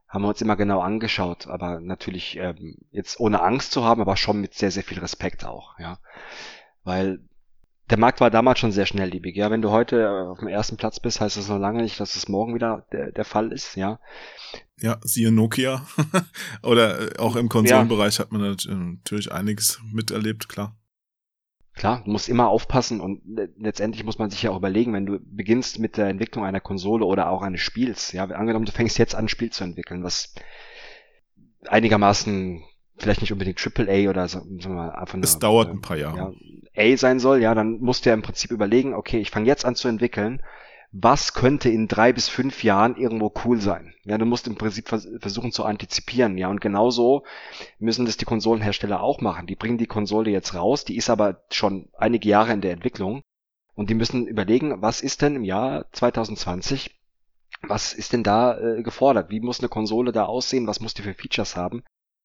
haben 0.07 0.23
wir 0.23 0.29
uns 0.29 0.41
immer 0.41 0.55
genau 0.55 0.81
angeschaut, 0.81 1.47
aber 1.47 1.79
natürlich 1.79 2.35
ähm, 2.37 2.77
jetzt 2.91 3.19
ohne 3.19 3.41
Angst 3.41 3.71
zu 3.71 3.83
haben, 3.83 4.01
aber 4.01 4.17
schon 4.17 4.41
mit 4.41 4.55
sehr, 4.55 4.71
sehr 4.71 4.83
viel 4.83 4.99
Respekt 4.99 5.45
auch, 5.45 5.77
ja. 5.77 5.99
Weil 6.83 7.19
der 7.91 7.99
Markt 7.99 8.19
war 8.19 8.31
damals 8.31 8.59
schon 8.59 8.71
sehr 8.71 8.87
schnelllebig, 8.87 9.35
ja. 9.35 9.51
Wenn 9.51 9.61
du 9.61 9.69
heute 9.69 10.01
äh, 10.01 10.27
auf 10.27 10.39
dem 10.39 10.47
ersten 10.47 10.77
Platz 10.77 10.99
bist, 10.99 11.21
heißt 11.21 11.37
das 11.37 11.47
noch 11.47 11.59
lange 11.59 11.83
nicht, 11.83 11.99
dass 11.99 12.15
es 12.15 12.27
morgen 12.27 12.55
wieder 12.55 12.87
der, 12.91 13.11
der 13.11 13.25
Fall 13.25 13.51
ist, 13.51 13.75
ja. 13.75 13.99
Ja, 14.77 14.97
siehe 15.03 15.31
Nokia. 15.31 15.85
Oder 16.63 17.15
äh, 17.15 17.19
auch 17.19 17.35
im 17.35 17.47
Konsolenbereich 17.47 18.17
ja. 18.17 18.23
hat 18.23 18.31
man 18.31 18.41
natürlich 18.41 19.31
einiges 19.31 19.79
miterlebt, 19.91 20.49
klar. 20.49 20.75
Klar, 21.79 22.01
du 22.03 22.11
musst 22.11 22.27
immer 22.27 22.49
aufpassen 22.49 22.99
und 22.99 23.21
letztendlich 23.57 24.03
muss 24.03 24.19
man 24.19 24.29
sich 24.29 24.43
ja 24.43 24.51
auch 24.51 24.57
überlegen, 24.57 24.91
wenn 24.91 25.05
du 25.05 25.17
beginnst 25.21 25.79
mit 25.79 25.95
der 25.95 26.09
Entwicklung 26.09 26.43
einer 26.43 26.59
Konsole 26.59 27.05
oder 27.05 27.29
auch 27.29 27.41
eines 27.41 27.61
Spiels, 27.61 28.11
ja, 28.11 28.25
angenommen, 28.25 28.65
du 28.65 28.73
fängst 28.73 28.97
jetzt 28.97 29.15
an, 29.15 29.25
ein 29.25 29.29
Spiel 29.29 29.49
zu 29.49 29.63
entwickeln, 29.63 30.03
was 30.03 30.33
einigermaßen 31.67 32.65
vielleicht 32.97 33.21
nicht 33.21 33.31
unbedingt 33.31 33.65
AAA 33.65 34.09
oder 34.09 34.27
so, 34.27 34.39
sagen 34.39 34.59
wir 34.59 34.69
mal, 34.71 34.91
einfach 34.91 35.15
nur, 35.15 35.23
Es 35.23 35.39
dauert 35.39 35.69
ein 35.69 35.79
paar 35.79 35.95
Jahre. 35.95 36.35
Ja, 36.73 36.93
A 36.93 36.97
sein 36.97 37.21
soll, 37.21 37.41
ja, 37.41 37.55
dann 37.55 37.79
musst 37.79 38.05
du 38.05 38.09
ja 38.09 38.13
im 38.13 38.23
Prinzip 38.23 38.51
überlegen, 38.51 38.93
okay, 38.93 39.19
ich 39.19 39.31
fange 39.31 39.47
jetzt 39.47 39.63
an 39.63 39.75
zu 39.75 39.87
entwickeln 39.87 40.41
was 40.91 41.33
könnte 41.33 41.69
in 41.69 41.87
drei 41.87 42.13
bis 42.13 42.29
fünf 42.29 42.63
Jahren 42.63 42.95
irgendwo 42.95 43.31
cool 43.45 43.61
sein. 43.61 43.93
Ja, 44.05 44.17
du 44.17 44.25
musst 44.25 44.47
im 44.47 44.55
Prinzip 44.55 44.89
vers 44.89 45.07
versuchen 45.19 45.51
zu 45.51 45.63
antizipieren. 45.63 46.37
Ja, 46.37 46.47
und 46.47 46.61
genauso 46.61 47.23
müssen 47.77 48.05
das 48.05 48.17
die 48.17 48.25
Konsolenhersteller 48.25 49.01
auch 49.01 49.21
machen. 49.21 49.45
Die 49.45 49.55
bringen 49.55 49.77
die 49.77 49.85
Konsole 49.85 50.31
jetzt 50.31 50.55
raus, 50.55 50.85
die 50.85 50.97
ist 50.97 51.09
aber 51.09 51.43
schon 51.51 51.89
einige 51.93 52.27
Jahre 52.27 52.53
in 52.53 52.61
der 52.61 52.73
Entwicklung. 52.73 53.21
Und 53.75 53.89
die 53.89 53.95
müssen 53.95 54.27
überlegen, 54.27 54.81
was 54.81 55.01
ist 55.01 55.21
denn 55.21 55.35
im 55.35 55.43
Jahr 55.43 55.85
2020, 55.93 56.99
was 57.61 57.93
ist 57.93 58.13
denn 58.13 58.23
da 58.23 58.57
äh, 58.57 58.81
gefordert? 58.81 59.29
Wie 59.29 59.39
muss 59.39 59.59
eine 59.59 59.69
Konsole 59.69 60.11
da 60.11 60.25
aussehen? 60.25 60.67
Was 60.67 60.79
muss 60.79 60.95
die 60.95 61.03
für 61.03 61.13
Features 61.13 61.55
haben? 61.55 61.83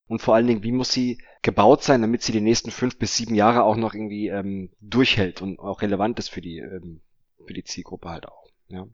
Und 0.08 0.20
vor 0.20 0.34
allen 0.34 0.46
Dingen, 0.46 0.62
wie 0.62 0.72
muss 0.72 0.90
sie 0.90 1.18
gebaut 1.42 1.82
sein, 1.82 2.00
damit 2.00 2.22
sie 2.22 2.32
die 2.32 2.40
nächsten 2.40 2.70
fünf 2.70 2.98
bis 2.98 3.16
sieben 3.16 3.34
Jahre 3.34 3.62
auch 3.62 3.76
noch 3.76 3.94
irgendwie 3.94 4.28
ähm, 4.28 4.70
durchhält 4.80 5.42
und 5.42 5.58
auch 5.58 5.82
relevant 5.82 6.18
ist 6.18 6.28
für 6.28 6.40
die, 6.40 6.58
ähm, 6.58 7.02
für 7.46 7.54
die 7.54 7.64
Zielgruppe 7.64 8.08
halt 8.08 8.26
auch 8.26 8.43
ja, 8.74 8.86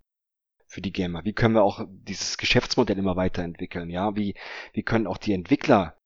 für 0.67 0.81
die 0.81 0.93
Gamer? 0.93 1.25
Wie 1.25 1.33
können 1.33 1.55
wir 1.55 1.63
auch 1.63 1.85
dieses 1.89 2.39
Geschäftsmodell 2.39 2.99
immer 2.99 3.17
weiterentwickeln? 3.17 3.91
Ja, 3.91 4.15
wie, 4.17 4.35
wie 4.73 4.83
können 4.83 5.07
auch 5.07 5.19
die 5.19 5.33
Entwickler 5.33 5.97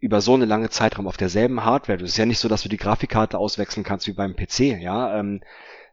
über 0.00 0.20
so 0.20 0.34
eine 0.34 0.46
lange 0.46 0.70
Zeitraum 0.70 1.06
auf 1.06 1.18
derselben 1.18 1.64
Hardware, 1.64 1.98
das 1.98 2.10
ist 2.10 2.16
ja 2.16 2.26
nicht 2.26 2.38
so, 2.38 2.48
dass 2.48 2.62
du 2.62 2.68
die 2.68 2.78
Grafikkarte 2.78 3.38
auswechseln 3.38 3.84
kannst 3.84 4.06
wie 4.06 4.12
beim 4.12 4.34
PC, 4.34 4.80
ja, 4.80 5.18
ähm, 5.18 5.42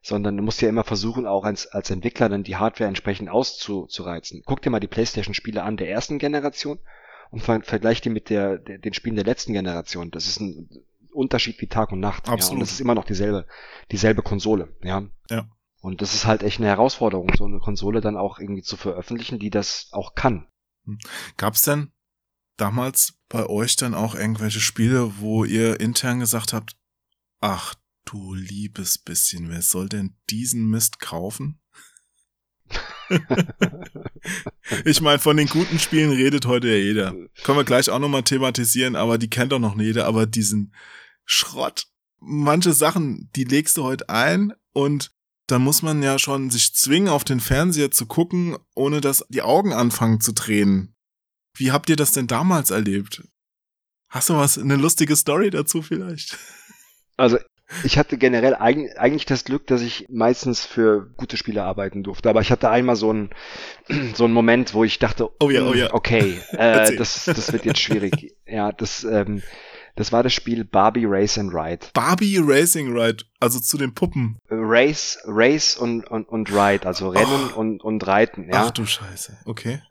sondern 0.02 0.38
du 0.38 0.44
musst 0.44 0.62
ja 0.62 0.70
immer 0.70 0.86
versuchen, 0.86 1.28
auch 1.28 1.44
als, 1.44 1.68
als 1.68 1.92
Entwickler 1.92 2.30
dann 2.30 2.44
die 2.44 2.56
Hardware 2.56 2.88
entsprechend 2.88 3.30
auszureizen. 3.30 4.44
Guck 4.46 4.62
dir 4.62 4.70
mal 4.70 4.80
die 4.80 4.88
PlayStation-Spiele 4.88 5.62
an 5.62 5.76
der 5.76 5.90
ersten 5.90 6.20
Generation 6.20 6.80
und 7.32 7.42
ver 7.42 7.62
vergleich 7.62 8.00
die 8.00 8.10
mit 8.10 8.30
der, 8.30 8.58
der, 8.58 8.78
den 8.78 8.94
Spielen 8.94 9.16
der 9.16 9.26
letzten 9.26 9.52
Generation. 9.52 10.12
Das 10.12 10.28
ist 10.28 10.40
ein 10.40 10.70
Unterschied 11.12 11.60
wie 11.60 11.68
Tag 11.68 11.92
und 11.92 12.00
Nacht. 12.00 12.30
Absolut. 12.30 12.42
Ja, 12.42 12.54
und 12.54 12.60
das 12.62 12.72
ist 12.72 12.80
immer 12.80 12.96
noch 12.96 13.04
dieselbe, 13.04 13.46
dieselbe 13.92 14.22
Konsole. 14.22 14.70
Ja. 14.82 15.04
ja. 15.30 15.50
Und 15.88 16.02
das 16.02 16.14
ist 16.14 16.26
halt 16.26 16.44
echt 16.44 16.60
eine 16.60 16.68
Herausforderung, 16.68 17.32
so 17.38 17.46
eine 17.46 17.60
Konsole 17.60 18.02
dann 18.02 18.18
auch 18.18 18.40
irgendwie 18.40 18.62
zu 18.62 18.76
veröffentlichen, 18.76 19.40
die 19.40 19.50
das 19.50 19.88
auch 19.92 20.16
kann. 20.16 20.46
Hm. 20.84 21.00
Gab's 21.38 21.62
denn 21.62 21.94
damals 22.58 23.14
bei 23.30 23.46
euch 23.46 23.78
dann 23.78 23.94
auch 23.94 24.14
irgendwelche 24.14 24.60
Spiele, 24.60 25.22
wo 25.22 25.46
ihr 25.46 25.80
intern 25.80 26.20
gesagt 26.20 26.52
habt, 26.52 26.76
ach 27.40 27.74
du 28.04 28.34
liebes 28.34 28.98
bisschen, 28.98 29.50
wer 29.50 29.62
soll 29.62 29.88
denn 29.88 30.18
diesen 30.30 30.70
Mist 30.70 31.00
kaufen? 31.00 31.62
ich 34.84 35.00
meine, 35.00 35.20
von 35.20 35.38
den 35.38 35.48
guten 35.48 35.80
Spielen 35.80 36.12
redet 36.12 36.48
heute 36.48 36.68
ja 36.68 36.76
jeder. 36.76 37.12
Können 37.46 37.60
wir 37.60 37.64
gleich 37.64 37.90
auch 37.90 38.00
nochmal 38.00 38.24
thematisieren, 38.24 38.98
aber 38.98 39.18
die 39.18 39.30
kennt 39.30 39.54
doch 39.54 39.60
noch 39.60 39.80
jeder, 39.80 40.06
aber 40.06 40.26
diesen 40.26 40.76
Schrott. 41.24 41.88
Manche 42.20 42.74
Sachen, 42.74 43.30
die 43.38 43.46
legst 43.46 43.78
du 43.78 43.86
heute 43.86 44.10
ein 44.10 44.52
und 44.74 45.16
da 45.48 45.60
muss 45.60 45.82
man 45.82 46.04
ja 46.04 46.20
schon 46.20 46.50
sich 46.50 46.76
zwingen, 46.76 47.08
auf 47.08 47.24
den 47.24 47.40
Fernseher 47.40 47.92
zu 47.92 48.06
gucken, 48.06 48.58
ohne 48.76 49.02
dass 49.02 49.26
die 49.30 49.42
Augen 49.42 49.74
anfangen 49.74 50.22
zu 50.22 50.34
tränen. 50.34 50.94
Wie 51.56 51.72
habt 51.72 51.90
ihr 51.90 51.96
das 51.96 52.12
denn 52.12 52.28
damals 52.28 52.70
erlebt? 52.70 53.24
Hast 54.10 54.30
du 54.30 54.36
was, 54.36 54.58
eine 54.58 54.76
lustige 54.76 55.16
Story 55.16 55.50
dazu 55.50 55.82
vielleicht? 55.82 56.38
Also, 57.16 57.38
ich 57.84 57.98
hatte 57.98 58.18
generell 58.18 58.56
eigentlich 58.56 59.26
das 59.26 59.44
Glück, 59.44 59.68
dass 59.68 59.82
ich 59.82 60.06
meistens 60.10 60.66
für 60.66 61.10
gute 61.18 61.36
Spiele 61.36 61.64
arbeiten 61.64 62.04
durfte. 62.04 62.30
Aber 62.30 62.40
ich 62.40 62.52
hatte 62.52 62.70
einmal 62.70 62.96
so 62.96 63.10
einen, 63.10 63.30
so 64.16 64.24
einen 64.24 64.34
Moment, 64.34 64.74
wo 64.74 64.84
ich 64.84 65.00
dachte, 65.00 65.30
oh 65.42 65.50
ja, 65.50 65.64
oh 65.64 65.74
ja. 65.74 65.94
okay, 65.94 66.40
äh, 66.52 66.96
das, 66.96 67.26
das 67.26 67.52
wird 67.52 67.66
jetzt 67.66 67.82
schwierig. 67.82 68.36
ja, 68.46 68.72
das, 68.72 69.04
ähm, 69.04 69.42
das 69.98 70.12
war 70.12 70.24
das 70.24 70.34
Spiel 70.34 70.64
Barbie 70.64 71.06
Race 71.06 71.38
and 71.38 71.54
Ride. 71.54 71.80
Barbie 71.94 72.38
Racing 72.38 72.96
Ride, 72.96 73.26
also 73.40 73.60
zu 73.60 73.78
den 73.78 73.94
Puppen. 73.94 74.38
Race, 74.50 75.18
Race 75.26 75.76
und, 75.76 76.06
und, 76.06 76.30
und 76.30 76.52
Ride, 76.52 76.86
also 76.88 77.10
Rennen 77.10 77.50
oh. 77.56 77.60
und, 77.60 77.84
und 77.84 78.08
Reiten, 78.08 78.48
ja. 78.48 78.68
Ach 78.68 78.72
du 78.72 78.86
Scheiße, 78.86 79.38
okay. 79.46 79.82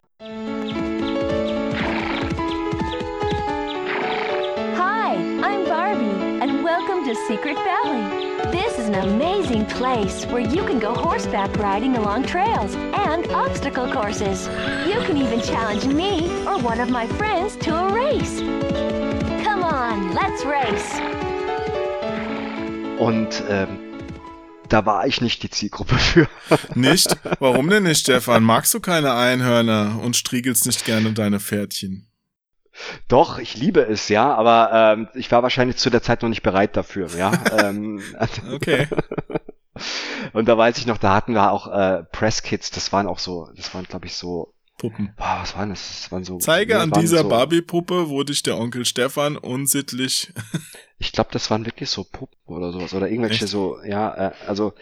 Hi, 4.79 5.17
I'm 5.43 5.67
Barbie 5.67 6.41
and 6.41 6.65
welcome 6.65 7.05
to 7.05 7.15
Secret 7.27 7.57
Valley. 7.57 8.27
This 8.53 8.79
is 8.79 8.89
an 8.89 8.95
amazing 8.95 9.67
place 9.67 10.25
where 10.27 10.41
you 10.41 10.63
can 10.65 10.79
go 10.79 10.95
horseback 10.95 11.51
riding 11.59 11.97
along 11.97 12.27
trails 12.27 12.77
and 12.95 13.29
obstacle 13.33 13.91
courses. 13.91 14.49
You 14.87 15.01
can 15.01 15.17
even 15.17 15.41
challenge 15.41 15.85
me 15.87 16.29
or 16.47 16.59
one 16.61 16.79
of 16.79 16.91
my 16.91 17.09
friends 17.09 17.57
to 17.57 17.75
a 17.75 17.93
race. 17.93 18.41
Come 19.67 19.79
on, 19.79 20.15
let's 20.15 20.47
race. 20.47 21.01
Und 23.01 23.43
ähm, 23.49 23.79
da 24.69 24.87
war 24.87 25.09
ich 25.09 25.21
nicht 25.21 25.43
die 25.43 25.51
Zielgruppe 25.51 25.97
für. 25.97 26.29
Nicht? 26.77 27.17
Warum 27.41 27.69
denn 27.69 27.83
nicht, 27.83 28.01
Stefan? 28.01 28.45
Magst 28.45 28.73
du 28.75 28.81
keine 28.81 29.15
Einhörner 29.15 29.99
und 30.03 30.17
striegelst 30.17 30.67
nicht 30.67 30.85
gerne 30.85 31.13
deine 31.13 31.41
Pferdchen? 31.41 32.07
Doch, 33.09 33.39
ich 33.39 33.57
liebe 33.57 33.81
es, 33.81 34.09
ja, 34.09 34.33
aber 34.35 34.71
ähm, 34.73 35.09
ich 35.15 35.33
war 35.33 35.43
wahrscheinlich 35.43 35.79
zu 35.79 35.91
der 35.91 36.03
Zeit 36.03 36.23
noch 36.23 36.29
nicht 36.29 36.43
bereit 36.43 36.77
dafür, 36.77 37.09
ja. 37.17 37.33
ähm, 37.65 38.01
okay. 38.53 38.87
Und 40.33 40.47
da 40.47 40.57
weiß 40.57 40.79
ich 40.79 40.87
noch, 40.87 40.99
da 40.99 41.15
hatten 41.15 41.35
wir 41.35 41.51
auch 41.51 41.67
äh, 41.67 42.05
Presskits, 42.05 42.71
das 42.71 42.93
waren 42.93 43.09
auch 43.09 43.19
so, 43.19 43.51
das 43.57 43.75
waren 43.75 43.85
glaube 43.85 44.07
ich 44.07 44.15
so 44.15 44.55
Puppen. 44.77 45.15
Boah, 45.17 45.39
was 45.41 45.57
waren 45.57 45.71
das? 45.71 46.03
das 46.03 46.13
waren 46.13 46.25
so, 46.25 46.39
Zeige 46.39 46.79
an 46.79 46.91
dieser 46.91 47.23
so, 47.23 47.29
Barbie-Puppe, 47.29 48.09
wo 48.09 48.23
dich 48.23 48.43
der 48.43 48.59
Onkel 48.59 48.85
Stefan 48.85 49.37
unsittlich. 49.37 50.33
ich 50.99 51.13
glaube, 51.13 51.31
das 51.33 51.51
waren 51.51 51.65
wirklich 51.65 51.91
so 51.91 52.05
Puppen 52.05 52.37
oder 52.47 52.73
sowas. 52.73 52.95
Oder 52.95 53.09
irgendwelche 53.09 53.45
Echt? 53.45 53.53
so, 53.53 53.79
ja, 53.85 54.29
äh, 54.29 54.33
also 54.47 54.75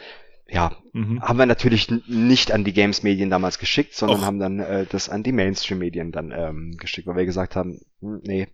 ja, 0.48 0.76
mhm. 0.92 1.22
haben 1.22 1.38
wir 1.38 1.46
natürlich 1.46 1.90
nicht 2.06 2.52
an 2.52 2.64
die 2.64 2.72
Games-Medien 2.72 3.30
damals 3.30 3.58
geschickt, 3.58 3.94
sondern 3.94 4.20
Och. 4.20 4.24
haben 4.24 4.38
dann 4.38 4.60
äh, 4.60 4.86
das 4.86 5.08
an 5.08 5.22
die 5.22 5.32
Mainstream-Medien 5.32 6.12
dann 6.12 6.32
ähm, 6.36 6.76
geschickt, 6.76 7.06
weil 7.06 7.16
wir 7.16 7.24
gesagt 7.24 7.56
haben, 7.56 7.80
hm, 8.00 8.20
nee, 8.24 8.48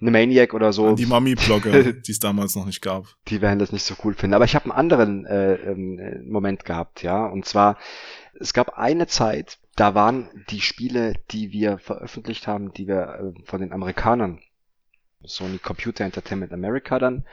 eine 0.00 0.10
Maniac 0.10 0.54
oder 0.54 0.72
so. 0.72 0.86
An 0.86 0.96
die 0.96 1.06
Mami-Blogger, 1.06 1.92
die 1.92 2.12
es 2.12 2.20
damals 2.20 2.54
noch 2.54 2.66
nicht 2.66 2.82
gab. 2.82 3.06
Die 3.28 3.40
werden 3.40 3.58
das 3.58 3.72
nicht 3.72 3.82
so 3.82 3.94
cool 4.04 4.14
finden. 4.14 4.34
Aber 4.34 4.44
ich 4.44 4.54
habe 4.54 4.66
einen 4.66 4.72
anderen 4.72 5.26
äh, 5.26 5.54
äh, 5.54 6.22
Moment 6.24 6.64
gehabt, 6.64 7.02
ja. 7.02 7.26
Und 7.26 7.44
zwar, 7.46 7.78
es 8.38 8.54
gab 8.54 8.78
eine 8.78 9.08
Zeit, 9.08 9.58
da 9.78 9.94
waren 9.94 10.28
die 10.50 10.60
Spiele, 10.60 11.14
die 11.30 11.52
wir 11.52 11.78
veröffentlicht 11.78 12.48
haben, 12.48 12.72
die 12.72 12.88
wir 12.88 13.34
äh, 13.36 13.44
von 13.44 13.60
den 13.60 13.72
Amerikanern, 13.72 14.40
Sony 15.22 15.58
Computer 15.58 16.04
Entertainment 16.04 16.52
America 16.52 16.98
dann, 16.98 17.24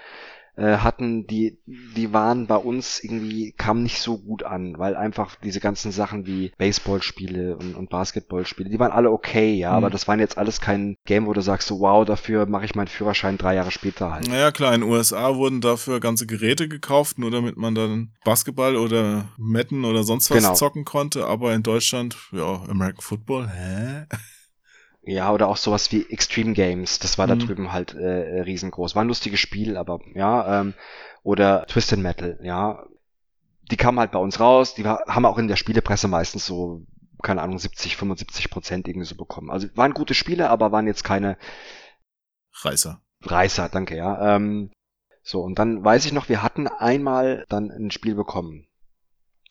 äh, 0.57 0.77
hatten, 0.77 1.27
die, 1.27 1.57
die 1.65 2.13
waren 2.13 2.47
bei 2.47 2.55
uns 2.55 3.03
irgendwie, 3.03 3.51
kamen 3.51 3.83
nicht 3.83 3.99
so 3.99 4.17
gut 4.17 4.43
an, 4.43 4.77
weil 4.77 4.95
einfach 4.95 5.35
diese 5.35 5.59
ganzen 5.59 5.91
Sachen 5.91 6.25
wie 6.25 6.51
Baseballspiele 6.57 7.57
und, 7.57 7.75
und 7.75 7.89
Basketballspiele, 7.89 8.69
die 8.69 8.79
waren 8.79 8.91
alle 8.91 9.11
okay, 9.11 9.53
ja, 9.53 9.71
mhm. 9.71 9.77
aber 9.77 9.89
das 9.89 10.07
waren 10.07 10.19
jetzt 10.19 10.37
alles 10.37 10.61
kein 10.61 10.95
Game, 11.05 11.25
wo 11.25 11.33
du 11.33 11.41
sagst, 11.41 11.67
so, 11.67 11.79
wow, 11.79 12.05
dafür 12.05 12.45
mache 12.45 12.65
ich 12.65 12.75
meinen 12.75 12.87
Führerschein 12.87 13.37
drei 13.37 13.55
Jahre 13.55 13.71
später 13.71 14.11
halt. 14.11 14.27
Naja, 14.27 14.51
klar, 14.51 14.73
in 14.73 14.81
den 14.81 14.89
USA 14.89 15.35
wurden 15.35 15.61
dafür 15.61 15.99
ganze 15.99 16.25
Geräte 16.25 16.67
gekauft, 16.67 17.19
nur 17.19 17.31
damit 17.31 17.57
man 17.57 17.75
dann 17.75 18.11
Basketball 18.23 18.75
oder 18.75 19.29
Metten 19.37 19.85
oder 19.85 20.03
sonst 20.03 20.29
was 20.31 20.37
genau. 20.37 20.53
zocken 20.53 20.85
konnte, 20.85 21.25
aber 21.25 21.53
in 21.53 21.63
Deutschland, 21.63 22.17
ja, 22.31 22.61
American 22.69 23.01
Football, 23.01 23.47
hä? 23.49 24.05
Ja, 25.07 25.31
oder 25.31 25.47
auch 25.49 25.57
sowas 25.57 25.91
wie 25.91 26.09
Extreme 26.09 26.53
Games, 26.53 26.97
das 26.97 27.19
war 27.19 27.27
mhm. 27.27 27.39
da 27.39 27.45
drüben 27.45 27.71
halt 27.71 27.93
äh, 27.93 28.41
riesengroß. 28.41 28.95
War 28.95 29.03
ein 29.03 29.07
lustiges 29.07 29.39
Spiel, 29.39 29.77
aber 29.77 29.99
ja, 30.15 30.61
ähm, 30.61 30.73
oder 31.21 31.65
Twisted 31.67 31.99
Metal, 31.99 32.39
ja. 32.41 32.83
Die 33.69 33.77
kamen 33.77 33.99
halt 33.99 34.11
bei 34.11 34.19
uns 34.19 34.39
raus, 34.39 34.73
die 34.73 34.83
war, 34.83 35.03
haben 35.07 35.25
auch 35.25 35.37
in 35.37 35.47
der 35.47 35.55
Spielepresse 35.55 36.07
meistens 36.07 36.45
so, 36.45 36.85
keine 37.21 37.41
Ahnung, 37.41 37.59
70, 37.59 37.97
75 37.97 38.49
Prozent 38.49 38.87
irgendwie 38.87 39.07
so 39.07 39.15
bekommen. 39.15 39.51
Also 39.51 39.67
waren 39.75 39.93
gute 39.93 40.13
Spiele, 40.13 40.49
aber 40.49 40.71
waren 40.71 40.87
jetzt 40.87 41.03
keine 41.03 41.37
Reißer. 42.61 43.01
Reißer, 43.21 43.69
danke, 43.69 43.95
ja. 43.95 44.35
Ähm, 44.35 44.71
so, 45.21 45.41
und 45.41 45.57
dann 45.59 45.83
weiß 45.83 46.05
ich 46.05 46.13
noch, 46.13 46.29
wir 46.29 46.41
hatten 46.41 46.67
einmal 46.67 47.45
dann 47.49 47.69
ein 47.71 47.91
Spiel 47.91 48.15
bekommen 48.15 48.67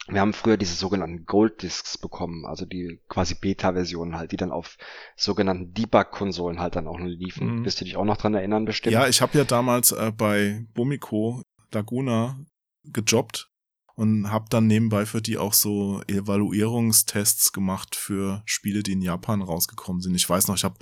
wir 0.08 0.20
haben 0.20 0.34
früher 0.34 0.56
diese 0.56 0.74
sogenannten 0.74 1.24
Gold 1.24 1.62
Discs 1.62 1.96
bekommen, 1.96 2.44
also 2.44 2.66
die 2.66 3.00
quasi 3.08 3.34
Beta-Versionen 3.34 4.16
halt, 4.16 4.32
die 4.32 4.36
dann 4.36 4.52
auf 4.52 4.76
sogenannten 5.16 5.72
Debug-Konsolen 5.72 6.60
halt 6.60 6.76
dann 6.76 6.86
auch 6.86 6.98
noch 6.98 7.06
liefen. 7.06 7.60
Mhm. 7.60 7.64
Wirst 7.64 7.80
du 7.80 7.84
dich 7.84 7.96
auch 7.96 8.04
noch 8.04 8.18
dran 8.18 8.34
erinnern 8.34 8.66
bestimmt? 8.66 8.92
Ja, 8.92 9.08
ich 9.08 9.22
habe 9.22 9.38
ja 9.38 9.44
damals 9.44 9.92
äh, 9.92 10.12
bei 10.14 10.66
Bumiko 10.74 11.42
Laguna 11.72 12.38
gejobbt 12.84 13.50
und 13.96 14.30
habe 14.30 14.46
dann 14.50 14.66
nebenbei 14.66 15.06
für 15.06 15.22
die 15.22 15.38
auch 15.38 15.54
so 15.54 16.02
Evaluierungstests 16.08 17.52
gemacht 17.52 17.94
für 17.94 18.42
Spiele, 18.44 18.82
die 18.82 18.92
in 18.92 19.02
Japan 19.02 19.40
rausgekommen 19.40 20.02
sind. 20.02 20.14
Ich 20.14 20.28
weiß 20.28 20.48
noch, 20.48 20.56
ich 20.56 20.64
habe 20.64 20.76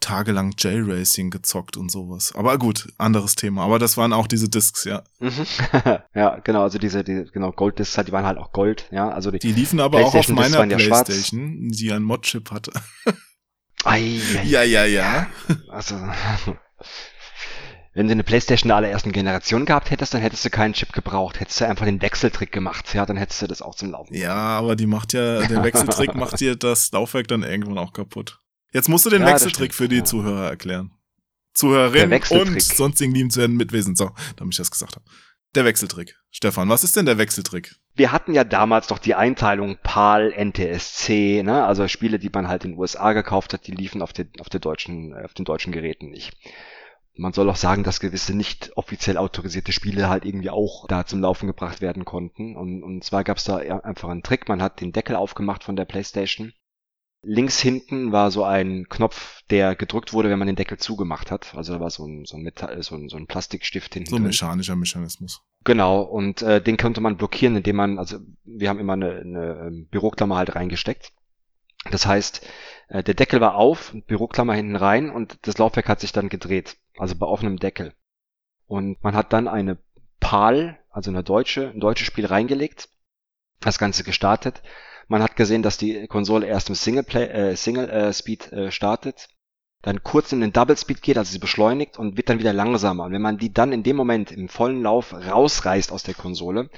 tagelang 0.00 0.54
J-Racing 0.56 1.30
gezockt 1.30 1.76
und 1.76 1.90
sowas. 1.90 2.32
Aber 2.36 2.58
gut, 2.58 2.92
anderes 2.98 3.34
Thema. 3.34 3.64
Aber 3.64 3.78
das 3.78 3.96
waren 3.96 4.12
auch 4.12 4.28
diese 4.28 4.48
Discs, 4.48 4.84
ja. 4.84 5.02
Mhm. 5.18 5.46
ja, 6.14 6.38
genau, 6.38 6.62
also 6.62 6.78
diese, 6.78 7.02
die, 7.02 7.24
genau, 7.32 7.50
Gold-Discs, 7.50 7.98
die 8.06 8.12
waren 8.12 8.24
halt 8.24 8.38
auch 8.38 8.52
Gold, 8.52 8.88
ja. 8.92 9.10
Also 9.10 9.30
die, 9.30 9.40
die 9.40 9.52
liefen 9.52 9.80
aber 9.80 10.04
auch 10.04 10.14
auf 10.14 10.28
meiner 10.28 10.64
Playstation, 10.66 11.70
ja 11.70 11.82
die 11.82 11.92
einen 11.92 12.04
Mod-Chip 12.04 12.50
hatte. 12.50 12.72
Ei, 13.84 14.20
ei, 14.38 14.44
ja, 14.44 14.62
ja, 14.62 14.84
ja. 14.84 15.26
Also, 15.68 15.96
wenn 17.94 18.06
du 18.06 18.12
eine 18.12 18.24
Playstation 18.24 18.68
der 18.68 18.76
allerersten 18.76 19.12
Generation 19.12 19.66
gehabt 19.66 19.90
hättest, 19.90 20.14
dann 20.14 20.22
hättest 20.22 20.44
du 20.44 20.50
keinen 20.50 20.72
Chip 20.72 20.92
gebraucht. 20.92 21.40
Hättest 21.40 21.60
du 21.60 21.68
einfach 21.68 21.84
den 21.84 22.00
Wechseltrick 22.00 22.50
gemacht, 22.50 22.94
ja, 22.94 23.04
dann 23.04 23.16
hättest 23.16 23.42
du 23.42 23.46
das 23.46 23.60
auch 23.60 23.74
zum 23.74 23.90
Laufen. 23.90 24.14
Ja, 24.14 24.34
aber 24.34 24.76
die 24.76 24.86
macht 24.86 25.12
ja, 25.12 25.46
der 25.46 25.62
Wechseltrick 25.64 26.14
macht 26.14 26.40
dir 26.40 26.56
das 26.56 26.90
Laufwerk 26.92 27.28
dann 27.28 27.42
irgendwann 27.42 27.78
auch 27.78 27.92
kaputt. 27.92 28.38
Jetzt 28.72 28.88
musst 28.88 29.04
du 29.04 29.10
den 29.10 29.22
ja, 29.22 29.28
Wechseltrick 29.28 29.74
für 29.74 29.88
die 29.88 29.98
ja. 29.98 30.04
Zuhörer 30.04 30.48
erklären. 30.48 30.92
Zuhörerinnen 31.52 32.22
und 32.30 32.62
sonstigen 32.62 33.14
liebenswerten 33.14 33.56
Mitwesen. 33.56 33.94
So, 33.94 34.10
damit 34.36 34.54
ich 34.54 34.58
das 34.58 34.70
gesagt 34.70 34.96
habe. 34.96 35.04
Der 35.54 35.66
Wechseltrick. 35.66 36.16
Stefan, 36.30 36.70
was 36.70 36.82
ist 36.82 36.96
denn 36.96 37.04
der 37.04 37.18
Wechseltrick? 37.18 37.74
Wir 37.94 38.10
hatten 38.10 38.32
ja 38.32 38.42
damals 38.42 38.86
doch 38.86 38.98
die 38.98 39.14
Einteilung 39.14 39.76
PAL, 39.82 40.32
NTSC, 40.32 41.42
ne? 41.42 41.66
also 41.66 41.86
Spiele, 41.88 42.18
die 42.18 42.30
man 42.32 42.48
halt 42.48 42.64
in 42.64 42.70
den 42.70 42.78
USA 42.78 43.12
gekauft 43.12 43.52
hat, 43.52 43.66
die 43.66 43.72
liefen 43.72 44.00
auf, 44.00 44.14
den, 44.14 44.30
auf, 44.40 44.48
den 44.48 44.62
deutschen, 44.62 45.14
auf 45.14 45.34
den 45.34 45.44
deutschen 45.44 45.74
Geräten 45.74 46.08
nicht 46.08 46.32
man 47.14 47.32
soll 47.32 47.50
auch 47.50 47.56
sagen, 47.56 47.84
dass 47.84 48.00
gewisse 48.00 48.34
nicht 48.34 48.72
offiziell 48.76 49.18
autorisierte 49.18 49.72
Spiele 49.72 50.08
halt 50.08 50.24
irgendwie 50.24 50.50
auch 50.50 50.86
da 50.88 51.04
zum 51.04 51.20
Laufen 51.20 51.46
gebracht 51.46 51.80
werden 51.80 52.04
konnten. 52.04 52.56
Und, 52.56 52.82
und 52.82 53.04
zwar 53.04 53.22
gab 53.24 53.36
es 53.36 53.44
da 53.44 53.56
einfach 53.56 54.08
einen 54.08 54.22
Trick. 54.22 54.48
Man 54.48 54.62
hat 54.62 54.80
den 54.80 54.92
Deckel 54.92 55.16
aufgemacht 55.16 55.62
von 55.62 55.76
der 55.76 55.84
PlayStation. 55.84 56.52
Links 57.24 57.60
hinten 57.60 58.10
war 58.10 58.32
so 58.32 58.42
ein 58.44 58.88
Knopf, 58.88 59.42
der 59.50 59.76
gedrückt 59.76 60.12
wurde, 60.12 60.28
wenn 60.28 60.38
man 60.38 60.48
den 60.48 60.56
Deckel 60.56 60.78
zugemacht 60.78 61.30
hat. 61.30 61.54
Also 61.54 61.74
da 61.74 61.80
war 61.80 61.90
so 61.90 62.04
ein, 62.04 62.24
so 62.24 62.36
ein, 62.36 62.42
Metall, 62.42 62.82
so 62.82 62.96
ein, 62.96 63.08
so 63.08 63.16
ein 63.16 63.26
Plastikstift 63.26 63.94
hinten. 63.94 64.10
So 64.10 64.16
ein 64.16 64.24
mechanischer 64.24 64.74
Mechanismus. 64.74 65.42
Genau, 65.64 66.02
und 66.02 66.42
äh, 66.42 66.60
den 66.60 66.76
konnte 66.76 67.00
man 67.00 67.16
blockieren, 67.16 67.56
indem 67.56 67.76
man, 67.76 67.98
also 67.98 68.18
wir 68.44 68.68
haben 68.68 68.80
immer 68.80 68.94
eine, 68.94 69.20
eine 69.20 69.66
ähm, 69.68 69.86
Büroklammer 69.88 70.36
halt 70.36 70.56
reingesteckt. 70.56 71.12
Das 71.92 72.06
heißt, 72.06 72.44
äh, 72.88 73.04
der 73.04 73.14
Deckel 73.14 73.40
war 73.40 73.54
auf, 73.54 73.94
Büroklammer 74.08 74.54
hinten 74.54 74.74
rein 74.74 75.08
und 75.10 75.38
das 75.42 75.58
Laufwerk 75.58 75.88
hat 75.88 76.00
sich 76.00 76.10
dann 76.10 76.28
gedreht 76.28 76.76
also 76.98 77.14
bei 77.16 77.26
offenem 77.26 77.58
Deckel. 77.58 77.94
Und 78.66 79.02
man 79.02 79.14
hat 79.14 79.32
dann 79.32 79.48
eine 79.48 79.78
PAL, 80.20 80.78
also 80.90 81.10
eine 81.10 81.22
deutsche, 81.22 81.68
ein 81.68 81.80
deutsches 81.80 82.06
Spiel 82.06 82.26
reingelegt, 82.26 82.88
das 83.60 83.78
Ganze 83.78 84.04
gestartet. 84.04 84.62
Man 85.08 85.22
hat 85.22 85.36
gesehen, 85.36 85.62
dass 85.62 85.76
die 85.76 86.06
Konsole 86.06 86.46
erst 86.46 86.68
im 86.68 86.74
Single, 86.74 87.02
Play, 87.02 87.26
äh, 87.26 87.56
Single 87.56 87.88
äh, 87.90 88.12
Speed 88.12 88.52
äh, 88.52 88.70
startet, 88.70 89.28
dann 89.82 90.02
kurz 90.02 90.32
in 90.32 90.40
den 90.40 90.52
Double 90.52 90.76
Speed 90.76 91.02
geht, 91.02 91.18
also 91.18 91.32
sie 91.32 91.38
beschleunigt 91.38 91.98
und 91.98 92.16
wird 92.16 92.28
dann 92.28 92.38
wieder 92.38 92.52
langsamer. 92.52 93.04
Und 93.04 93.12
wenn 93.12 93.22
man 93.22 93.36
die 93.36 93.52
dann 93.52 93.72
in 93.72 93.82
dem 93.82 93.96
Moment 93.96 94.30
im 94.30 94.48
vollen 94.48 94.82
Lauf 94.82 95.12
rausreißt 95.12 95.90
aus 95.90 96.04
der 96.04 96.14
Konsole 96.14 96.70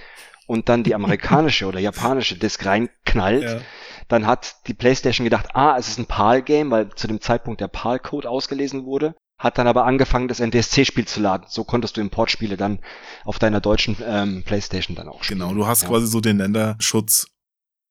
und 0.46 0.68
dann 0.68 0.84
die 0.84 0.94
amerikanische 0.94 1.66
oder 1.66 1.80
japanische 1.80 2.36
Disk 2.36 2.64
reinknallt, 2.64 3.44
ja. 3.44 3.60
dann 4.08 4.26
hat 4.26 4.66
die 4.66 4.74
PlayStation 4.74 5.24
gedacht, 5.24 5.54
ah, 5.54 5.76
es 5.78 5.88
ist 5.88 5.98
ein 5.98 6.06
PAL-Game, 6.06 6.70
weil 6.70 6.88
zu 6.94 7.06
dem 7.06 7.20
Zeitpunkt 7.20 7.60
der 7.60 7.68
PAL-Code 7.68 8.28
ausgelesen 8.28 8.84
wurde 8.84 9.14
hat 9.44 9.58
dann 9.58 9.66
aber 9.66 9.84
angefangen, 9.84 10.26
das 10.26 10.40
NTSC-Spiel 10.40 11.06
zu 11.06 11.20
laden. 11.20 11.44
So 11.48 11.64
konntest 11.64 11.96
du 11.96 12.00
Importspiele 12.00 12.56
dann 12.56 12.78
auf 13.24 13.38
deiner 13.38 13.60
deutschen 13.60 13.96
ähm, 14.04 14.42
Playstation 14.42 14.96
dann 14.96 15.06
auch 15.06 15.22
spielen. 15.22 15.40
Genau, 15.40 15.54
du 15.54 15.66
hast 15.66 15.82
ja. 15.82 15.88
quasi 15.88 16.06
so 16.06 16.20
den 16.20 16.38
Länderschutz 16.38 17.26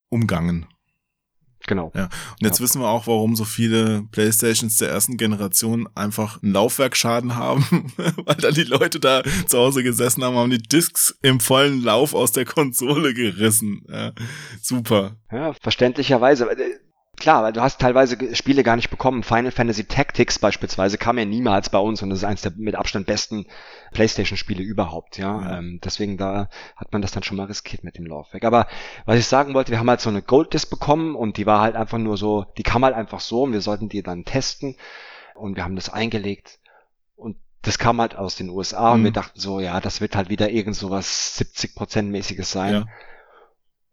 umgangen. 0.09 0.65
Genau. 1.67 1.91
Ja. 1.95 2.05
Und 2.05 2.41
jetzt 2.41 2.59
ja. 2.59 2.63
wissen 2.63 2.81
wir 2.81 2.89
auch, 2.89 3.05
warum 3.05 3.35
so 3.35 3.45
viele 3.45 4.01
Playstations 4.11 4.77
der 4.77 4.89
ersten 4.89 5.15
Generation 5.15 5.87
einfach 5.95 6.41
einen 6.41 6.53
Laufwerksschaden 6.53 7.35
haben, 7.35 7.93
weil 8.25 8.35
dann 8.35 8.55
die 8.55 8.63
Leute 8.63 8.99
da 8.99 9.21
zu 9.45 9.59
Hause 9.59 9.83
gesessen 9.83 10.23
haben, 10.23 10.35
haben 10.35 10.49
die 10.49 10.57
Discs 10.57 11.15
im 11.21 11.39
vollen 11.39 11.83
Lauf 11.83 12.15
aus 12.15 12.31
der 12.31 12.45
Konsole 12.45 13.13
gerissen. 13.13 13.85
Ja. 13.87 14.11
Super. 14.59 15.17
Ja, 15.31 15.53
verständlicherweise. 15.53 16.49
Klar, 17.23 17.41
weil 17.41 17.53
du 17.53 17.61
hast 17.61 17.79
teilweise 17.79 18.35
Spiele 18.35 18.63
gar 18.63 18.75
nicht 18.75 18.89
bekommen. 18.89 19.23
Final 19.23 19.51
Fantasy 19.51 19.85
Tactics 19.85 20.39
beispielsweise 20.39 20.97
kam 20.97 21.17
ja 21.17 21.23
niemals 21.23 21.69
bei 21.69 21.77
uns 21.77 22.01
und 22.01 22.09
das 22.09 22.19
ist 22.19 22.25
eines 22.25 22.41
der 22.41 22.51
mit 22.57 22.75
Abstand 22.75 23.05
besten 23.05 23.45
PlayStation-Spiele 23.93 24.61
überhaupt, 24.61 25.17
ja. 25.17 25.31
Mhm. 25.31 25.47
Ähm, 25.49 25.79
deswegen 25.81 26.17
da 26.17 26.49
hat 26.75 26.91
man 26.91 27.01
das 27.01 27.13
dann 27.13 27.23
schon 27.23 27.37
mal 27.37 27.45
riskiert 27.45 27.85
mit 27.85 27.97
dem 27.97 28.05
Laufwerk. 28.07 28.43
Aber 28.43 28.67
was 29.05 29.19
ich 29.19 29.25
sagen 29.25 29.53
wollte, 29.53 29.71
wir 29.71 29.79
haben 29.79 29.89
halt 29.89 30.01
so 30.01 30.09
eine 30.09 30.21
Gold 30.21 30.53
Disc 30.53 30.69
bekommen 30.69 31.15
und 31.15 31.37
die 31.37 31.45
war 31.45 31.61
halt 31.61 31.77
einfach 31.77 31.97
nur 31.97 32.17
so, 32.17 32.43
die 32.57 32.63
kam 32.63 32.83
halt 32.83 32.93
einfach 32.93 33.21
so 33.21 33.43
und 33.43 33.53
wir 33.53 33.61
sollten 33.61 33.87
die 33.87 34.03
dann 34.03 34.25
testen 34.25 34.75
und 35.33 35.55
wir 35.55 35.63
haben 35.63 35.77
das 35.77 35.89
eingelegt 35.89 36.59
und 37.15 37.37
das 37.61 37.79
kam 37.79 38.01
halt 38.01 38.17
aus 38.17 38.35
den 38.35 38.49
USA 38.49 38.91
und 38.91 38.99
Mhm. 38.99 39.05
wir 39.05 39.11
dachten 39.11 39.39
so, 39.39 39.61
ja, 39.61 39.79
das 39.79 40.01
wird 40.01 40.17
halt 40.17 40.27
wieder 40.27 40.49
irgend 40.49 40.75
so 40.75 40.89
was 40.89 41.37
70% 41.37 42.01
mäßiges 42.11 42.51
sein. 42.51 42.73
Ja. 42.73 42.85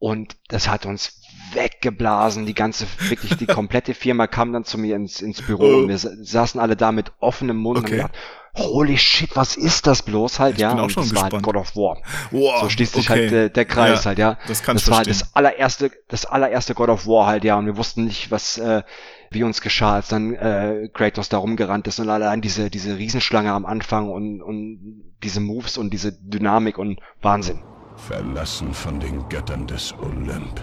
Und 0.00 0.36
das 0.48 0.66
hat 0.68 0.86
uns 0.86 1.19
weggeblasen. 1.54 2.46
Die 2.46 2.54
ganze, 2.54 2.86
wirklich 3.08 3.36
die 3.36 3.46
komplette 3.46 3.94
Firma 3.94 4.26
kam 4.26 4.52
dann 4.52 4.64
zu 4.64 4.78
mir 4.78 4.96
ins, 4.96 5.20
ins 5.20 5.42
Büro 5.42 5.64
Oh. 5.64 5.76
und 5.78 5.88
wir 5.88 5.98
sa- 5.98 6.10
saßen 6.20 6.60
alle 6.60 6.76
da 6.76 6.92
mit 6.92 7.12
offenem 7.20 7.56
Mund 7.56 7.78
und 7.78 7.84
Okay. 7.84 8.02
haben 8.02 8.08
gedacht, 8.12 8.18
holy 8.56 8.98
shit, 8.98 9.36
was 9.36 9.56
ist 9.56 9.86
das 9.86 10.02
bloß 10.02 10.40
halt, 10.40 10.54
Ich 10.56 10.60
ja? 10.60 10.70
bin 10.70 10.80
auch 10.80 10.84
und 10.84 10.90
schon 10.92 11.04
das 11.04 11.14
war 11.14 11.22
halt 11.24 11.32
gespannt. 11.34 11.54
God 11.54 11.56
of 11.62 11.76
War. 11.76 11.98
Wow, 12.32 12.62
so 12.62 12.68
schließt 12.68 12.94
sich 12.94 13.08
okay. 13.08 13.20
halt 13.20 13.30
der, 13.32 13.48
der 13.48 13.64
Kreis 13.64 14.00
Ja, 14.04 14.08
halt, 14.08 14.18
ja. 14.18 14.38
das 14.48 14.62
kann 14.62 14.76
ich 14.76 14.82
das 14.82 14.90
war 14.90 15.04
verstehen. 15.04 15.20
das 15.20 15.36
allererste, 15.36 15.90
das 16.08 16.26
allererste 16.26 16.74
God 16.74 16.88
of 16.88 17.06
War 17.06 17.26
halt, 17.26 17.44
ja. 17.44 17.56
Und 17.56 17.66
wir 17.66 17.76
wussten 17.76 18.04
nicht, 18.04 18.30
was, 18.32 18.58
äh, 18.58 18.82
wie 19.30 19.44
uns 19.44 19.60
geschah, 19.60 19.94
als 19.94 20.08
dann 20.08 20.34
äh, 20.34 20.88
Kratos 20.92 21.28
da 21.28 21.38
rumgerannt 21.38 21.86
ist 21.86 22.00
und 22.00 22.08
allein 22.10 22.40
diese, 22.40 22.70
diese 22.70 22.98
Riesenschlange 22.98 23.52
am 23.52 23.64
Anfang 23.66 24.10
und, 24.10 24.42
und 24.42 25.04
diese 25.22 25.38
Moves 25.40 25.78
und 25.78 25.90
diese 25.92 26.12
Dynamik 26.12 26.76
und 26.78 26.98
Wahnsinn. 27.22 27.60
Verlassen 27.96 28.72
von 28.74 28.98
den 28.98 29.28
Göttern 29.28 29.68
des 29.68 29.94
Olymp. 30.00 30.60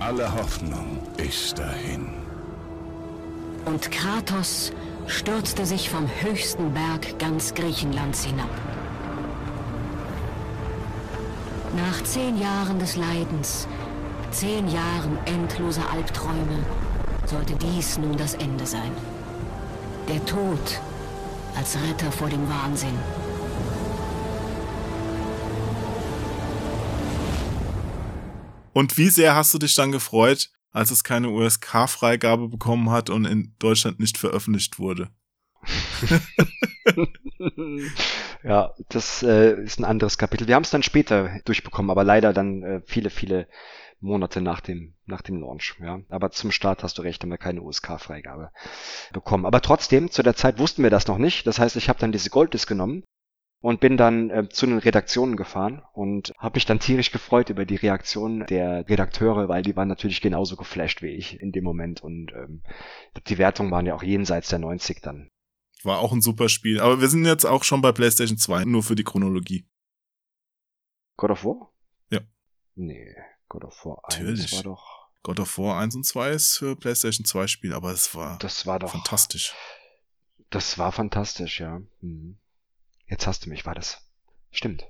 Alle 0.00 0.32
Hoffnung 0.32 0.98
ist 1.16 1.58
dahin. 1.58 2.08
Und 3.64 3.90
Kratos 3.90 4.72
stürzte 5.08 5.66
sich 5.66 5.90
vom 5.90 6.08
höchsten 6.20 6.72
Berg 6.72 7.18
ganz 7.18 7.52
Griechenlands 7.52 8.24
hinab. 8.24 8.50
Nach 11.76 12.02
zehn 12.04 12.40
Jahren 12.40 12.78
des 12.78 12.96
Leidens, 12.96 13.66
zehn 14.30 14.68
Jahren 14.68 15.18
endloser 15.26 15.90
Albträume, 15.92 16.64
sollte 17.26 17.54
dies 17.54 17.98
nun 17.98 18.16
das 18.16 18.34
Ende 18.34 18.66
sein. 18.66 18.92
Der 20.08 20.24
Tod 20.24 20.80
als 21.56 21.76
Retter 21.76 22.12
vor 22.12 22.28
dem 22.28 22.48
Wahnsinn. 22.48 22.96
Und 28.72 28.96
wie 28.98 29.08
sehr 29.08 29.34
hast 29.34 29.54
du 29.54 29.58
dich 29.58 29.74
dann 29.74 29.92
gefreut, 29.92 30.50
als 30.70 30.90
es 30.90 31.04
keine 31.04 31.30
USK-Freigabe 31.30 32.48
bekommen 32.48 32.90
hat 32.90 33.10
und 33.10 33.24
in 33.24 33.54
Deutschland 33.58 34.00
nicht 34.00 34.18
veröffentlicht 34.18 34.78
wurde? 34.78 35.10
ja, 38.44 38.72
das 38.88 39.22
äh, 39.22 39.62
ist 39.62 39.80
ein 39.80 39.84
anderes 39.84 40.18
Kapitel. 40.18 40.46
Wir 40.46 40.54
haben 40.54 40.62
es 40.62 40.70
dann 40.70 40.82
später 40.82 41.40
durchbekommen, 41.44 41.90
aber 41.90 42.04
leider 42.04 42.32
dann 42.32 42.62
äh, 42.62 42.80
viele, 42.86 43.10
viele 43.10 43.48
Monate 44.00 44.40
nach 44.40 44.60
dem, 44.60 44.94
nach 45.06 45.22
dem 45.22 45.40
Launch. 45.40 45.74
Ja. 45.80 46.00
Aber 46.08 46.30
zum 46.30 46.52
Start 46.52 46.84
hast 46.84 46.98
du 46.98 47.02
recht, 47.02 47.22
haben 47.22 47.30
wir 47.30 47.38
keine 47.38 47.62
USK-Freigabe 47.62 48.52
bekommen. 49.12 49.46
Aber 49.46 49.60
trotzdem, 49.60 50.10
zu 50.10 50.22
der 50.22 50.36
Zeit 50.36 50.58
wussten 50.58 50.82
wir 50.82 50.90
das 50.90 51.08
noch 51.08 51.18
nicht. 51.18 51.46
Das 51.46 51.58
heißt, 51.58 51.76
ich 51.76 51.88
habe 51.88 51.98
dann 51.98 52.12
diese 52.12 52.30
Golddisk 52.30 52.68
genommen 52.68 53.02
und 53.60 53.80
bin 53.80 53.96
dann 53.96 54.30
äh, 54.30 54.48
zu 54.48 54.66
den 54.66 54.78
Redaktionen 54.78 55.36
gefahren 55.36 55.82
und 55.92 56.32
habe 56.38 56.56
mich 56.56 56.66
dann 56.66 56.78
tierisch 56.78 57.10
gefreut 57.10 57.50
über 57.50 57.64
die 57.64 57.76
Reaktion 57.76 58.46
der 58.46 58.88
Redakteure, 58.88 59.48
weil 59.48 59.62
die 59.62 59.74
waren 59.76 59.88
natürlich 59.88 60.20
genauso 60.20 60.56
geflasht 60.56 61.02
wie 61.02 61.08
ich 61.08 61.40
in 61.40 61.52
dem 61.52 61.64
Moment 61.64 62.00
und 62.00 62.32
ähm, 62.32 62.62
die 63.26 63.38
Wertungen 63.38 63.70
waren 63.70 63.86
ja 63.86 63.94
auch 63.94 64.02
jenseits 64.02 64.48
der 64.48 64.60
90 64.60 65.00
dann. 65.02 65.30
War 65.82 65.98
auch 65.98 66.12
ein 66.12 66.22
super 66.22 66.48
Spiel. 66.48 66.80
Aber 66.80 67.00
wir 67.00 67.08
sind 67.08 67.24
jetzt 67.24 67.44
auch 67.44 67.64
schon 67.64 67.80
bei 67.80 67.92
PlayStation 67.92 68.38
2, 68.38 68.64
nur 68.64 68.82
für 68.82 68.96
die 68.96 69.04
Chronologie. 69.04 69.66
God 71.16 71.30
of 71.30 71.44
War? 71.44 71.72
Ja. 72.10 72.20
Nee, 72.74 73.14
God 73.48 73.64
of 73.64 73.84
War 73.84 74.02
1 74.04 74.18
Natürlich. 74.18 74.52
war 74.52 74.62
doch. 74.62 75.08
God 75.22 75.40
of 75.40 75.58
War 75.58 75.80
1 75.80 75.96
und 75.96 76.04
2 76.04 76.30
ist 76.30 76.58
für 76.58 76.76
PlayStation 76.76 77.24
2 77.24 77.46
Spiel, 77.48 77.74
aber 77.74 77.92
es 77.92 78.14
war, 78.14 78.38
das 78.38 78.66
war 78.66 78.78
doch 78.78 78.90
fantastisch. 78.90 79.54
Das 80.50 80.78
war 80.78 80.92
fantastisch, 80.92 81.60
ja. 81.60 81.80
Hm. 82.00 82.38
Jetzt 83.08 83.26
hast 83.26 83.46
du 83.46 83.50
mich, 83.50 83.66
war 83.66 83.74
das. 83.74 83.98
Stimmt. 84.50 84.86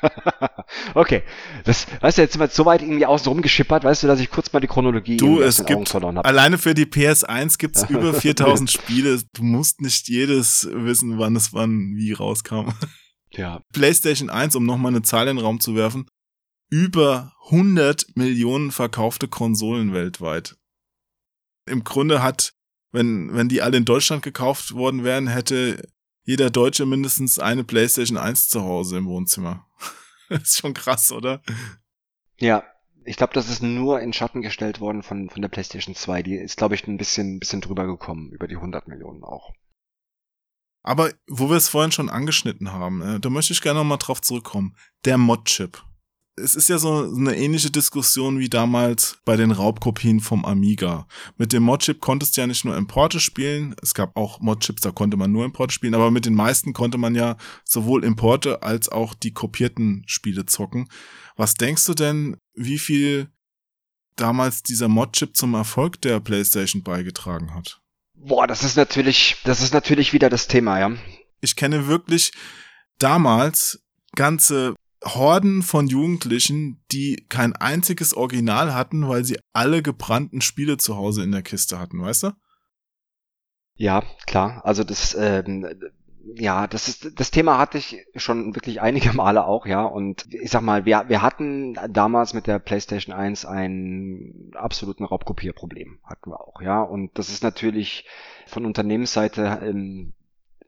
okay. 0.94 1.22
Das, 1.64 1.86
weißt 2.00 2.18
du, 2.18 2.22
jetzt 2.22 2.32
sind 2.32 2.40
wir 2.40 2.48
so 2.48 2.64
weit 2.64 2.82
irgendwie 2.82 3.06
außen 3.06 3.28
rumgeschippert, 3.28 3.84
weißt 3.84 4.02
du, 4.02 4.06
dass 4.06 4.20
ich 4.20 4.30
kurz 4.30 4.52
mal 4.52 4.60
die 4.60 4.66
Chronologie 4.66 5.16
Du, 5.16 5.40
es 5.40 5.56
den 5.56 5.66
Augen 5.66 5.74
gibt, 5.76 5.88
verloren 5.88 6.18
hab. 6.18 6.26
alleine 6.26 6.58
für 6.58 6.74
die 6.74 6.86
PS1 6.86 7.58
gibt's 7.58 7.84
über 7.88 8.14
4000 8.14 8.70
Spiele. 8.70 9.20
Du 9.32 9.42
musst 9.42 9.80
nicht 9.80 10.08
jedes 10.08 10.68
wissen, 10.72 11.18
wann 11.18 11.36
es 11.36 11.52
wann 11.52 11.94
wie 11.96 12.12
rauskam. 12.12 12.72
Ja. 13.30 13.60
PlayStation 13.74 14.30
1, 14.30 14.56
um 14.56 14.64
nochmal 14.64 14.90
eine 14.90 15.02
Zahl 15.02 15.28
in 15.28 15.36
den 15.36 15.44
Raum 15.44 15.60
zu 15.60 15.76
werfen, 15.76 16.06
über 16.70 17.34
100 17.48 18.16
Millionen 18.16 18.70
verkaufte 18.70 19.28
Konsolen 19.28 19.92
weltweit. 19.92 20.56
Im 21.66 21.84
Grunde 21.84 22.22
hat, 22.22 22.54
wenn, 22.90 23.34
wenn 23.34 23.50
die 23.50 23.60
alle 23.60 23.76
in 23.76 23.84
Deutschland 23.84 24.22
gekauft 24.22 24.72
worden 24.72 25.04
wären, 25.04 25.26
hätte 25.26 25.82
jeder 26.28 26.50
Deutsche 26.50 26.84
mindestens 26.84 27.38
eine 27.38 27.64
PlayStation 27.64 28.18
1 28.18 28.50
zu 28.50 28.62
Hause 28.62 28.98
im 28.98 29.06
Wohnzimmer. 29.06 29.66
Das 30.28 30.42
ist 30.42 30.58
schon 30.58 30.74
krass, 30.74 31.10
oder? 31.10 31.40
Ja, 32.36 32.62
ich 33.06 33.16
glaube, 33.16 33.32
das 33.32 33.48
ist 33.48 33.62
nur 33.62 34.02
in 34.02 34.12
Schatten 34.12 34.42
gestellt 34.42 34.78
worden 34.78 35.02
von, 35.02 35.30
von 35.30 35.40
der 35.40 35.48
PlayStation 35.48 35.94
2. 35.94 36.22
Die 36.22 36.34
ist, 36.34 36.58
glaube 36.58 36.74
ich, 36.74 36.86
ein 36.86 36.98
bisschen, 36.98 37.38
bisschen 37.38 37.62
drüber 37.62 37.86
gekommen, 37.86 38.30
über 38.30 38.46
die 38.46 38.56
100 38.56 38.88
Millionen 38.88 39.24
auch. 39.24 39.54
Aber 40.82 41.10
wo 41.26 41.48
wir 41.48 41.56
es 41.56 41.70
vorhin 41.70 41.92
schon 41.92 42.10
angeschnitten 42.10 42.74
haben, 42.74 43.00
äh, 43.00 43.20
da 43.20 43.30
möchte 43.30 43.54
ich 43.54 43.62
gerne 43.62 43.78
nochmal 43.78 43.96
drauf 43.96 44.20
zurückkommen. 44.20 44.76
Der 45.06 45.16
Mod-Chip. 45.16 45.82
Es 46.42 46.54
ist 46.54 46.68
ja 46.68 46.78
so 46.78 47.12
eine 47.14 47.36
ähnliche 47.36 47.70
Diskussion 47.70 48.38
wie 48.38 48.48
damals 48.48 49.18
bei 49.24 49.36
den 49.36 49.50
Raubkopien 49.50 50.20
vom 50.20 50.44
Amiga. 50.44 51.06
Mit 51.36 51.52
dem 51.52 51.62
Mod-Chip 51.64 52.00
konntest 52.00 52.36
du 52.36 52.40
ja 52.40 52.46
nicht 52.46 52.64
nur 52.64 52.76
Importe 52.76 53.20
spielen, 53.20 53.74
es 53.82 53.94
gab 53.94 54.16
auch 54.16 54.40
Mod-Chips, 54.40 54.82
da 54.82 54.90
konnte 54.90 55.16
man 55.16 55.32
nur 55.32 55.44
Importe 55.44 55.74
spielen, 55.74 55.94
aber 55.94 56.10
mit 56.10 56.26
den 56.26 56.34
meisten 56.34 56.72
konnte 56.72 56.98
man 56.98 57.14
ja 57.14 57.36
sowohl 57.64 58.04
Importe 58.04 58.62
als 58.62 58.88
auch 58.88 59.14
die 59.14 59.32
kopierten 59.32 60.04
Spiele 60.06 60.46
zocken. 60.46 60.88
Was 61.36 61.54
denkst 61.54 61.86
du 61.86 61.94
denn, 61.94 62.36
wie 62.54 62.78
viel 62.78 63.28
damals 64.16 64.62
dieser 64.62 64.88
Mod-Chip 64.88 65.36
zum 65.36 65.54
Erfolg 65.54 66.00
der 66.02 66.20
PlayStation 66.20 66.82
beigetragen 66.82 67.54
hat? 67.54 67.80
Boah, 68.14 68.46
das 68.46 68.64
ist 68.64 68.76
natürlich, 68.76 69.36
das 69.44 69.60
ist 69.60 69.72
natürlich 69.72 70.12
wieder 70.12 70.28
das 70.28 70.48
Thema, 70.48 70.78
ja. 70.78 70.92
Ich 71.40 71.54
kenne 71.54 71.86
wirklich 71.86 72.32
damals 72.98 73.80
ganze 74.16 74.74
Horden 75.04 75.62
von 75.62 75.86
Jugendlichen, 75.86 76.82
die 76.90 77.24
kein 77.28 77.54
einziges 77.54 78.14
Original 78.14 78.74
hatten, 78.74 79.08
weil 79.08 79.24
sie 79.24 79.38
alle 79.52 79.82
gebrannten 79.82 80.40
Spiele 80.40 80.76
zu 80.76 80.96
Hause 80.96 81.22
in 81.22 81.32
der 81.32 81.42
Kiste 81.42 81.78
hatten, 81.78 82.00
weißt 82.02 82.24
du? 82.24 82.30
Ja, 83.74 84.02
klar. 84.26 84.62
Also 84.64 84.82
das, 84.82 85.14
ähm, 85.14 85.66
ja, 86.34 86.66
das 86.66 86.88
ist 86.88 87.18
das 87.20 87.30
Thema 87.30 87.58
hatte 87.58 87.78
ich 87.78 88.04
schon 88.16 88.54
wirklich 88.54 88.80
einige 88.80 89.12
Male 89.14 89.44
auch, 89.44 89.66
ja. 89.66 89.84
Und 89.84 90.26
ich 90.34 90.50
sag 90.50 90.62
mal, 90.62 90.84
wir, 90.84 91.04
wir 91.08 91.22
hatten 91.22 91.74
damals 91.88 92.34
mit 92.34 92.46
der 92.46 92.58
PlayStation 92.58 93.14
1 93.14 93.44
ein 93.44 94.50
absoluten 94.54 95.04
Raubkopierproblem, 95.04 96.00
hatten 96.02 96.30
wir 96.30 96.40
auch, 96.40 96.60
ja. 96.60 96.82
Und 96.82 97.16
das 97.18 97.28
ist 97.28 97.44
natürlich 97.44 98.04
von 98.46 98.66
Unternehmensseite 98.66 99.60
ähm, 99.62 100.12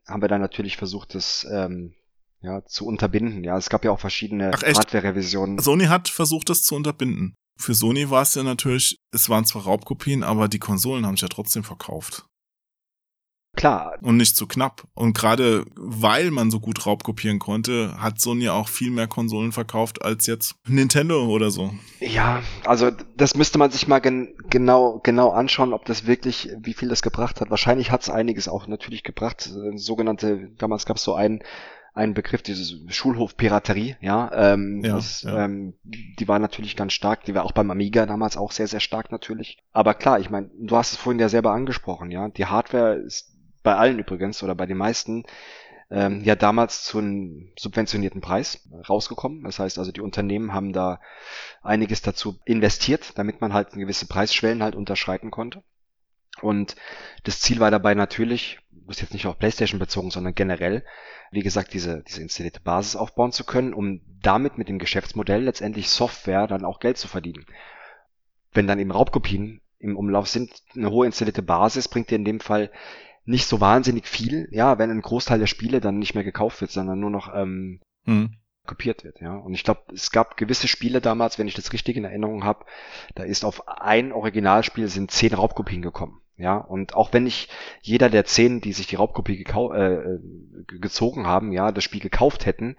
haben 0.07 0.21
wir 0.21 0.29
dann 0.29 0.41
natürlich 0.41 0.77
versucht, 0.77 1.15
das 1.15 1.45
ähm, 1.51 1.93
ja, 2.41 2.65
zu 2.65 2.85
unterbinden. 2.85 3.43
Ja, 3.43 3.57
es 3.57 3.69
gab 3.69 3.85
ja 3.85 3.91
auch 3.91 3.99
verschiedene? 3.99 4.51
Hardware-Revisionen. 4.51 5.59
Sony 5.59 5.85
hat 5.85 6.09
versucht, 6.09 6.49
das 6.49 6.63
zu 6.63 6.75
unterbinden. 6.75 7.35
Für 7.57 7.75
Sony 7.75 8.09
war 8.09 8.23
es 8.23 8.33
ja 8.35 8.43
natürlich, 8.43 8.97
es 9.13 9.29
waren 9.29 9.45
zwar 9.45 9.63
Raubkopien, 9.63 10.23
aber 10.23 10.47
die 10.47 10.59
Konsolen 10.59 11.05
haben 11.05 11.15
sich 11.15 11.21
ja 11.21 11.27
trotzdem 11.27 11.63
verkauft. 11.63 12.25
Klar. 13.53 13.97
Und 14.01 14.15
nicht 14.15 14.37
zu 14.37 14.47
knapp. 14.47 14.87
Und 14.93 15.15
gerade 15.15 15.65
weil 15.75 16.31
man 16.31 16.51
so 16.51 16.61
gut 16.61 16.85
Raubkopieren 16.85 17.37
konnte, 17.37 17.95
hat 17.99 18.19
Sony 18.19 18.47
auch 18.47 18.69
viel 18.69 18.91
mehr 18.91 19.07
Konsolen 19.07 19.51
verkauft 19.51 20.01
als 20.03 20.25
jetzt 20.25 20.55
Nintendo 20.67 21.25
oder 21.25 21.51
so. 21.51 21.73
Ja, 21.99 22.41
also 22.65 22.91
das 23.17 23.35
müsste 23.35 23.57
man 23.57 23.69
sich 23.69 23.87
mal 23.89 23.99
gen 23.99 24.33
genau 24.49 25.01
genau 25.03 25.31
anschauen, 25.31 25.73
ob 25.73 25.83
das 25.83 26.07
wirklich, 26.07 26.49
wie 26.61 26.73
viel 26.73 26.87
das 26.87 27.01
gebracht 27.01 27.41
hat. 27.41 27.49
Wahrscheinlich 27.49 27.91
hat 27.91 28.03
es 28.03 28.09
einiges 28.09 28.47
auch 28.47 28.67
natürlich 28.67 29.03
gebracht. 29.03 29.47
Äh, 29.47 29.77
Sogenannte, 29.77 30.51
damals 30.57 30.85
gab 30.85 30.95
es 30.95 31.03
so 31.03 31.13
einen 31.13 31.43
einen 31.93 32.13
Begriff, 32.13 32.41
dieses 32.41 32.73
Schulhofpiraterie, 32.87 33.97
ja, 33.99 34.31
ähm, 34.33 34.81
Ja, 34.83 34.95
das, 34.95 35.23
ja. 35.23 35.45
Ähm, 35.45 35.73
die 35.83 36.27
war 36.27 36.39
natürlich 36.39 36.75
ganz 36.77 36.93
stark, 36.93 37.25
die 37.25 37.35
war 37.35 37.43
auch 37.43 37.51
beim 37.51 37.69
Amiga 37.69 38.05
damals 38.05 38.37
auch 38.37 38.51
sehr, 38.51 38.67
sehr 38.67 38.79
stark 38.79 39.11
natürlich. 39.11 39.57
Aber 39.73 39.93
klar, 39.93 40.19
ich 40.19 40.29
meine, 40.29 40.49
du 40.57 40.77
hast 40.77 40.93
es 40.93 40.97
vorhin 40.97 41.19
ja 41.19 41.29
selber 41.29 41.51
angesprochen, 41.51 42.09
ja, 42.11 42.29
die 42.29 42.45
Hardware 42.45 42.95
ist 42.95 43.35
bei 43.63 43.75
allen 43.75 43.99
übrigens 43.99 44.41
oder 44.41 44.55
bei 44.55 44.65
den 44.65 44.77
meisten 44.77 45.25
ähm, 45.91 46.21
ja 46.23 46.35
damals 46.35 46.85
zu 46.85 46.99
einem 46.99 47.51
subventionierten 47.59 48.21
Preis 48.21 48.67
rausgekommen. 48.87 49.43
Das 49.43 49.59
heißt 49.59 49.77
also, 49.77 49.91
die 49.91 50.01
Unternehmen 50.01 50.53
haben 50.53 50.71
da 50.71 51.01
einiges 51.61 52.01
dazu 52.01 52.39
investiert, 52.45 53.17
damit 53.17 53.41
man 53.41 53.53
halt 53.53 53.71
gewisse 53.71 54.07
Preisschwellen 54.07 54.63
halt 54.63 54.75
unterschreiten 54.75 55.29
konnte. 55.29 55.61
Und 56.41 56.77
das 57.23 57.41
Ziel 57.41 57.59
war 57.59 57.71
dabei 57.71 57.93
natürlich, 57.93 58.59
das 58.87 58.97
ist 58.97 59.01
jetzt 59.01 59.13
nicht 59.13 59.27
auf 59.27 59.37
PlayStation 59.37 59.79
bezogen, 59.79 60.11
sondern 60.11 60.33
generell, 60.33 60.85
wie 61.31 61.41
gesagt, 61.41 61.73
diese, 61.73 62.03
diese 62.03 62.21
installierte 62.21 62.59
Basis 62.59 62.95
aufbauen 62.95 63.31
zu 63.31 63.43
können, 63.43 63.73
um 63.73 64.01
damit 64.21 64.57
mit 64.57 64.69
dem 64.69 64.79
Geschäftsmodell 64.79 65.43
letztendlich 65.43 65.89
Software 65.89 66.47
dann 66.47 66.65
auch 66.65 66.79
Geld 66.79 66.97
zu 66.97 67.07
verdienen. 67.07 67.45
Wenn 68.53 68.67
dann 68.67 68.79
eben 68.79 68.91
Raubkopien 68.91 69.61
im 69.81 69.97
Umlauf 69.97 70.27
sind. 70.27 70.51
Eine 70.75 70.91
hohe 70.91 71.05
installierte 71.05 71.41
Basis 71.41 71.87
bringt 71.87 72.09
dir 72.11 72.15
in 72.15 72.25
dem 72.25 72.39
Fall 72.39 72.71
nicht 73.25 73.45
so 73.45 73.61
wahnsinnig 73.61 74.07
viel, 74.07 74.47
ja, 74.51 74.79
wenn 74.79 74.89
ein 74.89 75.01
Großteil 75.01 75.39
der 75.39 75.47
Spiele 75.47 75.79
dann 75.79 75.99
nicht 75.99 76.15
mehr 76.15 76.23
gekauft 76.23 76.61
wird, 76.61 76.71
sondern 76.71 76.99
nur 76.99 77.11
noch 77.11 77.33
ähm, 77.33 77.79
hm. 78.05 78.35
kopiert 78.65 79.03
wird, 79.03 79.21
ja. 79.21 79.35
Und 79.35 79.53
ich 79.53 79.63
glaube, 79.63 79.81
es 79.93 80.11
gab 80.11 80.37
gewisse 80.37 80.67
Spiele 80.67 81.01
damals, 81.01 81.37
wenn 81.37 81.47
ich 81.47 81.53
das 81.53 81.71
richtig 81.73 81.97
in 81.97 82.03
Erinnerung 82.03 82.43
habe, 82.43 82.65
da 83.15 83.23
ist 83.23 83.45
auf 83.45 83.67
ein 83.67 84.11
Originalspiel 84.11 84.87
sind 84.87 85.11
zehn 85.11 85.33
Raubkopien 85.33 85.81
gekommen. 85.81 86.21
Ja, 86.37 86.57
und 86.57 86.95
auch 86.95 87.13
wenn 87.13 87.23
nicht 87.23 87.49
jeder 87.81 88.09
der 88.09 88.25
zehn, 88.25 88.61
die 88.61 88.73
sich 88.73 88.87
die 88.87 88.95
Raubkopie 88.95 89.43
äh, 89.43 90.19
gezogen 90.79 91.27
haben, 91.27 91.51
ja, 91.51 91.71
das 91.71 91.83
Spiel 91.83 92.01
gekauft 92.01 92.45
hätten, 92.45 92.75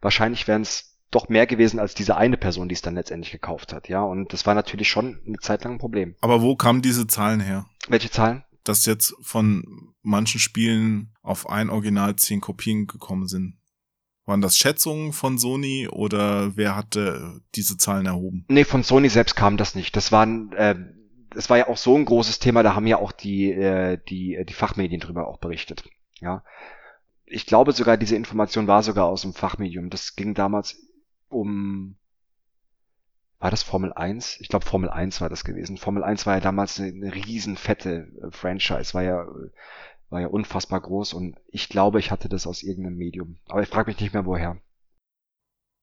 wahrscheinlich 0.00 0.48
wären 0.48 0.62
es 0.62 0.98
doch 1.10 1.28
mehr 1.28 1.46
gewesen 1.46 1.78
als 1.78 1.94
diese 1.94 2.16
eine 2.16 2.36
Person, 2.36 2.68
die 2.68 2.74
es 2.74 2.82
dann 2.82 2.94
letztendlich 2.94 3.32
gekauft 3.32 3.72
hat, 3.72 3.88
ja. 3.88 4.02
Und 4.02 4.32
das 4.32 4.46
war 4.46 4.54
natürlich 4.54 4.88
schon 4.88 5.20
eine 5.26 5.38
Zeit 5.38 5.62
lang 5.64 5.74
ein 5.74 5.78
Problem. 5.78 6.16
Aber 6.20 6.42
wo 6.42 6.56
kamen 6.56 6.82
diese 6.82 7.06
Zahlen 7.06 7.40
her? 7.40 7.66
Welche 7.88 8.10
Zahlen? 8.10 8.44
Dass 8.64 8.86
jetzt 8.86 9.14
von 9.20 9.92
manchen 10.02 10.40
Spielen 10.40 11.12
auf 11.22 11.48
ein 11.48 11.68
Original 11.68 12.16
zehn 12.16 12.40
Kopien 12.40 12.86
gekommen 12.86 13.28
sind. 13.28 13.58
Waren 14.24 14.40
das 14.40 14.56
Schätzungen 14.56 15.12
von 15.12 15.36
Sony 15.36 15.88
oder 15.88 16.56
wer 16.56 16.76
hatte 16.76 17.40
diese 17.56 17.76
Zahlen 17.76 18.06
erhoben? 18.06 18.44
Nee, 18.48 18.64
von 18.64 18.84
Sony 18.84 19.08
selbst 19.08 19.34
kam 19.34 19.56
das 19.56 19.74
nicht. 19.74 19.96
Das 19.96 20.12
waren 20.12 20.52
äh, 20.52 20.76
es 21.36 21.50
war 21.50 21.58
ja 21.58 21.68
auch 21.68 21.76
so 21.76 21.96
ein 21.96 22.04
großes 22.04 22.38
Thema, 22.38 22.62
da 22.62 22.74
haben 22.74 22.86
ja 22.86 22.98
auch 22.98 23.12
die, 23.12 23.52
äh, 23.52 23.98
die, 24.08 24.44
die 24.44 24.52
Fachmedien 24.52 25.00
drüber 25.00 25.28
auch 25.28 25.38
berichtet. 25.38 25.84
Ja. 26.20 26.44
Ich 27.24 27.46
glaube 27.46 27.72
sogar, 27.72 27.96
diese 27.96 28.16
Information 28.16 28.66
war 28.66 28.82
sogar 28.82 29.06
aus 29.06 29.22
dem 29.22 29.32
Fachmedium. 29.32 29.90
Das 29.90 30.16
ging 30.16 30.34
damals 30.34 30.76
um, 31.28 31.96
war 33.38 33.50
das 33.50 33.62
Formel 33.62 33.92
1? 33.92 34.40
Ich 34.40 34.48
glaube, 34.48 34.66
Formel 34.66 34.90
1 34.90 35.20
war 35.20 35.28
das 35.28 35.44
gewesen. 35.44 35.78
Formel 35.78 36.04
1 36.04 36.26
war 36.26 36.34
ja 36.34 36.40
damals 36.40 36.78
eine, 36.78 36.90
eine 36.90 37.14
riesen 37.14 37.56
fette 37.56 38.08
äh, 38.22 38.30
Franchise, 38.30 38.94
war 38.94 39.02
ja, 39.02 39.26
war 40.10 40.20
ja 40.20 40.28
unfassbar 40.28 40.80
groß 40.80 41.14
und 41.14 41.40
ich 41.48 41.68
glaube, 41.68 41.98
ich 41.98 42.10
hatte 42.10 42.28
das 42.28 42.46
aus 42.46 42.62
irgendeinem 42.62 42.96
Medium. 42.96 43.38
Aber 43.48 43.62
ich 43.62 43.68
frage 43.68 43.90
mich 43.90 44.00
nicht 44.00 44.12
mehr, 44.12 44.26
woher. 44.26 44.60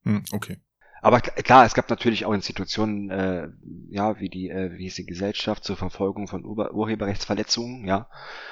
Hm, 0.03 0.23
okay. 0.31 0.59
Aber 1.01 1.21
klar, 1.21 1.65
es 1.65 1.73
gab 1.73 1.89
natürlich 1.89 2.26
auch 2.26 2.34
Institutionen, 2.34 3.09
äh, 3.09 3.47
ja, 3.89 4.19
wie 4.19 4.30
die, 4.30 4.49
äh, 4.49 4.77
wie 4.77 4.84
hieß 4.84 4.95
die 4.95 5.05
Gesellschaft 5.05 5.63
zur 5.63 5.77
Verfolgung 5.77 6.27
von 6.27 6.45
Ur 6.45 6.73
Urheberrechtsverletzungen, 6.73 7.85
ja. 7.85 8.07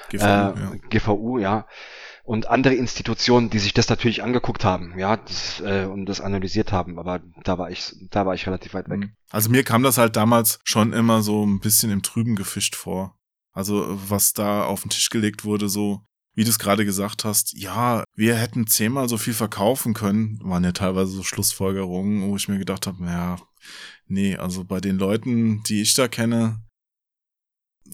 GVU, 0.10 0.24
äh, 0.24 0.28
ja. 0.28 0.72
GVU, 0.90 1.38
ja. 1.40 1.68
Und 2.24 2.48
andere 2.48 2.74
Institutionen, 2.74 3.50
die 3.50 3.60
sich 3.60 3.74
das 3.74 3.90
natürlich 3.90 4.22
angeguckt 4.22 4.66
haben, 4.66 4.98
ja, 4.98 5.16
das, 5.18 5.62
äh, 5.62 5.86
und 5.86 6.06
das 6.08 6.20
analysiert 6.20 6.72
haben, 6.72 7.00
aber 7.00 7.22
da 7.44 7.58
war 7.58 7.72
ich, 7.72 7.94
da 8.10 8.26
war 8.26 8.36
ich 8.36 8.46
relativ 8.48 8.74
weit 8.74 8.90
weg. 8.90 9.00
Mhm. 9.00 9.12
Also 9.30 9.50
mir 9.50 9.64
kam 9.64 9.84
das 9.84 9.98
halt 9.98 10.16
damals 10.16 10.60
schon 10.64 10.94
immer 10.94 11.22
so 11.22 11.46
ein 11.46 11.60
bisschen 11.60 11.92
im 11.92 12.04
Trüben 12.04 12.36
gefischt 12.36 12.76
vor. 12.76 13.18
Also 13.54 13.86
was 14.10 14.34
da 14.34 14.66
auf 14.66 14.82
den 14.82 14.90
Tisch 14.90 15.10
gelegt 15.10 15.46
wurde, 15.46 15.70
so 15.70 16.02
wie 16.38 16.44
du 16.44 16.52
es 16.52 16.60
gerade 16.60 16.86
gesagt 16.86 17.26
hast, 17.26 17.58
ja, 17.58 18.04
wir 18.14 18.36
hätten 18.36 18.68
zehnmal 18.68 19.10
so 19.10 19.18
viel 19.18 19.34
verkaufen 19.34 19.96
können, 19.96 20.40
waren 20.44 20.64
ja 20.64 20.72
teilweise 20.72 21.12
so 21.12 21.24
Schlussfolgerungen, 21.24 22.30
wo 22.30 22.36
ich 22.36 22.48
mir 22.48 22.60
gedacht 22.60 22.86
habe, 22.86 23.04
ja, 23.06 23.40
nee, 24.06 24.36
also 24.36 24.64
bei 24.64 24.80
den 24.80 25.00
Leuten, 25.00 25.64
die 25.64 25.82
ich 25.82 25.96
da 25.96 26.08
kenne, 26.08 26.62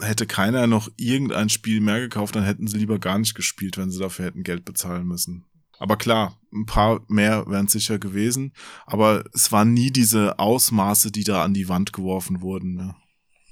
hätte 0.02 0.28
keiner 0.28 0.68
noch 0.68 0.90
irgendein 0.98 1.48
Spiel 1.48 1.80
mehr 1.80 2.02
gekauft, 2.02 2.36
dann 2.36 2.44
hätten 2.44 2.68
sie 2.68 2.80
lieber 2.80 3.00
gar 3.00 3.18
nicht 3.18 3.34
gespielt, 3.34 3.78
wenn 3.78 3.92
sie 3.92 4.00
dafür 4.00 4.26
hätten 4.26 4.44
Geld 4.44 4.66
bezahlen 4.66 5.08
müssen. 5.08 5.46
Aber 5.80 5.96
klar, 5.96 6.38
ein 6.54 6.66
paar 6.66 7.00
mehr 7.08 7.48
wären 7.48 7.70
sicher 7.70 7.98
gewesen, 7.98 8.52
aber 8.86 9.24
es 9.34 9.54
waren 9.54 9.74
nie 9.74 9.90
diese 9.90 10.38
Ausmaße, 10.38 11.14
die 11.14 11.24
da 11.24 11.46
an 11.46 11.54
die 11.54 11.70
Wand 11.70 11.94
geworfen 11.94 12.42
wurden. 12.42 12.74
Ne? 12.76 12.96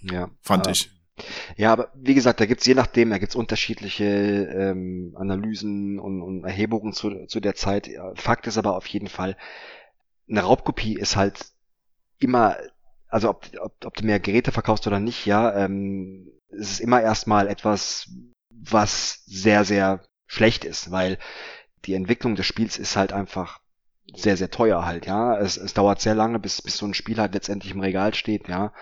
Ja. 0.02 0.30
Fand 0.42 0.68
ah. 0.68 0.72
ich. 0.72 0.92
Ja, 1.58 1.72
aber 1.72 1.90
wie 1.96 2.14
gesagt, 2.14 2.40
da 2.40 2.46
gibt's 2.46 2.66
je 2.66 2.76
nachdem, 2.76 3.10
da 3.10 3.18
gibt's 3.18 3.36
unterschiedliche 3.36 4.06
ähm, 4.06 5.16
Analysen 5.18 6.00
und, 6.00 6.22
und 6.22 6.44
Erhebungen 6.44 6.94
zu, 6.94 7.26
zu 7.28 7.40
der 7.40 7.56
Zeit. 7.56 7.90
Fakt 8.16 8.48
ist 8.48 8.58
aber 8.58 8.76
auf 8.76 8.88
jeden 8.88 9.08
Fall, 9.08 9.38
eine 10.30 10.42
Raubkopie 10.42 10.96
ist 10.96 11.16
halt 11.16 11.46
immer, 12.20 12.58
also 13.08 13.30
ob, 13.30 13.46
ob, 13.60 13.86
ob 13.86 13.96
du 13.96 14.06
mehr 14.06 14.20
Geräte 14.20 14.52
verkaufst 14.52 14.88
oder 14.88 15.00
nicht, 15.00 15.26
ja, 15.26 15.56
ähm, 15.56 16.32
es 16.50 16.72
ist 16.72 16.80
immer 16.80 17.02
erstmal 17.02 17.48
etwas, 17.48 18.10
was 18.50 19.24
sehr, 19.26 19.66
sehr 19.66 20.04
schlecht 20.28 20.66
ist, 20.66 20.92
weil 20.92 21.18
die 21.86 21.94
Entwicklung 21.94 22.36
des 22.36 22.46
Spiels 22.46 22.78
ist 22.78 22.96
halt 22.96 23.12
einfach 23.14 23.60
sehr, 24.14 24.38
sehr 24.38 24.52
teuer 24.52 24.86
halt, 24.86 25.06
ja. 25.06 25.38
Es, 25.38 25.58
es 25.58 25.74
dauert 25.74 26.02
sehr 26.02 26.16
lange, 26.16 26.40
bis, 26.40 26.62
bis 26.62 26.78
so 26.78 26.86
ein 26.86 26.94
Spiel 26.94 27.18
halt 27.18 27.34
letztendlich 27.34 27.74
im 27.74 27.80
Regal 27.80 28.14
steht, 28.14 28.48
ja 28.48 28.74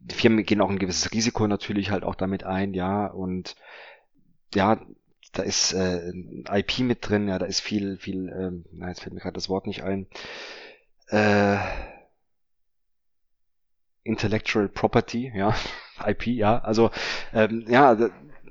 die 0.00 0.14
Firmen 0.14 0.44
gehen 0.44 0.60
auch 0.60 0.70
ein 0.70 0.78
gewisses 0.78 1.12
Risiko 1.12 1.46
natürlich 1.46 1.90
halt 1.90 2.04
auch 2.04 2.14
damit 2.14 2.44
ein, 2.44 2.74
ja, 2.74 3.06
und 3.06 3.56
ja, 4.54 4.80
da 5.32 5.42
ist 5.42 5.72
äh, 5.74 6.10
IP 6.50 6.80
mit 6.80 7.08
drin, 7.08 7.28
ja, 7.28 7.38
da 7.38 7.46
ist 7.46 7.60
viel, 7.60 7.98
viel, 7.98 8.28
ähm, 8.30 8.64
na, 8.72 8.88
jetzt 8.88 9.02
fällt 9.02 9.14
mir 9.14 9.20
gerade 9.20 9.34
das 9.34 9.48
Wort 9.48 9.66
nicht 9.66 9.82
ein, 9.82 10.06
äh, 11.08 11.58
Intellectual 14.04 14.68
Property, 14.68 15.30
ja, 15.34 15.54
IP, 16.06 16.26
ja, 16.28 16.58
also 16.58 16.90
ähm, 17.34 17.66
ja, 17.68 17.96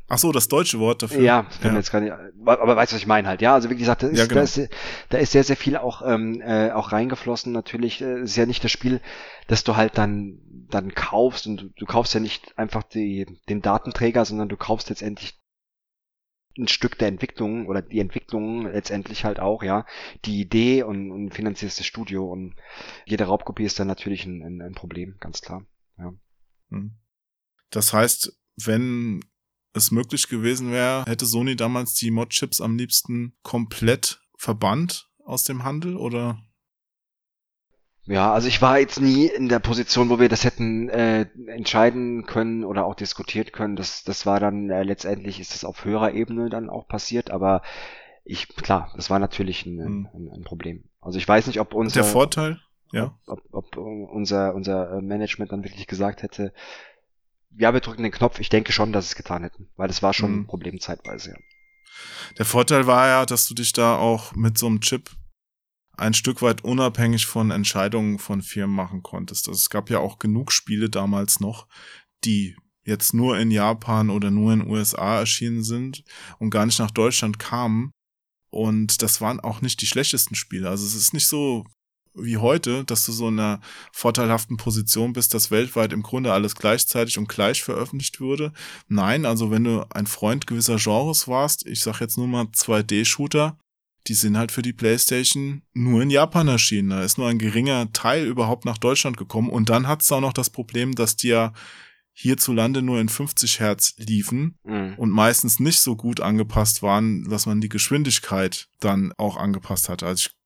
Ach 0.10 0.18
so, 0.18 0.32
das 0.32 0.48
deutsche 0.48 0.80
Wort 0.80 1.04
dafür. 1.04 1.22
Ja, 1.22 1.46
ja. 1.62 1.74
Jetzt 1.76 1.92
gar 1.92 2.00
nicht, 2.00 2.14
aber 2.14 2.76
weißt 2.78 2.94
du, 2.94 2.96
was 2.96 3.02
ich 3.02 3.08
meine 3.08 3.28
halt. 3.28 3.42
Ja, 3.42 3.54
also 3.54 3.70
wie 3.70 3.76
gesagt, 3.76 4.04
da 4.04 4.08
ist, 4.08 4.18
ja, 4.18 4.26
genau. 4.26 4.36
da, 4.40 4.44
ist, 4.44 4.70
da 5.10 5.18
ist 5.18 5.34
sehr, 5.34 5.44
sehr 5.44 5.58
viel 5.58 5.76
auch, 5.76 6.02
ähm, 6.06 6.42
äh, 6.42 6.72
auch 6.72 6.94
reingeflossen. 6.94 7.52
Natürlich 7.52 8.02
äh, 8.02 8.22
ist 8.22 8.38
ja 8.38 8.46
nicht 8.46 8.64
das 8.64 8.72
Spiel, 8.72 9.02
dass 9.48 9.66
du 9.66 9.76
halt 9.76 9.98
dann, 9.98 10.40
dann 10.70 10.94
kaufst 10.96 11.46
und 11.46 11.62
du, 11.62 11.70
du 11.76 11.86
kaufst 11.86 12.14
ja 12.14 12.22
nicht 12.22 12.58
einfach 12.58 12.84
die, 12.84 13.26
den 13.50 13.62
Datenträger, 13.62 14.24
sondern 14.24 14.48
du 14.48 14.56
kaufst 14.56 14.90
letztendlich 14.90 15.38
ein 16.58 16.70
Stück 16.70 16.98
der 16.98 17.10
Entwicklung 17.10 17.68
oder 17.68 17.82
die 17.82 18.00
Entwicklung 18.00 18.66
letztendlich 18.66 19.26
halt 19.26 19.42
auch, 19.42 19.62
ja, 19.62 19.86
die 20.24 20.40
Idee 20.40 20.84
und, 20.84 21.12
und 21.12 21.34
finanzierst 21.34 21.80
das 21.80 21.86
Studio 21.86 22.32
und 22.32 22.56
jede 23.06 23.26
Raubkopie 23.26 23.66
ist 23.66 23.80
dann 23.80 23.88
natürlich 23.88 24.26
ein, 24.26 24.42
ein, 24.42 24.62
ein 24.62 24.74
Problem, 24.74 25.18
ganz 25.20 25.42
klar. 25.42 25.66
Ja. 25.98 26.14
Hm. 26.70 26.94
Das 27.70 27.94
heißt, 27.94 28.40
wenn 28.56 29.20
es 29.78 29.92
möglich 29.92 30.28
gewesen 30.28 30.72
wäre, 30.72 31.06
hätte 31.06 31.26
Sony 31.26 31.56
damals 31.56 31.94
die 31.94 32.12
Mod-Chips 32.12 32.62
am 32.62 32.78
liebsten 32.78 33.34
komplett 33.44 34.22
verbannt 34.38 35.10
aus 35.24 35.44
dem 35.44 35.64
Handel 35.64 35.98
oder? 35.98 36.40
Ja, 38.06 38.32
also 38.32 38.48
ich 38.48 38.62
war 38.62 38.80
jetzt 38.80 39.02
nie 39.02 39.28
in 39.28 39.50
der 39.50 39.60
Position, 39.60 40.10
wo 40.10 40.18
wir 40.18 40.30
das 40.30 40.46
hätten 40.46 40.88
äh, 40.88 41.28
entscheiden 41.48 42.26
können 42.26 42.64
oder 42.64 42.86
auch 42.86 42.96
diskutiert 42.96 43.52
können. 43.52 43.76
Das, 43.76 44.04
das 44.04 44.26
war 44.26 44.40
dann 44.40 44.70
äh, 44.70 44.84
letztendlich 44.84 45.42
ist 45.42 45.54
das 45.54 45.66
auf 45.66 45.84
höherer 45.84 46.14
Ebene 46.14 46.50
dann 46.50 46.70
auch 46.70 46.88
passiert, 46.88 47.32
aber 47.32 47.62
ich, 48.24 48.48
klar, 48.48 48.94
das 48.96 49.10
war 49.10 49.20
natürlich 49.20 49.66
ein, 49.66 49.80
hm. 49.80 50.10
ein, 50.14 50.30
ein 50.36 50.44
Problem. 50.44 50.86
Also 51.02 51.18
ich 51.18 51.28
weiß 51.28 51.48
nicht, 51.48 51.60
ob 51.60 51.74
unser 51.74 52.02
der 52.02 52.04
Vorteil, 52.06 52.62
ja, 52.94 53.18
ob, 53.26 53.42
ob, 53.52 53.78
ob 53.78 53.78
unser 53.78 54.56
unser 54.56 55.02
Management 55.02 55.52
dann 55.52 55.66
wirklich 55.66 55.88
gesagt 55.88 56.24
hätte, 56.24 56.54
ja, 57.56 57.74
wir 57.74 57.80
drücken 57.80 58.04
den 58.04 58.12
Knopf. 58.12 58.40
Ich 58.40 58.50
denke 58.50 58.72
schon, 58.72 58.94
dass 58.94 59.08
es 59.08 59.16
getan 59.16 59.44
hätten, 59.44 59.70
weil 59.76 59.88
das 59.88 60.04
war 60.04 60.14
schon 60.14 60.32
mhm. 60.32 60.42
ein 60.42 60.48
Problem 60.48 60.80
zeitweise, 60.80 61.32
ja. 61.32 61.38
Der 62.38 62.46
Vorteil 62.46 62.86
war 62.86 63.08
ja, 63.08 63.26
dass 63.26 63.48
du 63.48 63.56
dich 63.56 63.74
da 63.74 63.98
auch 63.98 64.36
mit 64.36 64.58
so 64.58 64.68
einem 64.68 64.82
Chip 64.82 65.10
ein 65.94 66.14
Stück 66.14 66.42
weit 66.44 66.64
unabhängig 66.64 67.26
von 67.26 67.50
Entscheidungen 67.50 68.20
von 68.20 68.44
Firmen 68.44 68.76
machen 68.76 69.02
konntest. 69.02 69.48
Also 69.48 69.58
es 69.58 69.70
gab 69.70 69.90
ja 69.90 70.00
auch 70.00 70.20
genug 70.20 70.52
Spiele 70.52 70.90
damals 70.90 71.40
noch, 71.40 71.68
die 72.24 72.56
jetzt 72.84 73.14
nur 73.14 73.38
in 73.40 73.52
Japan 73.52 74.10
oder 74.10 74.30
nur 74.30 74.54
in 74.54 74.68
USA 74.68 75.20
erschienen 75.20 75.64
sind 75.64 76.04
und 76.40 76.52
gar 76.52 76.66
nicht 76.66 76.80
nach 76.80 76.92
Deutschland 76.92 77.40
kamen. 77.40 77.92
Und 78.50 79.02
das 79.02 79.20
waren 79.20 79.40
auch 79.40 79.62
nicht 79.62 79.82
die 79.82 79.88
schlechtesten 79.88 80.36
Spiele. 80.36 80.70
Also 80.70 80.86
es 80.86 80.96
ist 80.96 81.14
nicht 81.14 81.28
so 81.28 81.66
wie 82.20 82.38
heute, 82.38 82.84
dass 82.84 83.06
du 83.06 83.12
so 83.12 83.28
in 83.28 83.40
einer 83.40 83.62
vorteilhaften 83.92 84.58
Position 84.58 85.14
bist, 85.14 85.34
dass 85.34 85.52
weltweit 85.52 85.94
im 85.94 86.04
Grunde 86.04 86.34
alles 86.34 86.56
gleichzeitig 86.56 87.18
und 87.18 87.30
gleich 87.30 87.64
veröffentlicht 87.64 88.20
würde. 88.20 88.54
Nein, 88.88 89.26
also 89.26 89.52
wenn 89.52 89.64
du 89.64 89.86
ein 89.90 90.08
Freund 90.08 90.48
gewisser 90.48 90.78
Genres 90.78 91.28
warst, 91.28 91.66
ich 91.66 91.82
sag 91.82 92.00
jetzt 92.02 92.18
nur 92.18 92.28
mal 92.28 92.46
2D-Shooter, 92.46 93.58
die 94.08 94.14
sind 94.14 94.38
halt 94.38 94.52
für 94.52 94.62
die 94.62 94.74
PlayStation 94.74 95.62
nur 95.74 96.02
in 96.02 96.10
Japan 96.10 96.48
erschienen. 96.48 96.92
Da 96.92 97.04
ist 97.04 97.18
nur 97.18 97.28
ein 97.28 97.40
geringer 97.40 97.92
Teil 97.92 98.26
überhaupt 98.26 98.66
nach 98.66 98.78
Deutschland 98.78 99.18
gekommen. 99.18 99.50
Und 99.50 99.70
dann 99.70 99.88
hat 99.88 100.02
es 100.02 100.12
auch 100.12 100.22
noch 100.22 100.34
das 100.34 100.50
Problem, 100.50 100.96
dass 100.96 101.18
die 101.18 101.30
ja 101.30 101.54
hierzulande 102.20 102.82
nur 102.82 103.00
in 103.00 103.10
50 103.10 103.60
Hertz 103.60 103.94
liefen 103.98 104.58
mhm. 104.64 104.96
und 104.98 105.12
meistens 105.12 105.60
nicht 105.60 105.80
so 105.82 105.96
gut 105.96 106.20
angepasst 106.20 106.82
waren, 106.82 107.30
dass 107.30 107.46
man 107.46 107.62
die 107.62 107.70
Geschwindigkeit 107.70 108.70
dann 108.80 109.14
auch 109.18 109.38
angepasst 109.38 109.88
hat. 109.88 110.02
Also 110.02 110.30
ich 110.30 110.37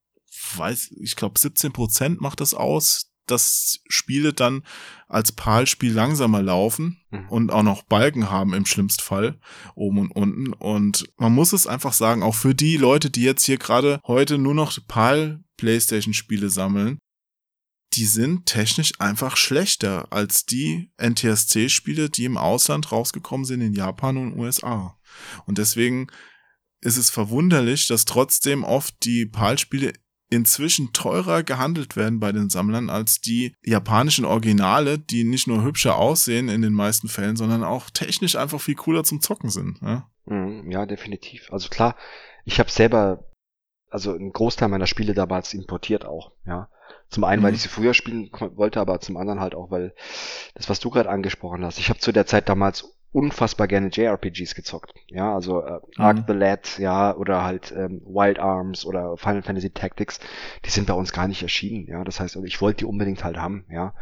weiß, 0.55 0.91
ich 1.01 1.15
glaube 1.15 1.39
17 1.39 1.71
Prozent 1.73 2.21
macht 2.21 2.41
das 2.41 2.53
aus, 2.53 3.11
dass 3.27 3.79
Spiele 3.87 4.33
dann 4.33 4.63
als 5.07 5.31
PAL-Spiel 5.31 5.93
langsamer 5.93 6.41
laufen 6.41 7.01
mhm. 7.09 7.29
und 7.29 7.51
auch 7.51 7.63
noch 7.63 7.83
Balken 7.83 8.29
haben 8.29 8.53
im 8.53 8.65
schlimmsten 8.65 9.03
Fall, 9.03 9.39
oben 9.75 9.99
und 9.99 10.11
unten. 10.11 10.53
Und 10.53 11.09
man 11.17 11.33
muss 11.33 11.53
es 11.53 11.67
einfach 11.67 11.93
sagen, 11.93 12.23
auch 12.23 12.35
für 12.35 12.53
die 12.53 12.77
Leute, 12.77 13.09
die 13.09 13.23
jetzt 13.23 13.45
hier 13.45 13.57
gerade 13.57 13.99
heute 14.05 14.37
nur 14.37 14.53
noch 14.53 14.77
PAL 14.87 15.43
PlayStation-Spiele 15.57 16.49
sammeln, 16.49 16.99
die 17.93 18.05
sind 18.05 18.45
technisch 18.45 18.93
einfach 18.99 19.35
schlechter 19.35 20.11
als 20.11 20.45
die 20.45 20.91
NTSC-Spiele, 20.97 22.09
die 22.09 22.25
im 22.25 22.37
Ausland 22.37 22.91
rausgekommen 22.91 23.45
sind 23.45 23.61
in 23.61 23.73
Japan 23.73 24.17
und 24.17 24.37
USA. 24.37 24.97
Und 25.45 25.57
deswegen 25.57 26.07
ist 26.79 26.97
es 26.97 27.09
verwunderlich, 27.09 27.87
dass 27.87 28.05
trotzdem 28.05 28.63
oft 28.63 28.95
die 29.03 29.25
PAL-Spiele 29.25 29.93
inzwischen 30.31 30.93
teurer 30.93 31.43
gehandelt 31.43 31.95
werden 31.95 32.19
bei 32.19 32.31
den 32.31 32.49
Sammlern 32.49 32.89
als 32.89 33.21
die 33.21 33.53
japanischen 33.63 34.25
Originale, 34.25 34.97
die 34.97 35.23
nicht 35.25 35.45
nur 35.45 35.63
hübscher 35.63 35.97
aussehen 35.97 36.49
in 36.49 36.61
den 36.61 36.73
meisten 36.73 37.09
Fällen, 37.09 37.35
sondern 37.35 37.63
auch 37.63 37.89
technisch 37.89 38.35
einfach 38.35 38.59
viel 38.59 38.75
cooler 38.75 39.03
zum 39.03 39.21
Zocken 39.21 39.49
sind. 39.49 39.79
Ja, 39.81 40.09
mhm, 40.25 40.71
ja 40.71 40.85
definitiv. 40.85 41.51
Also 41.51 41.69
klar, 41.69 41.95
ich 42.45 42.59
habe 42.59 42.71
selber 42.71 43.25
also 43.89 44.13
einen 44.13 44.31
Großteil 44.31 44.69
meiner 44.69 44.87
Spiele 44.87 45.13
damals 45.13 45.53
importiert 45.53 46.05
auch, 46.05 46.31
ja. 46.45 46.69
Zum 47.09 47.25
einen, 47.25 47.41
mhm. 47.41 47.47
weil 47.47 47.53
ich 47.53 47.61
sie 47.61 47.67
früher 47.67 47.93
spielen 47.93 48.31
wollte, 48.55 48.79
aber 48.79 49.01
zum 49.01 49.17
anderen 49.17 49.41
halt 49.41 49.53
auch, 49.53 49.69
weil 49.69 49.93
das, 50.55 50.69
was 50.69 50.79
du 50.79 50.89
gerade 50.89 51.09
angesprochen 51.09 51.65
hast. 51.65 51.77
Ich 51.77 51.89
habe 51.89 51.99
zu 51.99 52.13
der 52.13 52.25
Zeit 52.25 52.47
damals 52.47 52.97
unfassbar 53.13 53.67
gerne 53.67 53.89
JRPGs 53.89 54.55
gezockt. 54.55 54.93
Ja, 55.07 55.33
also 55.33 55.61
äh, 55.61 55.79
Ark 55.97 56.17
mhm. 56.17 56.23
the 56.27 56.33
Lad, 56.33 56.79
ja, 56.79 57.15
oder 57.15 57.43
halt 57.43 57.73
ähm, 57.75 58.01
Wild 58.05 58.39
Arms 58.39 58.85
oder 58.85 59.17
Final 59.17 59.41
Fantasy 59.41 59.69
Tactics, 59.69 60.19
die 60.65 60.69
sind 60.69 60.87
bei 60.87 60.93
uns 60.93 61.11
gar 61.11 61.27
nicht 61.27 61.43
erschienen. 61.43 61.87
Ja, 61.87 62.03
das 62.03 62.19
heißt, 62.19 62.37
ich 62.37 62.61
wollte 62.61 62.79
die 62.79 62.85
unbedingt 62.85 63.23
halt 63.23 63.37
haben. 63.37 63.65
Ja, 63.69 63.93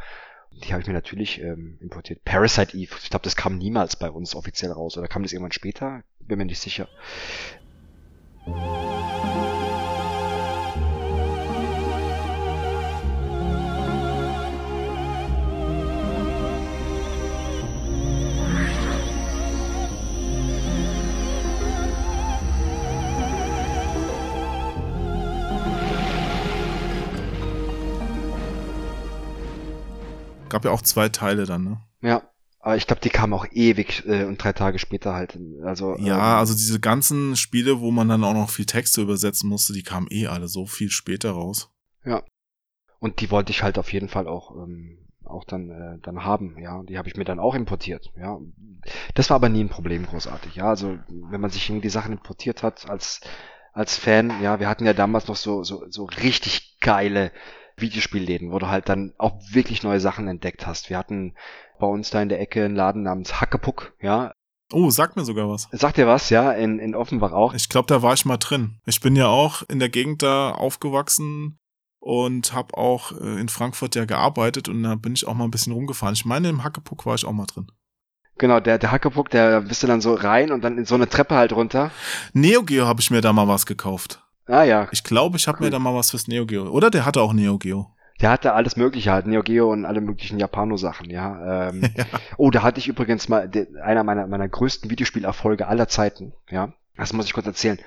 die 0.64 0.72
habe 0.72 0.82
ich 0.82 0.88
mir 0.88 0.94
natürlich 0.94 1.42
ähm, 1.42 1.78
importiert. 1.82 2.24
Parasite 2.24 2.76
Eve, 2.78 2.96
ich 3.02 3.10
glaube, 3.10 3.24
das 3.24 3.36
kam 3.36 3.58
niemals 3.58 3.96
bei 3.96 4.12
uns 4.12 4.36
offiziell 4.36 4.72
raus. 4.72 4.98
Oder 4.98 5.08
kam 5.08 5.24
das 5.24 5.34
irgendwann 5.34 5.52
später? 5.52 6.04
Bin 6.20 6.38
mir 6.38 6.46
nicht 6.46 6.60
sicher. 6.60 6.88
Gab 30.50 30.66
ja 30.66 30.72
auch 30.72 30.82
zwei 30.82 31.10
Teile 31.10 31.46
dann, 31.46 31.64
ne? 31.64 31.82
Ja, 32.02 32.24
aber 32.62 32.76
ich 32.76 32.88
glaube, 32.88 33.02
die 33.02 33.10
kamen 33.10 33.34
auch 33.34 33.46
ewig 33.52 34.04
äh, 34.06 34.26
und 34.26 34.44
drei 34.44 34.52
Tage 34.52 34.80
später 34.80 35.14
halt. 35.14 35.38
Also 35.64 35.96
ja, 35.98 36.16
ähm, 36.16 36.40
also 36.40 36.54
diese 36.54 36.80
ganzen 36.80 37.36
Spiele, 37.36 37.80
wo 37.80 37.92
man 37.92 38.10
dann 38.10 38.24
auch 38.24 38.34
noch 38.34 38.50
viel 38.50 38.66
Texte 38.66 39.02
übersetzen 39.02 39.50
musste, 39.50 39.74
die 39.74 39.84
kamen 39.84 40.08
eh 40.10 40.28
alle 40.28 40.48
so 40.48 40.66
viel 40.66 40.90
später 40.90 41.32
raus. 41.32 41.72
Ja. 42.04 42.22
Und 43.00 43.22
die 43.22 43.32
wollte 43.32 43.52
ich 43.52 43.64
halt 43.64 43.80
auf 43.80 43.94
jeden 43.94 44.10
Fall 44.10 44.28
auch 44.28 44.52
ähm, 44.56 44.98
auch 45.24 45.46
dann 45.46 45.70
äh, 45.70 46.00
dann 46.02 46.26
haben. 46.26 46.58
Ja, 46.60 46.84
die 46.84 46.98
habe 46.98 47.08
ich 47.08 47.16
mir 47.16 47.24
dann 47.24 47.40
auch 47.40 47.56
importiert. 47.56 48.12
Ja, 48.18 48.40
das 49.14 49.30
war 49.30 49.36
aber 49.36 49.48
nie 49.48 49.64
ein 49.64 49.70
Problem 49.70 50.06
großartig. 50.06 50.56
Ja, 50.56 50.66
also 50.66 51.00
wenn 51.08 51.40
man 51.40 51.52
sich 51.52 51.70
irgendwie 51.70 51.90
Sachen 51.90 52.12
importiert 52.12 52.62
hat 52.62 52.90
als 52.90 53.22
als 53.72 53.98
Fan, 53.98 54.42
ja, 54.42 54.60
wir 54.60 54.68
hatten 54.68 54.86
ja 54.86 54.94
damals 54.94 55.28
noch 55.28 55.38
so 55.38 55.64
so 55.64 55.86
so 55.90 56.06
richtig 56.06 56.78
geile 56.82 57.32
Videospielläden, 57.82 58.52
wo 58.52 58.60
du 58.60 58.68
halt 58.68 58.90
dann 58.90 59.14
auch 59.18 59.40
wirklich 59.52 59.84
neue 59.84 60.00
Sachen 60.00 60.28
entdeckt 60.28 60.68
hast. 60.68 60.90
Wir 60.90 60.98
hatten 60.98 61.36
bei 61.80 61.88
uns 61.88 62.10
da 62.10 62.22
in 62.22 62.30
der 62.30 62.42
Ecke 62.42 62.66
einen 62.66 62.76
Laden 62.76 63.04
namens 63.04 63.40
Hackepuck, 63.40 63.94
ja. 64.02 64.32
Oh, 64.72 64.92
sagt 64.92 65.16
mir 65.16 65.26
sogar 65.26 65.50
was. 65.50 65.68
Sagt 65.72 65.98
dir 65.98 66.08
was, 66.08 66.30
ja, 66.30 66.52
in, 66.52 66.78
in 66.78 66.94
Offenbach 66.94 67.32
auch. 67.32 67.54
Ich 67.54 67.70
glaube, 67.70 67.88
da 67.88 68.04
war 68.04 68.14
ich 68.14 68.26
mal 68.26 68.38
drin. 68.38 68.80
Ich 68.86 69.02
bin 69.02 69.16
ja 69.16 69.28
auch 69.28 69.64
in 69.68 69.80
der 69.80 69.90
Gegend 69.90 70.22
da 70.22 70.52
aufgewachsen 70.52 71.58
und 72.00 72.54
habe 72.54 72.78
auch 72.78 73.12
äh, 73.12 73.40
in 73.40 73.50
Frankfurt 73.50 73.96
ja 73.96 74.06
gearbeitet 74.06 74.70
und 74.70 74.84
da 74.84 74.96
bin 74.96 75.14
ich 75.14 75.28
auch 75.28 75.34
mal 75.34 75.46
ein 75.46 75.52
bisschen 75.52 75.74
rumgefahren. 75.74 76.14
Ich 76.14 76.26
meine, 76.26 76.50
im 76.50 76.64
Hackepuck 76.64 77.06
war 77.06 77.16
ich 77.16 77.26
auch 77.26 77.34
mal 77.34 77.48
drin. 77.48 77.72
Genau, 78.38 78.60
der, 78.60 78.78
der 78.78 78.92
Hackepuck, 78.92 79.30
der 79.30 79.62
bist 79.62 79.84
du 79.84 79.88
dann 79.88 80.00
so 80.00 80.14
rein 80.14 80.52
und 80.52 80.64
dann 80.64 80.78
in 80.78 80.86
so 80.86 80.96
eine 80.96 81.10
Treppe 81.10 81.36
halt 81.36 81.52
runter. 81.52 81.92
Neo 82.34 82.64
Geo 82.64 82.86
habe 82.86 83.02
ich 83.02 83.12
mir 83.12 83.22
da 83.22 83.34
mal 83.34 83.48
was 83.48 83.66
gekauft. 83.66 84.24
Ah 84.50 84.64
ja. 84.64 84.88
Ich 84.92 85.04
glaube, 85.04 85.38
ich 85.38 85.48
habe 85.48 85.60
cool. 85.60 85.66
mir 85.66 85.72
da 85.72 85.80
mal 85.80 85.94
was 85.94 86.12
fürs 86.12 86.28
Neo 86.28 86.46
Geo. 86.46 86.68
Oder 86.70 86.90
der 86.90 87.06
hatte 87.06 87.22
auch 87.22 87.34
Neo 87.34 87.58
Geo. 87.58 87.88
Der 88.20 88.32
hatte 88.32 88.54
alles 88.54 88.76
Mögliche 88.76 89.12
halt, 89.12 89.28
Neo 89.28 89.44
Geo 89.44 89.72
und 89.72 89.86
alle 89.86 90.02
möglichen 90.02 90.40
Japano-Sachen, 90.40 91.10
ja. 91.10 91.70
Ähm, 91.70 91.84
ja. 91.96 92.06
Oh, 92.38 92.50
da 92.50 92.64
hatte 92.64 92.80
ich 92.80 92.88
übrigens 92.88 93.30
mal 93.30 93.48
de, 93.48 93.68
einer 93.80 94.04
meiner, 94.04 94.28
meiner 94.28 94.50
größten 94.50 94.90
Videospielerfolge 94.90 95.68
aller 95.68 95.88
Zeiten, 95.88 96.34
ja. 96.50 96.74
Das 96.98 97.14
muss 97.14 97.28
ich 97.28 97.34
kurz 97.34 97.46
erzählen. 97.46 97.80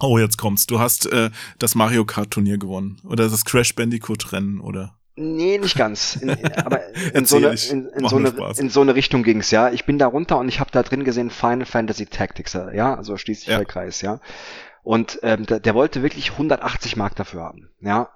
Oh, 0.00 0.18
jetzt 0.18 0.38
kommt's. 0.38 0.66
Du 0.66 0.80
hast 0.80 1.06
äh, 1.12 1.30
das 1.58 1.74
Mario 1.74 2.04
Kart 2.04 2.30
Turnier 2.30 2.58
gewonnen. 2.58 3.00
Oder 3.04 3.28
das 3.28 3.44
Crash 3.44 3.74
Bandicoot 3.74 4.32
Rennen, 4.32 4.60
oder? 4.60 4.94
Nee, 5.16 5.58
nicht 5.58 5.76
ganz. 5.76 6.16
In, 6.16 6.30
aber 6.56 6.80
in 7.14 7.24
so, 7.24 7.36
eine, 7.36 7.48
in, 7.70 7.86
in, 7.88 8.08
so 8.08 8.16
eine, 8.16 8.32
in 8.56 8.70
so 8.70 8.80
eine 8.80 8.94
Richtung 8.94 9.22
ging's, 9.22 9.50
ja. 9.50 9.70
Ich 9.70 9.84
bin 9.84 9.98
da 9.98 10.06
runter 10.06 10.38
und 10.38 10.48
ich 10.48 10.60
habe 10.60 10.70
da 10.72 10.82
drin 10.82 11.04
gesehen 11.04 11.30
Final 11.30 11.66
Fantasy 11.66 12.06
Tactics, 12.06 12.54
ja. 12.54 12.94
Also 12.94 13.16
schließt 13.16 13.42
sich 13.42 13.50
ja. 13.50 13.58
der 13.58 13.66
Kreis, 13.66 14.00
ja. 14.00 14.20
Und 14.84 15.18
ähm, 15.22 15.46
der, 15.46 15.60
der 15.60 15.74
wollte 15.74 16.02
wirklich 16.02 16.32
180 16.32 16.96
Mark 16.96 17.16
dafür 17.16 17.42
haben. 17.42 17.70
Ja. 17.80 18.10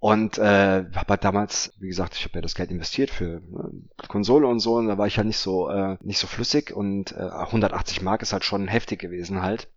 Und 0.00 0.38
äh, 0.38 0.84
habe 0.94 1.08
halt 1.08 1.24
damals, 1.24 1.72
wie 1.78 1.88
gesagt, 1.88 2.14
ich 2.16 2.24
habe 2.24 2.34
ja 2.36 2.40
das 2.40 2.54
Geld 2.54 2.70
investiert 2.70 3.10
für 3.10 3.40
ne, 3.40 3.70
Konsole 4.08 4.46
und 4.46 4.60
so, 4.60 4.76
und 4.76 4.88
da 4.88 4.98
war 4.98 5.06
ich 5.06 5.16
halt 5.18 5.26
nicht 5.26 5.38
so 5.38 5.68
äh, 5.68 5.96
nicht 6.00 6.18
so 6.18 6.26
flüssig 6.26 6.72
und 6.74 7.12
äh, 7.12 7.30
180 7.30 8.02
Mark 8.02 8.22
ist 8.22 8.32
halt 8.32 8.44
schon 8.44 8.66
heftig 8.68 8.98
gewesen 8.98 9.40
halt. 9.40 9.68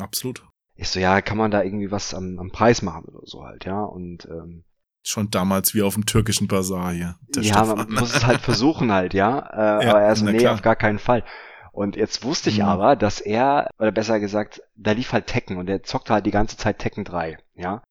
Absolut. 0.00 0.44
Ich 0.74 0.88
so, 0.88 1.00
ja, 1.00 1.20
kann 1.20 1.38
man 1.38 1.50
da 1.50 1.62
irgendwie 1.62 1.90
was 1.90 2.14
am, 2.14 2.38
am 2.38 2.50
Preis 2.50 2.82
machen 2.82 3.04
oder 3.06 3.26
so 3.26 3.44
halt, 3.44 3.64
ja. 3.64 3.82
Und 3.82 4.26
ähm, 4.26 4.64
Schon 5.02 5.30
damals 5.30 5.74
wie 5.74 5.82
auf 5.82 5.94
dem 5.94 6.06
türkischen 6.06 6.48
Bazar 6.48 6.92
hier. 6.92 7.16
ja, 7.36 7.42
Stefan. 7.42 7.78
man 7.78 7.92
muss 7.92 8.14
es 8.14 8.26
halt 8.26 8.40
versuchen 8.42 8.92
halt, 8.92 9.14
ja. 9.14 9.38
Äh, 9.38 9.86
ja 9.86 9.90
aber 9.90 10.02
er 10.02 10.16
so, 10.16 10.24
nee, 10.24 10.38
klar. 10.38 10.54
auf 10.54 10.62
gar 10.62 10.76
keinen 10.76 10.98
Fall. 10.98 11.24
Und 11.78 11.94
jetzt 11.94 12.24
wusste 12.24 12.50
ich 12.50 12.58
mhm. 12.58 12.64
aber, 12.64 12.96
dass 12.96 13.20
er, 13.20 13.70
oder 13.78 13.92
besser 13.92 14.18
gesagt, 14.18 14.60
da 14.74 14.90
lief 14.90 15.12
halt 15.12 15.28
Tekken 15.28 15.58
und 15.58 15.70
er 15.70 15.84
zockte 15.84 16.12
halt 16.12 16.26
die 16.26 16.32
ganze 16.32 16.56
Zeit 16.56 16.80
Tekken 16.80 17.04
3, 17.04 17.38
ja. 17.54 17.84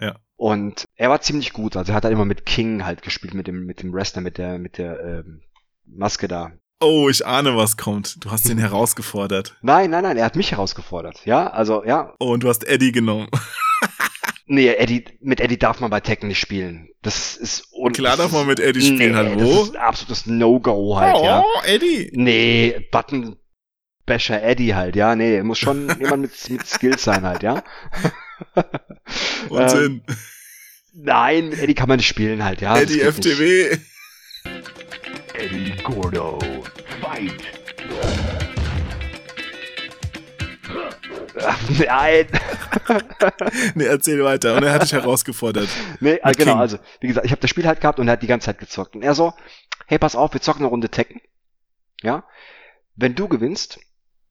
Ja. 0.00 0.16
Und 0.34 0.86
er 0.96 1.08
war 1.08 1.20
ziemlich 1.20 1.52
gut, 1.52 1.76
also 1.76 1.92
er 1.92 1.94
hat 1.94 2.02
halt 2.02 2.12
immer 2.12 2.24
mit 2.24 2.46
King 2.46 2.84
halt 2.84 3.02
gespielt, 3.02 3.34
mit 3.34 3.46
dem, 3.46 3.64
mit 3.64 3.80
dem 3.80 3.92
Wrestler, 3.92 4.22
mit 4.22 4.38
der, 4.38 4.58
mit 4.58 4.76
der 4.76 4.98
ähm, 4.98 5.42
Maske 5.86 6.26
da. 6.26 6.50
Oh, 6.80 7.08
ich 7.08 7.24
ahne, 7.24 7.56
was 7.56 7.76
kommt. 7.76 8.24
Du 8.24 8.32
hast 8.32 8.48
ihn 8.48 8.58
herausgefordert. 8.58 9.56
Nein, 9.62 9.90
nein, 9.90 10.02
nein, 10.02 10.16
er 10.16 10.24
hat 10.24 10.34
mich 10.34 10.50
herausgefordert. 10.50 11.24
Ja, 11.24 11.46
also, 11.46 11.84
ja. 11.84 12.14
Oh, 12.18 12.32
und 12.32 12.42
du 12.42 12.48
hast 12.48 12.66
Eddie 12.66 12.90
genommen. 12.90 13.28
Nee, 14.50 14.68
Eddie, 14.68 15.04
mit 15.20 15.40
Eddie 15.40 15.58
darf 15.58 15.80
man 15.80 15.90
bei 15.90 16.00
Tekken 16.00 16.28
nicht 16.28 16.40
spielen. 16.40 16.88
Das 17.02 17.36
ist 17.36 17.68
un 17.70 17.92
Klar 17.92 18.16
darf 18.16 18.32
man 18.32 18.46
mit 18.46 18.58
Eddie 18.58 18.80
spielen, 18.80 19.12
nee, 19.12 19.14
hallo? 19.14 19.36
Das 19.36 19.68
ist 19.68 19.76
ein 19.76 19.82
absolutes 19.82 20.26
No-Go 20.26 20.96
halt, 20.96 21.16
oh, 21.16 21.24
ja. 21.24 21.42
Oh, 21.42 21.62
Eddie. 21.66 22.10
Nee, 22.14 22.88
Button 22.90 23.36
Basher 24.06 24.42
Eddie 24.42 24.74
halt, 24.74 24.96
ja. 24.96 25.14
Nee, 25.14 25.42
muss 25.42 25.58
schon 25.58 25.88
jemand 26.00 26.22
mit, 26.22 26.50
mit 26.50 26.66
Skills 26.66 27.04
sein 27.04 27.24
halt, 27.24 27.42
ja. 27.42 27.62
Unsinn. 29.50 30.02
Ähm, 30.08 30.16
nein, 30.94 31.52
Eddie 31.52 31.74
kann 31.74 31.88
man 31.88 31.98
nicht 31.98 32.08
spielen 32.08 32.42
halt, 32.42 32.62
ja. 32.62 32.78
Eddie 32.78 33.00
FTW. 33.00 33.76
Eddie 35.34 35.72
Gordo, 35.82 36.38
fight. 37.02 38.37
Nein. 41.86 42.26
nee, 43.74 43.84
erzähl 43.84 44.22
weiter. 44.24 44.56
Und 44.56 44.62
er 44.62 44.72
hat 44.72 44.82
dich 44.82 44.92
herausgefordert. 44.92 45.68
Nee, 46.00 46.20
also 46.22 46.38
genau, 46.38 46.56
also, 46.56 46.78
wie 47.00 47.08
gesagt, 47.08 47.26
ich 47.26 47.32
habe 47.32 47.40
das 47.40 47.50
Spiel 47.50 47.66
halt 47.66 47.80
gehabt 47.80 47.98
und 47.98 48.08
er 48.08 48.12
hat 48.12 48.22
die 48.22 48.26
ganze 48.26 48.46
Zeit 48.46 48.58
gezockt. 48.58 48.96
Und 48.96 49.02
er 49.02 49.14
so, 49.14 49.32
hey, 49.86 49.98
pass 49.98 50.16
auf, 50.16 50.32
wir 50.32 50.40
zocken 50.40 50.62
eine 50.62 50.68
Runde 50.70 50.88
Tekken. 50.88 51.20
Ja. 52.02 52.24
Wenn 52.96 53.14
du 53.14 53.28
gewinnst, 53.28 53.80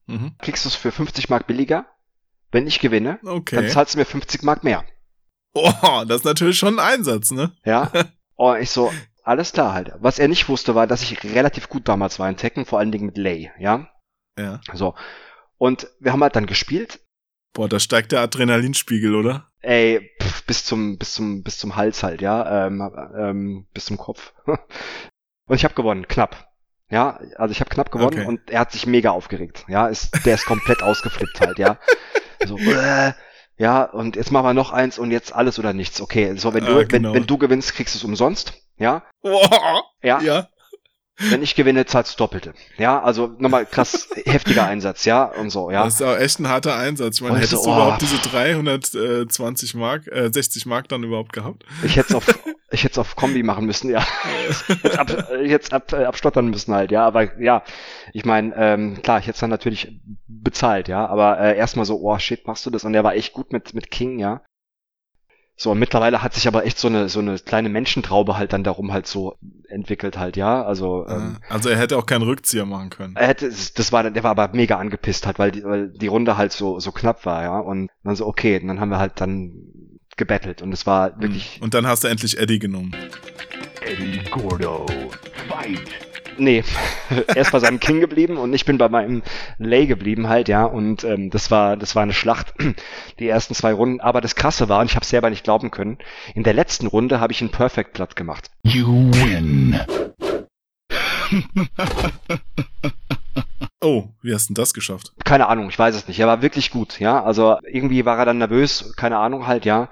mhm. 0.06 0.36
kriegst 0.38 0.64
du 0.64 0.68
es 0.68 0.74
für 0.74 0.92
50 0.92 1.28
Mark 1.28 1.46
billiger. 1.46 1.86
Wenn 2.50 2.66
ich 2.66 2.80
gewinne, 2.80 3.18
okay. 3.24 3.56
dann 3.56 3.68
zahlst 3.68 3.94
du 3.94 3.98
mir 3.98 4.06
50 4.06 4.42
Mark 4.42 4.64
mehr. 4.64 4.84
Oh, 5.54 6.04
das 6.06 6.18
ist 6.18 6.24
natürlich 6.24 6.58
schon 6.58 6.78
ein 6.78 6.94
Einsatz, 6.94 7.30
ne? 7.30 7.52
Ja. 7.64 7.90
Oh, 8.40 8.54
ich 8.54 8.70
so, 8.70 8.92
alles 9.24 9.52
klar 9.52 9.72
halt. 9.72 9.90
Was 9.98 10.20
er 10.20 10.28
nicht 10.28 10.48
wusste, 10.48 10.76
war, 10.76 10.86
dass 10.86 11.02
ich 11.02 11.24
relativ 11.24 11.68
gut 11.68 11.88
damals 11.88 12.20
war 12.20 12.28
in 12.28 12.36
Tekken, 12.36 12.66
vor 12.66 12.78
allen 12.78 12.92
Dingen 12.92 13.06
mit 13.06 13.18
Lay, 13.18 13.50
ja? 13.58 13.88
Ja. 14.38 14.60
So. 14.72 14.94
Und 15.58 15.88
wir 16.00 16.12
haben 16.12 16.22
halt 16.22 16.36
dann 16.36 16.46
gespielt. 16.46 17.00
Boah, 17.52 17.68
da 17.68 17.80
steigt 17.80 18.12
der 18.12 18.20
Adrenalinspiegel, 18.20 19.14
oder? 19.14 19.50
Ey, 19.60 20.10
pff, 20.22 20.44
bis 20.44 20.64
zum, 20.64 20.98
bis 20.98 21.14
zum, 21.14 21.42
bis 21.42 21.58
zum 21.58 21.76
Hals 21.76 22.02
halt, 22.02 22.22
ja, 22.22 22.66
ähm, 22.66 22.90
ähm, 23.16 23.66
bis 23.74 23.86
zum 23.86 23.98
Kopf. 23.98 24.32
Und 24.46 25.56
ich 25.56 25.64
habe 25.64 25.74
gewonnen, 25.74 26.06
knapp. 26.06 26.48
Ja, 26.90 27.20
also 27.36 27.52
ich 27.52 27.60
habe 27.60 27.70
knapp 27.70 27.90
gewonnen 27.90 28.20
okay. 28.20 28.26
und 28.26 28.48
er 28.48 28.60
hat 28.60 28.72
sich 28.72 28.86
mega 28.86 29.10
aufgeregt. 29.10 29.66
Ja, 29.68 29.88
ist, 29.88 30.24
der 30.24 30.36
ist 30.36 30.46
komplett 30.46 30.82
ausgeflippt 30.82 31.40
halt, 31.40 31.58
ja. 31.58 31.78
So, 32.46 32.56
äh, 32.56 33.12
ja, 33.58 33.82
und 33.82 34.16
jetzt 34.16 34.30
machen 34.30 34.46
wir 34.46 34.54
noch 34.54 34.72
eins 34.72 34.98
und 34.98 35.10
jetzt 35.10 35.34
alles 35.34 35.58
oder 35.58 35.74
nichts. 35.74 36.00
Okay, 36.00 36.36
so 36.36 36.54
wenn 36.54 36.64
du, 36.64 36.78
äh, 36.78 36.86
genau. 36.86 37.08
wenn, 37.10 37.20
wenn 37.20 37.26
du 37.26 37.36
gewinnst, 37.36 37.74
kriegst 37.74 37.94
du 37.94 37.98
es 37.98 38.04
umsonst. 38.04 38.54
Ja. 38.78 39.02
Oh, 39.22 39.44
ja. 40.02 40.20
ja. 40.20 40.48
Wenn 41.30 41.42
ich 41.42 41.54
gewinne, 41.54 41.84
zahlst 41.86 42.14
du 42.14 42.16
Doppelte. 42.18 42.54
Ja, 42.76 43.02
also 43.02 43.34
nochmal 43.38 43.66
krass 43.66 44.08
heftiger 44.24 44.66
Einsatz, 44.66 45.04
ja, 45.04 45.24
und 45.24 45.50
so, 45.50 45.70
ja. 45.70 45.84
Das 45.84 45.94
ist 45.94 46.02
auch 46.02 46.16
echt 46.16 46.38
ein 46.38 46.48
harter 46.48 46.76
Einsatz. 46.76 47.16
Ich 47.16 47.22
meine, 47.22 47.36
hättest 47.36 47.52
so, 47.52 47.64
du 47.64 47.70
oh. 47.70 47.74
überhaupt 47.74 48.02
diese 48.02 48.18
320 48.18 49.74
Mark, 49.74 50.06
äh, 50.06 50.30
60 50.32 50.66
Mark 50.66 50.88
dann 50.88 51.02
überhaupt 51.02 51.32
gehabt? 51.32 51.64
Ich 51.82 51.96
hätte 51.96 52.08
es 52.10 52.14
auf, 52.14 52.26
Ich 52.70 52.84
hätte 52.84 52.92
es 52.92 52.98
auf 52.98 53.16
Kombi 53.16 53.42
machen 53.42 53.64
müssen, 53.64 53.90
ja. 53.90 54.06
jetzt 54.82 54.98
ab, 54.98 55.28
jetzt 55.42 55.72
ab, 55.72 55.92
äh, 55.92 56.04
abstottern 56.04 56.48
müssen 56.48 56.74
halt, 56.74 56.90
ja. 56.90 57.06
Aber 57.06 57.40
ja, 57.40 57.62
ich 58.12 58.26
meine, 58.26 58.54
ähm, 58.56 59.00
klar, 59.02 59.18
ich 59.18 59.26
hätte 59.26 59.36
es 59.36 59.40
dann 59.40 59.48
natürlich 59.48 59.98
bezahlt, 60.26 60.86
ja. 60.86 61.06
Aber 61.06 61.40
äh, 61.40 61.56
erstmal 61.56 61.86
so, 61.86 61.98
oh 62.00 62.18
shit, 62.18 62.46
machst 62.46 62.66
du 62.66 62.70
das? 62.70 62.84
Und 62.84 62.92
der 62.92 63.04
war 63.04 63.14
echt 63.14 63.32
gut 63.32 63.52
mit, 63.52 63.72
mit 63.72 63.90
King, 63.90 64.18
ja. 64.18 64.42
So, 65.60 65.72
und 65.72 65.80
mittlerweile 65.80 66.22
hat 66.22 66.34
sich 66.34 66.46
aber 66.46 66.64
echt 66.64 66.78
so 66.78 66.86
eine, 66.86 67.08
so 67.08 67.18
eine 67.18 67.36
kleine 67.40 67.68
Menschentraube 67.68 68.38
halt 68.38 68.52
dann 68.52 68.62
darum 68.62 68.92
halt 68.92 69.08
so 69.08 69.36
entwickelt 69.68 70.16
halt, 70.16 70.36
ja. 70.36 70.64
Also, 70.64 71.04
ähm, 71.08 71.38
also 71.48 71.68
er 71.68 71.76
hätte 71.76 71.98
auch 71.98 72.06
keinen 72.06 72.22
Rückzieher 72.22 72.64
machen 72.64 72.90
können. 72.90 73.16
er 73.16 73.26
hätte, 73.26 73.48
das 73.48 73.90
war, 73.90 74.08
der 74.08 74.22
war 74.22 74.30
aber 74.30 74.50
mega 74.52 74.78
angepisst 74.78 75.26
halt, 75.26 75.40
weil 75.40 75.50
die, 75.50 75.64
weil 75.64 75.88
die 75.88 76.06
Runde 76.06 76.36
halt 76.36 76.52
so, 76.52 76.78
so 76.78 76.92
knapp 76.92 77.26
war, 77.26 77.42
ja. 77.42 77.58
Und 77.58 77.90
dann 78.04 78.14
so, 78.14 78.24
okay, 78.28 78.64
dann 78.64 78.78
haben 78.78 78.90
wir 78.90 79.00
halt 79.00 79.20
dann 79.20 79.52
gebettelt 80.16 80.62
und 80.62 80.72
es 80.72 80.86
war 80.86 81.20
wirklich. 81.20 81.58
Und 81.60 81.74
dann 81.74 81.88
hast 81.88 82.04
du 82.04 82.08
endlich 82.08 82.38
Eddie 82.38 82.60
genommen. 82.60 82.94
Eddie 83.80 84.20
Gordo, 84.30 84.86
fight! 85.48 86.07
Nee, 86.38 86.64
er 87.26 87.36
ist 87.36 87.52
bei 87.52 87.58
seinem 87.58 87.80
King 87.80 88.00
geblieben 88.00 88.36
und 88.36 88.52
ich 88.54 88.64
bin 88.64 88.78
bei 88.78 88.88
meinem 88.88 89.22
Lay 89.58 89.86
geblieben 89.86 90.28
halt, 90.28 90.48
ja. 90.48 90.64
Und 90.64 91.04
ähm, 91.04 91.30
das 91.30 91.50
war, 91.50 91.76
das 91.76 91.94
war 91.96 92.02
eine 92.02 92.12
Schlacht, 92.12 92.54
die 93.18 93.28
ersten 93.28 93.54
zwei 93.54 93.72
Runden. 93.72 94.00
Aber 94.00 94.20
das 94.20 94.34
Krasse 94.34 94.68
war, 94.68 94.80
und 94.80 94.86
ich 94.90 94.96
habe 94.96 95.06
selber 95.06 95.30
nicht 95.30 95.44
glauben 95.44 95.70
können, 95.70 95.98
in 96.34 96.44
der 96.44 96.54
letzten 96.54 96.86
Runde 96.86 97.20
habe 97.20 97.32
ich 97.32 97.42
ihn 97.42 97.50
Perfect 97.50 97.92
platt 97.92 98.16
gemacht. 98.16 98.50
You 98.62 99.10
win. 99.12 99.80
oh, 103.80 104.04
wie 104.22 104.32
hast 104.32 104.48
du 104.48 104.54
denn 104.54 104.62
das 104.62 104.72
geschafft? 104.72 105.12
Keine 105.24 105.48
Ahnung, 105.48 105.68
ich 105.68 105.78
weiß 105.78 105.94
es 105.94 106.08
nicht. 106.08 106.18
Er 106.20 106.26
war 106.26 106.42
wirklich 106.42 106.70
gut, 106.70 107.00
ja. 107.00 107.22
Also 107.22 107.56
irgendwie 107.70 108.04
war 108.04 108.18
er 108.18 108.24
dann 108.24 108.38
nervös, 108.38 108.94
keine 108.96 109.18
Ahnung 109.18 109.46
halt, 109.46 109.64
ja. 109.64 109.88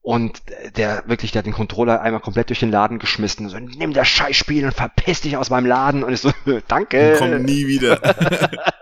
Und 0.00 0.40
der 0.76 1.02
wirklich, 1.06 1.32
der 1.32 1.40
hat 1.40 1.46
den 1.46 1.52
Controller 1.52 2.00
einmal 2.00 2.20
komplett 2.20 2.48
durch 2.48 2.60
den 2.60 2.70
Laden 2.70 2.98
geschmissen. 2.98 3.48
So, 3.48 3.58
nimm 3.58 3.92
das 3.92 4.08
Scheißspiel 4.08 4.64
und 4.64 4.72
verpiss 4.72 5.20
dich 5.20 5.36
aus 5.36 5.50
meinem 5.50 5.66
Laden. 5.66 6.02
Und 6.02 6.12
ich 6.12 6.20
so, 6.20 6.32
danke. 6.68 7.12
Und 7.12 7.18
komm 7.18 7.42
nie 7.42 7.66
wieder. 7.66 8.00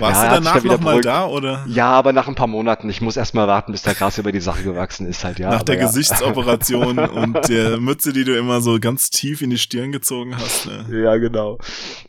Warst 0.00 0.22
Ja, 0.22 0.28
du 0.28 0.34
danach 0.42 0.64
nochmal 0.64 1.00
da 1.00 1.26
oder? 1.26 1.64
Ja, 1.68 1.86
aber 1.92 2.12
nach 2.12 2.28
ein 2.28 2.34
paar 2.34 2.46
Monaten. 2.46 2.88
Ich 2.90 3.00
muss 3.00 3.16
erst 3.16 3.34
mal 3.34 3.46
warten, 3.46 3.72
bis 3.72 3.82
der 3.82 3.94
Gras 3.94 4.18
über 4.18 4.32
die 4.32 4.40
Sache 4.40 4.62
gewachsen 4.62 5.06
ist 5.06 5.24
halt, 5.24 5.38
ja. 5.38 5.50
Nach 5.50 5.62
der 5.62 5.76
ja. 5.76 5.86
Gesichtsoperation 5.86 6.98
und 7.08 7.48
der 7.48 7.78
Mütze, 7.78 8.12
die 8.12 8.24
du 8.24 8.36
immer 8.36 8.60
so 8.60 8.78
ganz 8.80 9.10
tief 9.10 9.42
in 9.42 9.50
die 9.50 9.58
Stirn 9.58 9.92
gezogen 9.92 10.36
hast. 10.36 10.66
Ne? 10.66 11.02
Ja, 11.02 11.16
genau. 11.16 11.58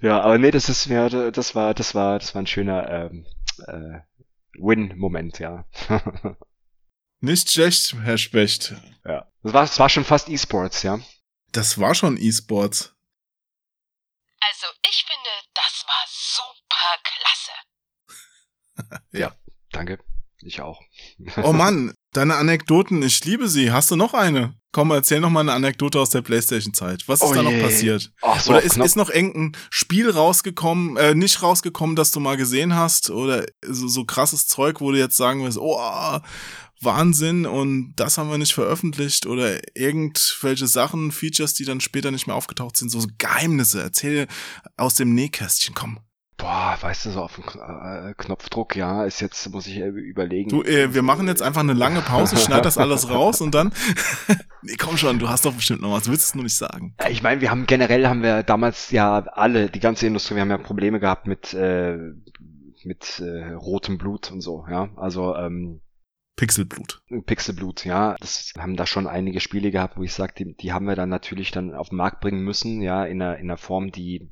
Ja, 0.02 0.22
aber 0.22 0.38
nee, 0.38 0.52
das 0.52 0.70
ist 0.70 0.88
mir, 0.88 1.32
das 1.32 1.56
war, 1.56 1.74
das 1.74 1.96
war, 1.96 2.20
das 2.20 2.36
war 2.36 2.42
ein 2.42 2.48
schöner 2.48 2.90
ähm, 2.90 3.26
äh, 3.68 4.00
Win-Moment, 4.60 5.40
ja. 5.40 5.66
Nicht 7.26 7.50
schlecht, 7.52 7.96
Herr 8.04 8.18
Specht. 8.20 8.74
ja. 9.04 9.26
Das 9.44 9.54
war, 9.54 9.62
das 9.64 9.80
war 9.80 9.90
schon 9.90 10.06
fast 10.06 10.30
E-Sports, 10.30 10.84
ja. 10.84 11.00
Das 11.52 11.80
war 11.80 11.96
schon 11.96 12.18
E-Sports. 12.18 12.94
Also, 14.42 14.68
ich 14.90 15.06
finde, 15.08 15.30
das 15.56 15.86
war 15.88 16.06
super 16.38 16.98
klasse. 17.04 19.02
Ja. 19.12 19.36
Danke. 19.72 20.00
Ich 20.42 20.62
auch. 20.62 20.82
Oh 21.44 21.54
Mann, 21.54 21.94
deine 22.14 22.36
Anekdoten, 22.36 23.02
ich 23.02 23.24
liebe 23.26 23.48
sie. 23.48 23.72
Hast 23.72 23.90
du 23.90 23.96
noch 23.96 24.14
eine? 24.14 24.56
Komm, 24.72 24.92
erzähl 24.92 25.20
noch 25.22 25.30
mal 25.30 25.40
eine 25.40 25.54
Anekdote 25.54 26.00
aus 26.00 26.10
der 26.10 26.22
Playstation-Zeit. 26.22 27.08
Was 27.08 27.22
ist 27.22 27.30
Oh 27.30 27.34
da 27.34 27.42
noch 27.44 27.52
je. 27.52 27.62
passiert? 27.64 28.12
Ach 28.22 28.40
so, 28.40 28.52
oder 28.52 28.62
ist, 28.62 28.78
ist 28.78 28.96
noch 28.98 29.10
irgendein 29.10 29.58
Spiel 29.72 30.10
rausgekommen, 30.12 30.98
äh, 30.98 31.16
nicht 31.16 31.42
rausgekommen, 31.42 31.96
das 31.96 32.12
du 32.12 32.20
mal 32.20 32.36
gesehen 32.36 32.76
hast? 32.76 33.10
Oder 33.10 33.46
so, 33.66 33.88
so 33.88 34.04
krasses 34.06 34.48
Zeug, 34.48 34.82
wo 34.82 34.92
du 34.92 34.98
jetzt 35.00 35.16
sagen 35.16 35.44
wirst, 35.46 35.58
oh, 35.58 36.20
Wahnsinn 36.82 37.46
und 37.46 37.94
das 37.96 38.18
haben 38.18 38.30
wir 38.30 38.38
nicht 38.38 38.54
veröffentlicht 38.54 39.26
oder 39.26 39.60
irgendwelche 39.76 40.68
Sachen, 40.68 41.12
Features, 41.12 41.54
die 41.54 41.66
dann 41.66 41.82
später 41.82 42.12
nicht 42.12 42.28
mehr 42.28 42.36
aufgetaucht 42.36 42.78
sind, 42.78 42.90
so 42.90 43.06
Geheimnisse. 43.18 43.82
Erzähl 43.82 44.28
aus 44.78 44.96
dem 44.96 45.14
Nähkästchen, 45.14 45.74
komm. 45.76 46.00
Boah, 46.38 46.78
weißt 46.82 47.06
du, 47.06 47.12
so 47.12 47.22
auf 47.22 47.36
den 47.36 47.46
äh, 47.46 48.14
Knopfdruck, 48.18 48.76
ja, 48.76 49.06
ist 49.06 49.22
jetzt, 49.22 49.50
muss 49.52 49.68
ich 49.68 49.78
äh, 49.78 49.88
überlegen. 49.88 50.50
Du, 50.50 50.64
äh, 50.64 50.94
wir 50.94 51.02
machen 51.02 51.28
jetzt 51.28 51.42
einfach 51.42 51.62
eine 51.62 51.74
lange 51.74 52.02
Pause, 52.02 52.36
schneid 52.36 52.66
das 52.66 52.78
alles 52.78 53.10
raus 53.10 53.40
und 53.40 53.56
dann. 53.56 53.72
nee, 54.62 54.76
komm 54.78 54.98
schon, 54.98 55.18
du 55.18 55.30
hast 55.30 55.46
doch 55.46 55.54
bestimmt 55.54 55.82
noch 55.82 55.94
was. 55.94 56.04
Du 56.04 56.12
willst 56.12 56.26
es 56.26 56.36
nur 56.36 56.44
nicht 56.44 56.58
sagen. 56.58 56.94
Ja, 57.00 57.10
Ich 57.10 57.24
meine, 57.24 57.40
wir 57.40 57.52
haben 57.52 57.66
generell 57.68 58.06
haben 58.08 58.22
wir 58.22 58.44
damals 58.44 58.92
ja 58.92 59.20
alle, 59.20 59.70
die 59.70 59.80
ganze 59.80 60.08
Industrie, 60.08 60.36
wir 60.36 60.42
haben 60.42 60.50
ja 60.50 60.58
Probleme 60.58 61.00
gehabt 61.00 61.26
mit 61.26 61.54
äh, 61.54 61.98
mit 62.84 63.20
äh, 63.20 63.54
rotem 63.54 63.98
Blut 63.98 64.30
und 64.32 64.42
so, 64.42 64.66
ja. 64.70 64.90
Also 64.98 65.36
ähm, 65.36 65.82
Pixelblut. 66.36 67.02
Pixelblut, 67.26 67.86
ja. 67.86 68.16
Das 68.20 68.52
haben 68.58 68.76
da 68.76 68.86
schon 68.86 69.08
einige 69.08 69.40
Spiele 69.40 69.72
gehabt, 69.72 69.98
wo 69.98 70.04
ich 70.04 70.14
sage, 70.14 70.34
die, 70.38 70.56
die 70.56 70.74
haben 70.74 70.86
wir 70.86 70.96
dann 70.96 71.10
natürlich 71.10 71.52
dann 71.52 71.74
auf 71.74 71.90
den 71.90 71.98
Markt 71.98 72.20
bringen 72.20 72.44
müssen, 72.44 72.82
ja, 72.82 73.06
in 73.06 73.22
einer, 73.22 73.38
in 73.38 73.46
einer 73.50 73.58
Form, 73.58 73.92
die 73.92 74.30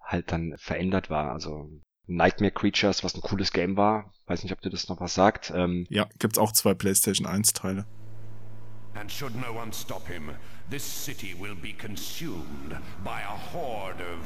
halt 0.00 0.30
dann 0.32 0.54
verändert 0.58 1.08
war. 1.08 1.32
Also 1.32 1.70
Nightmare 2.06 2.52
Creatures, 2.52 3.02
was 3.04 3.14
ein 3.14 3.22
cooles 3.22 3.52
Game 3.52 3.76
war. 3.76 4.12
Weiß 4.26 4.42
nicht, 4.42 4.52
ob 4.52 4.60
dir 4.60 4.70
das 4.70 4.88
noch 4.88 5.00
was 5.00 5.14
sagt. 5.14 5.52
Ähm, 5.54 5.86
Ja, 5.88 6.08
gibt's 6.18 6.38
auch 6.38 6.52
zwei 6.52 6.74
PlayStation 6.74 7.26
1 7.26 7.54
Teile. 7.54 7.86
And 8.94 9.10
should 9.10 9.34
no 9.36 9.52
one 9.52 9.72
stop 9.72 10.06
him, 10.08 10.30
this 10.70 10.82
city 10.82 11.34
will 11.38 11.54
be 11.54 11.72
consumed 11.72 12.76
by 13.04 13.20
a 13.22 13.36
horde 13.52 14.00
of 14.00 14.20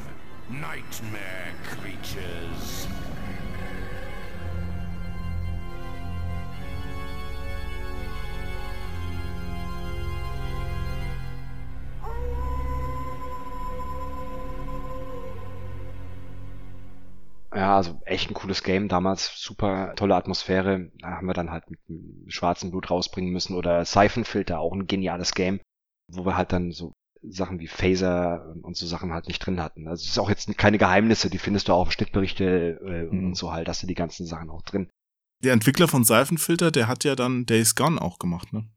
nightmare 0.49 1.53
creatures. 1.65 2.87
Ja, 17.53 17.77
also 17.77 18.01
echt 18.05 18.31
ein 18.31 18.35
cooles 18.35 18.63
Game 18.63 18.87
damals, 18.89 19.33
super 19.37 19.95
tolle 19.97 20.15
Atmosphäre. 20.15 20.91
Da 21.01 21.09
haben 21.17 21.27
wir 21.27 21.35
dann 21.35 21.51
halt 21.51 21.65
mit 21.69 21.81
schwarzen 22.33 22.71
Blut 22.71 22.91
rausbringen 22.91 23.33
müssen 23.33 23.57
oder 23.57 23.85
Siphonfilter, 23.85 24.61
auch 24.61 24.73
ein 24.73 24.87
geniales 24.87 25.35
Game, 25.35 25.61
wo 26.09 26.25
wir 26.25 26.37
halt 26.37 26.53
dann 26.53 26.71
so 26.71 26.93
Sachen 27.23 27.59
wie 27.59 27.67
Phaser 27.67 28.55
und- 28.63 28.77
so 28.77 28.87
Sachen 28.87 29.13
halt 29.13 29.27
nicht 29.27 29.41
drin 29.41 29.61
hatten. 29.61 29.89
Also 29.89 30.03
es 30.05 30.11
ist 30.11 30.19
auch 30.19 30.31
jetzt 30.31 30.57
keine 30.57 30.79
Geheimnisse, 30.79 31.29
die 31.29 31.39
findest 31.39 31.69
du 31.69 31.73
auch 31.73 31.81
auf 31.83 31.93
Schnittberichte 31.93 32.81
äh, 32.87 33.03
Mhm. 33.15 33.27
und 33.27 33.35
so 33.37 33.53
halt, 33.53 33.69
hast 33.69 33.83
du 33.83 33.87
die 33.89 33.95
ganzen 33.95 34.27
Sachen 34.27 34.49
auch 34.49 34.63
drin. 34.63 34.89
Der 35.43 35.53
Entwickler 35.53 35.89
von 35.89 36.05
Seifenfilter, 36.05 36.71
der 36.71 36.87
hat 36.87 37.03
ja 37.05 37.17
dann 37.17 37.47
Days 37.47 37.75
Gone 37.75 38.01
auch 38.01 38.19
gemacht, 38.19 38.53
ne? 38.53 38.69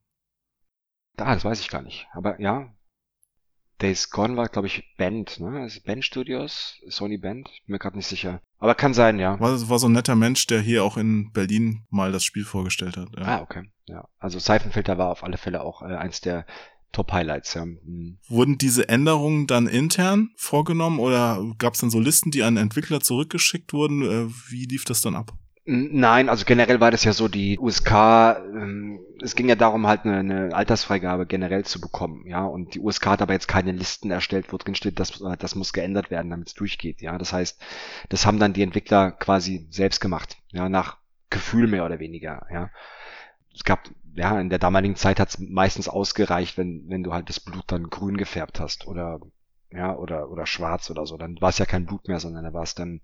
Ah, 1.17 1.35
das 1.35 1.45
weiß 1.45 1.59
ich 1.59 1.69
gar 1.69 1.81
nicht. 1.83 2.07
Aber 2.13 2.39
ja, 2.41 2.73
Days 3.83 4.09
Gone 4.09 4.37
war, 4.37 4.47
glaube 4.47 4.67
ich, 4.67 4.95
Band, 4.97 5.41
ne? 5.41 5.65
Ist 5.65 5.83
Band 5.83 6.05
Studios, 6.05 6.79
Sony 6.87 7.17
Band, 7.17 7.49
bin 7.65 7.73
mir 7.73 7.79
gerade 7.79 7.97
nicht 7.97 8.07
sicher. 8.07 8.41
Aber 8.57 8.75
kann 8.75 8.93
sein, 8.93 9.19
ja. 9.19 9.37
War, 9.41 9.69
war 9.69 9.77
so 9.77 9.89
ein 9.89 9.91
netter 9.91 10.15
Mensch, 10.15 10.47
der 10.47 10.61
hier 10.61 10.85
auch 10.85 10.95
in 10.95 11.33
Berlin 11.33 11.85
mal 11.89 12.13
das 12.13 12.23
Spiel 12.23 12.45
vorgestellt 12.45 12.95
hat. 12.95 13.09
Ja. 13.17 13.23
Ah, 13.23 13.41
okay. 13.41 13.63
Ja. 13.87 14.07
Also 14.19 14.39
Seifenfilter 14.39 14.97
war 14.97 15.09
auf 15.09 15.23
alle 15.23 15.37
Fälle 15.37 15.61
auch 15.61 15.81
äh, 15.81 15.95
eins 15.95 16.21
der 16.21 16.45
Top-Highlights, 16.93 17.55
ja. 17.55 17.65
Mhm. 17.65 18.19
Wurden 18.29 18.57
diese 18.57 18.87
Änderungen 18.87 19.47
dann 19.47 19.67
intern 19.67 20.29
vorgenommen 20.37 20.99
oder 20.99 21.43
gab's 21.57 21.79
dann 21.79 21.89
so 21.89 21.99
Listen, 21.99 22.31
die 22.31 22.43
an 22.43 22.55
Entwickler 22.55 23.01
zurückgeschickt 23.01 23.73
wurden? 23.73 24.01
Äh, 24.03 24.29
Wie 24.49 24.63
lief 24.63 24.85
das 24.85 25.01
dann 25.01 25.15
ab? 25.15 25.33
Nein, 25.65 26.27
also 26.27 26.43
generell 26.43 26.81
war 26.81 26.91
das 26.91 27.05
ja 27.05 27.13
so, 27.13 27.29
die 27.29 27.57
USK, 27.57 27.91
ähm, 27.91 28.99
es 29.21 29.33
ging 29.33 29.47
ja 29.47 29.55
darum, 29.55 29.87
halt 29.87 30.03
eine, 30.03 30.17
eine 30.17 30.53
Altersfreigabe 30.53 31.25
generell 31.25 31.63
zu 31.63 31.79
bekommen, 31.79 32.27
ja, 32.27 32.43
und 32.43 32.75
die 32.75 32.81
USK 32.81 33.05
hat 33.05 33.21
aber 33.21 33.31
jetzt 33.31 33.47
keine 33.47 33.71
Listen 33.71 34.11
erstellt, 34.11 34.51
wo 34.51 34.57
drin 34.57 34.75
steht, 34.75 34.99
das, 34.99 35.21
äh, 35.21 35.37
das 35.37 35.55
muss 35.55 35.71
geändert 35.71 36.11
werden, 36.11 36.29
damit 36.29 36.49
es 36.49 36.53
durchgeht, 36.53 37.01
ja, 37.01 37.17
das 37.17 37.31
heißt, 37.31 37.61
das 38.09 38.25
haben 38.25 38.39
dann 38.39 38.51
die 38.51 38.61
Entwickler 38.61 39.11
quasi 39.11 39.65
selbst 39.71 40.01
gemacht, 40.01 40.35
ja, 40.51 40.67
nach 40.67 40.97
Gefühl 41.29 41.67
mehr 41.67 41.85
oder 41.85 41.99
weniger, 41.99 42.45
ja. 42.51 42.69
Es 43.55 43.63
gab, 43.63 43.89
ja, 44.15 44.37
in 44.41 44.49
der 44.49 44.59
damaligen 44.59 44.97
Zeit 44.97 45.17
hat 45.21 45.29
es 45.29 45.39
meistens 45.39 45.87
ausgereicht, 45.87 46.57
wenn, 46.57 46.89
wenn 46.89 47.03
du 47.03 47.13
halt 47.13 47.29
das 47.29 47.39
Blut 47.39 47.65
dann 47.67 47.89
grün 47.89 48.17
gefärbt 48.17 48.59
hast 48.59 48.85
oder, 48.85 49.21
ja, 49.71 49.95
oder, 49.95 50.29
oder 50.29 50.45
schwarz 50.45 50.89
oder 50.89 51.05
so, 51.05 51.15
dann 51.17 51.39
war 51.39 51.49
es 51.49 51.57
ja 51.57 51.65
kein 51.65 51.85
Blut 51.85 52.09
mehr, 52.09 52.19
sondern 52.19 52.43
da 52.43 52.51
war 52.51 52.63
es 52.63 52.75
dann 52.75 52.99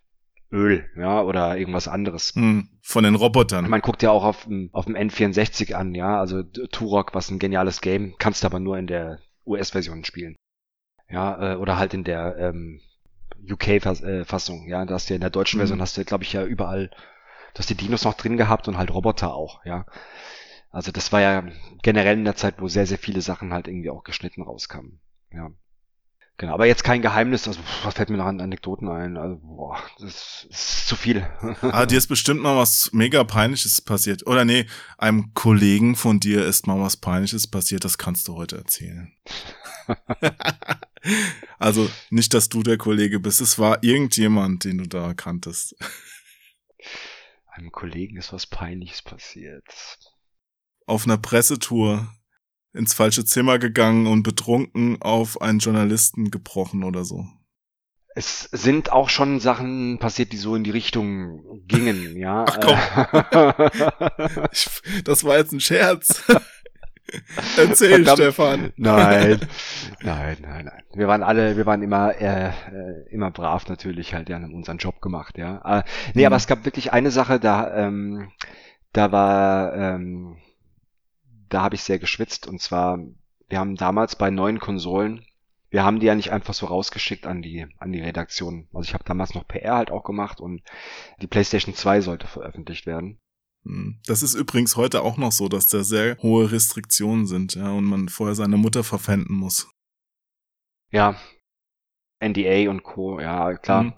Öl, 0.51 0.89
ja, 0.95 1.21
oder 1.21 1.57
irgendwas 1.57 1.87
anderes. 1.87 2.33
Hm, 2.35 2.69
von 2.81 3.03
den 3.03 3.15
Robotern. 3.15 3.69
Man 3.69 3.81
guckt 3.81 4.01
ja 4.01 4.09
auch 4.11 4.23
auf 4.23 4.45
dem, 4.45 4.69
auf 4.73 4.85
dem 4.85 4.95
N64 4.95 5.73
an, 5.73 5.93
ja, 5.93 6.19
also 6.19 6.41
Turok, 6.41 7.13
was 7.13 7.29
ein 7.29 7.39
geniales 7.39 7.81
Game, 7.81 8.15
kannst 8.17 8.43
du 8.43 8.47
aber 8.47 8.59
nur 8.59 8.77
in 8.77 8.87
der 8.87 9.19
US-Version 9.45 10.03
spielen. 10.05 10.35
Ja, 11.09 11.53
äh, 11.53 11.55
oder 11.55 11.77
halt 11.77 11.93
in 11.93 12.03
der 12.03 12.35
ähm, 12.37 12.81
UK-Fassung, 13.49 14.67
ja, 14.67 14.85
da 14.85 14.95
hast 14.95 15.09
du 15.09 15.13
ja 15.13 15.15
in 15.15 15.21
der 15.21 15.29
deutschen 15.29 15.57
Mhm. 15.57 15.61
Version 15.61 15.81
hast 15.81 15.97
du, 15.97 16.05
glaube 16.05 16.23
ich, 16.23 16.33
ja 16.33 16.43
überall, 16.43 16.89
du 17.53 17.59
hast 17.59 17.69
die 17.69 17.75
Dinos 17.75 18.03
noch 18.03 18.15
drin 18.15 18.37
gehabt 18.37 18.67
und 18.67 18.77
halt 18.77 18.91
Roboter 18.93 19.33
auch, 19.33 19.63
ja. 19.65 19.85
Also 20.71 20.91
das 20.91 21.11
war 21.11 21.21
ja 21.21 21.47
generell 21.81 22.17
in 22.17 22.25
der 22.25 22.35
Zeit, 22.35 22.61
wo 22.61 22.67
sehr, 22.67 22.85
sehr 22.85 22.99
viele 22.99 23.21
Sachen 23.21 23.53
halt 23.53 23.67
irgendwie 23.67 23.89
auch 23.89 24.03
geschnitten 24.03 24.41
rauskamen, 24.43 24.99
ja. 25.31 25.51
Genau, 26.39 26.53
aber 26.53 26.67
jetzt 26.67 26.85
kein 26.85 27.01
Geheimnis, 27.01 27.49
also 27.49 27.59
was 27.83 27.95
fällt 27.95 28.09
mir 28.09 28.15
noch 28.15 28.25
an 28.25 28.39
Anekdoten 28.39 28.87
ein? 28.87 29.17
Also, 29.17 29.41
boah, 29.43 29.77
das 29.99 30.47
ist 30.49 30.87
zu 30.87 30.95
viel. 30.95 31.27
ah, 31.61 31.85
dir 31.85 31.97
ist 31.97 32.07
bestimmt 32.07 32.41
mal 32.41 32.55
was 32.55 32.93
mega 32.93 33.25
peinliches 33.25 33.81
passiert. 33.81 34.25
Oder 34.25 34.45
nee, 34.45 34.65
einem 34.97 35.33
Kollegen 35.33 35.97
von 35.97 36.21
dir 36.21 36.45
ist 36.45 36.65
mal 36.65 36.79
was 36.79 36.95
peinliches 36.95 37.45
passiert, 37.45 37.83
das 37.83 37.97
kannst 37.97 38.29
du 38.29 38.35
heute 38.35 38.55
erzählen. 38.55 39.11
also 41.59 41.89
nicht, 42.09 42.33
dass 42.33 42.47
du 42.47 42.63
der 42.63 42.77
Kollege 42.77 43.19
bist, 43.19 43.41
es 43.41 43.59
war 43.59 43.83
irgendjemand, 43.83 44.63
den 44.63 44.77
du 44.77 44.87
da 44.87 45.13
kanntest. 45.13 45.75
Einem 47.47 47.73
Kollegen 47.73 48.15
ist 48.15 48.31
was 48.31 48.47
peinliches 48.47 49.01
passiert. 49.01 49.99
Auf 50.85 51.03
einer 51.03 51.17
Pressetour 51.17 52.13
ins 52.73 52.93
falsche 52.93 53.25
Zimmer 53.25 53.59
gegangen 53.59 54.07
und 54.07 54.23
betrunken 54.23 55.01
auf 55.01 55.41
einen 55.41 55.59
Journalisten 55.59 56.31
gebrochen 56.31 56.83
oder 56.83 57.03
so. 57.03 57.25
Es 58.15 58.43
sind 58.51 58.91
auch 58.91 59.09
schon 59.09 59.39
Sachen 59.39 59.99
passiert, 59.99 60.33
die 60.33 60.37
so 60.37 60.55
in 60.55 60.63
die 60.63 60.71
Richtung 60.71 61.61
gingen, 61.67 62.17
ja. 62.17 62.45
Ach 62.47 62.59
komm. 62.59 64.47
ich, 64.51 64.69
das 65.03 65.23
war 65.23 65.37
jetzt 65.37 65.53
ein 65.53 65.59
Scherz. 65.59 66.23
Erzähl, 67.57 68.03
Verdammt. 68.03 68.17
Stefan. 68.19 68.73
Nein, 68.77 69.39
nein, 70.03 70.37
nein, 70.41 70.65
nein. 70.65 70.83
Wir 70.93 71.07
waren 71.07 71.23
alle, 71.23 71.57
wir 71.57 71.65
waren 71.65 71.81
immer, 71.81 72.13
äh, 72.19 72.49
äh, 72.49 72.51
immer 73.09 73.31
brav 73.31 73.67
natürlich 73.67 74.13
halt, 74.13 74.29
ja, 74.29 74.35
haben 74.35 74.53
unseren 74.53 74.77
Job 74.77 75.01
gemacht, 75.01 75.37
ja. 75.37 75.79
Äh, 75.79 75.83
nee, 76.13 76.21
mhm. 76.21 76.27
aber 76.27 76.35
es 76.35 76.45
gab 76.45 76.65
wirklich 76.65 76.93
eine 76.93 77.09
Sache, 77.09 77.39
da, 77.39 77.75
ähm, 77.75 78.29
da 78.93 79.11
war, 79.11 79.73
ähm, 79.75 80.37
da 81.49 81.61
habe 81.61 81.75
ich 81.75 81.83
sehr 81.83 81.99
geschwitzt. 81.99 82.47
Und 82.47 82.61
zwar, 82.61 82.99
wir 83.47 83.59
haben 83.59 83.75
damals 83.75 84.15
bei 84.15 84.29
neuen 84.29 84.59
Konsolen, 84.59 85.25
wir 85.69 85.83
haben 85.83 85.99
die 85.99 86.07
ja 86.07 86.15
nicht 86.15 86.31
einfach 86.31 86.53
so 86.53 86.65
rausgeschickt 86.65 87.27
an 87.27 87.41
die, 87.41 87.67
an 87.77 87.91
die 87.91 88.01
Redaktion. 88.01 88.67
Also 88.73 88.87
ich 88.87 88.93
habe 88.93 89.03
damals 89.03 89.35
noch 89.35 89.47
PR 89.47 89.75
halt 89.75 89.91
auch 89.91 90.03
gemacht 90.03 90.39
und 90.39 90.63
die 91.21 91.27
PlayStation 91.27 91.75
2 91.75 92.01
sollte 92.01 92.27
veröffentlicht 92.27 92.85
werden. 92.85 93.19
Hm. 93.65 93.99
Das 94.05 94.23
ist 94.23 94.33
übrigens 94.33 94.75
heute 94.77 95.01
auch 95.01 95.17
noch 95.17 95.31
so, 95.31 95.47
dass 95.47 95.67
da 95.67 95.83
sehr 95.83 96.17
hohe 96.21 96.51
Restriktionen 96.51 97.27
sind, 97.27 97.55
ja, 97.55 97.69
und 97.69 97.85
man 97.85 98.09
vorher 98.09 98.35
seine 98.35 98.57
Mutter 98.57 98.83
verpfänden 98.83 99.35
muss. 99.35 99.69
Ja. 100.91 101.19
NDA 102.21 102.69
und 102.69 102.83
Co., 102.83 103.19
ja, 103.19 103.55
klar. 103.55 103.83
Mhm. 103.83 103.93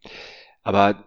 Aber 0.64 1.06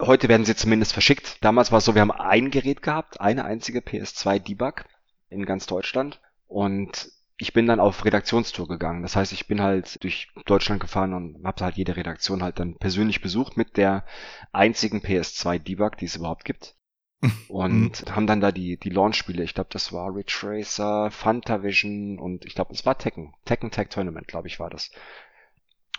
heute 0.00 0.28
werden 0.28 0.44
sie 0.44 0.56
zumindest 0.56 0.92
verschickt. 0.92 1.42
Damals 1.42 1.70
war 1.72 1.78
es 1.78 1.84
so, 1.84 1.94
wir 1.94 2.02
haben 2.02 2.10
ein 2.10 2.50
Gerät 2.50 2.82
gehabt, 2.82 3.20
eine 3.20 3.44
einzige 3.44 3.78
PS2 3.80 4.40
Debug 4.40 4.84
in 5.36 5.46
ganz 5.46 5.66
Deutschland. 5.66 6.20
Und 6.46 7.10
ich 7.38 7.52
bin 7.52 7.66
dann 7.66 7.80
auf 7.80 8.04
Redaktionstour 8.04 8.66
gegangen. 8.66 9.02
Das 9.02 9.16
heißt, 9.16 9.32
ich 9.32 9.46
bin 9.46 9.60
halt 9.60 10.02
durch 10.02 10.28
Deutschland 10.46 10.80
gefahren 10.80 11.12
und 11.12 11.44
habe 11.44 11.64
halt 11.64 11.76
jede 11.76 11.96
Redaktion 11.96 12.42
halt 12.42 12.58
dann 12.58 12.76
persönlich 12.76 13.20
besucht 13.20 13.56
mit 13.56 13.76
der 13.76 14.04
einzigen 14.52 15.00
PS2 15.00 15.58
Debug, 15.58 15.98
die 15.98 16.06
es 16.06 16.16
überhaupt 16.16 16.44
gibt. 16.44 16.74
und 17.48 18.06
mhm. 18.06 18.14
haben 18.14 18.26
dann 18.26 18.40
da 18.40 18.52
die, 18.52 18.78
die 18.78 18.90
Launch-Spiele, 18.90 19.42
ich 19.42 19.54
glaube, 19.54 19.70
das 19.72 19.92
war 19.92 20.14
Ridge 20.14 20.40
Racer, 20.42 21.10
Fantavision 21.10 22.18
und 22.18 22.44
ich 22.44 22.54
glaube, 22.54 22.74
es 22.74 22.84
war 22.84 22.98
Tekken. 22.98 23.34
Tekken 23.44 23.70
Tag 23.70 23.90
Tournament, 23.90 24.28
glaube 24.28 24.48
ich, 24.48 24.60
war 24.60 24.70
das. 24.70 24.90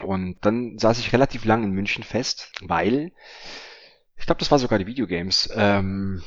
Und 0.02 0.38
dann 0.42 0.78
saß 0.78 1.00
ich 1.00 1.14
relativ 1.14 1.44
lang 1.44 1.64
in 1.64 1.72
München 1.72 2.04
fest, 2.04 2.52
weil 2.62 3.12
ich 4.16 4.26
glaube, 4.26 4.40
das 4.40 4.52
war 4.52 4.60
sogar 4.60 4.78
die 4.80 4.88
Videogames. 4.88 5.50
Ähm, 5.56 6.24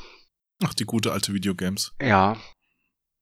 Ach, 0.63 0.73
die 0.73 0.85
gute 0.85 1.11
alte 1.13 1.33
Videogames. 1.33 1.93
Ja, 2.01 2.37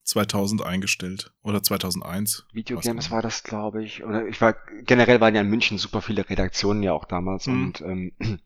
2000 0.09 0.65
eingestellt 0.65 1.31
oder 1.43 1.61
2001. 1.61 2.45
Videogames 2.51 3.11
war 3.11 3.21
das, 3.21 3.43
glaube 3.43 3.83
ich. 3.83 4.03
Oder 4.03 4.27
ich 4.27 4.41
war 4.41 4.55
generell 4.83 5.21
waren 5.21 5.35
ja 5.35 5.41
in 5.41 5.49
München 5.49 5.77
super 5.77 6.01
viele 6.01 6.29
Redaktionen 6.29 6.83
ja 6.83 6.93
auch 6.93 7.05
damals 7.05 7.47
mhm. 7.47 7.63
und 7.63 7.81
ähm, 7.81 8.11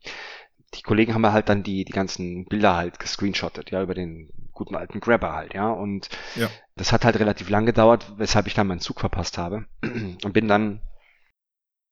die 0.74 0.82
Kollegen 0.82 1.14
haben 1.14 1.26
halt 1.26 1.48
dann 1.48 1.62
die 1.62 1.84
die 1.84 1.92
ganzen 1.92 2.44
Bilder 2.46 2.76
halt 2.76 2.98
gescreenshottet, 2.98 3.70
ja, 3.70 3.82
über 3.82 3.94
den 3.94 4.30
guten 4.52 4.76
alten 4.76 5.00
Grabber 5.00 5.32
halt, 5.32 5.54
ja. 5.54 5.70
Und 5.70 6.08
ja. 6.36 6.48
das 6.76 6.92
hat 6.92 7.04
halt 7.04 7.18
relativ 7.18 7.48
lang 7.48 7.66
gedauert, 7.66 8.12
weshalb 8.18 8.46
ich 8.46 8.54
dann 8.54 8.66
meinen 8.66 8.80
Zug 8.80 9.00
verpasst 9.00 9.38
habe 9.38 9.66
und 9.82 10.32
bin 10.32 10.48
dann 10.48 10.80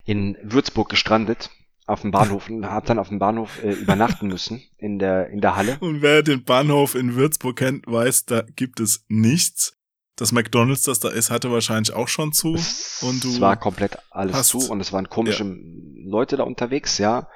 in 0.05 0.37
Würzburg 0.43 0.89
gestrandet 0.89 1.51
auf 1.87 2.03
dem 2.03 2.11
Bahnhof 2.11 2.49
und 2.49 2.67
habe 2.67 2.87
dann 2.87 2.99
auf 2.99 3.09
dem 3.09 3.19
Bahnhof 3.19 3.63
äh, 3.63 3.73
übernachten 3.73 4.29
müssen 4.29 4.63
in 4.79 4.99
der 4.99 5.29
in 5.31 5.41
der 5.41 5.57
Halle. 5.57 5.77
Und 5.81 6.03
wer 6.03 6.23
den 6.23 6.45
Bahnhof 6.45 6.95
in 6.95 7.17
Würzburg 7.17 7.57
kennt, 7.57 7.87
weiß, 7.87 8.27
da 8.27 8.43
gibt 8.57 8.81
es 8.81 9.05
nichts. 9.09 9.77
Das 10.17 10.31
McDonald's, 10.31 10.83
das 10.83 11.01
da 11.01 11.09
ist, 11.09 11.31
hatte 11.31 11.51
wahrscheinlich 11.51 11.95
auch 11.95 12.09
schon 12.09 12.33
zu. 12.33 12.51
und 13.01 13.25
du 13.25 13.29
es 13.29 13.41
war 13.41 13.57
komplett 13.57 13.99
alles 14.11 14.49
zu 14.49 14.71
und 14.71 14.81
es 14.81 14.93
waren 14.93 15.09
komische 15.09 15.45
ja. 15.45 15.55
Leute 16.05 16.37
da 16.37 16.45
unterwegs, 16.45 16.99
ja. 16.99 17.29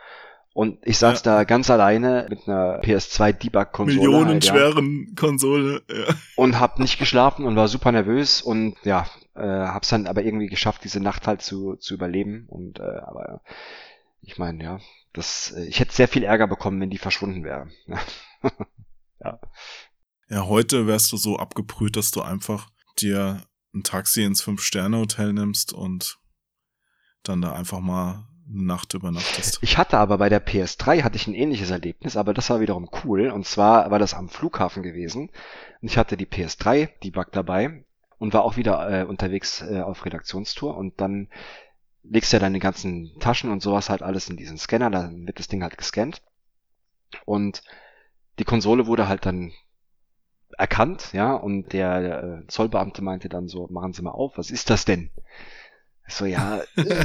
Und 0.53 0.79
ich 0.87 0.97
saß 0.97 1.23
ja. 1.23 1.37
da 1.37 1.45
ganz 1.45 1.69
alleine 1.69 2.29
mit 2.31 2.49
einer 2.49 2.81
PS2 2.81 3.33
Debug-Konsole. 3.33 3.99
Millionenschweren 3.99 4.75
halt, 4.75 5.09
ja. 5.09 5.15
Konsole, 5.15 5.83
ja. 5.87 6.15
Und 6.37 6.59
hab 6.59 6.79
nicht 6.79 6.99
geschlafen 6.99 7.45
und 7.45 7.57
war 7.57 7.69
super 7.69 7.93
nervös 7.93 8.41
und 8.41 8.75
ja, 8.83 9.07
äh, 9.35 9.43
hab's 9.43 9.89
dann 9.89 10.07
aber 10.07 10.23
irgendwie 10.23 10.47
geschafft, 10.47 10.83
diese 10.85 11.01
Nacht 11.01 11.27
halt 11.27 11.43
zu, 11.43 11.77
zu 11.77 11.93
überleben. 11.93 12.47
Und 12.49 12.81
äh, 12.81 12.85
aber 12.85 13.43
ich 14.27 14.39
meine, 14.39 14.63
ja, 14.63 14.81
das, 15.13 15.53
äh, 15.53 15.65
ich 15.65 15.81
hätte 15.81 15.95
sehr 15.95 16.09
viel 16.09 16.25
Ärger 16.25 16.47
bekommen, 16.47 16.81
wenn 16.81 16.91
die 16.91 16.99
verschwunden 16.99 17.45
wäre. 17.45 17.71
ja. 19.21 19.41
Ja, 20.29 20.47
heute 20.47 20.87
wärst 20.87 21.13
du 21.13 21.17
so 21.17 21.39
abgebrüht, 21.39 21.97
dass 21.97 22.11
du 22.11 22.21
einfach 22.21 22.69
dir 22.99 23.43
ein 23.73 23.85
Taxi 23.85 24.25
ins 24.25 24.43
Fünf-Sterne-Hotel 24.43 25.33
nimmst 25.33 25.73
und 25.73 26.19
dann 27.23 27.41
da 27.41 27.53
einfach 27.53 27.81
mal 27.81 28.27
eine 28.49 28.63
Nacht 28.65 28.95
übernachtest. 28.95 29.59
Ich 29.63 29.79
hatte 29.79 29.99
aber 29.99 30.19
bei 30.19 30.29
der 30.29 30.45
PS3 30.45 31.03
hatte 31.03 31.17
ich 31.17 31.27
ein 31.27 31.35
ähnliches 31.35 31.71
Erlebnis, 31.71 32.17
aber 32.17 32.35
das 32.35 32.51
war 32.51 32.61
wiederum 32.61 32.89
cool. 33.05 33.29
Und 33.31 33.47
zwar 33.47 33.91
war 33.91 33.99
das 33.99 34.15
am 34.15 34.29
Flughafen 34.29 34.83
gewesen. 34.83 35.31
Und 35.81 35.89
ich 35.89 35.99
hatte 35.99 36.17
die 36.17 36.27
PS3 36.27 36.89
Debug 37.03 37.33
dabei 37.33 37.85
und 38.19 38.35
war 38.35 38.45
auch 38.45 38.57
wieder 38.57 39.03
äh, 39.03 39.05
unterwegs 39.05 39.63
äh, 39.63 39.81
auf 39.81 40.05
Redaktionstour. 40.05 40.77
Und 40.77 41.01
dann 41.01 41.29
legst 42.11 42.33
ja 42.33 42.39
deine 42.39 42.59
ganzen 42.59 43.19
Taschen 43.21 43.51
und 43.51 43.63
sowas 43.63 43.91
halt 43.91 44.03
alles 44.03 44.29
in 44.29 44.37
diesen 44.37 44.59
Scanner, 44.59 44.91
dann 44.91 45.27
wird 45.27 45.39
das 45.39 45.49
Ding 45.49 45.63
halt 45.63 45.79
gescannt. 45.79 46.23
Und 47.25 47.63
die 48.39 48.45
Konsole 48.45 48.87
wurde 48.87 49.09
halt 49.09 49.27
dann 49.27 49.53
erkannt, 50.59 51.11
ja, 51.13 51.35
und 51.35 51.73
der, 51.73 52.23
äh, 52.23 52.47
Zollbeamte 52.49 53.03
meinte 53.03 53.29
dann 53.29 53.49
so, 53.49 53.67
machen 53.71 53.93
Sie 53.93 54.03
mal 54.03 54.13
auf, 54.13 54.39
was 54.39 54.51
ist 54.51 54.71
das 54.71 54.85
denn? 54.85 55.11
Ich 56.07 56.15
so, 56.15 56.25
ja, 56.25 56.61
äh, 56.77 57.05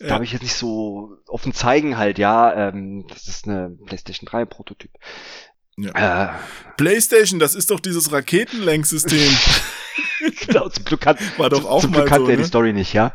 ja. 0.00 0.06
darf 0.06 0.22
ich 0.22 0.32
jetzt 0.32 0.42
nicht 0.42 0.54
so 0.54 1.16
offen 1.26 1.52
zeigen 1.52 1.96
halt, 1.96 2.18
ja, 2.18 2.68
ähm, 2.68 3.06
das 3.08 3.26
ist 3.26 3.48
eine 3.48 3.70
PlayStation 3.86 4.26
3 4.26 4.44
Prototyp. 4.44 4.90
Ja. 5.76 6.26
Äh, 6.26 6.38
PlayStation, 6.76 7.40
das 7.40 7.54
ist 7.54 7.70
doch 7.70 7.80
dieses 7.80 8.12
Raketenlenksystem. 8.12 9.18
genau, 10.46 10.68
zum 10.68 10.84
Glück 10.84 11.06
hat, 11.06 11.18
War 11.38 11.50
doch 11.50 11.64
auch 11.64 11.80
zum, 11.80 11.92
Glück 11.92 12.10
hat 12.10 12.20
so, 12.20 12.26
der 12.26 12.36
ne? 12.36 12.42
die 12.42 12.48
Story 12.48 12.72
nicht, 12.72 12.92
ja 12.92 13.14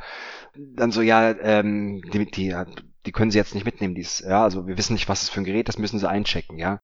dann 0.76 0.92
so, 0.92 1.02
ja, 1.02 1.32
ähm, 1.40 2.02
die, 2.14 2.26
die, 2.26 2.56
die 3.06 3.12
können 3.12 3.32
sie 3.32 3.38
jetzt 3.38 3.56
nicht 3.56 3.66
mitnehmen, 3.66 3.96
dies, 3.96 4.20
ja, 4.20 4.44
also 4.44 4.68
wir 4.68 4.78
wissen 4.78 4.94
nicht, 4.94 5.10
was 5.10 5.24
es 5.24 5.30
für 5.30 5.42
ein 5.42 5.46
Gerät, 5.46 5.68
das 5.68 5.78
müssen 5.78 6.00
sie 6.00 6.10
einchecken, 6.10 6.58
ja. 6.58 6.80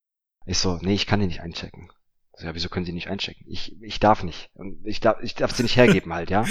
Ich 0.46 0.58
so, 0.58 0.78
nee, 0.82 0.94
ich 0.94 1.08
kann 1.08 1.20
die 1.20 1.28
nicht 1.28 1.42
einchecken. 1.42 1.90
So, 2.36 2.48
ja, 2.48 2.56
wieso 2.56 2.70
können 2.70 2.86
sie 2.86 2.94
nicht 2.94 3.10
einchecken? 3.10 3.46
Ich, 3.48 3.80
ich 3.82 4.00
darf 4.00 4.24
nicht. 4.24 4.50
Und 4.56 4.86
ich 4.86 5.00
darf, 5.00 5.22
ich 5.22 5.36
darf 5.36 5.52
sie 5.52 5.64
nicht 5.64 5.76
hergeben 5.76 6.14
halt, 6.14 6.30
ja. 6.30 6.46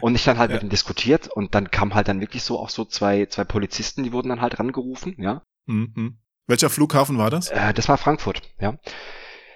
Und 0.00 0.14
ich 0.14 0.24
dann 0.24 0.38
halt 0.38 0.50
ja. 0.50 0.56
mit 0.56 0.62
ihm 0.62 0.70
diskutiert 0.70 1.28
und 1.28 1.54
dann 1.54 1.70
kam 1.70 1.94
halt 1.94 2.08
dann 2.08 2.20
wirklich 2.20 2.42
so 2.42 2.58
auch 2.58 2.70
so 2.70 2.84
zwei, 2.84 3.26
zwei 3.26 3.44
Polizisten, 3.44 4.02
die 4.04 4.12
wurden 4.12 4.30
dann 4.30 4.40
halt 4.40 4.58
rangerufen, 4.58 5.14
ja. 5.18 5.42
Mhm. 5.66 6.18
Welcher 6.46 6.70
Flughafen 6.70 7.18
war 7.18 7.30
das? 7.30 7.50
Äh, 7.50 7.72
das 7.74 7.88
war 7.88 7.98
Frankfurt, 7.98 8.42
ja. 8.58 8.78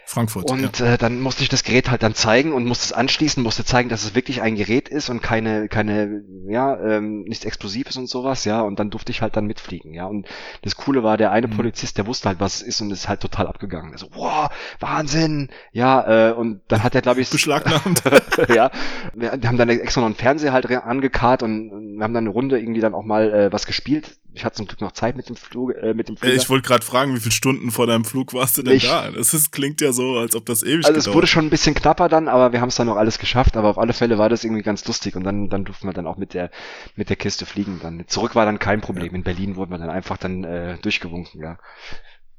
Frankfurt. 0.08 0.48
Und 0.52 0.78
ja. 0.78 0.94
äh, 0.94 0.98
dann 0.98 1.20
musste 1.20 1.42
ich 1.42 1.48
das 1.48 1.64
Gerät 1.64 1.90
halt 1.90 2.04
dann 2.04 2.14
zeigen 2.14 2.52
und 2.52 2.64
musste 2.64 2.84
es 2.84 2.92
anschließen, 2.92 3.42
musste 3.42 3.64
zeigen, 3.64 3.88
dass 3.88 4.04
es 4.04 4.14
wirklich 4.14 4.40
ein 4.40 4.54
Gerät 4.54 4.88
ist 4.88 5.10
und 5.10 5.20
keine, 5.20 5.68
keine, 5.68 6.22
ja, 6.48 6.78
ähm, 6.78 7.24
nichts 7.24 7.44
Explosives 7.44 7.96
und 7.96 8.08
sowas, 8.08 8.44
ja. 8.44 8.60
Und 8.60 8.78
dann 8.78 8.90
durfte 8.90 9.10
ich 9.10 9.20
halt 9.20 9.36
dann 9.36 9.46
mitfliegen, 9.46 9.94
ja. 9.94 10.06
Und 10.06 10.28
das 10.62 10.76
Coole 10.76 11.02
war, 11.02 11.16
der 11.16 11.32
eine 11.32 11.48
mhm. 11.48 11.56
Polizist, 11.56 11.98
der 11.98 12.06
wusste 12.06 12.28
halt, 12.28 12.38
was 12.38 12.56
es 12.56 12.62
ist 12.62 12.80
und 12.80 12.92
ist 12.92 13.08
halt 13.08 13.20
total 13.20 13.48
abgegangen. 13.48 13.92
Also, 13.92 14.06
wow, 14.12 14.48
Wahnsinn, 14.78 15.50
ja. 15.72 16.30
Äh, 16.30 16.32
und 16.34 16.60
dann 16.68 16.84
hat 16.84 16.94
er, 16.94 17.02
glaube 17.02 17.20
ich, 17.20 17.28
beschlagnahmt. 17.28 18.02
ja. 18.48 18.70
Wir, 19.12 19.32
wir 19.42 19.48
haben 19.48 19.58
dann 19.58 19.68
extra 19.68 20.02
noch 20.02 20.06
einen 20.06 20.14
Fernseher 20.14 20.52
halt 20.52 20.70
angekarrt 20.70 21.42
und 21.42 21.96
wir 21.98 22.04
haben 22.04 22.14
dann 22.14 22.24
eine 22.24 22.30
Runde 22.30 22.60
irgendwie 22.60 22.80
dann 22.80 22.94
auch 22.94 23.04
mal 23.04 23.32
äh, 23.32 23.52
was 23.52 23.66
gespielt 23.66 24.18
ich 24.36 24.44
hatte 24.44 24.56
zum 24.56 24.66
Glück 24.66 24.80
noch 24.82 24.92
Zeit 24.92 25.16
mit 25.16 25.28
dem 25.28 25.36
Flug, 25.36 25.74
äh, 25.74 25.94
mit 25.94 26.08
dem 26.08 26.16
Flieger. 26.16 26.34
Ich 26.34 26.50
wollte 26.50 26.68
gerade 26.68 26.84
fragen, 26.84 27.14
wie 27.14 27.20
viele 27.20 27.32
Stunden 27.32 27.70
vor 27.70 27.86
deinem 27.86 28.04
Flug 28.04 28.34
warst 28.34 28.58
du 28.58 28.62
denn 28.62 28.76
ich, 28.76 28.86
da? 28.86 29.10
Das 29.10 29.32
ist, 29.32 29.50
klingt 29.50 29.80
ja 29.80 29.92
so, 29.92 30.16
als 30.18 30.36
ob 30.36 30.44
das 30.44 30.62
ewig 30.62 30.84
Also 30.84 30.98
es 30.98 31.12
wurde 31.12 31.26
schon 31.26 31.46
ein 31.46 31.50
bisschen 31.50 31.74
knapper 31.74 32.08
dann, 32.08 32.28
aber 32.28 32.52
wir 32.52 32.60
haben 32.60 32.68
es 32.68 32.76
dann 32.76 32.86
noch 32.86 32.96
alles 32.96 33.18
geschafft. 33.18 33.56
Aber 33.56 33.68
auf 33.70 33.78
alle 33.78 33.94
Fälle 33.94 34.18
war 34.18 34.28
das 34.28 34.44
irgendwie 34.44 34.62
ganz 34.62 34.86
lustig 34.86 35.16
und 35.16 35.24
dann, 35.24 35.48
dann 35.48 35.64
durften 35.64 35.88
wir 35.88 35.94
dann 35.94 36.06
auch 36.06 36.18
mit 36.18 36.34
der 36.34 36.50
mit 36.96 37.08
der 37.08 37.16
Kiste 37.16 37.46
fliegen. 37.46 37.80
Dann 37.82 38.04
zurück 38.06 38.34
war 38.34 38.44
dann 38.44 38.58
kein 38.58 38.82
Problem. 38.82 39.08
Ja. 39.08 39.14
In 39.14 39.22
Berlin 39.22 39.56
wurden 39.56 39.70
wir 39.70 39.78
dann 39.78 39.90
einfach 39.90 40.18
dann 40.18 40.44
äh, 40.44 40.76
durchgewunken, 40.82 41.40
ja. 41.40 41.58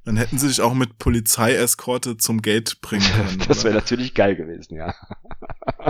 Dann 0.05 0.15
hätten 0.15 0.37
sie 0.37 0.47
dich 0.47 0.61
auch 0.61 0.73
mit 0.73 0.99
Polizeieskorte 0.99 2.15
zum 2.15 2.41
Gate 2.41 2.79
bringen 2.81 3.03
können. 3.15 3.43
das 3.47 3.63
wäre 3.63 3.73
natürlich 3.75 4.13
geil 4.13 4.35
gewesen, 4.35 4.75
ja. 4.75 4.93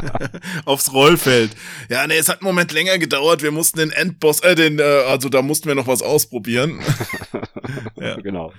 aufs 0.65 0.93
Rollfeld. 0.93 1.55
Ja, 1.89 2.05
nee, 2.07 2.17
es 2.17 2.29
hat 2.29 2.41
einen 2.41 2.47
Moment 2.47 2.71
länger 2.71 2.97
gedauert. 2.97 3.41
Wir 3.41 3.51
mussten 3.51 3.79
den 3.79 3.91
Endboss, 3.91 4.41
äh, 4.41 4.55
den, 4.55 4.79
äh, 4.79 4.83
also 4.83 5.29
da 5.29 5.41
mussten 5.41 5.67
wir 5.67 5.75
noch 5.75 5.87
was 5.87 6.01
ausprobieren. 6.01 6.81
ja. 7.95 8.15
Genau. 8.21 8.53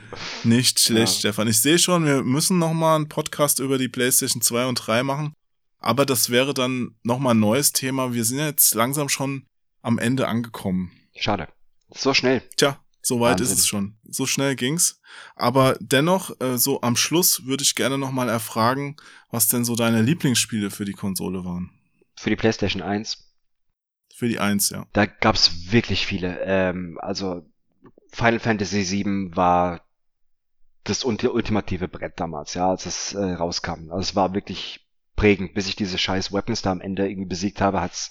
Nicht 0.44 0.80
schlecht, 0.80 1.14
ja. 1.14 1.18
Stefan. 1.18 1.48
Ich 1.48 1.60
sehe 1.60 1.78
schon, 1.78 2.04
wir 2.04 2.22
müssen 2.22 2.58
noch 2.58 2.72
mal 2.72 2.96
einen 2.96 3.08
Podcast 3.08 3.58
über 3.60 3.78
die 3.78 3.88
PlayStation 3.88 4.42
2 4.42 4.66
und 4.66 4.74
3 4.76 5.02
machen. 5.02 5.34
Aber 5.80 6.06
das 6.06 6.30
wäre 6.30 6.54
dann 6.54 6.96
noch 7.02 7.18
mal 7.18 7.32
ein 7.32 7.40
neues 7.40 7.72
Thema. 7.72 8.12
Wir 8.12 8.24
sind 8.24 8.38
jetzt 8.38 8.74
langsam 8.74 9.08
schon 9.08 9.46
am 9.82 9.98
Ende 9.98 10.26
angekommen. 10.26 10.92
Schade. 11.16 11.48
So 11.94 12.14
schnell. 12.14 12.42
Tja, 12.56 12.80
so 13.08 13.20
weit 13.20 13.40
ist 13.40 13.52
es 13.52 13.66
schon. 13.66 13.96
So 14.06 14.26
schnell 14.26 14.54
ging's. 14.54 15.00
Aber 15.34 15.78
dennoch, 15.80 16.38
äh, 16.42 16.58
so 16.58 16.82
am 16.82 16.94
Schluss 16.94 17.46
würde 17.46 17.64
ich 17.64 17.74
gerne 17.74 17.96
noch 17.96 18.12
mal 18.12 18.28
erfragen, 18.28 18.96
was 19.30 19.48
denn 19.48 19.64
so 19.64 19.74
deine 19.76 20.02
Lieblingsspiele 20.02 20.70
für 20.70 20.84
die 20.84 20.92
Konsole 20.92 21.42
waren. 21.42 21.70
Für 22.16 22.28
die 22.28 22.36
PlayStation 22.36 22.82
1. 22.82 23.32
Für 24.14 24.28
die 24.28 24.38
1, 24.38 24.70
ja. 24.70 24.86
Da 24.92 25.06
gab's 25.06 25.72
wirklich 25.72 26.06
viele. 26.06 26.38
Ähm, 26.40 26.98
also 27.00 27.46
Final 28.12 28.40
Fantasy 28.40 28.84
VII 28.90 29.34
war 29.34 29.80
das 30.84 31.02
ultimative 31.04 31.88
Brett 31.88 32.20
damals, 32.20 32.52
ja, 32.52 32.68
als 32.68 32.84
es 32.84 33.14
äh, 33.14 33.18
rauskam. 33.22 33.90
Also 33.90 34.00
es 34.00 34.16
war 34.16 34.34
wirklich 34.34 34.86
prägend. 35.16 35.54
Bis 35.54 35.66
ich 35.66 35.76
diese 35.76 35.96
scheiß 35.96 36.30
Weapons 36.30 36.60
da 36.60 36.72
am 36.72 36.82
Ende 36.82 37.08
irgendwie 37.08 37.28
besiegt 37.28 37.62
habe, 37.62 37.80
hat's 37.80 38.10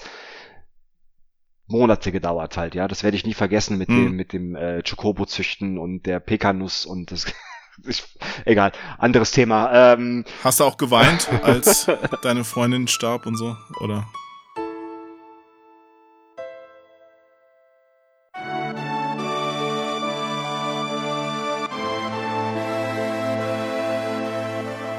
Monate 1.67 2.11
gedauert 2.11 2.57
halt, 2.57 2.75
ja. 2.75 2.87
Das 2.87 3.03
werde 3.03 3.17
ich 3.17 3.25
nie 3.25 3.33
vergessen 3.33 3.77
mit 3.77 3.89
hm. 3.89 4.05
dem, 4.05 4.11
mit 4.13 4.33
dem 4.33 4.55
äh, 4.55 4.81
Chocobo 4.81 5.25
züchten 5.25 5.77
und 5.77 6.05
der 6.05 6.19
Pekanuss 6.19 6.85
und 6.85 7.11
das. 7.11 7.25
ich, 7.87 8.03
egal, 8.45 8.71
anderes 8.97 9.31
Thema. 9.31 9.93
Ähm, 9.93 10.23
Hast 10.43 10.59
du 10.59 10.63
auch 10.63 10.77
geweint, 10.77 11.29
als 11.43 11.87
deine 12.23 12.43
Freundin 12.43 12.87
starb 12.87 13.25
und 13.25 13.35
so, 13.35 13.55
oder? 13.81 14.07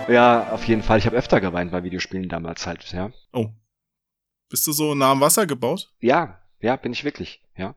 Ja, 0.09 0.51
auf 0.53 0.65
jeden 0.65 0.83
Fall. 0.83 0.99
Ich 0.99 1.05
habe 1.05 1.17
öfter 1.17 1.39
geweint 1.39 1.71
bei 1.71 1.83
Videospielen 1.83 2.31
damals 2.31 2.67
halt, 2.67 2.93
ja. 2.93 3.11
Oh. 3.33 3.49
Bist 4.49 4.67
du 4.67 4.73
so 4.73 4.95
nah 4.95 5.13
am 5.13 5.21
Wasser 5.21 5.47
gebaut? 5.47 5.93
Ja, 6.01 6.39
ja, 6.61 6.77
bin 6.77 6.93
ich 6.93 7.05
wirklich, 7.05 7.43
ja. 7.57 7.75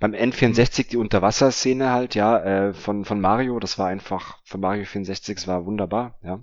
Beim 0.00 0.12
N64 0.12 0.88
die 0.88 0.96
Unterwasserszene 0.96 1.90
halt, 1.90 2.14
ja, 2.14 2.38
äh, 2.38 2.74
von, 2.74 3.04
von 3.04 3.20
Mario, 3.20 3.58
das 3.60 3.78
war 3.78 3.88
einfach, 3.88 4.38
von 4.44 4.60
Mario 4.60 4.84
64, 4.84 5.36
das 5.36 5.46
war 5.46 5.66
wunderbar, 5.66 6.18
ja. 6.22 6.42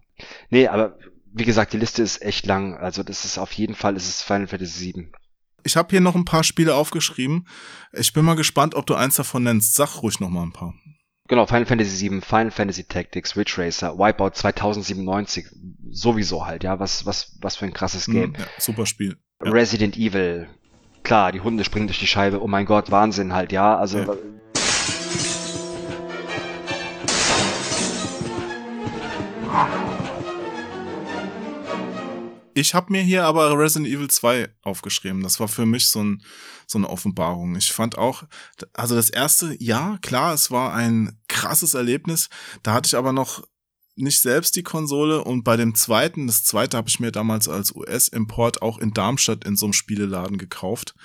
Nee, 0.50 0.68
aber 0.68 0.98
wie 1.34 1.46
gesagt, 1.46 1.74
die 1.74 1.78
Liste 1.78 2.04
ist 2.04 2.22
echt 2.22 2.46
lang. 2.46 2.76
Also 2.76 3.04
das 3.04 3.26
ist 3.26 3.38
auf 3.38 3.52
jeden 3.54 3.76
Fall, 3.76 3.96
es 3.96 4.08
ist 4.08 4.24
Final 4.24 4.48
Fantasy 4.48 4.94
VII. 4.94 5.12
Ich 5.64 5.78
habe 5.78 5.90
hier 5.92 6.02
noch 6.02 6.16
ein 6.16 6.26
paar 6.26 6.44
Spiele 6.44 6.76
aufgeschrieben. 6.76 7.48
Ich 7.94 8.14
bin 8.14 8.26
mal 8.26 8.36
gespannt, 8.36 8.76
ob 8.76 8.86
du 8.86 8.96
eins 8.96 9.16
davon 9.16 9.44
nennst. 9.44 9.76
Sag 9.76 10.02
ruhig 10.02 10.20
noch 10.20 10.30
mal 10.30 10.44
ein 10.44 10.52
paar. 10.52 10.74
Genau, 11.28 11.46
Final 11.46 11.66
Fantasy 11.66 12.10
VII, 12.10 12.22
Final 12.22 12.52
Fantasy 12.52 12.84
Tactics, 12.84 13.38
Ridge 13.38 13.54
Racer, 13.58 13.98
Wipeout 13.98 14.32
2097, 14.32 15.46
sowieso 15.90 16.46
halt, 16.46 16.66
ja, 16.66 16.80
was, 16.80 17.06
was, 17.06 17.38
was 17.42 17.56
für 17.56 17.66
ein 17.66 17.74
krasses 17.74 18.08
hm, 18.08 18.14
Game. 18.14 18.34
Ja, 18.38 18.46
super 18.58 18.86
Spiel. 18.86 19.18
Ja. 19.42 19.52
Resident 19.52 19.96
Evil, 19.96 20.50
klar, 21.04 21.32
die 21.32 21.42
Hunde 21.42 21.64
springen 21.64 21.88
durch 21.88 22.00
die 22.00 22.08
Scheibe, 22.08 22.42
oh 22.42 22.48
mein 22.48 22.66
Gott, 22.66 22.92
Wahnsinn 22.92 23.34
halt, 23.34 23.52
ja, 23.52 23.78
also. 23.78 24.00
Ja. 24.00 24.18
Ich 32.54 32.74
habe 32.74 32.92
mir 32.92 33.02
hier 33.02 33.24
aber 33.26 33.58
Resident 33.58 33.92
Evil 33.92 34.10
2 34.10 34.50
aufgeschrieben. 34.62 35.24
Das 35.24 35.40
war 35.40 35.48
für 35.48 35.66
mich 35.66 35.88
so, 35.88 36.04
ein, 36.04 36.22
so 36.68 36.78
eine 36.78 36.90
Offenbarung. 36.90 37.56
Ich 37.56 37.72
fand 37.72 37.98
auch, 37.98 38.24
also 38.74 38.96
das 38.96 39.10
erste, 39.10 39.56
ja, 39.60 39.98
klar, 40.02 40.34
es 40.34 40.52
war 40.52 40.74
ein 40.74 41.18
krasses 41.28 41.74
Erlebnis. 41.74 42.30
Da 42.62 42.74
hatte 42.74 42.88
ich 42.88 42.98
aber 42.98 43.14
noch 43.14 43.44
nicht 43.96 44.22
selbst 44.22 44.56
die 44.56 44.64
Konsole 44.64 45.24
und 45.24 45.44
bei 45.44 45.58
dem 45.58 45.76
zweiten, 45.76 46.28
das 46.28 46.44
zweite 46.44 46.78
habe 46.78 46.90
ich 46.90 47.00
mir 47.00 47.12
damals 47.12 47.48
als 47.48 47.76
US-Import 47.76 48.62
auch 48.62 48.80
in 48.80 48.94
Darmstadt 48.94 49.44
in 49.46 49.56
so 49.56 49.66
einem 49.66 49.74
Spieleladen 49.74 50.38
gekauft 50.38 50.96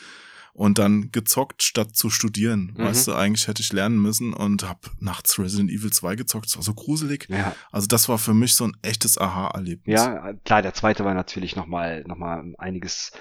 und 0.56 0.78
dann 0.78 1.10
gezockt, 1.12 1.62
statt 1.62 1.94
zu 1.94 2.08
studieren. 2.08 2.74
Mhm. 2.76 2.84
Weißt 2.84 3.08
du, 3.08 3.14
eigentlich 3.14 3.46
hätte 3.46 3.60
ich 3.60 3.72
lernen 3.72 4.00
müssen 4.00 4.32
und 4.32 4.66
hab 4.66 4.90
nachts 4.98 5.38
Resident 5.38 5.70
Evil 5.70 5.92
2 5.92 6.16
gezockt. 6.16 6.46
Das 6.46 6.56
war 6.56 6.62
so 6.62 6.72
gruselig. 6.72 7.28
Ja. 7.28 7.54
Also 7.70 7.86
das 7.86 8.08
war 8.08 8.18
für 8.18 8.32
mich 8.32 8.54
so 8.54 8.64
ein 8.64 8.76
echtes 8.82 9.18
Aha-Erlebnis. 9.18 10.00
Ja, 10.00 10.32
klar, 10.44 10.62
der 10.62 10.72
zweite 10.72 11.04
war 11.04 11.12
natürlich 11.12 11.56
nochmal 11.56 12.04
noch 12.06 12.16
mal 12.16 12.54
einiges 12.56 13.12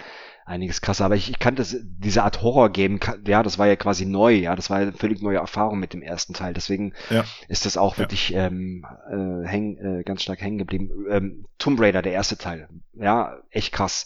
einiges 0.46 0.82
krasser. 0.82 1.06
Aber 1.06 1.16
ich, 1.16 1.30
ich 1.30 1.40
kannte 1.40 1.66
diese 1.82 2.24
Art 2.24 2.42
Horror-Game, 2.42 3.00
ja, 3.26 3.44
das 3.44 3.58
war 3.58 3.68
ja 3.68 3.76
quasi 3.76 4.06
neu, 4.06 4.34
ja, 4.34 4.56
das 4.56 4.70
war 4.70 4.78
eine 4.78 4.94
völlig 4.94 5.22
neue 5.22 5.38
Erfahrung 5.38 5.80
mit 5.80 5.94
dem 5.94 6.02
ersten 6.02 6.34
Teil. 6.34 6.54
Deswegen 6.54 6.94
ja. 7.10 7.26
ist 7.48 7.66
das 7.66 7.78
auch 7.78 7.98
wirklich 7.98 8.30
ja. 8.30 8.46
ähm, 8.46 8.86
äh, 9.10 9.48
häng, 9.48 9.78
äh, 9.78 10.04
ganz 10.04 10.24
stark 10.24 10.42
hängen 10.42 10.60
geblieben. 10.60 11.06
Ähm, 11.10 11.46
Tomb 11.58 11.80
Raider, 11.80 12.02
der 12.02 12.14
erste 12.14 12.38
Teil, 12.38 12.70
ja, 12.94 13.38
echt 13.50 13.74
krass. 13.74 14.06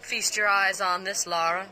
Feast 0.00 0.38
your 0.38 0.46
eyes 0.46 0.80
on 0.80 1.04
this, 1.04 1.26
Lara. 1.26 1.66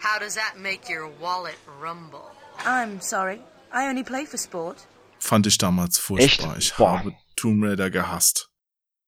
How 0.00 0.18
does 0.18 0.34
that 0.34 0.58
make 0.58 0.92
your 0.92 1.10
wallet 1.20 1.56
rumble? 1.80 2.24
I'm 2.66 3.00
sorry. 3.00 3.40
I 3.72 3.88
only 3.88 4.02
play 4.02 4.26
for 4.26 4.36
sport. 4.36 4.76
Fand 5.18 5.46
ich 5.46 5.56
damals 5.56 5.98
furchtbar. 5.98 6.56
Echt? 6.56 6.58
Ich 6.58 6.74
Boah. 6.74 6.98
habe 6.98 7.14
Tomb 7.36 7.62
Raider 7.62 7.90
gehasst. 7.90 8.51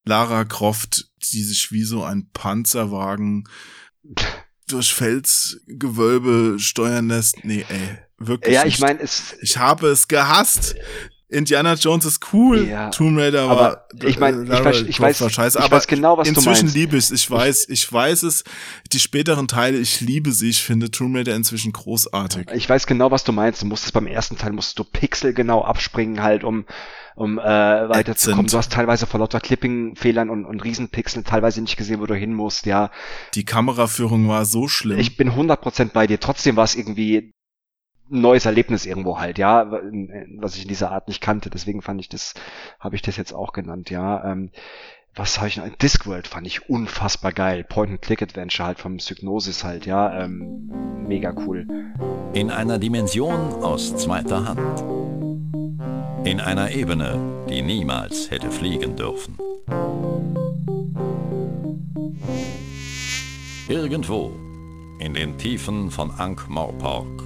Lara 0.05 0.45
Croft, 0.45 1.11
die 1.33 1.43
sich 1.43 1.73
wie 1.73 1.85
so 1.85 2.05
ein 2.05 2.29
Panzerwagen 2.33 3.49
durch 4.69 4.95
Felsgewölbe 4.95 6.59
steuern 6.59 7.09
lässt. 7.09 7.45
Nee, 7.45 7.65
ey, 7.69 7.99
wirklich. 8.19 8.55
Ja, 8.55 8.65
ich 8.65 8.81
meine, 8.81 9.01
es. 9.01 9.35
Ich 9.41 9.59
habe 9.59 9.89
es 9.89 10.09
gehasst. 10.09 10.75
Indiana 11.35 11.75
Jones 11.75 12.05
ist 12.05 12.33
cool, 12.33 12.69
ja, 12.69 12.91
Tomb 12.91 13.19
Raider 13.19 13.43
aber 13.49 13.57
war, 13.61 14.09
ich 14.09 14.19
meine, 14.21 14.45
ich, 14.45 14.65
weiß, 14.65 14.83
ich, 14.83 15.01
weiß, 15.01 15.33
scheiße, 15.33 15.59
ich 15.59 15.65
aber 15.65 15.77
weiß 15.77 15.87
genau, 15.89 16.17
was 16.17 16.29
inzwischen 16.29 16.69
liebe 16.69 16.97
ich 16.97 17.05
es. 17.05 17.11
Ich 17.11 17.29
weiß, 17.29 17.69
ich 17.71 17.93
weiß 17.93 18.23
es. 18.25 18.45
Die 18.93 19.01
späteren 19.01 19.49
Teile, 19.49 19.79
ich 19.79 20.01
liebe 20.01 20.33
sie. 20.33 20.51
Ich 20.51 20.63
finde 20.63 20.91
Tomb 20.91 21.17
Raider 21.17 21.35
inzwischen 21.35 21.73
großartig. 21.73 22.49
Ich 22.55 22.69
weiß 22.69 22.87
genau, 22.87 23.11
was 23.11 23.25
du 23.25 23.33
meinst. 23.33 23.63
Du 23.63 23.67
musstest 23.67 23.95
beim 23.95 24.07
ersten 24.07 24.37
Teil 24.37 24.53
musstest 24.53 24.79
du 24.79 24.85
pixelgenau 24.85 25.65
abspringen 25.65 26.23
halt, 26.23 26.45
um 26.45 26.67
um 27.15 27.39
äh, 27.39 27.43
weiterzukommen. 27.43 28.47
Du 28.47 28.59
hast 28.59 28.73
teilweise 28.73 29.07
vor 29.07 29.21
lauter 29.21 29.41
Clipping-Fehlern 29.41 30.31
und, 30.31 30.45
und 30.45 30.65
Riesenpixeln 30.65 31.25
teilweise 31.25 31.61
nicht 31.61 31.77
gesehen, 31.77 32.01
wo 32.01 32.07
du 32.07 32.15
hin 32.15 32.35
musst, 32.35 32.67
ja. 32.67 32.91
Die 33.35 33.45
Kameraführung 33.45 34.29
war 34.29 34.45
so 34.45 34.69
schlimm. 34.69 34.99
Ich 34.99 35.17
bin 35.17 35.31
100% 35.31 35.93
bei 35.93 36.07
dir. 36.07 36.21
Trotzdem 36.21 36.57
war 36.57 36.65
es 36.65 36.75
irgendwie 36.75 37.33
ein 38.11 38.21
neues 38.21 38.47
Erlebnis 38.47 38.85
irgendwo 38.85 39.19
halt, 39.19 39.39
ja, 39.39 39.71
was 40.39 40.57
ich 40.57 40.63
in 40.63 40.69
dieser 40.69 40.91
Art 40.91 41.09
nicht 41.09 41.21
kannte. 41.21 41.51
Deswegen 41.51 41.83
fand 41.83 42.01
ich 42.01 42.09
das, 42.09 42.35
habe 42.79 42.97
ich 42.97 43.03
das 43.03 43.17
jetzt 43.17 43.33
auch 43.33 43.53
genannt, 43.53 43.91
ja. 43.91 44.25
Ähm, 44.25 44.51
was 45.17 45.39
habe 45.39 45.49
ich 45.49 45.57
noch? 45.57 45.69
Discworld 45.69 46.27
fand 46.27 46.47
ich 46.47 46.69
unfassbar 46.69 47.33
geil. 47.33 47.63
Point-and-Click-Adventure 47.63 48.67
halt 48.67 48.79
vom 48.81 48.97
Psygnosis 48.97 49.63
halt, 49.63 49.87
ja. 49.87 50.25
Ähm, 50.25 50.71
mega 51.07 51.33
cool. 51.47 51.67
In 52.33 52.51
einer 52.51 52.79
Dimension 52.79 53.63
aus 53.63 53.97
zweiter 53.97 54.49
Hand. 54.49 55.24
In 56.25 56.41
einer 56.41 56.71
Ebene, 56.71 57.47
die 57.51 57.61
niemals 57.61 58.31
hätte 58.31 58.51
fliegen 58.51 58.97
dürfen. 58.97 59.37
Irgendwo 63.69 64.33
in 65.01 65.13
den 65.13 65.37
Tiefen 65.37 65.91
von 65.91 66.11
Ankh-Morpork 66.11 67.25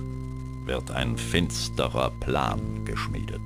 wird 0.67 0.91
ein 0.91 1.17
finsterer 1.17 2.11
Plan 2.19 2.85
geschmiedet. 2.85 3.41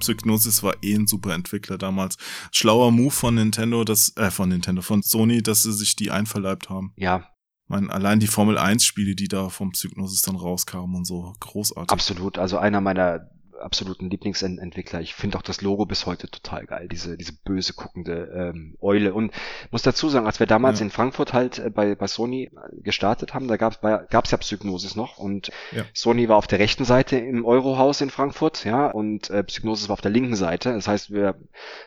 Psygnosis 0.00 0.62
war 0.62 0.74
eh 0.82 0.94
ein 0.94 1.06
super 1.06 1.32
Entwickler 1.32 1.78
damals. 1.78 2.18
Schlauer 2.52 2.92
Move 2.92 3.10
von 3.10 3.36
Nintendo, 3.36 3.84
das, 3.84 4.14
äh, 4.18 4.30
von 4.30 4.50
Nintendo, 4.50 4.82
von 4.82 5.00
Sony, 5.00 5.42
dass 5.42 5.62
sie 5.62 5.72
sich 5.72 5.96
die 5.96 6.10
einverleibt 6.10 6.68
haben. 6.68 6.92
Ja. 6.96 7.26
Meine, 7.68 7.90
allein 7.90 8.20
die 8.20 8.26
Formel 8.26 8.58
1 8.58 8.84
Spiele, 8.84 9.14
die 9.14 9.28
da 9.28 9.48
vom 9.48 9.72
Psygnosis 9.72 10.20
dann 10.20 10.36
rauskamen 10.36 10.94
und 10.94 11.04
so, 11.06 11.32
großartig. 11.40 11.90
Absolut. 11.90 12.36
Also 12.36 12.58
einer 12.58 12.82
meiner 12.82 13.30
absoluten 13.60 14.10
Lieblingsentwickler. 14.10 15.00
Ich 15.00 15.14
finde 15.14 15.38
auch 15.38 15.42
das 15.42 15.60
Logo 15.60 15.86
bis 15.86 16.06
heute 16.06 16.28
total 16.28 16.66
geil, 16.66 16.88
diese, 16.88 17.16
diese 17.16 17.32
böse 17.32 17.74
guckende 17.74 18.52
ähm, 18.54 18.76
Eule. 18.80 19.14
Und 19.14 19.32
muss 19.70 19.82
dazu 19.82 20.08
sagen, 20.08 20.26
als 20.26 20.40
wir 20.40 20.46
damals 20.46 20.80
ja. 20.80 20.86
in 20.86 20.90
Frankfurt 20.90 21.32
halt 21.32 21.58
äh, 21.58 21.70
bei, 21.70 21.94
bei 21.94 22.06
Sony 22.06 22.44
äh, 22.44 22.82
gestartet 22.82 23.34
haben, 23.34 23.48
da 23.48 23.56
gab 23.56 24.24
es 24.24 24.30
ja 24.30 24.36
Psygnosis 24.38 24.96
noch 24.96 25.18
und 25.18 25.50
ja. 25.72 25.84
Sony 25.94 26.28
war 26.28 26.36
auf 26.36 26.46
der 26.46 26.58
rechten 26.58 26.84
Seite 26.84 27.16
im 27.16 27.44
Eurohaus 27.44 28.00
in 28.00 28.10
Frankfurt, 28.10 28.64
ja, 28.64 28.86
und 28.86 29.30
äh, 29.30 29.44
Psygnosis 29.44 29.88
war 29.88 29.94
auf 29.94 30.00
der 30.00 30.10
linken 30.10 30.36
Seite. 30.36 30.72
Das 30.72 30.88
heißt, 30.88 31.10
wir 31.10 31.36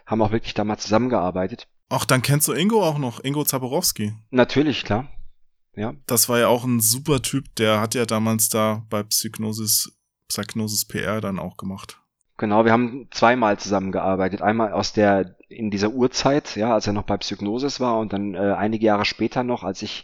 haben 0.06 0.22
auch 0.22 0.32
wirklich 0.32 0.54
damals 0.54 0.84
zusammengearbeitet. 0.84 1.68
Ach, 1.90 2.06
dann 2.06 2.22
kennst 2.22 2.48
du 2.48 2.54
Ingo 2.54 2.84
auch 2.84 2.98
noch, 2.98 3.24
Ingo 3.24 3.44
Zaborowski. 3.44 4.14
Natürlich, 4.32 4.84
klar. 4.84 5.10
Ja. 5.76 5.94
Das 6.06 6.30
war 6.30 6.40
ja 6.40 6.48
auch 6.48 6.64
ein 6.66 6.80
super 6.80 7.22
Typ, 7.22 7.56
der 7.56 7.82
hat 7.82 7.96
ja 7.96 8.06
damals 8.06 8.50
da 8.50 8.86
bei 8.90 9.04
Psygnosis 9.04 9.92
Psychnosis 10.28 10.86
PR 10.86 11.22
dann 11.22 11.40
auch 11.40 11.58
gemacht. 11.58 12.00
Genau, 12.38 12.66
wir 12.66 12.72
haben 12.72 13.08
zweimal 13.12 13.60
zusammengearbeitet. 13.60 14.42
Einmal 14.42 14.74
aus 14.74 14.92
der 14.94 15.36
in 15.50 15.70
dieser 15.70 15.92
Urzeit, 15.92 16.56
ja, 16.56 16.74
als 16.74 16.88
er 16.88 16.94
noch 16.94 17.04
bei 17.04 17.18
Psygnosis 17.18 17.80
war 17.80 18.00
und 18.00 18.12
dann 18.12 18.34
äh, 18.34 18.56
einige 18.58 18.88
Jahre 18.88 19.06
später 19.06 19.44
noch, 19.44 19.64
als 19.64 19.82
ich 19.82 20.04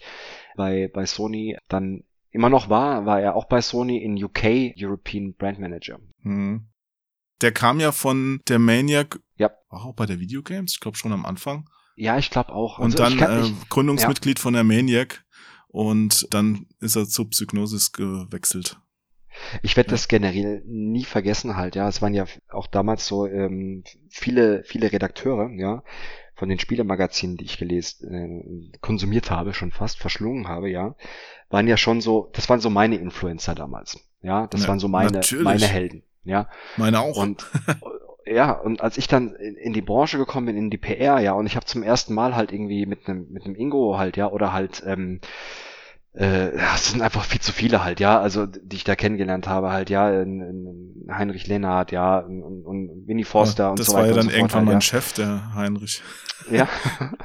bei, 0.55 0.89
bei 0.93 1.05
Sony 1.05 1.57
dann 1.67 2.03
immer 2.31 2.49
noch 2.49 2.69
war, 2.69 3.05
war 3.05 3.19
er 3.19 3.35
auch 3.35 3.45
bei 3.45 3.61
Sony 3.61 3.97
in 3.97 4.23
UK 4.23 4.73
European 4.77 5.33
Brand 5.33 5.59
Manager. 5.59 5.99
Hm. 6.21 6.67
Der 7.41 7.51
kam 7.51 7.79
ja 7.79 7.91
von 7.91 8.41
der 8.47 8.59
Maniac, 8.59 9.19
ja. 9.37 9.49
war 9.69 9.85
auch 9.85 9.95
bei 9.95 10.05
der 10.05 10.19
Videogames, 10.19 10.73
ich 10.73 10.79
glaube 10.79 10.97
schon 10.97 11.13
am 11.13 11.25
Anfang. 11.25 11.67
Ja, 11.95 12.17
ich 12.17 12.29
glaube 12.29 12.53
auch. 12.53 12.79
Und 12.79 12.99
also 12.99 13.17
dann 13.17 13.43
äh, 13.43 13.51
Gründungsmitglied 13.69 14.37
ja. 14.37 14.41
von 14.41 14.53
der 14.53 14.63
Maniac 14.63 15.25
und 15.67 16.27
dann 16.33 16.67
ist 16.79 16.95
er 16.95 17.07
zu 17.07 17.25
Psygnosis 17.25 17.91
gewechselt. 17.91 18.79
Ich 19.61 19.77
werde 19.77 19.91
das 19.91 20.07
generell 20.07 20.61
nie 20.65 21.05
vergessen 21.05 21.55
halt, 21.55 21.75
ja. 21.75 21.87
Es 21.87 22.01
waren 22.01 22.13
ja 22.13 22.25
auch 22.49 22.67
damals 22.67 23.05
so 23.05 23.25
ähm, 23.25 23.83
viele, 24.09 24.63
viele 24.63 24.91
Redakteure, 24.91 25.49
ja, 25.51 25.83
von 26.35 26.49
den 26.49 26.59
Spielemagazinen, 26.59 27.37
die 27.37 27.45
ich 27.45 27.57
gelesen, 27.57 28.71
äh, 28.73 28.77
konsumiert 28.79 29.29
habe, 29.29 29.53
schon 29.53 29.71
fast 29.71 29.99
verschlungen 29.99 30.47
habe, 30.47 30.69
ja, 30.69 30.95
waren 31.49 31.67
ja 31.67 31.77
schon 31.77 32.01
so, 32.01 32.29
das 32.33 32.49
waren 32.49 32.61
so 32.61 32.69
meine 32.69 32.95
Influencer 32.95 33.55
damals. 33.55 33.99
Ja, 34.21 34.47
das 34.47 34.63
ja, 34.63 34.67
waren 34.69 34.79
so 34.79 34.87
meine, 34.87 35.21
meine 35.43 35.67
Helden. 35.67 36.03
Ja. 36.23 36.49
Meine 36.77 36.99
auch. 36.99 37.17
Und 37.17 37.45
ja, 38.25 38.51
und 38.51 38.81
als 38.81 38.97
ich 38.97 39.07
dann 39.07 39.35
in 39.35 39.73
die 39.73 39.81
Branche 39.81 40.17
gekommen 40.17 40.47
bin, 40.47 40.57
in 40.57 40.69
die 40.69 40.77
PR, 40.77 41.19
ja, 41.19 41.33
und 41.33 41.45
ich 41.45 41.55
habe 41.55 41.65
zum 41.65 41.83
ersten 41.83 42.13
Mal 42.13 42.35
halt 42.35 42.51
irgendwie 42.51 42.85
mit 42.85 43.07
einem 43.07 43.27
mit 43.31 43.45
einem 43.45 43.55
Ingo 43.55 43.97
halt, 43.97 44.17
ja, 44.17 44.29
oder 44.29 44.53
halt 44.53 44.83
ähm, 44.85 45.21
äh, 46.19 46.57
ja, 46.57 46.75
es 46.75 46.91
sind 46.91 47.01
einfach 47.01 47.23
viel 47.23 47.39
zu 47.39 47.53
viele 47.53 47.83
halt, 47.83 48.01
ja, 48.01 48.19
also 48.19 48.45
die 48.45 48.75
ich 48.75 48.83
da 48.83 48.95
kennengelernt 48.95 49.47
habe 49.47 49.71
halt, 49.71 49.89
ja, 49.89 50.21
in, 50.21 50.41
in 50.41 51.17
Heinrich 51.17 51.47
Lennart, 51.47 51.93
ja, 51.93 52.19
und, 52.19 52.65
und 52.65 53.07
Winnie 53.07 53.23
Forster 53.23 53.63
ja, 53.63 53.69
und 53.69 53.77
so 53.77 53.93
weiter. 53.93 53.93
Das 53.93 53.95
war 53.95 54.07
ja 54.07 54.13
dann 54.13 54.29
so 54.29 54.35
irgendwann 54.35 54.59
halt, 54.59 54.65
mein 54.65 54.75
ja. 54.75 54.81
Chef, 54.81 55.13
der 55.13 55.55
Heinrich. 55.55 56.03
Ja. 56.51 56.67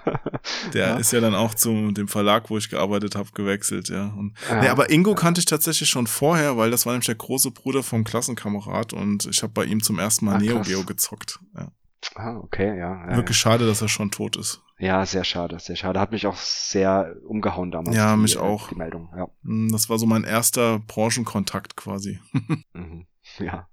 der 0.75 0.89
ja. 0.89 0.97
ist 0.97 1.13
ja 1.13 1.21
dann 1.21 1.35
auch 1.35 1.55
zu 1.55 1.91
dem 1.91 2.07
Verlag, 2.07 2.51
wo 2.51 2.57
ich 2.57 2.71
gearbeitet 2.71 3.17
habe, 3.17 3.31
gewechselt, 3.35 3.89
ja. 3.89 4.15
Und, 4.17 4.35
ja. 4.49 4.61
Nee, 4.61 4.69
aber 4.69 4.91
Ingo 4.91 5.17
kannte 5.17 5.41
ich 5.41 5.47
tatsächlich 5.47 5.89
schon 5.89 6.07
vorher, 6.07 6.57
weil 6.57 6.71
das 6.71 6.87
war 6.87 6.93
nämlich 6.93 7.07
der 7.07 7.17
große 7.17 7.51
Bruder 7.51 7.83
vom 7.83 8.05
Klassenkamerad 8.05 8.93
und 8.93 9.27
ich 9.27 9.43
habe 9.43 9.53
bei 9.53 9.65
ihm 9.65 9.83
zum 9.83 9.99
ersten 9.99 10.27
Mal 10.27 10.37
ah, 10.37 10.39
Neo 10.39 10.61
Geo 10.61 10.85
gezockt. 10.85 11.41
Ja. 11.57 11.73
Ah, 12.15 12.37
okay, 12.37 12.79
ja. 12.79 13.17
Wirklich 13.17 13.39
schade, 13.39 13.67
dass 13.67 13.83
er 13.83 13.89
schon 13.89 14.13
tot 14.13 14.37
ist. 14.37 14.64
Ja, 14.79 15.07
sehr 15.07 15.25
schade, 15.25 15.59
sehr 15.61 15.77
schade. 15.77 16.01
Hat 16.01 16.11
mich 16.11 16.27
auch 16.27 16.37
sehr 16.37 17.15
umgehauen 17.27 17.71
damals. 17.71 17.97
Ja, 17.97 18.15
die, 18.15 18.23
mich 18.23 18.37
auch. 18.39 18.69
Die 18.69 18.75
Meldung, 18.75 19.13
ja. 19.17 19.29
Hm, 19.45 19.71
das 19.71 19.89
war 19.89 19.99
so 19.99 20.07
mein 20.07 20.25
erster 20.25 20.81
Branchenkontakt 20.81 21.77
quasi. 21.77 22.21
mhm. 22.73 23.07
Ja. 23.39 23.69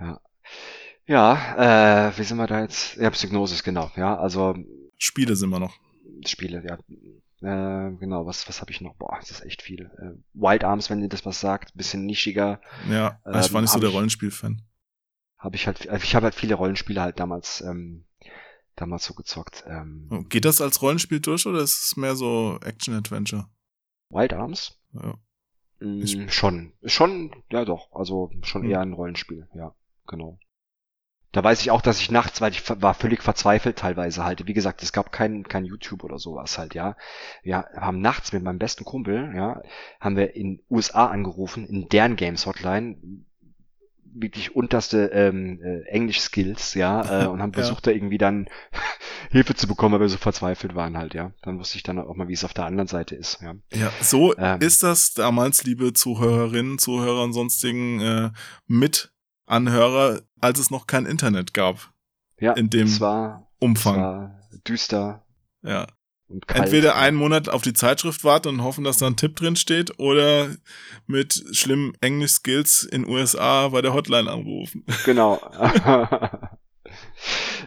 Ja. 0.00 0.20
Ja, 1.06 2.08
äh, 2.08 2.18
wie 2.18 2.24
sind 2.24 2.38
wir 2.38 2.46
da 2.46 2.62
jetzt? 2.62 2.96
Ja, 2.96 3.10
Psygnosis, 3.10 3.62
genau. 3.62 3.90
Ja, 3.94 4.16
also. 4.16 4.54
Spiele 4.96 5.36
sind 5.36 5.50
wir 5.50 5.60
noch. 5.60 5.76
Spiele, 6.24 6.64
ja. 6.66 6.78
Äh, 7.42 7.94
genau, 7.96 8.24
was, 8.24 8.48
was 8.48 8.62
habe 8.62 8.70
ich 8.70 8.80
noch? 8.80 8.94
Boah, 8.94 9.18
das 9.20 9.30
ist 9.30 9.44
echt 9.44 9.60
viel. 9.60 9.90
Äh, 9.98 10.18
Wild 10.32 10.64
Arms, 10.64 10.88
wenn 10.88 11.02
ihr 11.02 11.10
das 11.10 11.26
was 11.26 11.40
sagt, 11.40 11.74
bisschen 11.74 12.06
nischiger. 12.06 12.60
Ja, 12.88 13.20
ähm, 13.26 13.38
ich 13.38 13.52
war 13.52 13.60
nicht 13.60 13.70
so 13.70 13.80
der 13.80 13.90
Rollenspiel-Fan. 13.90 14.62
Habe 15.36 15.56
ich 15.56 15.66
halt, 15.66 15.84
ich 16.02 16.14
habe 16.14 16.24
halt 16.24 16.34
viele 16.34 16.54
Rollenspiele 16.54 17.02
halt 17.02 17.20
damals 17.20 17.60
ähm, 17.60 18.06
damals 18.76 19.04
so 19.04 19.14
gezockt. 19.14 19.64
Ähm, 19.66 20.26
Geht 20.28 20.44
das 20.44 20.60
als 20.60 20.82
Rollenspiel 20.82 21.20
durch 21.20 21.46
oder 21.46 21.60
ist 21.60 21.84
es 21.84 21.96
mehr 21.96 22.16
so 22.16 22.58
Action-Adventure? 22.64 23.46
Wild 24.10 24.32
Arms? 24.32 24.78
Ja. 24.92 25.14
Mm, 25.80 26.28
schon. 26.28 26.72
Schon, 26.84 27.42
ja 27.50 27.64
doch. 27.64 27.92
Also 27.92 28.30
schon 28.42 28.62
hm. 28.62 28.70
eher 28.70 28.80
ein 28.80 28.92
Rollenspiel, 28.92 29.48
ja, 29.54 29.74
genau. 30.06 30.38
Da 31.32 31.42
weiß 31.42 31.62
ich 31.62 31.72
auch, 31.72 31.82
dass 31.82 32.00
ich 32.00 32.12
nachts, 32.12 32.40
weil 32.40 32.52
ich 32.52 32.62
war 32.80 32.94
völlig 32.94 33.20
verzweifelt 33.20 33.76
teilweise 33.76 34.24
halt. 34.24 34.46
Wie 34.46 34.52
gesagt, 34.52 34.84
es 34.84 34.92
gab 34.92 35.10
kein, 35.10 35.42
kein 35.42 35.64
YouTube 35.64 36.04
oder 36.04 36.20
sowas 36.20 36.58
halt, 36.58 36.74
ja. 36.74 36.96
Wir 37.42 37.66
haben 37.74 38.00
nachts 38.00 38.32
mit 38.32 38.44
meinem 38.44 38.60
besten 38.60 38.84
Kumpel, 38.84 39.32
ja, 39.34 39.60
haben 39.98 40.16
wir 40.16 40.36
in 40.36 40.62
USA 40.70 41.06
angerufen, 41.06 41.66
in 41.66 41.88
deren 41.88 42.14
Games 42.14 42.46
Hotline, 42.46 43.24
wirklich 44.14 44.54
unterste 44.54 45.06
ähm, 45.12 45.60
äh, 45.62 45.82
Englisch-Skills, 45.88 46.74
ja, 46.74 47.24
äh, 47.24 47.26
und 47.26 47.42
haben 47.42 47.52
versucht, 47.52 47.86
ja. 47.86 47.92
da 47.92 47.96
irgendwie 47.96 48.18
dann 48.18 48.48
Hilfe 49.30 49.54
zu 49.54 49.66
bekommen, 49.66 49.94
weil 49.94 50.00
wir 50.00 50.08
so 50.08 50.18
verzweifelt 50.18 50.74
waren 50.74 50.96
halt, 50.96 51.14
ja. 51.14 51.32
Dann 51.42 51.58
wusste 51.58 51.76
ich 51.76 51.82
dann 51.82 51.98
auch 51.98 52.14
mal, 52.14 52.28
wie 52.28 52.32
es 52.32 52.44
auf 52.44 52.54
der 52.54 52.66
anderen 52.66 52.88
Seite 52.88 53.14
ist, 53.14 53.40
ja. 53.42 53.54
Ja, 53.72 53.92
so 54.00 54.36
ähm, 54.36 54.60
ist 54.60 54.82
das 54.82 55.14
damals, 55.14 55.64
liebe 55.64 55.92
Zuhörerinnen, 55.92 56.78
Zuhörer 56.78 57.24
und 57.24 57.32
sonstigen 57.32 58.00
äh, 58.00 58.30
Mitanhörer, 58.66 60.22
als 60.40 60.58
es 60.58 60.70
noch 60.70 60.86
kein 60.86 61.06
Internet 61.06 61.54
gab. 61.54 61.92
Ja, 62.38 62.52
in 62.52 62.70
dem 62.70 62.86
es 62.86 63.00
war, 63.00 63.50
Umfang. 63.58 63.94
Es 63.94 64.00
war 64.00 64.40
düster. 64.66 65.24
Ja. 65.62 65.86
Entweder 66.48 66.96
einen 66.96 67.16
Monat 67.16 67.48
auf 67.48 67.62
die 67.62 67.74
Zeitschrift 67.74 68.24
warten 68.24 68.48
und 68.48 68.64
hoffen, 68.64 68.84
dass 68.84 68.98
da 68.98 69.06
ein 69.06 69.16
Tipp 69.16 69.36
drin 69.36 69.56
steht, 69.56 69.98
oder 69.98 70.48
mit 71.06 71.44
schlimmen 71.52 71.92
Englisch-Skills 72.00 72.84
in 72.84 73.06
USA 73.06 73.68
bei 73.68 73.82
der 73.82 73.92
Hotline 73.94 74.30
anrufen. 74.30 74.84
Genau. 75.04 75.38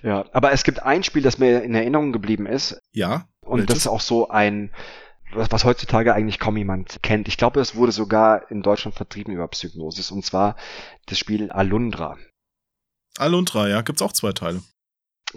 ja, 0.03 0.25
aber 0.31 0.51
es 0.51 0.63
gibt 0.63 0.81
ein 0.81 1.03
Spiel, 1.03 1.21
das 1.21 1.37
mir 1.37 1.61
in 1.61 1.75
Erinnerung 1.75 2.11
geblieben 2.11 2.47
ist. 2.47 2.81
Ja. 2.91 3.27
Und 3.41 3.59
welches? 3.59 3.67
das 3.67 3.77
ist 3.77 3.87
auch 3.87 4.01
so 4.01 4.29
ein, 4.29 4.71
was, 5.33 5.51
was 5.51 5.63
heutzutage 5.63 6.13
eigentlich 6.13 6.39
kaum 6.39 6.57
jemand 6.57 7.01
kennt. 7.03 7.27
Ich 7.27 7.37
glaube, 7.37 7.59
es 7.59 7.75
wurde 7.75 7.91
sogar 7.91 8.49
in 8.49 8.63
Deutschland 8.63 8.95
vertrieben 8.95 9.33
über 9.33 9.47
Psygnosis, 9.47 10.09
und 10.11 10.25
zwar 10.25 10.55
das 11.05 11.19
Spiel 11.19 11.51
Alundra. 11.51 12.17
Alundra, 13.17 13.67
ja, 13.67 13.81
gibt's 13.81 14.01
auch 14.01 14.13
zwei 14.13 14.31
Teile. 14.31 14.61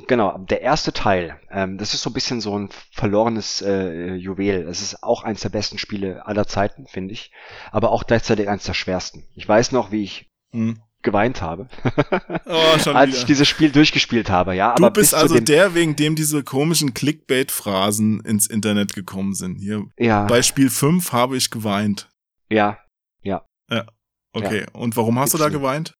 Genau, 0.06 0.38
der 0.38 0.62
erste 0.62 0.92
Teil, 0.92 1.40
ähm, 1.50 1.76
das 1.76 1.94
ist 1.94 2.02
so 2.02 2.10
ein 2.10 2.12
bisschen 2.12 2.40
so 2.40 2.56
ein 2.56 2.68
verlorenes 2.92 3.60
äh, 3.60 4.14
Juwel. 4.14 4.68
Es 4.68 4.82
ist 4.82 5.02
auch 5.02 5.24
eins 5.24 5.40
der 5.40 5.48
besten 5.48 5.78
Spiele 5.78 6.26
aller 6.26 6.46
Zeiten, 6.46 6.86
finde 6.86 7.12
ich, 7.12 7.32
aber 7.72 7.90
auch 7.90 8.06
gleichzeitig 8.06 8.48
eins 8.48 8.64
der 8.64 8.74
schwersten. 8.74 9.26
Ich 9.34 9.48
weiß 9.48 9.72
noch, 9.72 9.90
wie 9.90 10.04
ich 10.04 10.30
hm. 10.52 10.80
geweint 11.02 11.42
habe, 11.42 11.68
oh, 12.46 12.90
als 12.92 13.16
ich 13.16 13.24
dieses 13.24 13.48
Spiel 13.48 13.72
durchgespielt 13.72 14.30
habe. 14.30 14.54
Ja, 14.54 14.76
du 14.76 14.90
bist 14.90 15.12
also 15.12 15.40
der, 15.40 15.74
wegen 15.74 15.96
dem 15.96 16.14
diese 16.14 16.44
komischen 16.44 16.94
Clickbait-Phrasen 16.94 18.20
ins 18.20 18.46
Internet 18.46 18.94
gekommen 18.94 19.34
sind. 19.34 19.56
Hier 19.56 19.86
ja. 19.98 20.24
bei 20.26 20.42
Spiel 20.42 20.70
5 20.70 21.10
habe 21.12 21.36
ich 21.36 21.50
geweint. 21.50 22.08
Ja, 22.48 22.78
ja. 23.22 23.44
Ja, 23.68 23.86
okay. 24.32 24.60
Ja. 24.60 24.80
Und 24.80 24.96
warum 24.96 25.18
hast 25.18 25.32
Gibt's 25.32 25.44
du 25.44 25.50
da 25.50 25.56
geweint? 25.58 25.94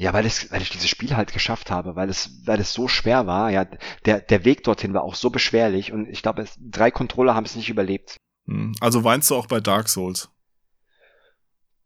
Ja, 0.00 0.14
weil, 0.14 0.24
es, 0.24 0.50
weil 0.50 0.62
ich 0.62 0.70
dieses 0.70 0.88
Spiel 0.88 1.14
halt 1.14 1.34
geschafft 1.34 1.70
habe, 1.70 1.94
weil 1.94 2.08
es, 2.08 2.46
weil 2.46 2.58
es 2.58 2.72
so 2.72 2.88
schwer 2.88 3.26
war. 3.26 3.50
Ja, 3.50 3.66
der, 4.06 4.22
der 4.22 4.46
Weg 4.46 4.64
dorthin 4.64 4.94
war 4.94 5.02
auch 5.02 5.14
so 5.14 5.28
beschwerlich 5.28 5.92
und 5.92 6.08
ich 6.08 6.22
glaube, 6.22 6.46
drei 6.58 6.90
Controller 6.90 7.34
haben 7.34 7.44
es 7.44 7.54
nicht 7.54 7.68
überlebt. 7.68 8.16
Hm, 8.46 8.74
also 8.80 9.04
weinst 9.04 9.28
du 9.28 9.36
auch 9.36 9.46
bei 9.46 9.60
Dark 9.60 9.90
Souls? 9.90 10.30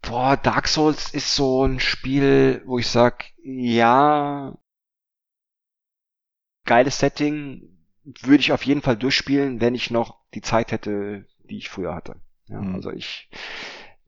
Boah, 0.00 0.36
Dark 0.36 0.68
Souls 0.68 1.12
ist 1.12 1.34
so 1.34 1.64
ein 1.64 1.80
Spiel, 1.80 2.62
wo 2.66 2.78
ich 2.78 2.86
sag, 2.86 3.32
ja, 3.42 4.56
geiles 6.66 7.00
Setting, 7.00 7.68
würde 8.04 8.40
ich 8.40 8.52
auf 8.52 8.64
jeden 8.64 8.82
Fall 8.82 8.96
durchspielen, 8.96 9.60
wenn 9.60 9.74
ich 9.74 9.90
noch 9.90 10.20
die 10.34 10.42
Zeit 10.42 10.70
hätte, 10.70 11.26
die 11.50 11.56
ich 11.56 11.68
früher 11.68 11.96
hatte. 11.96 12.20
Ja, 12.46 12.60
hm. 12.60 12.76
Also 12.76 12.92
ich, 12.92 13.28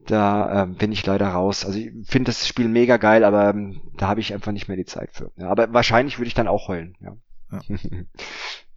da 0.07 0.63
ähm, 0.63 0.75
bin 0.75 0.91
ich 0.91 1.05
leider 1.05 1.27
raus. 1.27 1.65
Also 1.65 1.77
ich 1.77 1.91
finde 2.03 2.29
das 2.29 2.47
Spiel 2.47 2.67
mega 2.67 2.97
geil, 2.97 3.23
aber 3.23 3.49
ähm, 3.49 3.81
da 3.97 4.07
habe 4.07 4.19
ich 4.19 4.33
einfach 4.33 4.51
nicht 4.51 4.67
mehr 4.67 4.77
die 4.77 4.85
Zeit 4.85 5.11
für. 5.13 5.31
Ja, 5.37 5.49
aber 5.49 5.73
wahrscheinlich 5.73 6.17
würde 6.17 6.27
ich 6.27 6.33
dann 6.33 6.47
auch 6.47 6.67
heulen. 6.67 6.95
Ja. 6.99 7.15
ja. 7.51 7.77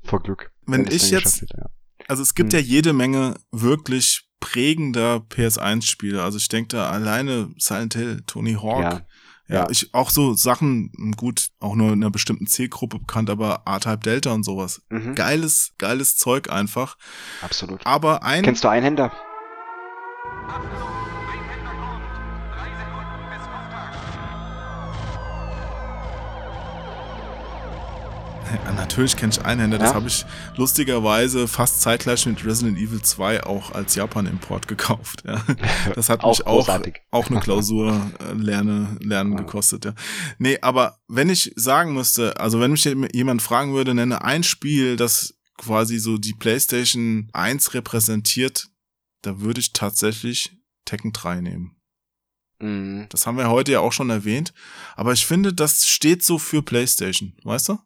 Vor 0.02 0.22
Glück. 0.22 0.50
Wenn, 0.66 0.86
wenn 0.86 0.92
ich 0.92 1.10
jetzt, 1.10 1.42
hätte, 1.42 1.56
ja. 1.56 1.66
also 2.08 2.22
es 2.22 2.34
gibt 2.34 2.52
hm. 2.52 2.58
ja 2.58 2.64
jede 2.64 2.92
Menge 2.92 3.34
wirklich 3.52 4.28
prägender 4.40 5.24
PS1-Spiele. 5.30 6.22
Also 6.22 6.38
ich 6.38 6.48
denke 6.48 6.68
da 6.68 6.90
alleine 6.90 7.50
Silent 7.58 7.94
Hill, 7.94 8.22
Tony 8.26 8.54
Hawk. 8.54 9.04
Ja. 9.48 9.68
Ich 9.68 9.92
auch 9.92 10.10
so 10.10 10.34
Sachen, 10.34 10.92
gut, 11.16 11.48
auch 11.58 11.74
nur 11.74 11.88
in 11.88 12.02
einer 12.02 12.10
bestimmten 12.10 12.46
Zielgruppe 12.46 13.00
bekannt, 13.00 13.30
aber 13.30 13.66
A-Type 13.66 13.98
Delta 13.98 14.30
und 14.30 14.44
sowas. 14.44 14.80
Mhm. 14.90 15.16
Geiles, 15.16 15.72
geiles 15.76 16.16
Zeug 16.16 16.50
einfach. 16.50 16.96
Absolut. 17.42 17.84
Aber 17.84 18.22
ein. 18.22 18.44
Kennst 18.44 18.62
du 18.62 18.68
Einhänder? 18.68 19.12
Ja, 28.64 28.72
natürlich 28.72 29.16
kenne 29.16 29.32
ich 29.32 29.44
Einhänder. 29.44 29.78
Ja? 29.78 29.84
Das 29.84 29.94
habe 29.94 30.08
ich 30.08 30.26
lustigerweise 30.56 31.46
fast 31.48 31.80
zeitgleich 31.80 32.26
mit 32.26 32.44
Resident 32.44 32.78
Evil 32.78 33.00
2 33.00 33.44
auch 33.44 33.72
als 33.72 33.94
Japan-Import 33.94 34.68
gekauft. 34.68 35.22
Ja. 35.26 35.42
Das 35.94 36.08
hat 36.08 36.24
mich 36.24 36.46
auch, 36.46 36.68
auch 37.10 37.30
eine 37.30 37.40
Klausur 37.40 37.92
äh, 38.20 38.32
lerne, 38.34 38.96
lernen 39.00 39.36
gekostet. 39.36 39.84
Ja. 39.84 39.94
Nee, 40.38 40.58
aber 40.62 40.98
wenn 41.08 41.28
ich 41.28 41.52
sagen 41.56 41.94
müsste, 41.94 42.38
also 42.38 42.60
wenn 42.60 42.72
mich 42.72 42.84
jemand 43.12 43.42
fragen 43.42 43.72
würde, 43.74 43.94
nenne 43.94 44.22
ein 44.22 44.42
Spiel, 44.42 44.96
das 44.96 45.34
quasi 45.56 45.98
so 45.98 46.16
die 46.16 46.32
PlayStation 46.32 47.28
1 47.32 47.74
repräsentiert, 47.74 48.69
da 49.22 49.40
würde 49.40 49.60
ich 49.60 49.72
tatsächlich 49.72 50.56
Tekken 50.84 51.12
3 51.12 51.40
nehmen. 51.40 51.76
Mhm. 52.60 53.06
Das 53.08 53.26
haben 53.26 53.36
wir 53.36 53.48
heute 53.48 53.72
ja 53.72 53.80
auch 53.80 53.92
schon 53.92 54.10
erwähnt. 54.10 54.52
Aber 54.96 55.12
ich 55.12 55.26
finde, 55.26 55.52
das 55.52 55.86
steht 55.86 56.22
so 56.22 56.38
für 56.38 56.62
PlayStation, 56.62 57.36
weißt 57.44 57.70
du? 57.70 57.78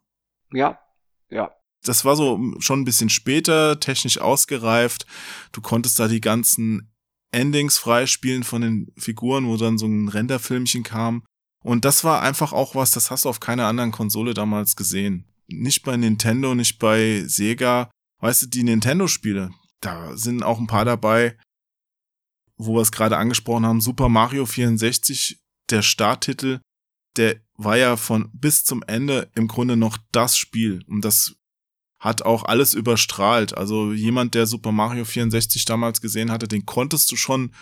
Ja, 0.51 0.79
Ja. 1.29 1.51
Das 1.83 2.03
war 2.03 2.15
so 2.15 2.39
schon 2.59 2.81
ein 2.81 2.85
bisschen 2.85 3.09
später, 3.09 3.79
technisch 3.79 4.17
ausgereift. 4.17 5.05
Du 5.51 5.61
konntest 5.61 5.99
da 5.99 6.07
die 6.07 6.21
ganzen 6.21 6.91
Endings 7.31 7.77
freispielen 7.77 8.43
von 8.43 8.61
den 8.61 8.91
Figuren, 8.97 9.47
wo 9.47 9.55
dann 9.57 9.77
so 9.77 9.85
ein 9.85 10.07
Renderfilmchen 10.07 10.81
kam. 10.83 11.23
Und 11.63 11.85
das 11.85 12.03
war 12.03 12.21
einfach 12.21 12.53
auch 12.53 12.73
was, 12.73 12.91
das 12.91 13.11
hast 13.11 13.25
du 13.25 13.29
auf 13.29 13.39
keiner 13.39 13.67
anderen 13.67 13.91
Konsole 13.91 14.33
damals 14.33 14.75
gesehen. 14.75 15.25
Nicht 15.47 15.83
bei 15.83 15.95
Nintendo, 15.95 16.55
nicht 16.55 16.79
bei 16.79 17.23
Sega. 17.27 17.91
Weißt 18.19 18.43
du, 18.43 18.47
die 18.47 18.63
Nintendo-Spiele, 18.63 19.51
da 19.81 20.15
sind 20.17 20.43
auch 20.43 20.59
ein 20.59 20.67
paar 20.67 20.85
dabei, 20.85 21.37
wo 22.57 22.75
wir 22.75 22.81
es 22.81 22.91
gerade 22.91 23.17
angesprochen 23.17 23.65
haben. 23.65 23.81
Super 23.81 24.09
Mario 24.09 24.45
64, 24.45 25.39
der 25.69 25.81
Starttitel, 25.81 26.59
der 27.17 27.37
war 27.57 27.77
ja 27.77 27.97
von 27.97 28.29
bis 28.33 28.63
zum 28.63 28.83
Ende 28.83 29.29
im 29.35 29.47
Grunde 29.47 29.77
noch 29.77 29.97
das 30.11 30.37
Spiel. 30.37 30.83
Und 30.87 31.03
das 31.03 31.35
hat 31.99 32.21
auch 32.21 32.43
alles 32.43 32.73
überstrahlt. 32.73 33.57
Also 33.57 33.93
jemand, 33.93 34.35
der 34.35 34.47
Super 34.47 34.71
Mario 34.71 35.05
64 35.05 35.65
damals 35.65 36.01
gesehen 36.01 36.31
hatte, 36.31 36.47
den 36.47 36.65
konntest 36.65 37.11
du 37.11 37.15
schon 37.15 37.53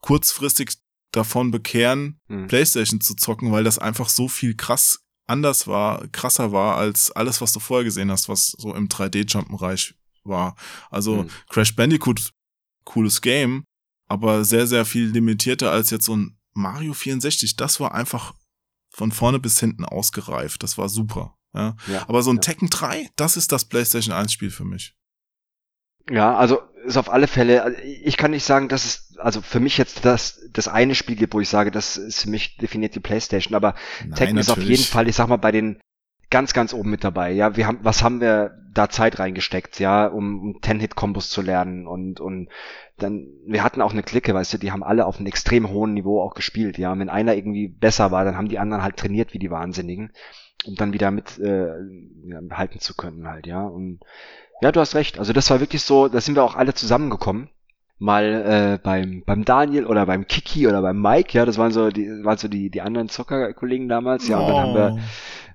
kurzfristig 0.00 0.72
davon 1.12 1.50
bekehren, 1.50 2.18
hm. 2.28 2.48
PlayStation 2.48 3.00
zu 3.00 3.14
zocken, 3.14 3.52
weil 3.52 3.64
das 3.64 3.78
einfach 3.78 4.08
so 4.08 4.28
viel 4.28 4.56
krass 4.56 5.04
anders 5.26 5.66
war, 5.66 6.08
krasser 6.08 6.52
war 6.52 6.76
als 6.76 7.10
alles, 7.12 7.40
was 7.40 7.52
du 7.52 7.60
vorher 7.60 7.84
gesehen 7.84 8.10
hast, 8.10 8.28
was 8.28 8.48
so 8.58 8.74
im 8.74 8.88
3D-Jumpenreich 8.88 9.94
war. 10.24 10.56
Also 10.90 11.22
hm. 11.22 11.30
Crash 11.48 11.74
Bandicoot, 11.74 12.32
cooles 12.84 13.20
Game, 13.20 13.64
aber 14.08 14.44
sehr, 14.44 14.66
sehr 14.66 14.84
viel 14.84 15.06
limitierter 15.06 15.70
als 15.70 15.90
jetzt 15.90 16.04
so 16.04 16.16
ein 16.16 16.38
Mario 16.54 16.92
64. 16.92 17.56
Das 17.56 17.80
war 17.80 17.94
einfach 17.94 18.34
von 18.90 19.12
vorne 19.12 19.38
bis 19.38 19.58
hinten 19.58 19.84
ausgereift. 19.84 20.62
Das 20.62 20.76
war 20.78 20.88
super. 20.88 21.36
Ja. 21.54 21.76
ja 21.86 22.04
Aber 22.08 22.22
so 22.22 22.30
ein 22.30 22.36
ja. 22.36 22.42
Tekken 22.42 22.68
3, 22.68 23.10
das 23.16 23.36
ist 23.36 23.52
das 23.52 23.64
PlayStation 23.64 24.14
1 24.14 24.32
Spiel 24.32 24.50
für 24.50 24.64
mich. 24.64 24.94
Ja, 26.10 26.36
also 26.36 26.60
ist 26.84 26.96
auf 26.96 27.10
alle 27.10 27.28
Fälle, 27.28 27.62
also 27.62 27.78
ich 27.82 28.16
kann 28.16 28.32
nicht 28.32 28.44
sagen, 28.44 28.68
dass 28.68 28.84
es, 28.84 29.16
also 29.18 29.40
für 29.40 29.60
mich 29.60 29.78
jetzt 29.78 30.04
das, 30.04 30.40
das 30.52 30.66
eine 30.66 30.94
Spiel 30.94 31.14
gibt, 31.14 31.32
wo 31.32 31.40
ich 31.40 31.48
sage, 31.48 31.70
das 31.70 31.96
ist 31.96 32.22
für 32.22 32.30
mich 32.30 32.56
definiert 32.56 32.94
die 32.94 33.00
Playstation, 33.00 33.54
aber 33.54 33.74
Nein, 34.00 34.14
Tekken 34.14 34.34
natürlich. 34.34 34.40
ist 34.40 34.50
auf 34.50 34.62
jeden 34.62 34.84
Fall, 34.84 35.08
ich 35.08 35.14
sag 35.14 35.28
mal, 35.28 35.36
bei 35.36 35.52
den 35.52 35.80
ganz, 36.32 36.52
ganz 36.52 36.74
oben 36.74 36.90
mit 36.90 37.04
dabei. 37.04 37.30
Ja, 37.30 37.56
wir 37.56 37.68
haben, 37.68 37.78
was 37.82 38.02
haben 38.02 38.20
wir 38.20 38.58
da 38.74 38.88
Zeit 38.88 39.20
reingesteckt, 39.20 39.78
ja, 39.78 40.06
um, 40.06 40.40
um 40.40 40.60
Ten-Hit-Kombos 40.60 41.30
zu 41.30 41.42
lernen 41.42 41.86
und, 41.86 42.18
und 42.18 42.48
dann, 42.98 43.28
wir 43.46 43.62
hatten 43.62 43.82
auch 43.82 43.92
eine 43.92 44.02
Clique, 44.02 44.34
weißt 44.34 44.54
du, 44.54 44.58
die 44.58 44.72
haben 44.72 44.82
alle 44.82 45.06
auf 45.06 45.18
einem 45.18 45.26
extrem 45.26 45.68
hohen 45.68 45.94
Niveau 45.94 46.20
auch 46.20 46.34
gespielt, 46.34 46.78
ja. 46.78 46.90
Und 46.90 46.98
wenn 46.98 47.10
einer 47.10 47.36
irgendwie 47.36 47.68
besser 47.68 48.10
war, 48.10 48.24
dann 48.24 48.36
haben 48.36 48.48
die 48.48 48.58
anderen 48.58 48.82
halt 48.82 48.96
trainiert 48.96 49.34
wie 49.34 49.38
die 49.38 49.50
Wahnsinnigen 49.50 50.12
um 50.66 50.74
dann 50.76 50.92
wieder 50.92 51.10
mit 51.10 51.38
äh, 51.38 51.68
ja, 52.26 52.40
halten 52.52 52.78
zu 52.80 52.94
können 52.94 53.28
halt, 53.28 53.46
ja. 53.46 53.62
Und 53.62 54.00
ja, 54.60 54.72
du 54.72 54.80
hast 54.80 54.94
recht. 54.94 55.18
Also 55.18 55.32
das 55.32 55.50
war 55.50 55.60
wirklich 55.60 55.82
so, 55.82 56.08
da 56.08 56.20
sind 56.20 56.36
wir 56.36 56.44
auch 56.44 56.56
alle 56.56 56.74
zusammengekommen. 56.74 57.48
Mal 57.98 58.24
äh, 58.24 58.78
beim 58.82 59.22
beim 59.24 59.44
Daniel 59.44 59.86
oder 59.86 60.06
beim 60.06 60.26
Kiki 60.26 60.66
oder 60.66 60.82
beim 60.82 61.00
Mike, 61.00 61.38
ja, 61.38 61.44
das 61.44 61.56
waren 61.56 61.70
so 61.70 61.90
die 61.90 62.08
waren 62.24 62.36
so 62.36 62.48
die 62.48 62.68
die 62.68 62.80
anderen 62.80 63.08
Zockerkollegen 63.08 63.88
damals, 63.88 64.26
ja, 64.26 64.40
und 64.40 64.48
dann 64.48 64.56
haben 64.56 64.74
wir 64.74 64.96
oh. 64.96 65.00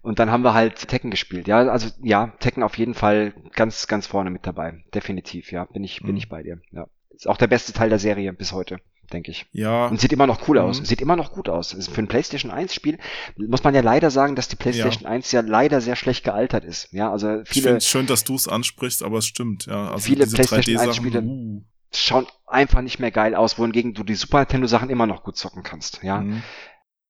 Und 0.01 0.19
dann 0.19 0.31
haben 0.31 0.43
wir 0.43 0.53
halt 0.53 0.87
Tekken 0.87 1.11
gespielt. 1.11 1.47
Ja, 1.47 1.59
also 1.67 1.89
ja, 2.01 2.33
Tekken 2.39 2.63
auf 2.63 2.77
jeden 2.77 2.93
Fall 2.93 3.33
ganz 3.53 3.87
ganz 3.87 4.07
vorne 4.07 4.29
mit 4.29 4.45
dabei, 4.45 4.83
definitiv, 4.93 5.51
ja, 5.51 5.65
bin 5.65 5.83
ich 5.83 6.01
bin 6.01 6.11
mhm. 6.11 6.17
ich 6.17 6.29
bei 6.29 6.43
dir. 6.43 6.59
Ja. 6.71 6.87
Ist 7.09 7.27
auch 7.27 7.37
der 7.37 7.47
beste 7.47 7.73
Teil 7.73 7.89
der 7.89 7.99
Serie 7.99 8.33
bis 8.33 8.51
heute 8.51 8.79
denke 9.11 9.31
ich. 9.31 9.45
Ja. 9.51 9.87
Und 9.87 9.99
sieht 10.01 10.11
immer 10.11 10.27
noch 10.27 10.47
cool 10.47 10.57
aus. 10.57 10.79
Mhm. 10.79 10.85
Sieht 10.85 11.01
immer 11.01 11.15
noch 11.15 11.31
gut 11.31 11.49
aus. 11.49 11.73
Also 11.73 11.91
für 11.91 12.01
ein 12.01 12.07
PlayStation 12.07 12.51
1 12.51 12.73
Spiel 12.73 12.97
muss 13.37 13.63
man 13.63 13.73
ja 13.73 13.81
leider 13.81 14.11
sagen, 14.11 14.35
dass 14.35 14.47
die 14.47 14.55
PlayStation 14.55 15.03
ja. 15.03 15.09
1 15.09 15.31
ja 15.31 15.41
leider 15.41 15.81
sehr 15.81 15.95
schlecht 15.95 16.23
gealtert 16.23 16.65
ist. 16.65 16.91
Ja, 16.91 17.11
also 17.11 17.41
viele. 17.45 17.77
Ich 17.77 17.85
schön, 17.85 18.07
dass 18.07 18.23
du 18.23 18.35
es 18.35 18.47
ansprichst, 18.47 19.03
aber 19.03 19.19
es 19.19 19.25
stimmt, 19.25 19.65
ja. 19.65 19.91
Also 19.91 20.05
viele 20.05 20.27
PlayStation 20.27 20.77
1 20.77 20.95
Spiele 20.95 21.21
uh. 21.21 21.63
schauen 21.93 22.27
einfach 22.45 22.81
nicht 22.81 22.99
mehr 22.99 23.11
geil 23.11 23.35
aus, 23.35 23.57
wohingegen 23.57 23.93
du 23.93 24.03
die 24.03 24.15
Super 24.15 24.39
Nintendo 24.39 24.67
Sachen 24.67 24.89
immer 24.89 25.07
noch 25.07 25.23
gut 25.23 25.37
zocken 25.37 25.63
kannst, 25.63 26.01
ja. 26.03 26.21
Mhm. 26.21 26.43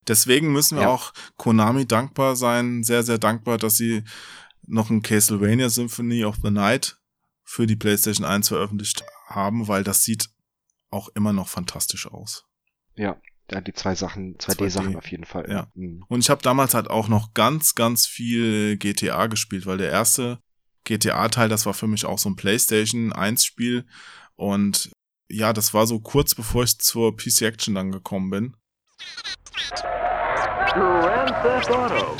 Deswegen 0.06 0.52
müssen 0.52 0.76
wir 0.76 0.84
ja. 0.84 0.88
auch 0.88 1.12
Konami 1.36 1.86
dankbar 1.86 2.36
sein, 2.36 2.82
sehr, 2.82 3.02
sehr 3.02 3.18
dankbar, 3.18 3.58
dass 3.58 3.76
sie 3.76 4.04
noch 4.66 4.90
ein 4.90 5.02
Castlevania 5.02 5.68
Symphony 5.68 6.24
of 6.24 6.36
the 6.42 6.50
Night 6.50 6.98
für 7.44 7.66
die 7.66 7.76
PlayStation 7.76 8.26
1 8.26 8.48
veröffentlicht 8.48 9.04
haben, 9.26 9.68
weil 9.68 9.84
das 9.84 10.04
sieht 10.04 10.28
auch 10.90 11.08
immer 11.14 11.32
noch 11.32 11.48
fantastisch 11.48 12.06
aus. 12.06 12.44
Ja, 12.94 13.20
ja 13.50 13.60
die 13.60 13.72
zwei 13.72 13.94
Sachen, 13.94 14.36
2D-Sachen 14.36 14.94
2D. 14.94 14.98
auf 14.98 15.10
jeden 15.10 15.24
Fall. 15.24 15.50
Ja. 15.50 15.70
Mhm. 15.74 16.04
Und 16.08 16.20
ich 16.20 16.30
habe 16.30 16.42
damals 16.42 16.74
halt 16.74 16.88
auch 16.90 17.08
noch 17.08 17.34
ganz, 17.34 17.74
ganz 17.74 18.06
viel 18.06 18.76
GTA 18.76 19.26
gespielt, 19.26 19.66
weil 19.66 19.78
der 19.78 19.90
erste 19.90 20.40
GTA-Teil, 20.84 21.48
das 21.48 21.66
war 21.66 21.74
für 21.74 21.86
mich 21.86 22.04
auch 22.04 22.18
so 22.18 22.30
ein 22.30 22.36
PlayStation 22.36 23.12
1-Spiel. 23.12 23.86
Und 24.36 24.90
ja, 25.30 25.52
das 25.52 25.74
war 25.74 25.86
so 25.86 26.00
kurz 26.00 26.34
bevor 26.34 26.64
ich 26.64 26.78
zur 26.78 27.16
PC 27.16 27.42
Action 27.42 27.74
dann 27.74 27.92
gekommen 27.92 28.30
bin. 28.30 28.56
Grand 30.74 31.42
Theft 31.42 31.70
Auto. 31.70 32.16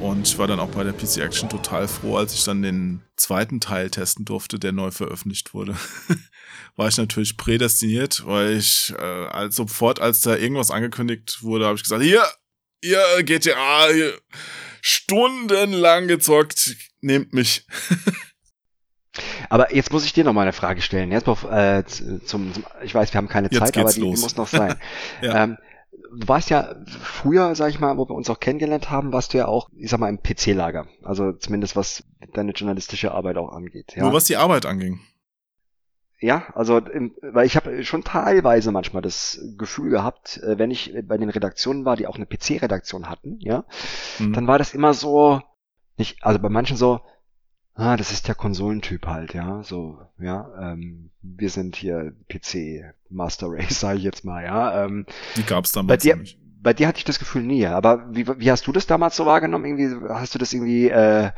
Und 0.00 0.26
ich 0.26 0.38
war 0.38 0.46
dann 0.46 0.60
auch 0.60 0.70
bei 0.70 0.82
der 0.82 0.94
PC 0.94 1.18
Action 1.18 1.50
total 1.50 1.86
froh, 1.86 2.16
als 2.16 2.32
ich 2.32 2.44
dann 2.44 2.62
den 2.62 3.02
zweiten 3.16 3.60
Teil 3.60 3.90
testen 3.90 4.24
durfte, 4.24 4.58
der 4.58 4.72
neu 4.72 4.90
veröffentlicht 4.90 5.52
wurde. 5.52 5.76
war 6.76 6.88
ich 6.88 6.96
natürlich 6.96 7.36
prädestiniert, 7.36 8.24
weil 8.24 8.56
ich 8.56 8.94
äh, 8.98 9.26
als 9.26 9.56
sofort, 9.56 10.00
als 10.00 10.22
da 10.22 10.36
irgendwas 10.36 10.70
angekündigt 10.70 11.42
wurde, 11.42 11.66
habe 11.66 11.76
ich 11.76 11.82
gesagt, 11.82 12.02
hier, 12.02 12.24
ihr 12.80 13.22
GTA, 13.22 13.88
hier, 13.92 14.18
stundenlang 14.80 16.08
gezockt, 16.08 16.76
nehmt 17.02 17.34
mich. 17.34 17.66
Aber 19.48 19.74
jetzt 19.74 19.92
muss 19.92 20.04
ich 20.04 20.12
dir 20.12 20.24
noch 20.24 20.32
mal 20.32 20.42
eine 20.42 20.52
Frage 20.52 20.82
stellen. 20.82 21.12
Jetzt 21.12 21.28
auf, 21.28 21.44
äh, 21.50 21.84
zum, 21.86 22.24
zum, 22.24 22.52
ich 22.82 22.94
weiß, 22.94 23.12
wir 23.12 23.18
haben 23.18 23.28
keine 23.28 23.50
Zeit, 23.50 23.76
aber 23.76 23.92
die, 23.92 24.00
die, 24.00 24.08
muss 24.08 24.36
noch 24.36 24.46
sein. 24.46 24.76
ja. 25.22 25.44
ähm, 25.44 25.58
du 26.12 26.28
warst 26.28 26.50
ja 26.50 26.74
früher, 26.86 27.54
sag 27.54 27.70
ich 27.70 27.80
mal, 27.80 27.96
wo 27.96 28.08
wir 28.08 28.14
uns 28.14 28.30
auch 28.30 28.40
kennengelernt 28.40 28.90
haben, 28.90 29.12
warst 29.12 29.32
du 29.34 29.38
ja 29.38 29.46
auch, 29.46 29.68
ich 29.76 29.90
sag 29.90 30.00
mal, 30.00 30.08
im 30.08 30.22
PC-Lager. 30.22 30.86
Also 31.02 31.32
zumindest 31.32 31.76
was 31.76 32.04
deine 32.32 32.52
journalistische 32.52 33.12
Arbeit 33.12 33.36
auch 33.36 33.52
angeht. 33.52 33.94
Ja? 33.96 34.04
Nur 34.04 34.12
was 34.12 34.24
die 34.24 34.36
Arbeit 34.36 34.66
anging. 34.66 35.00
Ja, 36.22 36.44
also 36.54 36.76
im, 36.78 37.14
weil 37.22 37.46
ich 37.46 37.56
habe 37.56 37.82
schon 37.82 38.04
teilweise 38.04 38.72
manchmal 38.72 39.00
das 39.00 39.40
Gefühl 39.56 39.88
gehabt, 39.88 40.36
äh, 40.42 40.58
wenn 40.58 40.70
ich 40.70 40.94
bei 41.04 41.16
den 41.16 41.30
Redaktionen 41.30 41.86
war, 41.86 41.96
die 41.96 42.06
auch 42.06 42.16
eine 42.16 42.26
PC-Redaktion 42.26 43.08
hatten, 43.08 43.38
ja, 43.40 43.64
mhm. 44.18 44.34
dann 44.34 44.46
war 44.46 44.58
das 44.58 44.74
immer 44.74 44.92
so, 44.92 45.40
nicht, 45.96 46.22
also 46.22 46.38
bei 46.38 46.50
manchen 46.50 46.76
so, 46.76 47.00
ah, 47.80 47.96
das 47.96 48.12
ist 48.12 48.28
der 48.28 48.34
Konsolentyp 48.34 49.06
halt, 49.06 49.34
ja, 49.34 49.62
so, 49.62 49.98
ja, 50.18 50.50
ähm, 50.60 51.10
wir 51.22 51.50
sind 51.50 51.76
hier 51.76 52.14
PC 52.28 52.94
Master 53.08 53.48
Race, 53.50 53.80
sage 53.80 53.98
ich 53.98 54.04
jetzt 54.04 54.24
mal, 54.24 54.44
ja. 54.44 54.84
Ähm, 54.84 55.06
Die 55.36 55.44
gab's 55.44 55.72
damals 55.72 55.88
bei 55.88 56.10
dir, 56.10 56.16
nicht. 56.16 56.38
Bei 56.62 56.74
dir 56.74 56.88
hatte 56.88 56.98
ich 56.98 57.04
das 57.04 57.18
Gefühl 57.18 57.42
nie, 57.42 57.64
aber 57.66 58.06
wie, 58.14 58.26
wie 58.26 58.50
hast 58.50 58.66
du 58.66 58.72
das 58.72 58.86
damals 58.86 59.16
so 59.16 59.24
wahrgenommen? 59.24 59.64
Irgendwie 59.64 60.12
hast 60.12 60.34
du 60.34 60.38
das 60.38 60.52
irgendwie 60.52 60.90
äh, 60.90 61.30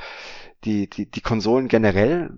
die 0.64 0.90
die 0.90 1.08
die 1.08 1.20
Konsolen 1.20 1.68
generell 1.68 2.30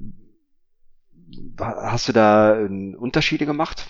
hast 1.59 2.09
du 2.09 2.13
da 2.13 2.61
äh, 2.61 2.95
Unterschiede 2.97 3.47
gemacht? 3.47 3.89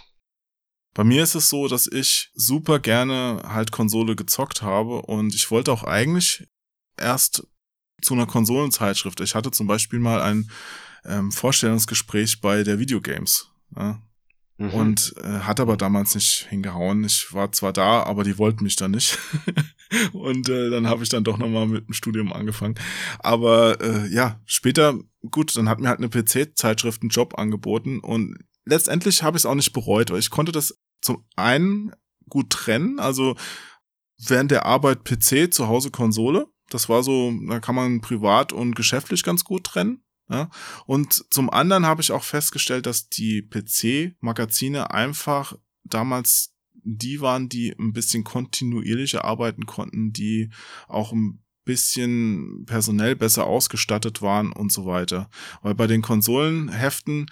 Bei 0.95 1.03
mir 1.03 1.25
ist 1.25 1.35
es 1.35 1.49
so, 1.49 1.67
dass 1.67 1.89
ich 1.89 2.31
super 2.35 2.79
gerne 2.79 3.43
halt 3.49 3.73
Konsole 3.73 4.15
gezockt 4.15 4.63
habe 4.63 5.03
und 5.03 5.35
ich 5.35 5.51
wollte 5.51 5.73
auch 5.73 5.83
eigentlich 5.83 6.47
erst 6.97 7.49
zu 8.03 8.15
einer 8.15 8.27
Konsolenzeitschrift. 8.27 9.21
Ich 9.21 9.35
hatte 9.35 9.51
zum 9.51 9.67
Beispiel 9.67 9.99
mal 9.99 10.21
ein 10.23 10.51
ähm, 11.05 11.33
Vorstellungsgespräch 11.33 12.41
bei 12.41 12.63
der 12.63 12.79
Videogames. 12.79 13.51
Ja? 13.77 14.01
Mhm. 14.57 14.71
Und 14.71 15.15
äh, 15.23 15.41
hat 15.41 15.59
aber 15.59 15.77
damals 15.77 16.15
nicht 16.15 16.47
hingehauen. 16.49 17.05
Ich 17.05 17.33
war 17.33 17.51
zwar 17.53 17.73
da, 17.73 18.05
aber 18.05 18.25
die 18.25 18.39
wollten 18.39 18.65
mich 18.65 18.77
da 18.77 18.89
nicht. 18.89 19.19
und 20.13 20.49
äh, 20.49 20.71
dann 20.71 20.87
habe 20.87 21.03
ich 21.03 21.09
dann 21.09 21.25
doch 21.25 21.39
nochmal 21.39 21.67
mit 21.67 21.89
dem 21.89 21.95
Studium 21.95 22.33
angefangen. 22.33 22.77
Aber 23.19 23.81
äh, 23.81 24.07
ja, 24.09 24.41
später, 24.45 24.99
gut, 25.31 25.57
dann 25.57 25.69
hat 25.69 25.81
mir 25.81 25.89
halt 25.89 25.99
eine 25.99 26.09
PC-Zeitschrift 26.09 27.03
einen 27.03 27.11
Job 27.11 27.37
angeboten 27.39 27.99
und 27.99 28.39
letztendlich 28.65 29.23
habe 29.23 29.37
ich 29.37 29.43
es 29.43 29.47
auch 29.47 29.55
nicht 29.57 29.73
bereut, 29.73 30.11
weil 30.11 30.21
ich 30.21 30.31
konnte 30.31 30.53
das 30.53 30.79
zum 31.01 31.25
einen 31.37 31.93
gut 32.29 32.51
trennen, 32.51 32.99
also 32.99 33.37
während 34.19 34.51
der 34.51 34.65
Arbeit 34.65 35.05
PC, 35.05 35.53
zu 35.53 35.69
Hause 35.69 35.91
Konsole. 35.91 36.47
Das 36.75 36.89
war 36.89 37.05
so, 37.05 37.33
da 37.49 37.61
kann 37.61 37.77
man 37.77 38.01
privat 38.01 38.53
und 38.53 38.75
geschäftlich 38.75 39.23
ganz 39.23 39.45
gut 39.45 39.63
trennen. 39.63 40.03
Ja? 40.29 40.51
Und 40.87 41.25
zum 41.33 41.49
anderen 41.49 41.87
habe 41.87 42.03
ich 42.03 42.11
auch 42.11 42.25
festgestellt, 42.25 42.87
dass 42.87 43.09
die 43.09 43.43
PC-Magazine 43.43 44.91
einfach 44.91 45.57
damals 45.85 46.53
die 46.83 47.21
waren, 47.21 47.49
die 47.49 47.77
ein 47.79 47.93
bisschen 47.93 48.25
kontinuierlicher 48.25 49.25
arbeiten 49.25 49.67
konnten, 49.67 50.13
die 50.13 50.51
auch 50.89 51.13
ein 51.13 51.45
bisschen 51.65 52.65
personell 52.67 53.15
besser 53.15 53.47
ausgestattet 53.47 54.21
waren 54.21 54.51
und 54.53 54.73
so 54.73 54.85
weiter. 54.85 55.31
Weil 55.63 55.77
bei 55.77 55.87
den 55.87 56.03
Konsolenheften, 56.03 57.31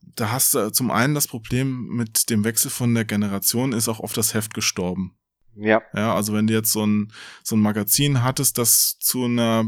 da 0.00 0.32
hast 0.32 0.54
du 0.54 0.72
zum 0.72 0.90
einen 0.90 1.14
das 1.14 1.28
Problem 1.28 1.86
mit 1.86 2.28
dem 2.28 2.42
Wechsel 2.42 2.72
von 2.72 2.92
der 2.92 3.04
Generation, 3.04 3.72
ist 3.72 3.88
auch 3.88 4.00
oft 4.00 4.16
das 4.16 4.34
Heft 4.34 4.52
gestorben. 4.52 5.16
Ja. 5.60 5.82
Ja, 5.94 6.14
also 6.14 6.32
wenn 6.32 6.46
du 6.46 6.54
jetzt 6.54 6.72
so 6.72 6.86
ein, 6.86 7.12
so 7.42 7.56
ein 7.56 7.60
Magazin 7.60 8.22
hattest, 8.22 8.58
das 8.58 8.98
zu 8.98 9.24
einer 9.24 9.64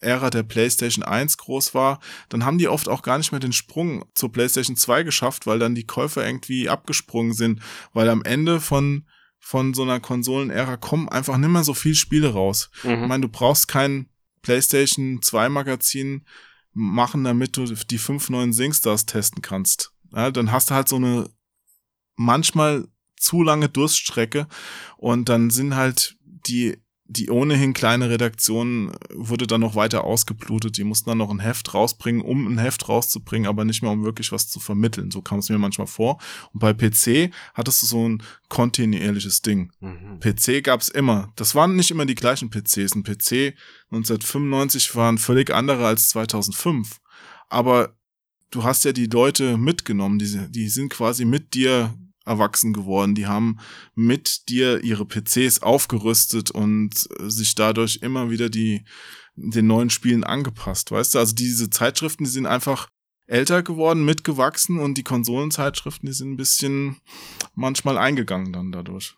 Ära 0.00 0.30
der 0.30 0.42
PlayStation 0.42 1.04
1 1.04 1.38
groß 1.38 1.74
war, 1.74 2.00
dann 2.28 2.44
haben 2.44 2.58
die 2.58 2.68
oft 2.68 2.88
auch 2.88 3.02
gar 3.02 3.18
nicht 3.18 3.32
mehr 3.32 3.40
den 3.40 3.52
Sprung 3.52 4.04
zur 4.14 4.32
PlayStation 4.32 4.76
2 4.76 5.04
geschafft, 5.04 5.46
weil 5.46 5.58
dann 5.58 5.74
die 5.74 5.86
Käufer 5.86 6.26
irgendwie 6.26 6.68
abgesprungen 6.68 7.32
sind, 7.32 7.60
weil 7.92 8.08
am 8.08 8.22
Ende 8.22 8.60
von 8.60 9.06
von 9.38 9.74
so 9.74 9.84
einer 9.84 10.00
Konsolenära 10.00 10.76
kommen 10.76 11.08
einfach 11.08 11.36
nicht 11.36 11.50
mehr 11.50 11.62
so 11.62 11.72
viel 11.72 11.94
Spiele 11.94 12.32
raus. 12.32 12.68
Mhm. 12.82 13.02
Ich 13.02 13.08
meine, 13.08 13.20
du 13.20 13.28
brauchst 13.28 13.68
kein 13.68 14.08
PlayStation 14.42 15.22
2 15.22 15.48
Magazin 15.50 16.26
machen, 16.72 17.22
damit 17.22 17.56
du 17.56 17.64
die 17.64 17.98
fünf 17.98 18.28
neuen 18.28 18.52
SingStars 18.52 19.06
testen 19.06 19.42
kannst. 19.42 19.92
Ja, 20.12 20.32
dann 20.32 20.50
hast 20.50 20.70
du 20.70 20.74
halt 20.74 20.88
so 20.88 20.96
eine 20.96 21.30
manchmal 22.16 22.88
zu 23.16 23.42
lange 23.42 23.68
Durststrecke 23.68 24.46
und 24.96 25.28
dann 25.28 25.50
sind 25.50 25.74
halt 25.76 26.16
die 26.24 26.76
die 27.08 27.30
ohnehin 27.30 27.72
kleine 27.72 28.10
Redaktion 28.10 28.92
wurde 29.14 29.46
dann 29.46 29.60
noch 29.60 29.76
weiter 29.76 30.04
ausgeblutet. 30.04 30.76
Die 30.76 30.84
mussten 30.84 31.08
dann 31.08 31.18
noch 31.18 31.30
ein 31.30 31.38
Heft 31.38 31.72
rausbringen, 31.72 32.20
um 32.20 32.46
ein 32.46 32.58
Heft 32.58 32.88
rauszubringen, 32.88 33.48
aber 33.48 33.64
nicht 33.64 33.82
mehr, 33.82 33.92
um 33.92 34.04
wirklich 34.04 34.32
was 34.32 34.48
zu 34.48 34.58
vermitteln. 34.58 35.10
So 35.10 35.22
kam 35.22 35.38
es 35.38 35.48
mir 35.48 35.58
manchmal 35.58 35.86
vor. 35.86 36.18
Und 36.52 36.60
bei 36.60 36.72
PC 36.72 37.32
hattest 37.54 37.82
du 37.82 37.86
so 37.86 38.08
ein 38.08 38.22
kontinuierliches 38.48 39.42
Ding. 39.42 39.70
Mhm. 39.80 40.18
PC 40.18 40.64
gab's 40.64 40.88
immer. 40.88 41.32
Das 41.36 41.54
waren 41.54 41.76
nicht 41.76 41.92
immer 41.92 42.06
die 42.06 42.16
gleichen 42.16 42.50
PCs. 42.50 42.96
Ein 42.96 43.04
PC 43.04 43.54
1995 43.92 44.94
war 44.96 45.10
ein 45.10 45.18
völlig 45.18 45.54
anderer 45.54 45.86
als 45.86 46.08
2005. 46.08 47.00
Aber 47.48 47.96
du 48.50 48.64
hast 48.64 48.84
ja 48.84 48.90
die 48.90 49.06
Leute 49.06 49.56
mitgenommen. 49.56 50.18
Die, 50.18 50.48
die 50.48 50.68
sind 50.68 50.88
quasi 50.88 51.24
mit 51.24 51.54
dir 51.54 51.94
erwachsen 52.26 52.72
geworden. 52.72 53.14
Die 53.14 53.26
haben 53.26 53.58
mit 53.94 54.48
dir 54.48 54.84
ihre 54.84 55.06
PCs 55.06 55.62
aufgerüstet 55.62 56.50
und 56.50 57.08
äh, 57.18 57.30
sich 57.30 57.54
dadurch 57.54 58.00
immer 58.02 58.30
wieder 58.30 58.50
die 58.50 58.84
den 59.36 59.66
neuen 59.66 59.90
Spielen 59.90 60.24
angepasst, 60.24 60.90
weißt 60.90 61.14
du? 61.14 61.18
Also 61.18 61.34
diese 61.34 61.68
Zeitschriften, 61.68 62.24
die 62.24 62.30
sind 62.30 62.46
einfach 62.46 62.88
älter 63.26 63.62
geworden, 63.62 64.04
mitgewachsen 64.04 64.78
und 64.78 64.96
die 64.96 65.04
Konsolenzeitschriften, 65.04 66.06
die 66.06 66.14
sind 66.14 66.32
ein 66.32 66.36
bisschen 66.36 67.00
manchmal 67.54 67.98
eingegangen 67.98 68.52
dann 68.52 68.72
dadurch. 68.72 69.16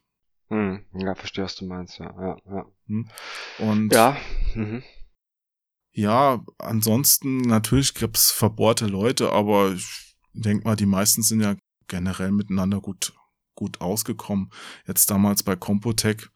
Hm, 0.49 0.85
ja, 0.95 1.15
verstehe, 1.15 1.45
was 1.45 1.57
du 1.57 1.67
meinst, 1.67 1.99
ja, 1.99 2.13
ja, 2.21 2.37
ja. 2.47 2.67
Hm. 2.87 3.09
Und 3.59 3.93
Ja, 3.93 4.17
mhm. 4.55 4.83
ja, 5.93 6.43
ansonsten 6.59 7.43
natürlich 7.43 7.95
gibt's 7.95 8.31
verbohrte 8.31 8.87
Leute, 8.87 9.31
aber 9.31 9.73
ich 9.73 10.17
denk 10.33 10.65
mal, 10.65 10.77
die 10.77 10.87
meisten 10.87 11.23
sind 11.23 11.41
ja 11.41 11.55
generell 11.89 12.33
miteinander 12.33 12.81
gut 12.81 13.13
gut 13.55 13.81
ausgekommen. 13.81 14.51
Jetzt 14.87 15.11
damals 15.11 15.43
bei 15.43 15.57
Compotech. 15.57 16.29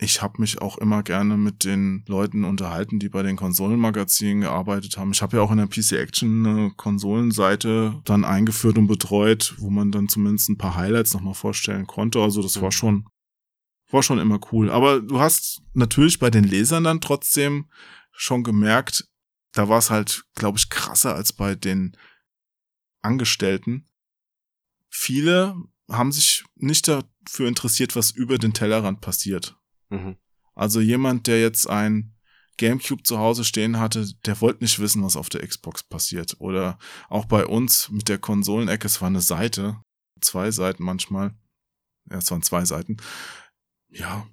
Ich 0.00 0.22
habe 0.22 0.40
mich 0.40 0.62
auch 0.62 0.78
immer 0.78 1.02
gerne 1.02 1.36
mit 1.36 1.64
den 1.64 2.04
Leuten 2.06 2.44
unterhalten, 2.44 2.98
die 2.98 3.10
bei 3.10 3.22
den 3.22 3.36
Konsolenmagazinen 3.36 4.42
gearbeitet 4.42 4.96
haben. 4.96 5.10
Ich 5.10 5.20
habe 5.20 5.36
ja 5.36 5.42
auch 5.42 5.50
in 5.50 5.58
der 5.58 5.66
PC 5.66 5.92
Action 5.92 6.46
eine 6.46 6.70
Konsolenseite 6.70 8.00
dann 8.04 8.24
eingeführt 8.24 8.78
und 8.78 8.86
betreut, 8.86 9.54
wo 9.58 9.68
man 9.68 9.90
dann 9.92 10.08
zumindest 10.08 10.48
ein 10.48 10.56
paar 10.56 10.76
Highlights 10.76 11.12
nochmal 11.12 11.34
vorstellen 11.34 11.86
konnte. 11.86 12.20
Also 12.20 12.40
das 12.40 12.62
war 12.62 12.72
schon 12.72 13.06
war 13.90 14.02
schon 14.02 14.18
immer 14.18 14.40
cool. 14.52 14.70
Aber 14.70 15.00
du 15.00 15.18
hast 15.18 15.62
natürlich 15.74 16.18
bei 16.18 16.30
den 16.30 16.44
Lesern 16.44 16.84
dann 16.84 17.00
trotzdem 17.00 17.70
schon 18.12 18.44
gemerkt, 18.44 19.08
da 19.52 19.68
war 19.68 19.78
es 19.78 19.90
halt, 19.90 20.24
glaube 20.34 20.58
ich, 20.58 20.68
krasser 20.68 21.14
als 21.14 21.32
bei 21.32 21.54
den 21.54 21.96
Angestellten. 23.02 23.87
Viele 24.88 25.56
haben 25.90 26.12
sich 26.12 26.44
nicht 26.56 26.88
dafür 26.88 27.48
interessiert, 27.48 27.96
was 27.96 28.10
über 28.10 28.38
den 28.38 28.52
Tellerrand 28.52 29.00
passiert. 29.00 29.56
Mhm. 29.90 30.16
Also 30.54 30.80
jemand, 30.80 31.26
der 31.26 31.40
jetzt 31.40 31.68
ein 31.68 32.14
GameCube 32.58 33.04
zu 33.04 33.18
Hause 33.18 33.44
stehen 33.44 33.78
hatte, 33.78 34.12
der 34.26 34.40
wollte 34.40 34.64
nicht 34.64 34.80
wissen, 34.80 35.02
was 35.02 35.16
auf 35.16 35.28
der 35.28 35.46
Xbox 35.46 35.82
passiert. 35.82 36.36
Oder 36.40 36.78
auch 37.08 37.24
bei 37.24 37.46
uns 37.46 37.88
mit 37.90 38.08
der 38.08 38.18
Konsolenecke, 38.18 38.86
es 38.86 39.00
war 39.00 39.08
eine 39.08 39.20
Seite, 39.20 39.80
zwei 40.20 40.50
Seiten 40.50 40.82
manchmal. 40.82 41.34
Ja, 42.10 42.18
es 42.18 42.30
waren 42.30 42.42
zwei 42.42 42.64
Seiten. 42.64 42.96
Ja. 43.88 44.26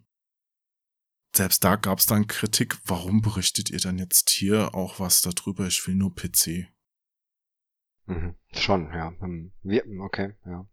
Selbst 1.35 1.63
da 1.63 1.75
gab 1.75 1.99
es 1.99 2.05
dann 2.05 2.27
Kritik, 2.27 2.77
warum 2.85 3.21
berichtet 3.21 3.69
ihr 3.69 3.79
dann 3.79 3.99
jetzt 3.99 4.29
hier 4.29 4.73
auch 4.73 4.99
was 4.99 5.21
darüber? 5.21 5.67
Ich 5.67 5.85
will 5.85 5.95
nur 5.95 6.15
PC. 6.15 6.67
Mhm. 8.07 8.35
Schon, 8.53 8.89
ja. 8.93 9.13
Hm. 9.19 9.51
Wir, 9.63 9.83
okay, 10.01 10.33
ja. 10.45 10.65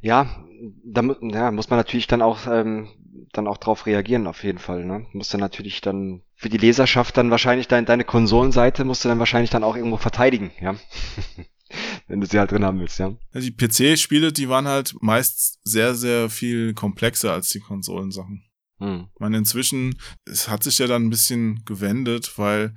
Ja, 0.00 0.44
da 0.84 1.02
ja, 1.20 1.50
muss 1.52 1.70
man 1.70 1.78
natürlich 1.78 2.08
dann 2.08 2.22
auch 2.22 2.46
ähm, 2.48 2.88
dann 3.32 3.46
auch 3.46 3.58
drauf 3.58 3.86
reagieren 3.86 4.26
auf 4.26 4.44
jeden 4.44 4.58
Fall. 4.58 4.84
Ne? 4.84 5.06
Musst 5.12 5.32
du 5.32 5.38
natürlich 5.38 5.80
dann 5.80 6.22
für 6.34 6.48
die 6.48 6.58
Leserschaft 6.58 7.16
dann 7.16 7.30
wahrscheinlich 7.30 7.68
dein, 7.68 7.86
deine 7.86 8.04
Konsolenseite 8.04 8.84
musst 8.84 9.04
du 9.04 9.08
dann 9.08 9.18
wahrscheinlich 9.18 9.50
dann 9.50 9.64
auch 9.64 9.76
irgendwo 9.76 9.96
verteidigen, 9.96 10.50
ja. 10.60 10.74
Wenn 12.06 12.20
du 12.20 12.26
sie 12.26 12.38
halt 12.38 12.50
drin 12.50 12.64
haben 12.64 12.80
willst, 12.80 12.98
ja. 12.98 13.14
Ja, 13.32 13.40
Die 13.40 13.52
PC-Spiele, 13.52 14.32
die 14.32 14.48
waren 14.48 14.68
halt 14.68 14.94
meist 15.00 15.60
sehr, 15.64 15.94
sehr 15.94 16.28
viel 16.28 16.74
komplexer 16.74 17.32
als 17.32 17.48
die 17.48 17.60
Konsolensachen. 17.60 18.44
Hm. 18.78 19.08
Ich 19.14 19.20
meine, 19.20 19.38
inzwischen, 19.38 19.96
es 20.26 20.48
hat 20.48 20.64
sich 20.64 20.78
ja 20.78 20.86
dann 20.86 21.04
ein 21.04 21.10
bisschen 21.10 21.64
gewendet, 21.64 22.36
weil 22.36 22.74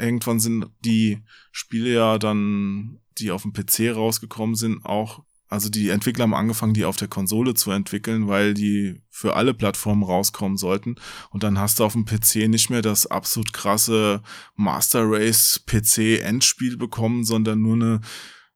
irgendwann 0.00 0.40
sind 0.40 0.66
die 0.84 1.18
Spiele 1.52 1.92
ja 1.92 2.18
dann, 2.18 2.98
die 3.18 3.30
auf 3.30 3.42
dem 3.42 3.52
PC 3.52 3.94
rausgekommen 3.94 4.56
sind, 4.56 4.84
auch, 4.84 5.22
also 5.48 5.68
die 5.68 5.88
Entwickler 5.88 6.22
haben 6.22 6.34
angefangen, 6.34 6.74
die 6.74 6.84
auf 6.84 6.96
der 6.96 7.08
Konsole 7.08 7.54
zu 7.54 7.70
entwickeln, 7.70 8.28
weil 8.28 8.54
die 8.54 9.02
für 9.10 9.34
alle 9.36 9.52
Plattformen 9.52 10.04
rauskommen 10.04 10.56
sollten. 10.56 10.96
Und 11.30 11.42
dann 11.42 11.58
hast 11.58 11.78
du 11.78 11.84
auf 11.84 11.92
dem 11.92 12.04
PC 12.04 12.48
nicht 12.48 12.70
mehr 12.70 12.82
das 12.82 13.06
absolut 13.06 13.52
krasse 13.52 14.22
Master 14.54 15.02
Race 15.04 15.62
PC 15.66 16.22
Endspiel 16.22 16.76
bekommen, 16.76 17.24
sondern 17.24 17.60
nur 17.60 17.74
eine 17.74 18.00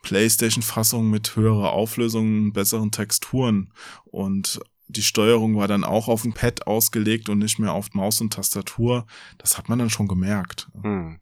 PlayStation-Fassung 0.02 1.10
mit 1.10 1.34
höherer 1.34 1.72
Auflösung 1.72 2.52
besseren 2.52 2.92
Texturen. 2.92 3.72
Und 4.04 4.60
die 4.86 5.02
Steuerung 5.02 5.56
war 5.56 5.66
dann 5.66 5.84
auch 5.84 6.08
auf 6.08 6.24
ein 6.24 6.34
Pad 6.34 6.66
ausgelegt 6.66 7.28
und 7.28 7.38
nicht 7.38 7.58
mehr 7.58 7.72
auf 7.72 7.94
Maus 7.94 8.20
und 8.20 8.32
Tastatur. 8.32 9.06
Das 9.38 9.58
hat 9.58 9.68
man 9.68 9.78
dann 9.78 9.90
schon 9.90 10.08
gemerkt. 10.08 10.68
Hm. 10.82 11.18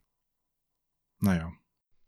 Naja, 1.23 1.53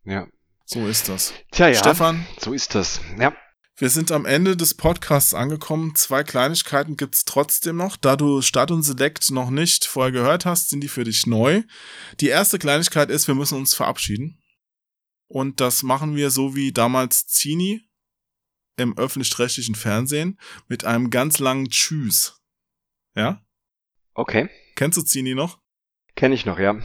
Ja. 0.03 0.27
so 0.65 0.85
ist 0.87 1.07
das. 1.09 1.33
Tja, 1.51 1.69
ja. 1.69 1.79
Stefan, 1.79 2.25
So 2.37 2.51
ist 2.53 2.75
das. 2.75 2.99
Ja. 3.17 3.33
wir 3.77 3.89
sind 3.89 4.11
am 4.11 4.25
Ende 4.25 4.57
des 4.57 4.73
Podcasts 4.73 5.33
angekommen. 5.33 5.95
Zwei 5.95 6.23
Kleinigkeiten 6.23 6.97
gibt's 6.97 7.23
trotzdem 7.23 7.77
noch. 7.77 7.95
Da 7.95 8.17
du 8.17 8.41
Start 8.41 8.71
und 8.71 8.83
Select 8.83 9.31
noch 9.31 9.49
nicht 9.49 9.85
vorher 9.85 10.11
gehört 10.11 10.45
hast, 10.45 10.69
sind 10.69 10.81
die 10.81 10.89
für 10.89 11.05
dich 11.05 11.25
neu. 11.27 11.63
Die 12.19 12.27
erste 12.27 12.59
Kleinigkeit 12.59 13.09
ist, 13.09 13.27
wir 13.27 13.35
müssen 13.35 13.57
uns 13.57 13.73
verabschieden. 13.73 14.41
Und 15.27 15.61
das 15.61 15.81
machen 15.81 16.15
wir 16.17 16.29
so 16.29 16.53
wie 16.55 16.73
damals 16.73 17.25
Zini 17.25 17.81
im 18.77 18.97
öffentlich-rechtlichen 18.97 19.75
Fernsehen 19.75 20.37
mit 20.67 20.83
einem 20.83 21.09
ganz 21.09 21.39
langen 21.39 21.69
Tschüss. 21.69 22.41
Ja? 23.15 23.41
Okay. 24.13 24.49
Kennst 24.75 24.97
du 24.97 25.01
Zini 25.03 25.35
noch? 25.35 25.61
Kenne 26.15 26.35
ich 26.35 26.45
noch, 26.45 26.59
ja. 26.59 26.81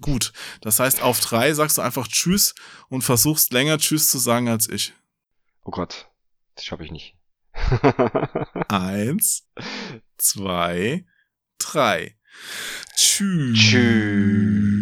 Gut. 0.00 0.32
Das 0.60 0.80
heißt, 0.80 1.02
auf 1.02 1.20
drei 1.20 1.52
sagst 1.54 1.78
du 1.78 1.82
einfach 1.82 2.08
Tschüss 2.08 2.54
und 2.88 3.02
versuchst 3.02 3.52
länger 3.52 3.78
Tschüss 3.78 4.08
zu 4.08 4.18
sagen 4.18 4.48
als 4.48 4.68
ich. 4.68 4.92
Oh 5.64 5.70
Gott. 5.70 6.08
Das 6.54 6.64
schaffe 6.64 6.84
ich 6.84 6.90
nicht. 6.90 7.16
Eins, 8.68 9.46
zwei, 10.16 11.04
drei. 11.58 12.16
Tschüss. 12.96 13.58
Tschüss. 13.58 14.78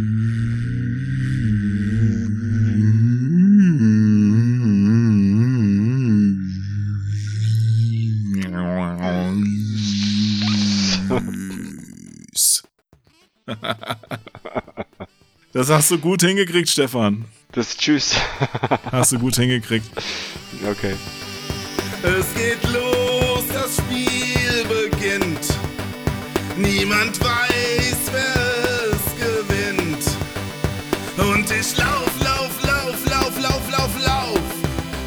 Das 15.57 15.71
hast 15.71 15.91
du 15.91 15.99
gut 15.99 16.21
hingekriegt, 16.21 16.69
Stefan. 16.69 17.25
Das 17.53 17.79
Tschüss. 17.79 18.15
Hast 18.93 19.13
du 19.13 19.19
gut 19.19 19.37
hingekriegt. 19.37 19.87
Okay. 20.71 20.95
Es 22.03 22.27
geht 22.35 22.63
los, 22.75 23.43
das 23.55 23.79
Spiel 23.79 24.67
beginnt. 24.69 25.41
Niemand 26.59 27.19
weiß, 27.19 27.97
wer 28.13 28.35
es 28.93 29.01
gewinnt. 29.17 30.05
Und 31.17 31.51
ich 31.51 31.75
lauf, 31.79 32.13
lauf, 32.23 32.63
lauf, 32.63 33.07
lauf, 33.07 33.41
lauf, 33.41 33.71
lauf, 33.71 34.07
lauf. 34.07 34.41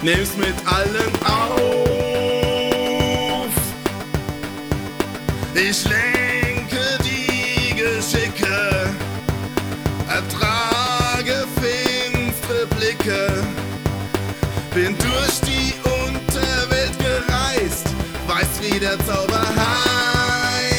Nimm's 0.01 0.35
mit 0.35 0.55
allen 0.65 1.13
auf. 1.27 1.59
Ich 5.53 5.83
lenke 5.83 6.18
wie 18.79 18.85
der 18.85 18.97
Zauber 19.05 19.41
heißt. 19.41 20.69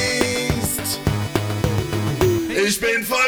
Ich 2.67 2.81
bin 2.81 3.05
vollkommen, 3.05 3.20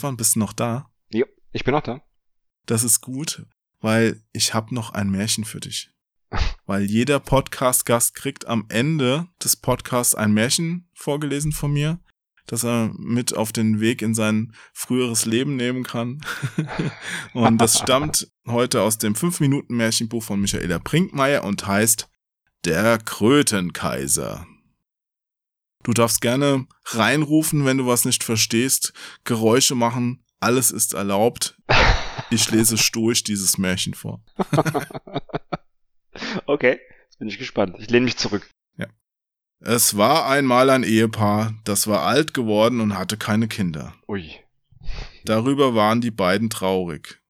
Stefan, 0.00 0.16
bist 0.16 0.34
du 0.34 0.38
noch 0.38 0.54
da? 0.54 0.90
Jo, 1.10 1.26
ich 1.52 1.62
bin 1.62 1.74
noch 1.74 1.82
da. 1.82 2.00
Das 2.64 2.84
ist 2.84 3.02
gut, 3.02 3.44
weil 3.80 4.24
ich 4.32 4.54
habe 4.54 4.74
noch 4.74 4.94
ein 4.94 5.10
Märchen 5.10 5.44
für 5.44 5.60
dich. 5.60 5.90
Weil 6.64 6.84
jeder 6.84 7.20
Podcast-Gast 7.20 8.14
kriegt 8.14 8.46
am 8.46 8.64
Ende 8.70 9.28
des 9.44 9.56
Podcasts 9.56 10.14
ein 10.14 10.32
Märchen 10.32 10.88
vorgelesen 10.94 11.52
von 11.52 11.74
mir, 11.74 12.00
das 12.46 12.64
er 12.64 12.94
mit 12.96 13.36
auf 13.36 13.52
den 13.52 13.80
Weg 13.80 14.00
in 14.00 14.14
sein 14.14 14.54
früheres 14.72 15.26
Leben 15.26 15.56
nehmen 15.56 15.82
kann. 15.82 16.24
und 17.34 17.58
das 17.58 17.78
stammt 17.78 18.32
heute 18.46 18.80
aus 18.80 18.96
dem 18.96 19.12
5-Minuten-Märchenbuch 19.12 20.22
von 20.22 20.40
Michaela 20.40 20.78
Brinkmeier 20.78 21.44
und 21.44 21.66
heißt 21.66 22.08
Der 22.64 22.96
Krötenkaiser. 22.96 24.46
Du 25.82 25.92
darfst 25.92 26.20
gerne 26.20 26.66
reinrufen, 26.86 27.64
wenn 27.64 27.78
du 27.78 27.86
was 27.86 28.04
nicht 28.04 28.22
verstehst, 28.22 28.92
Geräusche 29.24 29.74
machen, 29.74 30.24
alles 30.38 30.70
ist 30.70 30.94
erlaubt. 30.94 31.56
Ich 32.30 32.50
lese 32.50 32.78
stoisch 32.78 33.24
dieses 33.24 33.58
Märchen 33.58 33.94
vor. 33.94 34.22
Okay, 36.46 36.80
jetzt 37.04 37.18
bin 37.18 37.28
ich 37.28 37.38
gespannt. 37.38 37.76
Ich 37.78 37.88
lehne 37.88 38.04
mich 38.04 38.16
zurück. 38.16 38.50
Ja. 38.76 38.86
Es 39.60 39.96
war 39.96 40.28
einmal 40.28 40.68
ein 40.70 40.82
Ehepaar, 40.82 41.54
das 41.64 41.86
war 41.86 42.02
alt 42.02 42.34
geworden 42.34 42.80
und 42.80 42.98
hatte 42.98 43.16
keine 43.16 43.48
Kinder. 43.48 43.94
Ui. 44.08 44.34
Darüber 45.24 45.74
waren 45.74 46.00
die 46.00 46.10
beiden 46.10 46.50
traurig. 46.50 47.20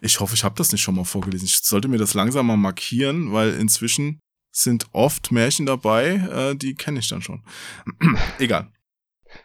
Ich 0.00 0.20
hoffe, 0.20 0.34
ich 0.34 0.44
habe 0.44 0.54
das 0.56 0.72
nicht 0.72 0.80
schon 0.80 0.94
mal 0.94 1.04
vorgelesen. 1.04 1.46
Ich 1.46 1.58
sollte 1.58 1.88
mir 1.88 1.98
das 1.98 2.14
langsam 2.14 2.46
mal 2.46 2.56
markieren, 2.56 3.32
weil 3.32 3.54
inzwischen 3.54 4.20
sind 4.62 4.86
oft 4.92 5.32
Märchen 5.32 5.66
dabei, 5.66 6.50
äh, 6.52 6.54
die 6.56 6.74
kenne 6.74 7.00
ich 7.00 7.08
dann 7.08 7.22
schon. 7.22 7.42
Egal. 8.38 8.72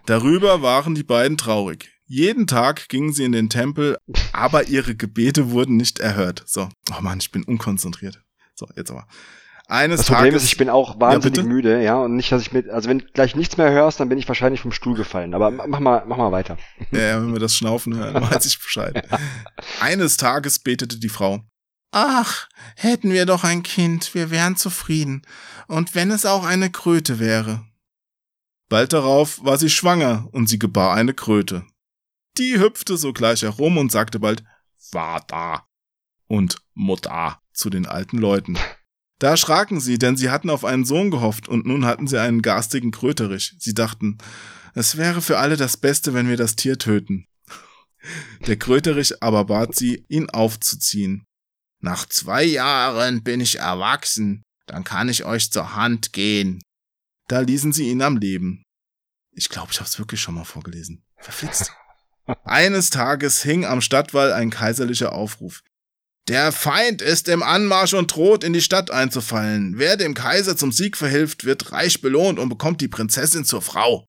Darüber 0.06 0.62
waren 0.62 0.96
die 0.96 1.04
beiden 1.04 1.38
traurig. 1.38 1.92
Jeden 2.08 2.46
Tag 2.46 2.88
gingen 2.90 3.14
sie 3.14 3.24
in 3.24 3.32
den 3.32 3.50
Tempel, 3.50 3.98
aber 4.32 4.68
ihre 4.68 4.96
Gebete 4.96 5.50
wurden 5.52 5.76
nicht 5.76 6.00
erhört. 6.00 6.44
So, 6.46 6.70
oh 6.96 7.02
Mann, 7.02 7.20
ich 7.20 7.32
bin 7.32 7.44
unkonzentriert. 7.44 8.22
So, 8.54 8.68
jetzt 8.76 8.92
aber. 8.92 9.08
Eines 9.68 10.02
Das 10.02 10.08
Problem 10.08 10.26
Tages, 10.26 10.44
ist, 10.44 10.52
ich 10.52 10.58
bin 10.58 10.70
auch 10.70 11.00
wahnsinnig 11.00 11.38
Ja, 11.38 11.44
müde, 11.44 11.84
ja, 11.84 11.96
und 11.96 12.16
nicht, 12.16 12.32
dass 12.32 12.44
ich 12.44 12.52
mit, 12.52 12.70
also 12.70 12.88
wenn 12.88 13.00
du 13.00 13.06
gleich 13.14 13.36
nichts 13.36 13.58
mehr 13.58 13.72
hörst, 13.72 14.00
dann 14.00 14.10
bin 14.10 14.20
ich 14.20 14.28
wahrscheinlich 14.28 14.62
vom 14.62 14.72
Stuhl 14.72 14.96
gefallen. 14.96 15.34
Aber 15.34 15.50
mach 15.50 15.80
mal, 15.80 16.04
mach 16.06 16.18
mal 16.18 16.32
weiter. 16.32 16.58
Ja, 16.92 17.20
wenn 17.20 17.34
wir 17.34 17.40
das 17.40 17.56
Schnaufen 17.56 17.96
hören, 17.96 18.14
weiß 18.32 18.46
ich 18.46 18.62
Bescheid. 18.62 19.08
Eines 19.82 20.18
Tages 20.18 20.60
betete 20.60 21.00
die 21.00 21.10
Frau. 21.10 21.42
Ach, 21.98 22.50
hätten 22.76 23.14
wir 23.14 23.26
doch 23.26 23.46
ein 23.46 23.64
Kind, 23.64 24.14
wir 24.16 24.30
wären 24.30 24.58
zufrieden. 24.58 25.22
Und 25.70 25.96
wenn 25.96 26.12
es 26.12 26.26
auch 26.26 26.44
eine 26.44 26.70
Kröte 26.70 27.20
wäre. 27.20 27.66
Bald 28.68 28.92
darauf 28.92 29.42
war 29.46 29.58
sie 29.58 29.70
schwanger 29.70 30.28
und 30.34 30.50
sie 30.50 30.60
gebar 30.60 30.94
eine 30.94 31.14
Kröte. 31.14 31.66
Die 32.38 32.60
hüpfte 32.60 32.98
sogleich 32.98 33.44
herum 33.44 33.78
und 33.78 33.94
sagte 33.94 34.20
bald 34.20 34.44
Vater 34.78 35.64
und 36.28 36.58
Mutter 36.74 37.40
zu 37.54 37.70
den 37.70 37.86
alten 37.86 38.18
Leuten. 38.18 38.58
Da 39.20 39.30
erschraken 39.30 39.80
sie, 39.80 39.98
denn 39.98 40.18
sie 40.18 40.30
hatten 40.30 40.50
auf 40.50 40.66
einen 40.66 40.84
Sohn 40.84 41.12
gehofft 41.12 41.48
und 41.48 41.66
nun 41.66 41.86
hatten 41.86 42.08
sie 42.08 42.20
einen 42.20 42.42
garstigen 42.42 42.92
Kröterich. 42.92 43.56
Sie 43.58 43.74
dachten, 43.74 44.18
es 44.74 44.98
wäre 44.98 45.22
für 45.22 45.38
alle 45.38 45.56
das 45.56 45.78
Beste, 45.78 46.14
wenn 46.14 46.28
wir 46.28 46.36
das 46.36 46.58
Tier 46.58 46.78
töten. 46.78 47.26
Der 48.48 48.58
Kröterich 48.58 49.24
aber 49.24 49.46
bat 49.46 49.76
sie, 49.76 50.04
ihn 50.10 50.30
aufzuziehen. 50.30 51.26
Nach 51.86 52.10
zwei 52.10 52.44
Jahren 52.44 53.22
bin 53.22 53.40
ich 53.40 53.60
erwachsen, 53.60 54.42
dann 54.66 54.84
kann 54.84 55.08
ich 55.08 55.24
euch 55.24 55.52
zur 55.52 55.76
Hand 55.76 56.14
gehen. 56.14 56.64
Da 57.28 57.42
ließen 57.42 57.74
sie 57.74 57.92
ihn 57.92 58.02
am 58.02 58.18
Leben. 58.18 58.64
Ich 59.36 59.50
glaube, 59.50 59.72
ich 59.72 59.78
habe 59.78 59.88
es 59.88 60.00
wirklich 60.00 60.20
schon 60.20 60.34
mal 60.34 60.46
vorgelesen. 60.46 61.04
Verflixt. 61.18 61.72
Eines 62.44 62.90
Tages 62.90 63.44
hing 63.44 63.66
am 63.66 63.82
Stadtwall 63.82 64.34
ein 64.34 64.50
kaiserlicher 64.50 65.12
Aufruf. 65.12 65.62
Der 66.28 66.52
Feind 66.52 67.04
ist 67.04 67.28
im 67.28 67.44
Anmarsch 67.44 67.94
und 67.94 68.16
droht 68.16 68.44
in 68.44 68.54
die 68.54 68.62
Stadt 68.62 68.90
einzufallen. 68.90 69.78
Wer 69.78 69.96
dem 69.96 70.16
Kaiser 70.16 70.58
zum 70.58 70.72
Sieg 70.72 70.98
verhilft, 70.98 71.46
wird 71.46 71.72
reich 71.72 72.02
belohnt 72.02 72.40
und 72.40 72.50
bekommt 72.50 72.82
die 72.82 72.88
Prinzessin 72.88 73.46
zur 73.46 73.62
Frau. 73.62 74.08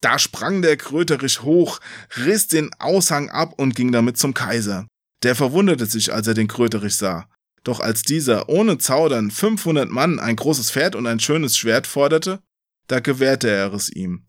Da 0.00 0.18
sprang 0.18 0.60
der 0.60 0.76
Kröterich 0.76 1.42
hoch, 1.42 1.78
riss 2.16 2.48
den 2.48 2.74
Aushang 2.80 3.30
ab 3.30 3.52
und 3.58 3.76
ging 3.76 3.92
damit 3.92 4.18
zum 4.18 4.34
Kaiser. 4.34 4.88
Der 5.22 5.34
verwunderte 5.34 5.86
sich, 5.86 6.12
als 6.12 6.26
er 6.26 6.34
den 6.34 6.48
Kröterich 6.48 6.96
sah. 6.96 7.28
Doch 7.64 7.80
als 7.80 8.02
dieser 8.02 8.48
ohne 8.48 8.78
Zaudern 8.78 9.30
500 9.30 9.90
Mann, 9.90 10.20
ein 10.20 10.36
großes 10.36 10.70
Pferd 10.70 10.94
und 10.94 11.06
ein 11.06 11.20
schönes 11.20 11.56
Schwert 11.56 11.86
forderte, 11.86 12.40
da 12.86 13.00
gewährte 13.00 13.50
er 13.50 13.72
es 13.72 13.88
ihm. 13.88 14.26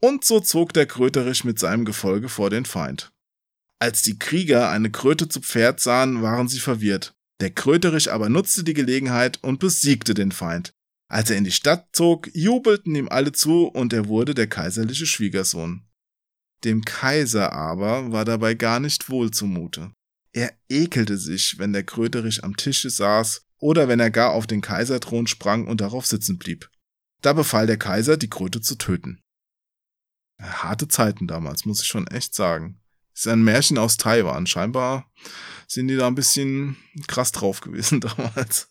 Und 0.00 0.24
so 0.24 0.40
zog 0.40 0.72
der 0.72 0.86
Kröterich 0.86 1.42
mit 1.44 1.58
seinem 1.58 1.84
Gefolge 1.84 2.28
vor 2.28 2.50
den 2.50 2.64
Feind. 2.64 3.12
Als 3.78 4.02
die 4.02 4.18
Krieger 4.18 4.70
eine 4.70 4.90
Kröte 4.90 5.28
zu 5.28 5.40
Pferd 5.40 5.80
sahen, 5.80 6.22
waren 6.22 6.48
sie 6.48 6.60
verwirrt. 6.60 7.14
Der 7.40 7.50
Kröterich 7.50 8.12
aber 8.12 8.28
nutzte 8.28 8.64
die 8.64 8.74
Gelegenheit 8.74 9.42
und 9.42 9.58
besiegte 9.58 10.14
den 10.14 10.32
Feind. 10.32 10.72
Als 11.08 11.30
er 11.30 11.36
in 11.36 11.44
die 11.44 11.52
Stadt 11.52 11.88
zog, 11.92 12.28
jubelten 12.34 12.94
ihm 12.94 13.08
alle 13.08 13.32
zu 13.32 13.66
und 13.66 13.92
er 13.92 14.06
wurde 14.06 14.34
der 14.34 14.46
kaiserliche 14.46 15.06
Schwiegersohn. 15.06 15.82
Dem 16.64 16.84
Kaiser 16.84 17.52
aber 17.52 18.12
war 18.12 18.24
dabei 18.24 18.54
gar 18.54 18.80
nicht 18.80 19.08
wohl 19.10 19.30
zumute. 19.30 19.92
Er 20.36 20.52
ekelte 20.68 21.16
sich, 21.16 21.58
wenn 21.58 21.72
der 21.72 21.82
Kröterich 21.82 22.44
am 22.44 22.58
Tische 22.58 22.90
saß 22.90 23.46
oder 23.56 23.88
wenn 23.88 24.00
er 24.00 24.10
gar 24.10 24.32
auf 24.32 24.46
den 24.46 24.60
Kaiserthron 24.60 25.26
sprang 25.26 25.66
und 25.66 25.80
darauf 25.80 26.04
sitzen 26.04 26.36
blieb. 26.36 26.68
Da 27.22 27.32
befahl 27.32 27.66
der 27.66 27.78
Kaiser, 27.78 28.18
die 28.18 28.28
Kröte 28.28 28.60
zu 28.60 28.74
töten. 28.74 29.22
Harte 30.38 30.88
Zeiten 30.88 31.26
damals, 31.26 31.64
muss 31.64 31.80
ich 31.80 31.86
schon 31.86 32.06
echt 32.06 32.34
sagen. 32.34 32.78
ist 33.14 33.26
ein 33.26 33.44
Märchen 33.44 33.78
aus 33.78 33.96
Taiwan. 33.96 34.46
Scheinbar 34.46 35.10
sind 35.68 35.88
die 35.88 35.96
da 35.96 36.06
ein 36.06 36.14
bisschen 36.14 36.76
krass 37.06 37.32
drauf 37.32 37.62
gewesen 37.62 38.00
damals. 38.02 38.68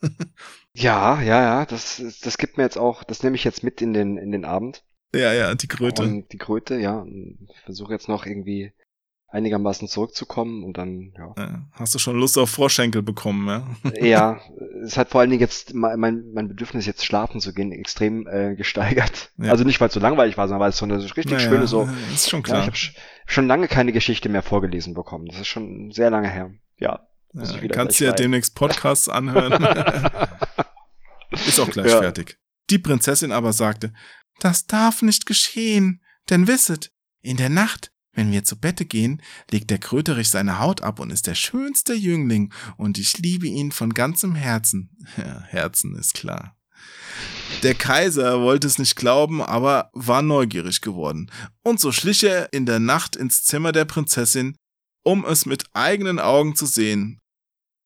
ja, 0.75 1.19
ja, 1.23 1.41
ja, 1.41 1.65
das, 1.65 1.99
das 2.21 2.37
gibt 2.37 2.57
mir 2.57 2.63
jetzt 2.63 2.77
auch, 2.77 3.03
das 3.03 3.23
nehme 3.23 3.37
ich 3.37 3.43
jetzt 3.43 3.63
mit 3.63 3.81
in 3.81 3.93
den, 3.93 4.19
in 4.19 4.31
den 4.31 4.45
Abend. 4.45 4.85
Ja, 5.15 5.33
ja, 5.33 5.55
die 5.55 5.67
Kröte. 5.67 6.03
Und 6.03 6.31
die 6.31 6.37
Kröte, 6.37 6.77
ja. 6.77 7.07
Versuche 7.63 7.93
jetzt 7.93 8.07
noch 8.07 8.27
irgendwie 8.27 8.71
einigermaßen 9.27 9.88
zurückzukommen 9.88 10.64
und 10.64 10.77
dann, 10.77 11.14
ja. 11.18 11.68
Hast 11.72 11.93
du 11.93 11.99
schon 11.99 12.18
Lust 12.18 12.38
auf 12.38 12.49
Froschenkel 12.49 13.02
bekommen, 13.02 13.47
ja? 13.47 13.68
ja, 14.02 14.39
es 14.84 14.97
hat 14.97 15.10
vor 15.10 15.22
allen 15.22 15.30
Dingen 15.30 15.41
jetzt 15.41 15.73
mein, 15.73 16.31
mein 16.34 16.47
Bedürfnis, 16.47 16.85
jetzt 16.85 17.06
schlafen 17.06 17.41
zu 17.41 17.53
gehen, 17.53 17.72
extrem 17.72 18.27
äh, 18.27 18.56
gesteigert. 18.56 19.31
Ja. 19.38 19.52
Also 19.52 19.64
nicht, 19.64 19.81
weil 19.81 19.89
es 19.89 19.93
so 19.93 19.99
langweilig 19.99 20.38
war, 20.38 20.47
sondern 20.47 20.61
weil 20.61 20.69
es 20.69 20.77
so 20.77 20.85
eine 20.85 21.03
richtig 21.03 21.26
naja, 21.26 21.39
schöne 21.39 21.68
so. 21.68 21.89
Ist 22.14 22.30
schon 22.30 22.43
klar. 22.43 22.60
Ja, 22.60 22.64
ich 22.64 22.68
habe 22.68 22.95
schon 23.26 23.47
lange 23.47 23.68
keine 23.68 23.91
Geschichte 23.91 24.30
mehr 24.30 24.43
vorgelesen 24.43 24.93
bekommen. 24.93 25.26
Das 25.26 25.39
ist 25.39 25.47
schon 25.47 25.91
sehr 25.91 26.10
lange 26.10 26.30
her. 26.30 26.52
Ja. 26.77 27.07
ja 27.34 27.68
kannst 27.69 27.99
du 27.99 28.06
ja 28.06 28.14
demnächst 28.14 28.56
Podcasts 28.56 29.10
anhören. 29.10 29.53
ist 31.31 31.60
auch 31.60 31.69
gleich 31.69 31.91
fertig. 31.91 32.38
Die 32.69 32.80
Prinzessin 32.80 33.31
aber 33.31 33.53
sagte, 33.53 33.93
das 34.39 34.65
darf 34.65 35.02
nicht 35.02 35.26
geschehen, 35.26 36.02
denn 36.30 36.47
wisset, 36.47 36.91
in 37.22 37.38
der 37.38 37.49
Nacht 37.49 37.91
wenn 38.15 38.31
wir 38.31 38.43
zu 38.43 38.57
Bette 38.57 38.85
gehen, 38.85 39.21
legt 39.51 39.69
der 39.69 39.77
Kröterich 39.77 40.29
seine 40.29 40.59
Haut 40.59 40.81
ab 40.81 40.99
und 40.99 41.11
ist 41.11 41.27
der 41.27 41.35
schönste 41.35 41.93
Jüngling 41.93 42.51
und 42.77 42.97
ich 42.97 43.19
liebe 43.19 43.47
ihn 43.47 43.71
von 43.71 43.93
ganzem 43.93 44.35
Herzen. 44.35 44.89
Ja, 45.17 45.41
Herzen 45.43 45.95
ist 45.95 46.13
klar. 46.13 46.57
Der 47.63 47.75
Kaiser 47.75 48.41
wollte 48.41 48.67
es 48.67 48.79
nicht 48.79 48.95
glauben, 48.95 49.41
aber 49.41 49.89
war 49.93 50.21
neugierig 50.21 50.81
geworden. 50.81 51.31
Und 51.63 51.79
so 51.79 51.91
schlich 51.91 52.23
er 52.23 52.51
in 52.53 52.65
der 52.65 52.79
Nacht 52.79 53.15
ins 53.15 53.43
Zimmer 53.43 53.71
der 53.71 53.85
Prinzessin, 53.85 54.55
um 55.03 55.25
es 55.25 55.45
mit 55.45 55.63
eigenen 55.73 56.19
Augen 56.19 56.55
zu 56.55 56.65
sehen. 56.65 57.19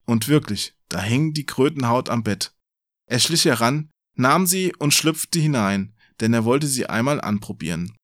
Und 0.05 0.27
wirklich, 0.27 0.73
da 0.87 1.01
hing 1.01 1.33
die 1.33 1.45
Krötenhaut 1.45 2.09
am 2.09 2.23
Bett. 2.23 2.53
Er 3.05 3.19
schlich 3.19 3.45
heran, 3.45 3.89
nahm 4.15 4.47
sie 4.47 4.73
und 4.77 4.93
schlüpfte 4.93 5.39
hinein, 5.39 5.95
denn 6.19 6.33
er 6.33 6.45
wollte 6.45 6.67
sie 6.67 6.87
einmal 6.87 7.21
anprobieren. 7.21 7.95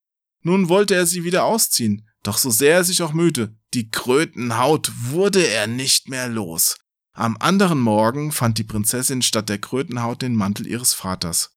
Nun 0.44 0.70
wollte 0.70 0.94
er 0.94 1.08
sie 1.08 1.24
wieder 1.24 1.46
ausziehen, 1.46 2.08
doch 2.26 2.38
so 2.38 2.50
sehr 2.50 2.76
er 2.76 2.84
sich 2.84 3.04
auch 3.04 3.14
mühte, 3.14 3.56
die 3.74 3.92
Krötenhaut 3.92 4.92
wurde 5.12 5.46
er 5.46 5.68
nicht 5.68 6.10
mehr 6.10 6.28
los. 6.28 6.78
Am 7.14 7.38
anderen 7.40 7.80
Morgen 7.80 8.32
fand 8.32 8.58
die 8.58 8.64
Prinzessin 8.64 9.22
statt 9.22 9.48
der 9.48 9.60
Krötenhaut 9.60 10.22
den 10.22 10.36
Mantel 10.36 10.68
ihres 10.68 10.94
Vaters. 10.94 11.56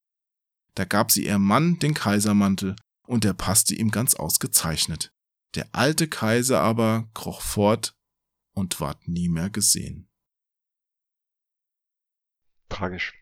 Da 0.74 0.84
gab 0.84 1.10
sie 1.10 1.24
ihrem 1.24 1.42
Mann 1.42 1.78
den 1.78 1.94
Kaisermantel, 1.94 2.76
und 3.06 3.24
der 3.24 3.32
passte 3.32 3.74
ihm 3.74 3.90
ganz 3.90 4.14
ausgezeichnet. 4.14 5.12
Der 5.54 5.66
alte 5.72 6.06
Kaiser 6.06 6.60
aber 6.60 7.08
kroch 7.14 7.40
fort 7.40 7.96
und 8.52 8.78
ward 8.80 9.08
nie 9.08 9.28
mehr 9.28 9.48
gesehen. 9.48 10.08
Tragisch. 12.68 13.14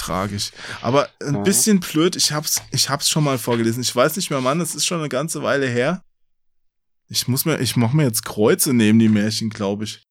Tragisch. 0.00 0.50
Aber 0.80 1.08
ein 1.20 1.34
ja. 1.34 1.40
bisschen 1.42 1.80
blöd, 1.80 2.16
ich 2.16 2.32
hab's, 2.32 2.62
ich 2.70 2.88
hab's 2.88 3.08
schon 3.08 3.22
mal 3.22 3.36
vorgelesen. 3.36 3.82
Ich 3.82 3.94
weiß 3.94 4.16
nicht 4.16 4.30
mehr, 4.30 4.40
Mann, 4.40 4.58
das 4.58 4.74
ist 4.74 4.86
schon 4.86 4.98
eine 4.98 5.10
ganze 5.10 5.42
Weile 5.42 5.66
her. 5.66 6.02
Ich 7.08 7.28
muss 7.28 7.44
mir, 7.44 7.58
ich 7.60 7.76
mach 7.76 7.92
mir 7.92 8.04
jetzt 8.04 8.24
Kreuze 8.24 8.72
neben 8.72 8.98
die 8.98 9.08
Märchen, 9.08 9.50
glaube 9.50 9.84
ich. 9.84 10.06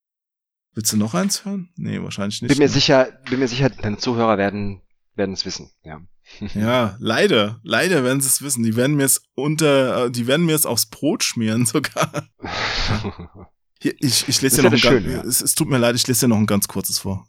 Willst 0.75 0.93
du 0.93 0.97
noch 0.97 1.15
eins 1.15 1.43
hören? 1.43 1.69
Nee, 1.75 2.01
wahrscheinlich 2.03 2.41
nicht. 2.41 2.49
Bin 2.49 2.59
mir 2.59 2.65
ne? 2.65 2.69
sicher, 2.69 3.09
bin 3.29 3.39
mir 3.39 3.47
sicher, 3.47 3.69
deine 3.69 3.97
Zuhörer 3.97 4.37
werden, 4.37 4.81
werden 5.15 5.33
es 5.33 5.45
wissen, 5.45 5.71
ja. 5.83 6.01
ja, 6.53 6.95
leider, 6.99 7.59
leider 7.63 8.03
werden 8.03 8.21
sie 8.21 8.27
es 8.27 8.43
wissen. 8.43 8.61
Die 8.63 8.75
werden 8.75 8.95
mir 8.95 9.05
es 9.05 9.23
unter, 9.33 10.05
äh, 10.05 10.11
die 10.11 10.27
werden 10.27 10.45
mir 10.45 10.55
es 10.55 10.67
aufs 10.67 10.85
Brot 10.85 11.23
schmieren 11.23 11.65
sogar. 11.65 12.29
Hier, 13.81 13.95
ich, 13.99 14.27
ich 14.27 14.41
lese 14.41 14.57
dir 14.57 14.63
noch 14.63 14.73
ein 14.73 14.79
ganz, 14.79 15.05
ja. 15.05 15.23
es, 15.23 15.41
es, 15.41 15.55
tut 15.55 15.69
mir 15.69 15.77
leid, 15.77 15.95
ich 15.95 16.05
lese 16.05 16.25
dir 16.25 16.27
noch 16.27 16.37
ein 16.37 16.45
ganz 16.45 16.67
kurzes 16.67 16.99
vor. 16.99 17.25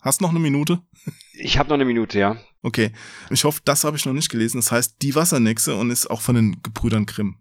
Hast 0.00 0.22
noch 0.22 0.30
eine 0.30 0.38
Minute? 0.38 0.82
Ich 1.34 1.58
habe 1.58 1.68
noch 1.68 1.74
eine 1.74 1.84
Minute, 1.84 2.18
ja. 2.18 2.42
Okay. 2.62 2.92
Ich 3.30 3.44
hoffe, 3.44 3.60
das 3.64 3.84
habe 3.84 3.96
ich 3.96 4.06
noch 4.06 4.14
nicht 4.14 4.30
gelesen. 4.30 4.58
Das 4.58 4.72
heißt 4.72 4.96
Die 5.02 5.14
Wassernixe 5.14 5.76
und 5.76 5.90
ist 5.90 6.10
auch 6.10 6.22
von 6.22 6.34
den 6.34 6.62
Gebrüdern 6.62 7.06
Grimm. 7.06 7.40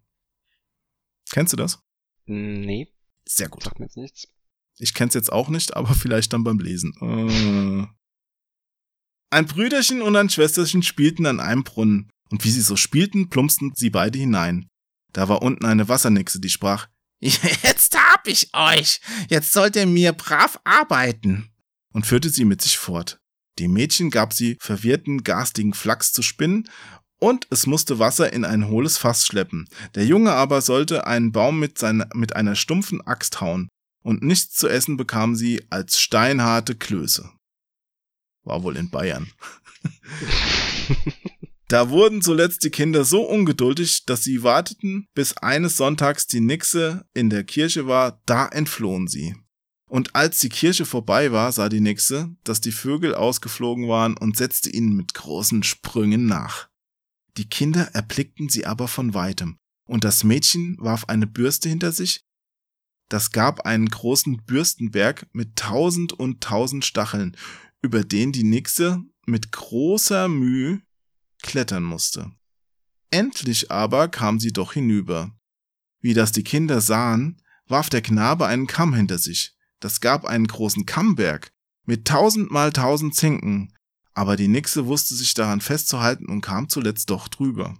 Kennst 1.32 1.54
du 1.54 1.58
das? 1.58 1.80
Nee. 2.26 2.94
Sehr 3.28 3.48
gut. 3.48 3.64
Sagt 3.64 3.80
mir 3.80 3.86
jetzt 3.86 3.98
nichts. 3.98 4.28
Ich 4.78 4.94
kenn's 4.94 5.14
jetzt 5.14 5.32
auch 5.32 5.50
nicht, 5.50 5.76
aber 5.76 5.94
vielleicht 5.94 6.34
dann 6.34 6.44
beim 6.44 6.60
Lesen. 6.60 6.94
Äh. 7.02 7.88
Ein 9.32 9.46
Brüderchen 9.46 10.02
und 10.02 10.16
ein 10.16 10.30
Schwesterchen 10.30 10.84
spielten 10.84 11.26
an 11.26 11.40
einem 11.40 11.64
Brunnen. 11.64 12.10
Und 12.30 12.44
wie 12.44 12.52
sie 12.52 12.62
so 12.62 12.76
spielten, 12.76 13.30
plumpsten 13.30 13.74
sie 13.76 13.90
beide 13.90 14.20
hinein. 14.20 14.68
Da 15.14 15.30
war 15.30 15.42
unten 15.42 15.66
eine 15.66 15.88
Wassernixe, 15.88 16.40
die 16.40 16.50
sprach, 16.50 16.88
Jetzt 17.22 17.98
hab 17.98 18.28
ich 18.28 18.54
euch. 18.54 19.02
Jetzt 19.30 19.52
sollt 19.52 19.76
ihr 19.76 19.86
mir 19.86 20.14
brav 20.14 20.60
arbeiten 20.64 21.52
und 21.94 22.06
führte 22.06 22.30
sie 22.30 22.46
mit 22.46 22.62
sich 22.62 22.78
fort. 22.78 23.20
Dem 23.60 23.74
Mädchen 23.74 24.10
gab 24.10 24.34
sie 24.34 24.58
verwirrten, 24.60 25.24
garstigen 25.24 25.74
Flachs 25.74 26.14
zu 26.14 26.22
spinnen, 26.22 26.70
und 27.20 27.48
es 27.50 27.68
musste 27.68 28.00
Wasser 28.00 28.32
in 28.32 28.46
ein 28.46 28.70
hohles 28.70 28.98
Fass 28.98 29.28
schleppen. 29.28 29.68
Der 29.96 30.06
Junge 30.06 30.32
aber 30.32 30.62
sollte 30.62 31.06
einen 31.06 31.34
Baum 31.34 31.60
mit, 31.60 31.78
seiner, 31.78 32.08
mit 32.14 32.36
einer 32.36 32.56
stumpfen 32.56 33.06
Axt 33.06 33.42
hauen, 33.42 33.68
und 34.02 34.24
nichts 34.24 34.56
zu 34.56 34.70
essen 34.70 34.96
bekam 34.96 35.36
sie 35.36 35.62
als 35.70 36.00
steinharte 36.00 36.76
Klöße. 36.76 37.30
War 38.44 38.64
wohl 38.64 38.78
in 38.78 38.90
Bayern. 38.90 39.30
da 41.68 41.90
wurden 41.90 42.22
zuletzt 42.22 42.64
die 42.64 42.70
Kinder 42.70 43.04
so 43.04 43.24
ungeduldig, 43.24 44.06
dass 44.06 44.24
sie 44.24 44.44
warteten, 44.44 45.06
bis 45.14 45.36
eines 45.38 45.76
Sonntags 45.76 46.26
die 46.26 46.40
Nixe 46.40 47.06
in 47.14 47.30
der 47.30 47.44
Kirche 47.44 47.88
war, 47.88 48.22
da 48.26 48.48
entflohen 48.48 49.08
sie. 49.08 49.36
Und 49.90 50.16
als 50.16 50.40
die 50.40 50.50
Kirche 50.50 50.86
vorbei 50.86 51.32
war, 51.32 51.52
sah 51.52 51.68
die 51.68 51.82
Nixe, 51.82 52.36
dass 52.44 52.62
die 52.62 52.72
Vögel 52.72 53.14
ausgeflogen 53.16 53.88
waren 53.88 54.16
und 54.16 54.38
setzte 54.38 54.70
ihnen 54.70 54.96
mit 54.96 55.14
großen 55.14 55.64
Sprüngen 55.64 56.26
nach. 56.26 56.70
Die 57.38 57.50
Kinder 57.50 57.90
erblickten 57.94 58.50
sie 58.50 58.66
aber 58.66 58.88
von 58.88 59.14
weitem, 59.14 59.58
und 59.86 60.04
das 60.04 60.24
Mädchen 60.24 60.78
warf 60.80 61.06
eine 61.06 61.28
Bürste 61.28 61.70
hinter 61.70 61.92
sich, 61.92 62.24
das 63.10 63.32
gab 63.32 63.62
einen 63.62 63.90
großen 63.90 64.38
Bürstenberg 64.46 65.28
mit 65.34 65.56
tausend 65.56 66.14
und 66.14 66.42
tausend 66.42 66.86
Stacheln, 66.86 67.36
über 67.82 68.04
den 68.04 68.32
die 68.32 68.44
Nixe 68.44 69.04
mit 69.26 69.52
großer 69.52 70.28
Mühe 70.28 70.82
klettern 71.42 71.84
musste. 71.84 72.32
Endlich 73.10 73.72
aber 73.72 74.08
kam 74.08 74.40
sie 74.40 74.54
doch 74.54 74.74
hinüber. 74.74 75.36
Wie 76.02 76.14
das 76.14 76.32
die 76.32 76.44
Kinder 76.44 76.82
sahen, 76.82 77.42
warf 77.66 77.90
der 77.90 78.04
Knabe 78.04 78.46
einen 78.46 78.68
Kamm 78.68 78.94
hinter 78.94 79.18
sich, 79.18 79.56
das 79.80 80.02
gab 80.02 80.26
einen 80.26 80.48
großen 80.48 80.86
Kammberg 80.86 81.52
mit 81.86 82.06
tausend 82.06 82.52
mal 82.52 82.72
tausend 82.72 83.16
Zinken, 83.16 83.74
aber 84.14 84.36
die 84.36 84.48
Nixe 84.48 84.86
wusste 84.86 85.16
sich 85.16 85.34
daran 85.34 85.62
festzuhalten 85.62 86.28
und 86.28 86.42
kam 86.42 86.70
zuletzt 86.70 87.10
doch 87.10 87.28
drüber. 87.28 87.78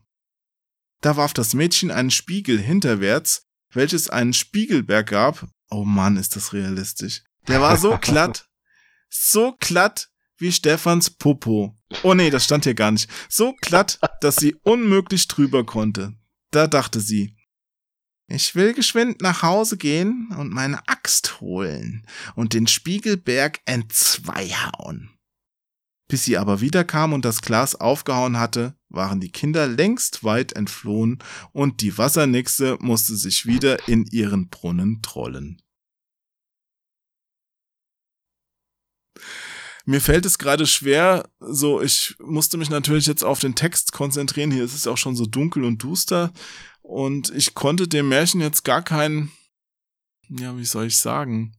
Da 1.02 1.16
warf 1.16 1.34
das 1.34 1.54
Mädchen 1.54 1.92
einen 1.92 2.12
Spiegel 2.12 2.60
hinterwärts, 2.60 3.46
welches 3.72 4.10
einen 4.10 4.34
Spiegelberg 4.34 5.08
gab. 5.08 5.48
Oh 5.70 5.86
Mann, 5.86 6.18
ist 6.18 6.36
das 6.36 6.54
realistisch. 6.54 7.24
Der 7.48 7.62
war 7.62 7.78
so 7.78 7.98
glatt, 8.02 8.48
so 9.10 9.56
glatt 9.60 10.10
wie 10.38 10.52
Stephans 10.52 11.10
Popo. 11.10 11.78
Oh 12.04 12.14
nee, 12.14 12.30
das 12.30 12.46
stand 12.46 12.64
hier 12.64 12.74
gar 12.74 12.92
nicht. 12.92 13.10
So 13.30 13.54
glatt, 13.62 14.00
dass 14.22 14.38
sie 14.38 14.56
unmöglich 14.64 15.28
drüber 15.28 15.66
konnte. 15.66 16.16
Da 16.52 16.68
dachte 16.68 17.00
sie, 17.00 17.36
ich 18.30 18.54
will 18.56 18.74
geschwind 18.74 19.22
nach 19.22 19.42
Hause 19.42 19.78
gehen 19.78 20.30
und 20.38 20.52
meine 20.52 20.88
Axt 20.88 21.42
holen 21.42 22.06
und 22.36 22.54
den 22.54 22.68
Spiegelberg 22.68 23.60
entzweihauen. 23.66 25.10
Bis 26.08 26.24
sie 26.24 26.38
aber 26.38 26.62
wiederkam 26.62 27.14
und 27.14 27.26
das 27.26 27.42
Glas 27.42 27.76
aufgehauen 27.76 28.40
hatte, 28.40 28.76
waren 28.90 29.20
die 29.20 29.32
Kinder 29.32 29.68
längst 29.68 30.24
weit 30.24 30.54
entflohen 30.54 31.20
und 31.52 31.82
die 31.82 31.98
Wassernixe 31.98 32.78
musste 32.80 33.16
sich 33.16 33.46
wieder 33.46 33.88
in 33.88 34.06
ihren 34.06 34.50
Brunnen 34.50 35.02
trollen. 35.02 35.62
mir 39.90 40.02
fällt 40.02 40.24
es 40.28 40.38
gerade 40.38 40.68
schwer, 40.68 41.28
so 41.40 41.82
ich 41.82 42.16
musste 42.20 42.58
mich 42.58 42.70
natürlich 42.70 43.08
jetzt 43.08 43.24
auf 43.24 43.40
den 43.40 43.56
Text 43.56 43.92
konzentrieren. 43.92 44.52
Hier 44.52 44.64
ist 44.64 44.76
es 44.76 44.86
auch 44.86 45.00
schon 45.00 45.16
so 45.16 45.26
dunkel 45.26 45.64
und 45.64 45.82
duster 45.82 46.32
und 46.90 47.30
ich 47.36 47.54
konnte 47.54 47.88
dem 47.88 48.10
Märchen 48.10 48.42
jetzt 48.42 48.64
gar 48.64 48.82
kein, 48.82 49.32
ja, 50.28 50.58
wie 50.58 50.66
soll 50.66 50.88
ich 50.88 50.98
sagen, 50.98 51.56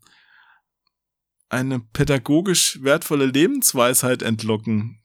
eine 1.48 1.78
pädagogisch 1.78 2.82
wertvolle 2.82 3.26
Lebensweisheit 3.26 4.22
entlocken. 4.22 5.04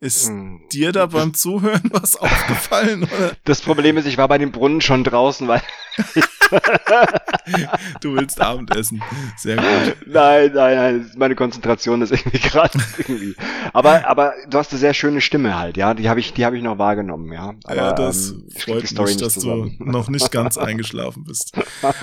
Ist 0.00 0.26
Hm. 0.28 0.66
dir 0.72 0.90
da 0.90 1.06
beim 1.06 1.34
Zuhören 1.34 1.88
was 1.92 2.16
aufgefallen? 2.20 3.04
Oder? 3.04 3.36
Das 3.44 3.60
Problem 3.60 3.96
ist, 3.96 4.06
ich 4.06 4.18
war 4.18 4.26
bei 4.26 4.38
dem 4.38 4.50
Brunnen 4.50 4.80
schon 4.80 5.04
draußen, 5.04 5.46
weil 5.46 5.62
Du 8.00 8.14
willst 8.14 8.40
Abendessen. 8.40 9.02
Sehr 9.36 9.56
gut. 9.56 9.96
nein, 10.06 10.50
nein, 10.54 10.76
nein, 10.76 11.10
meine 11.16 11.34
Konzentration 11.34 12.02
ist 12.02 12.12
irgendwie 12.12 12.38
gerade 12.48 12.78
irgendwie. 12.98 13.34
Aber, 13.72 14.06
aber 14.08 14.34
du 14.48 14.58
hast 14.58 14.72
eine 14.72 14.78
sehr 14.78 14.94
schöne 14.94 15.20
Stimme 15.20 15.58
halt, 15.58 15.76
ja. 15.76 15.94
Die 15.94 16.08
habe 16.08 16.20
ich, 16.20 16.32
die 16.34 16.44
habe 16.44 16.56
ich 16.56 16.62
noch 16.62 16.78
wahrgenommen, 16.78 17.32
ja. 17.32 17.54
Aber, 17.64 17.76
ja, 17.76 17.92
das 17.92 18.30
ähm, 18.30 18.48
freut 18.56 18.82
mich, 18.82 19.16
dass 19.16 19.34
du 19.34 19.40
zusammen. 19.40 19.76
noch 19.78 20.08
nicht 20.08 20.30
ganz 20.30 20.58
eingeschlafen 20.58 21.24
bist. 21.24 21.52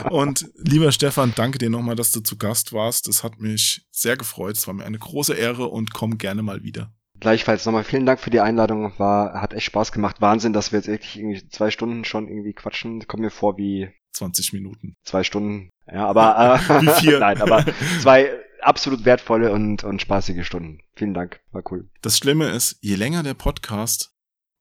Und 0.10 0.50
lieber 0.56 0.92
Stefan, 0.92 1.34
danke 1.36 1.58
dir 1.58 1.70
nochmal, 1.70 1.96
dass 1.96 2.12
du 2.12 2.22
zu 2.22 2.38
Gast 2.38 2.74
warst. 2.74 3.08
Das 3.08 3.24
hat 3.24 3.40
mich 3.40 3.86
sehr 3.92 4.18
gefreut. 4.18 4.58
Es 4.58 4.68
war 4.68 4.74
mir 4.74 4.86
eine 4.86 5.00
große 5.00 5.34
Ehre 5.34 5.68
und 5.68 5.94
komm 5.94 6.18
gerne 6.18 6.42
mal 6.42 6.64
wieder. 6.64 6.92
Gleichfalls 7.20 7.66
nochmal 7.66 7.84
vielen 7.84 8.06
Dank 8.06 8.20
für 8.20 8.30
die 8.30 8.42
Einladung. 8.42 8.92
War, 8.98 9.42
hat 9.42 9.54
echt 9.54 9.66
Spaß 9.66 9.92
gemacht. 9.92 10.22
Wahnsinn, 10.22 10.54
dass 10.54 10.72
wir 10.72 10.80
jetzt 10.80 10.88
wirklich 10.88 11.18
irgendwie 11.18 11.48
zwei 11.48 11.72
Stunden 11.72 12.04
schon 12.04 12.28
irgendwie 12.28 12.54
quatschen. 12.54 13.08
Kommt 13.08 13.24
mir 13.24 13.32
vor 13.32 13.58
wie 13.58 13.90
20 14.16 14.54
Minuten. 14.54 14.96
zwei 15.04 15.24
Stunden. 15.24 15.70
Ja, 15.92 16.08
aber 16.08 16.60
äh, 16.70 17.00
vier. 17.00 17.20
nein, 17.20 17.42
aber 17.42 17.66
zwei 18.02 18.32
absolut 18.62 19.06
wertvolle 19.06 19.52
und, 19.52 19.84
und 19.84 20.02
spaßige 20.02 20.46
Stunden. 20.46 20.80
Vielen 20.96 21.14
Dank. 21.14 21.42
War 21.52 21.64
cool. 21.72 21.90
Das 22.02 22.18
Schlimme 22.18 22.50
ist, 22.50 22.78
je 22.82 22.96
länger 22.96 23.24
der 23.24 23.36
Podcast, 23.36 24.12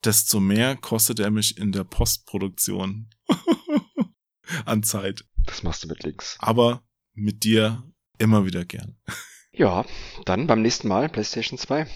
desto 0.04 0.40
mehr 0.40 0.76
kostet 0.76 1.20
er 1.20 1.30
mich 1.30 1.56
in 1.56 1.72
der 1.72 1.84
Postproduktion 1.84 3.08
an 4.66 4.82
Zeit. 4.82 5.24
Das 5.46 5.62
machst 5.62 5.84
du 5.84 5.88
mit 5.88 6.02
links. 6.02 6.36
Aber 6.40 6.82
mit 7.14 7.44
dir 7.44 7.82
immer 8.18 8.44
wieder 8.44 8.64
gern. 8.64 8.96
Ja, 9.52 9.84
dann 10.24 10.46
beim 10.46 10.62
nächsten 10.62 10.88
Mal 10.88 11.08
PlayStation 11.08 11.58
2. 11.58 11.86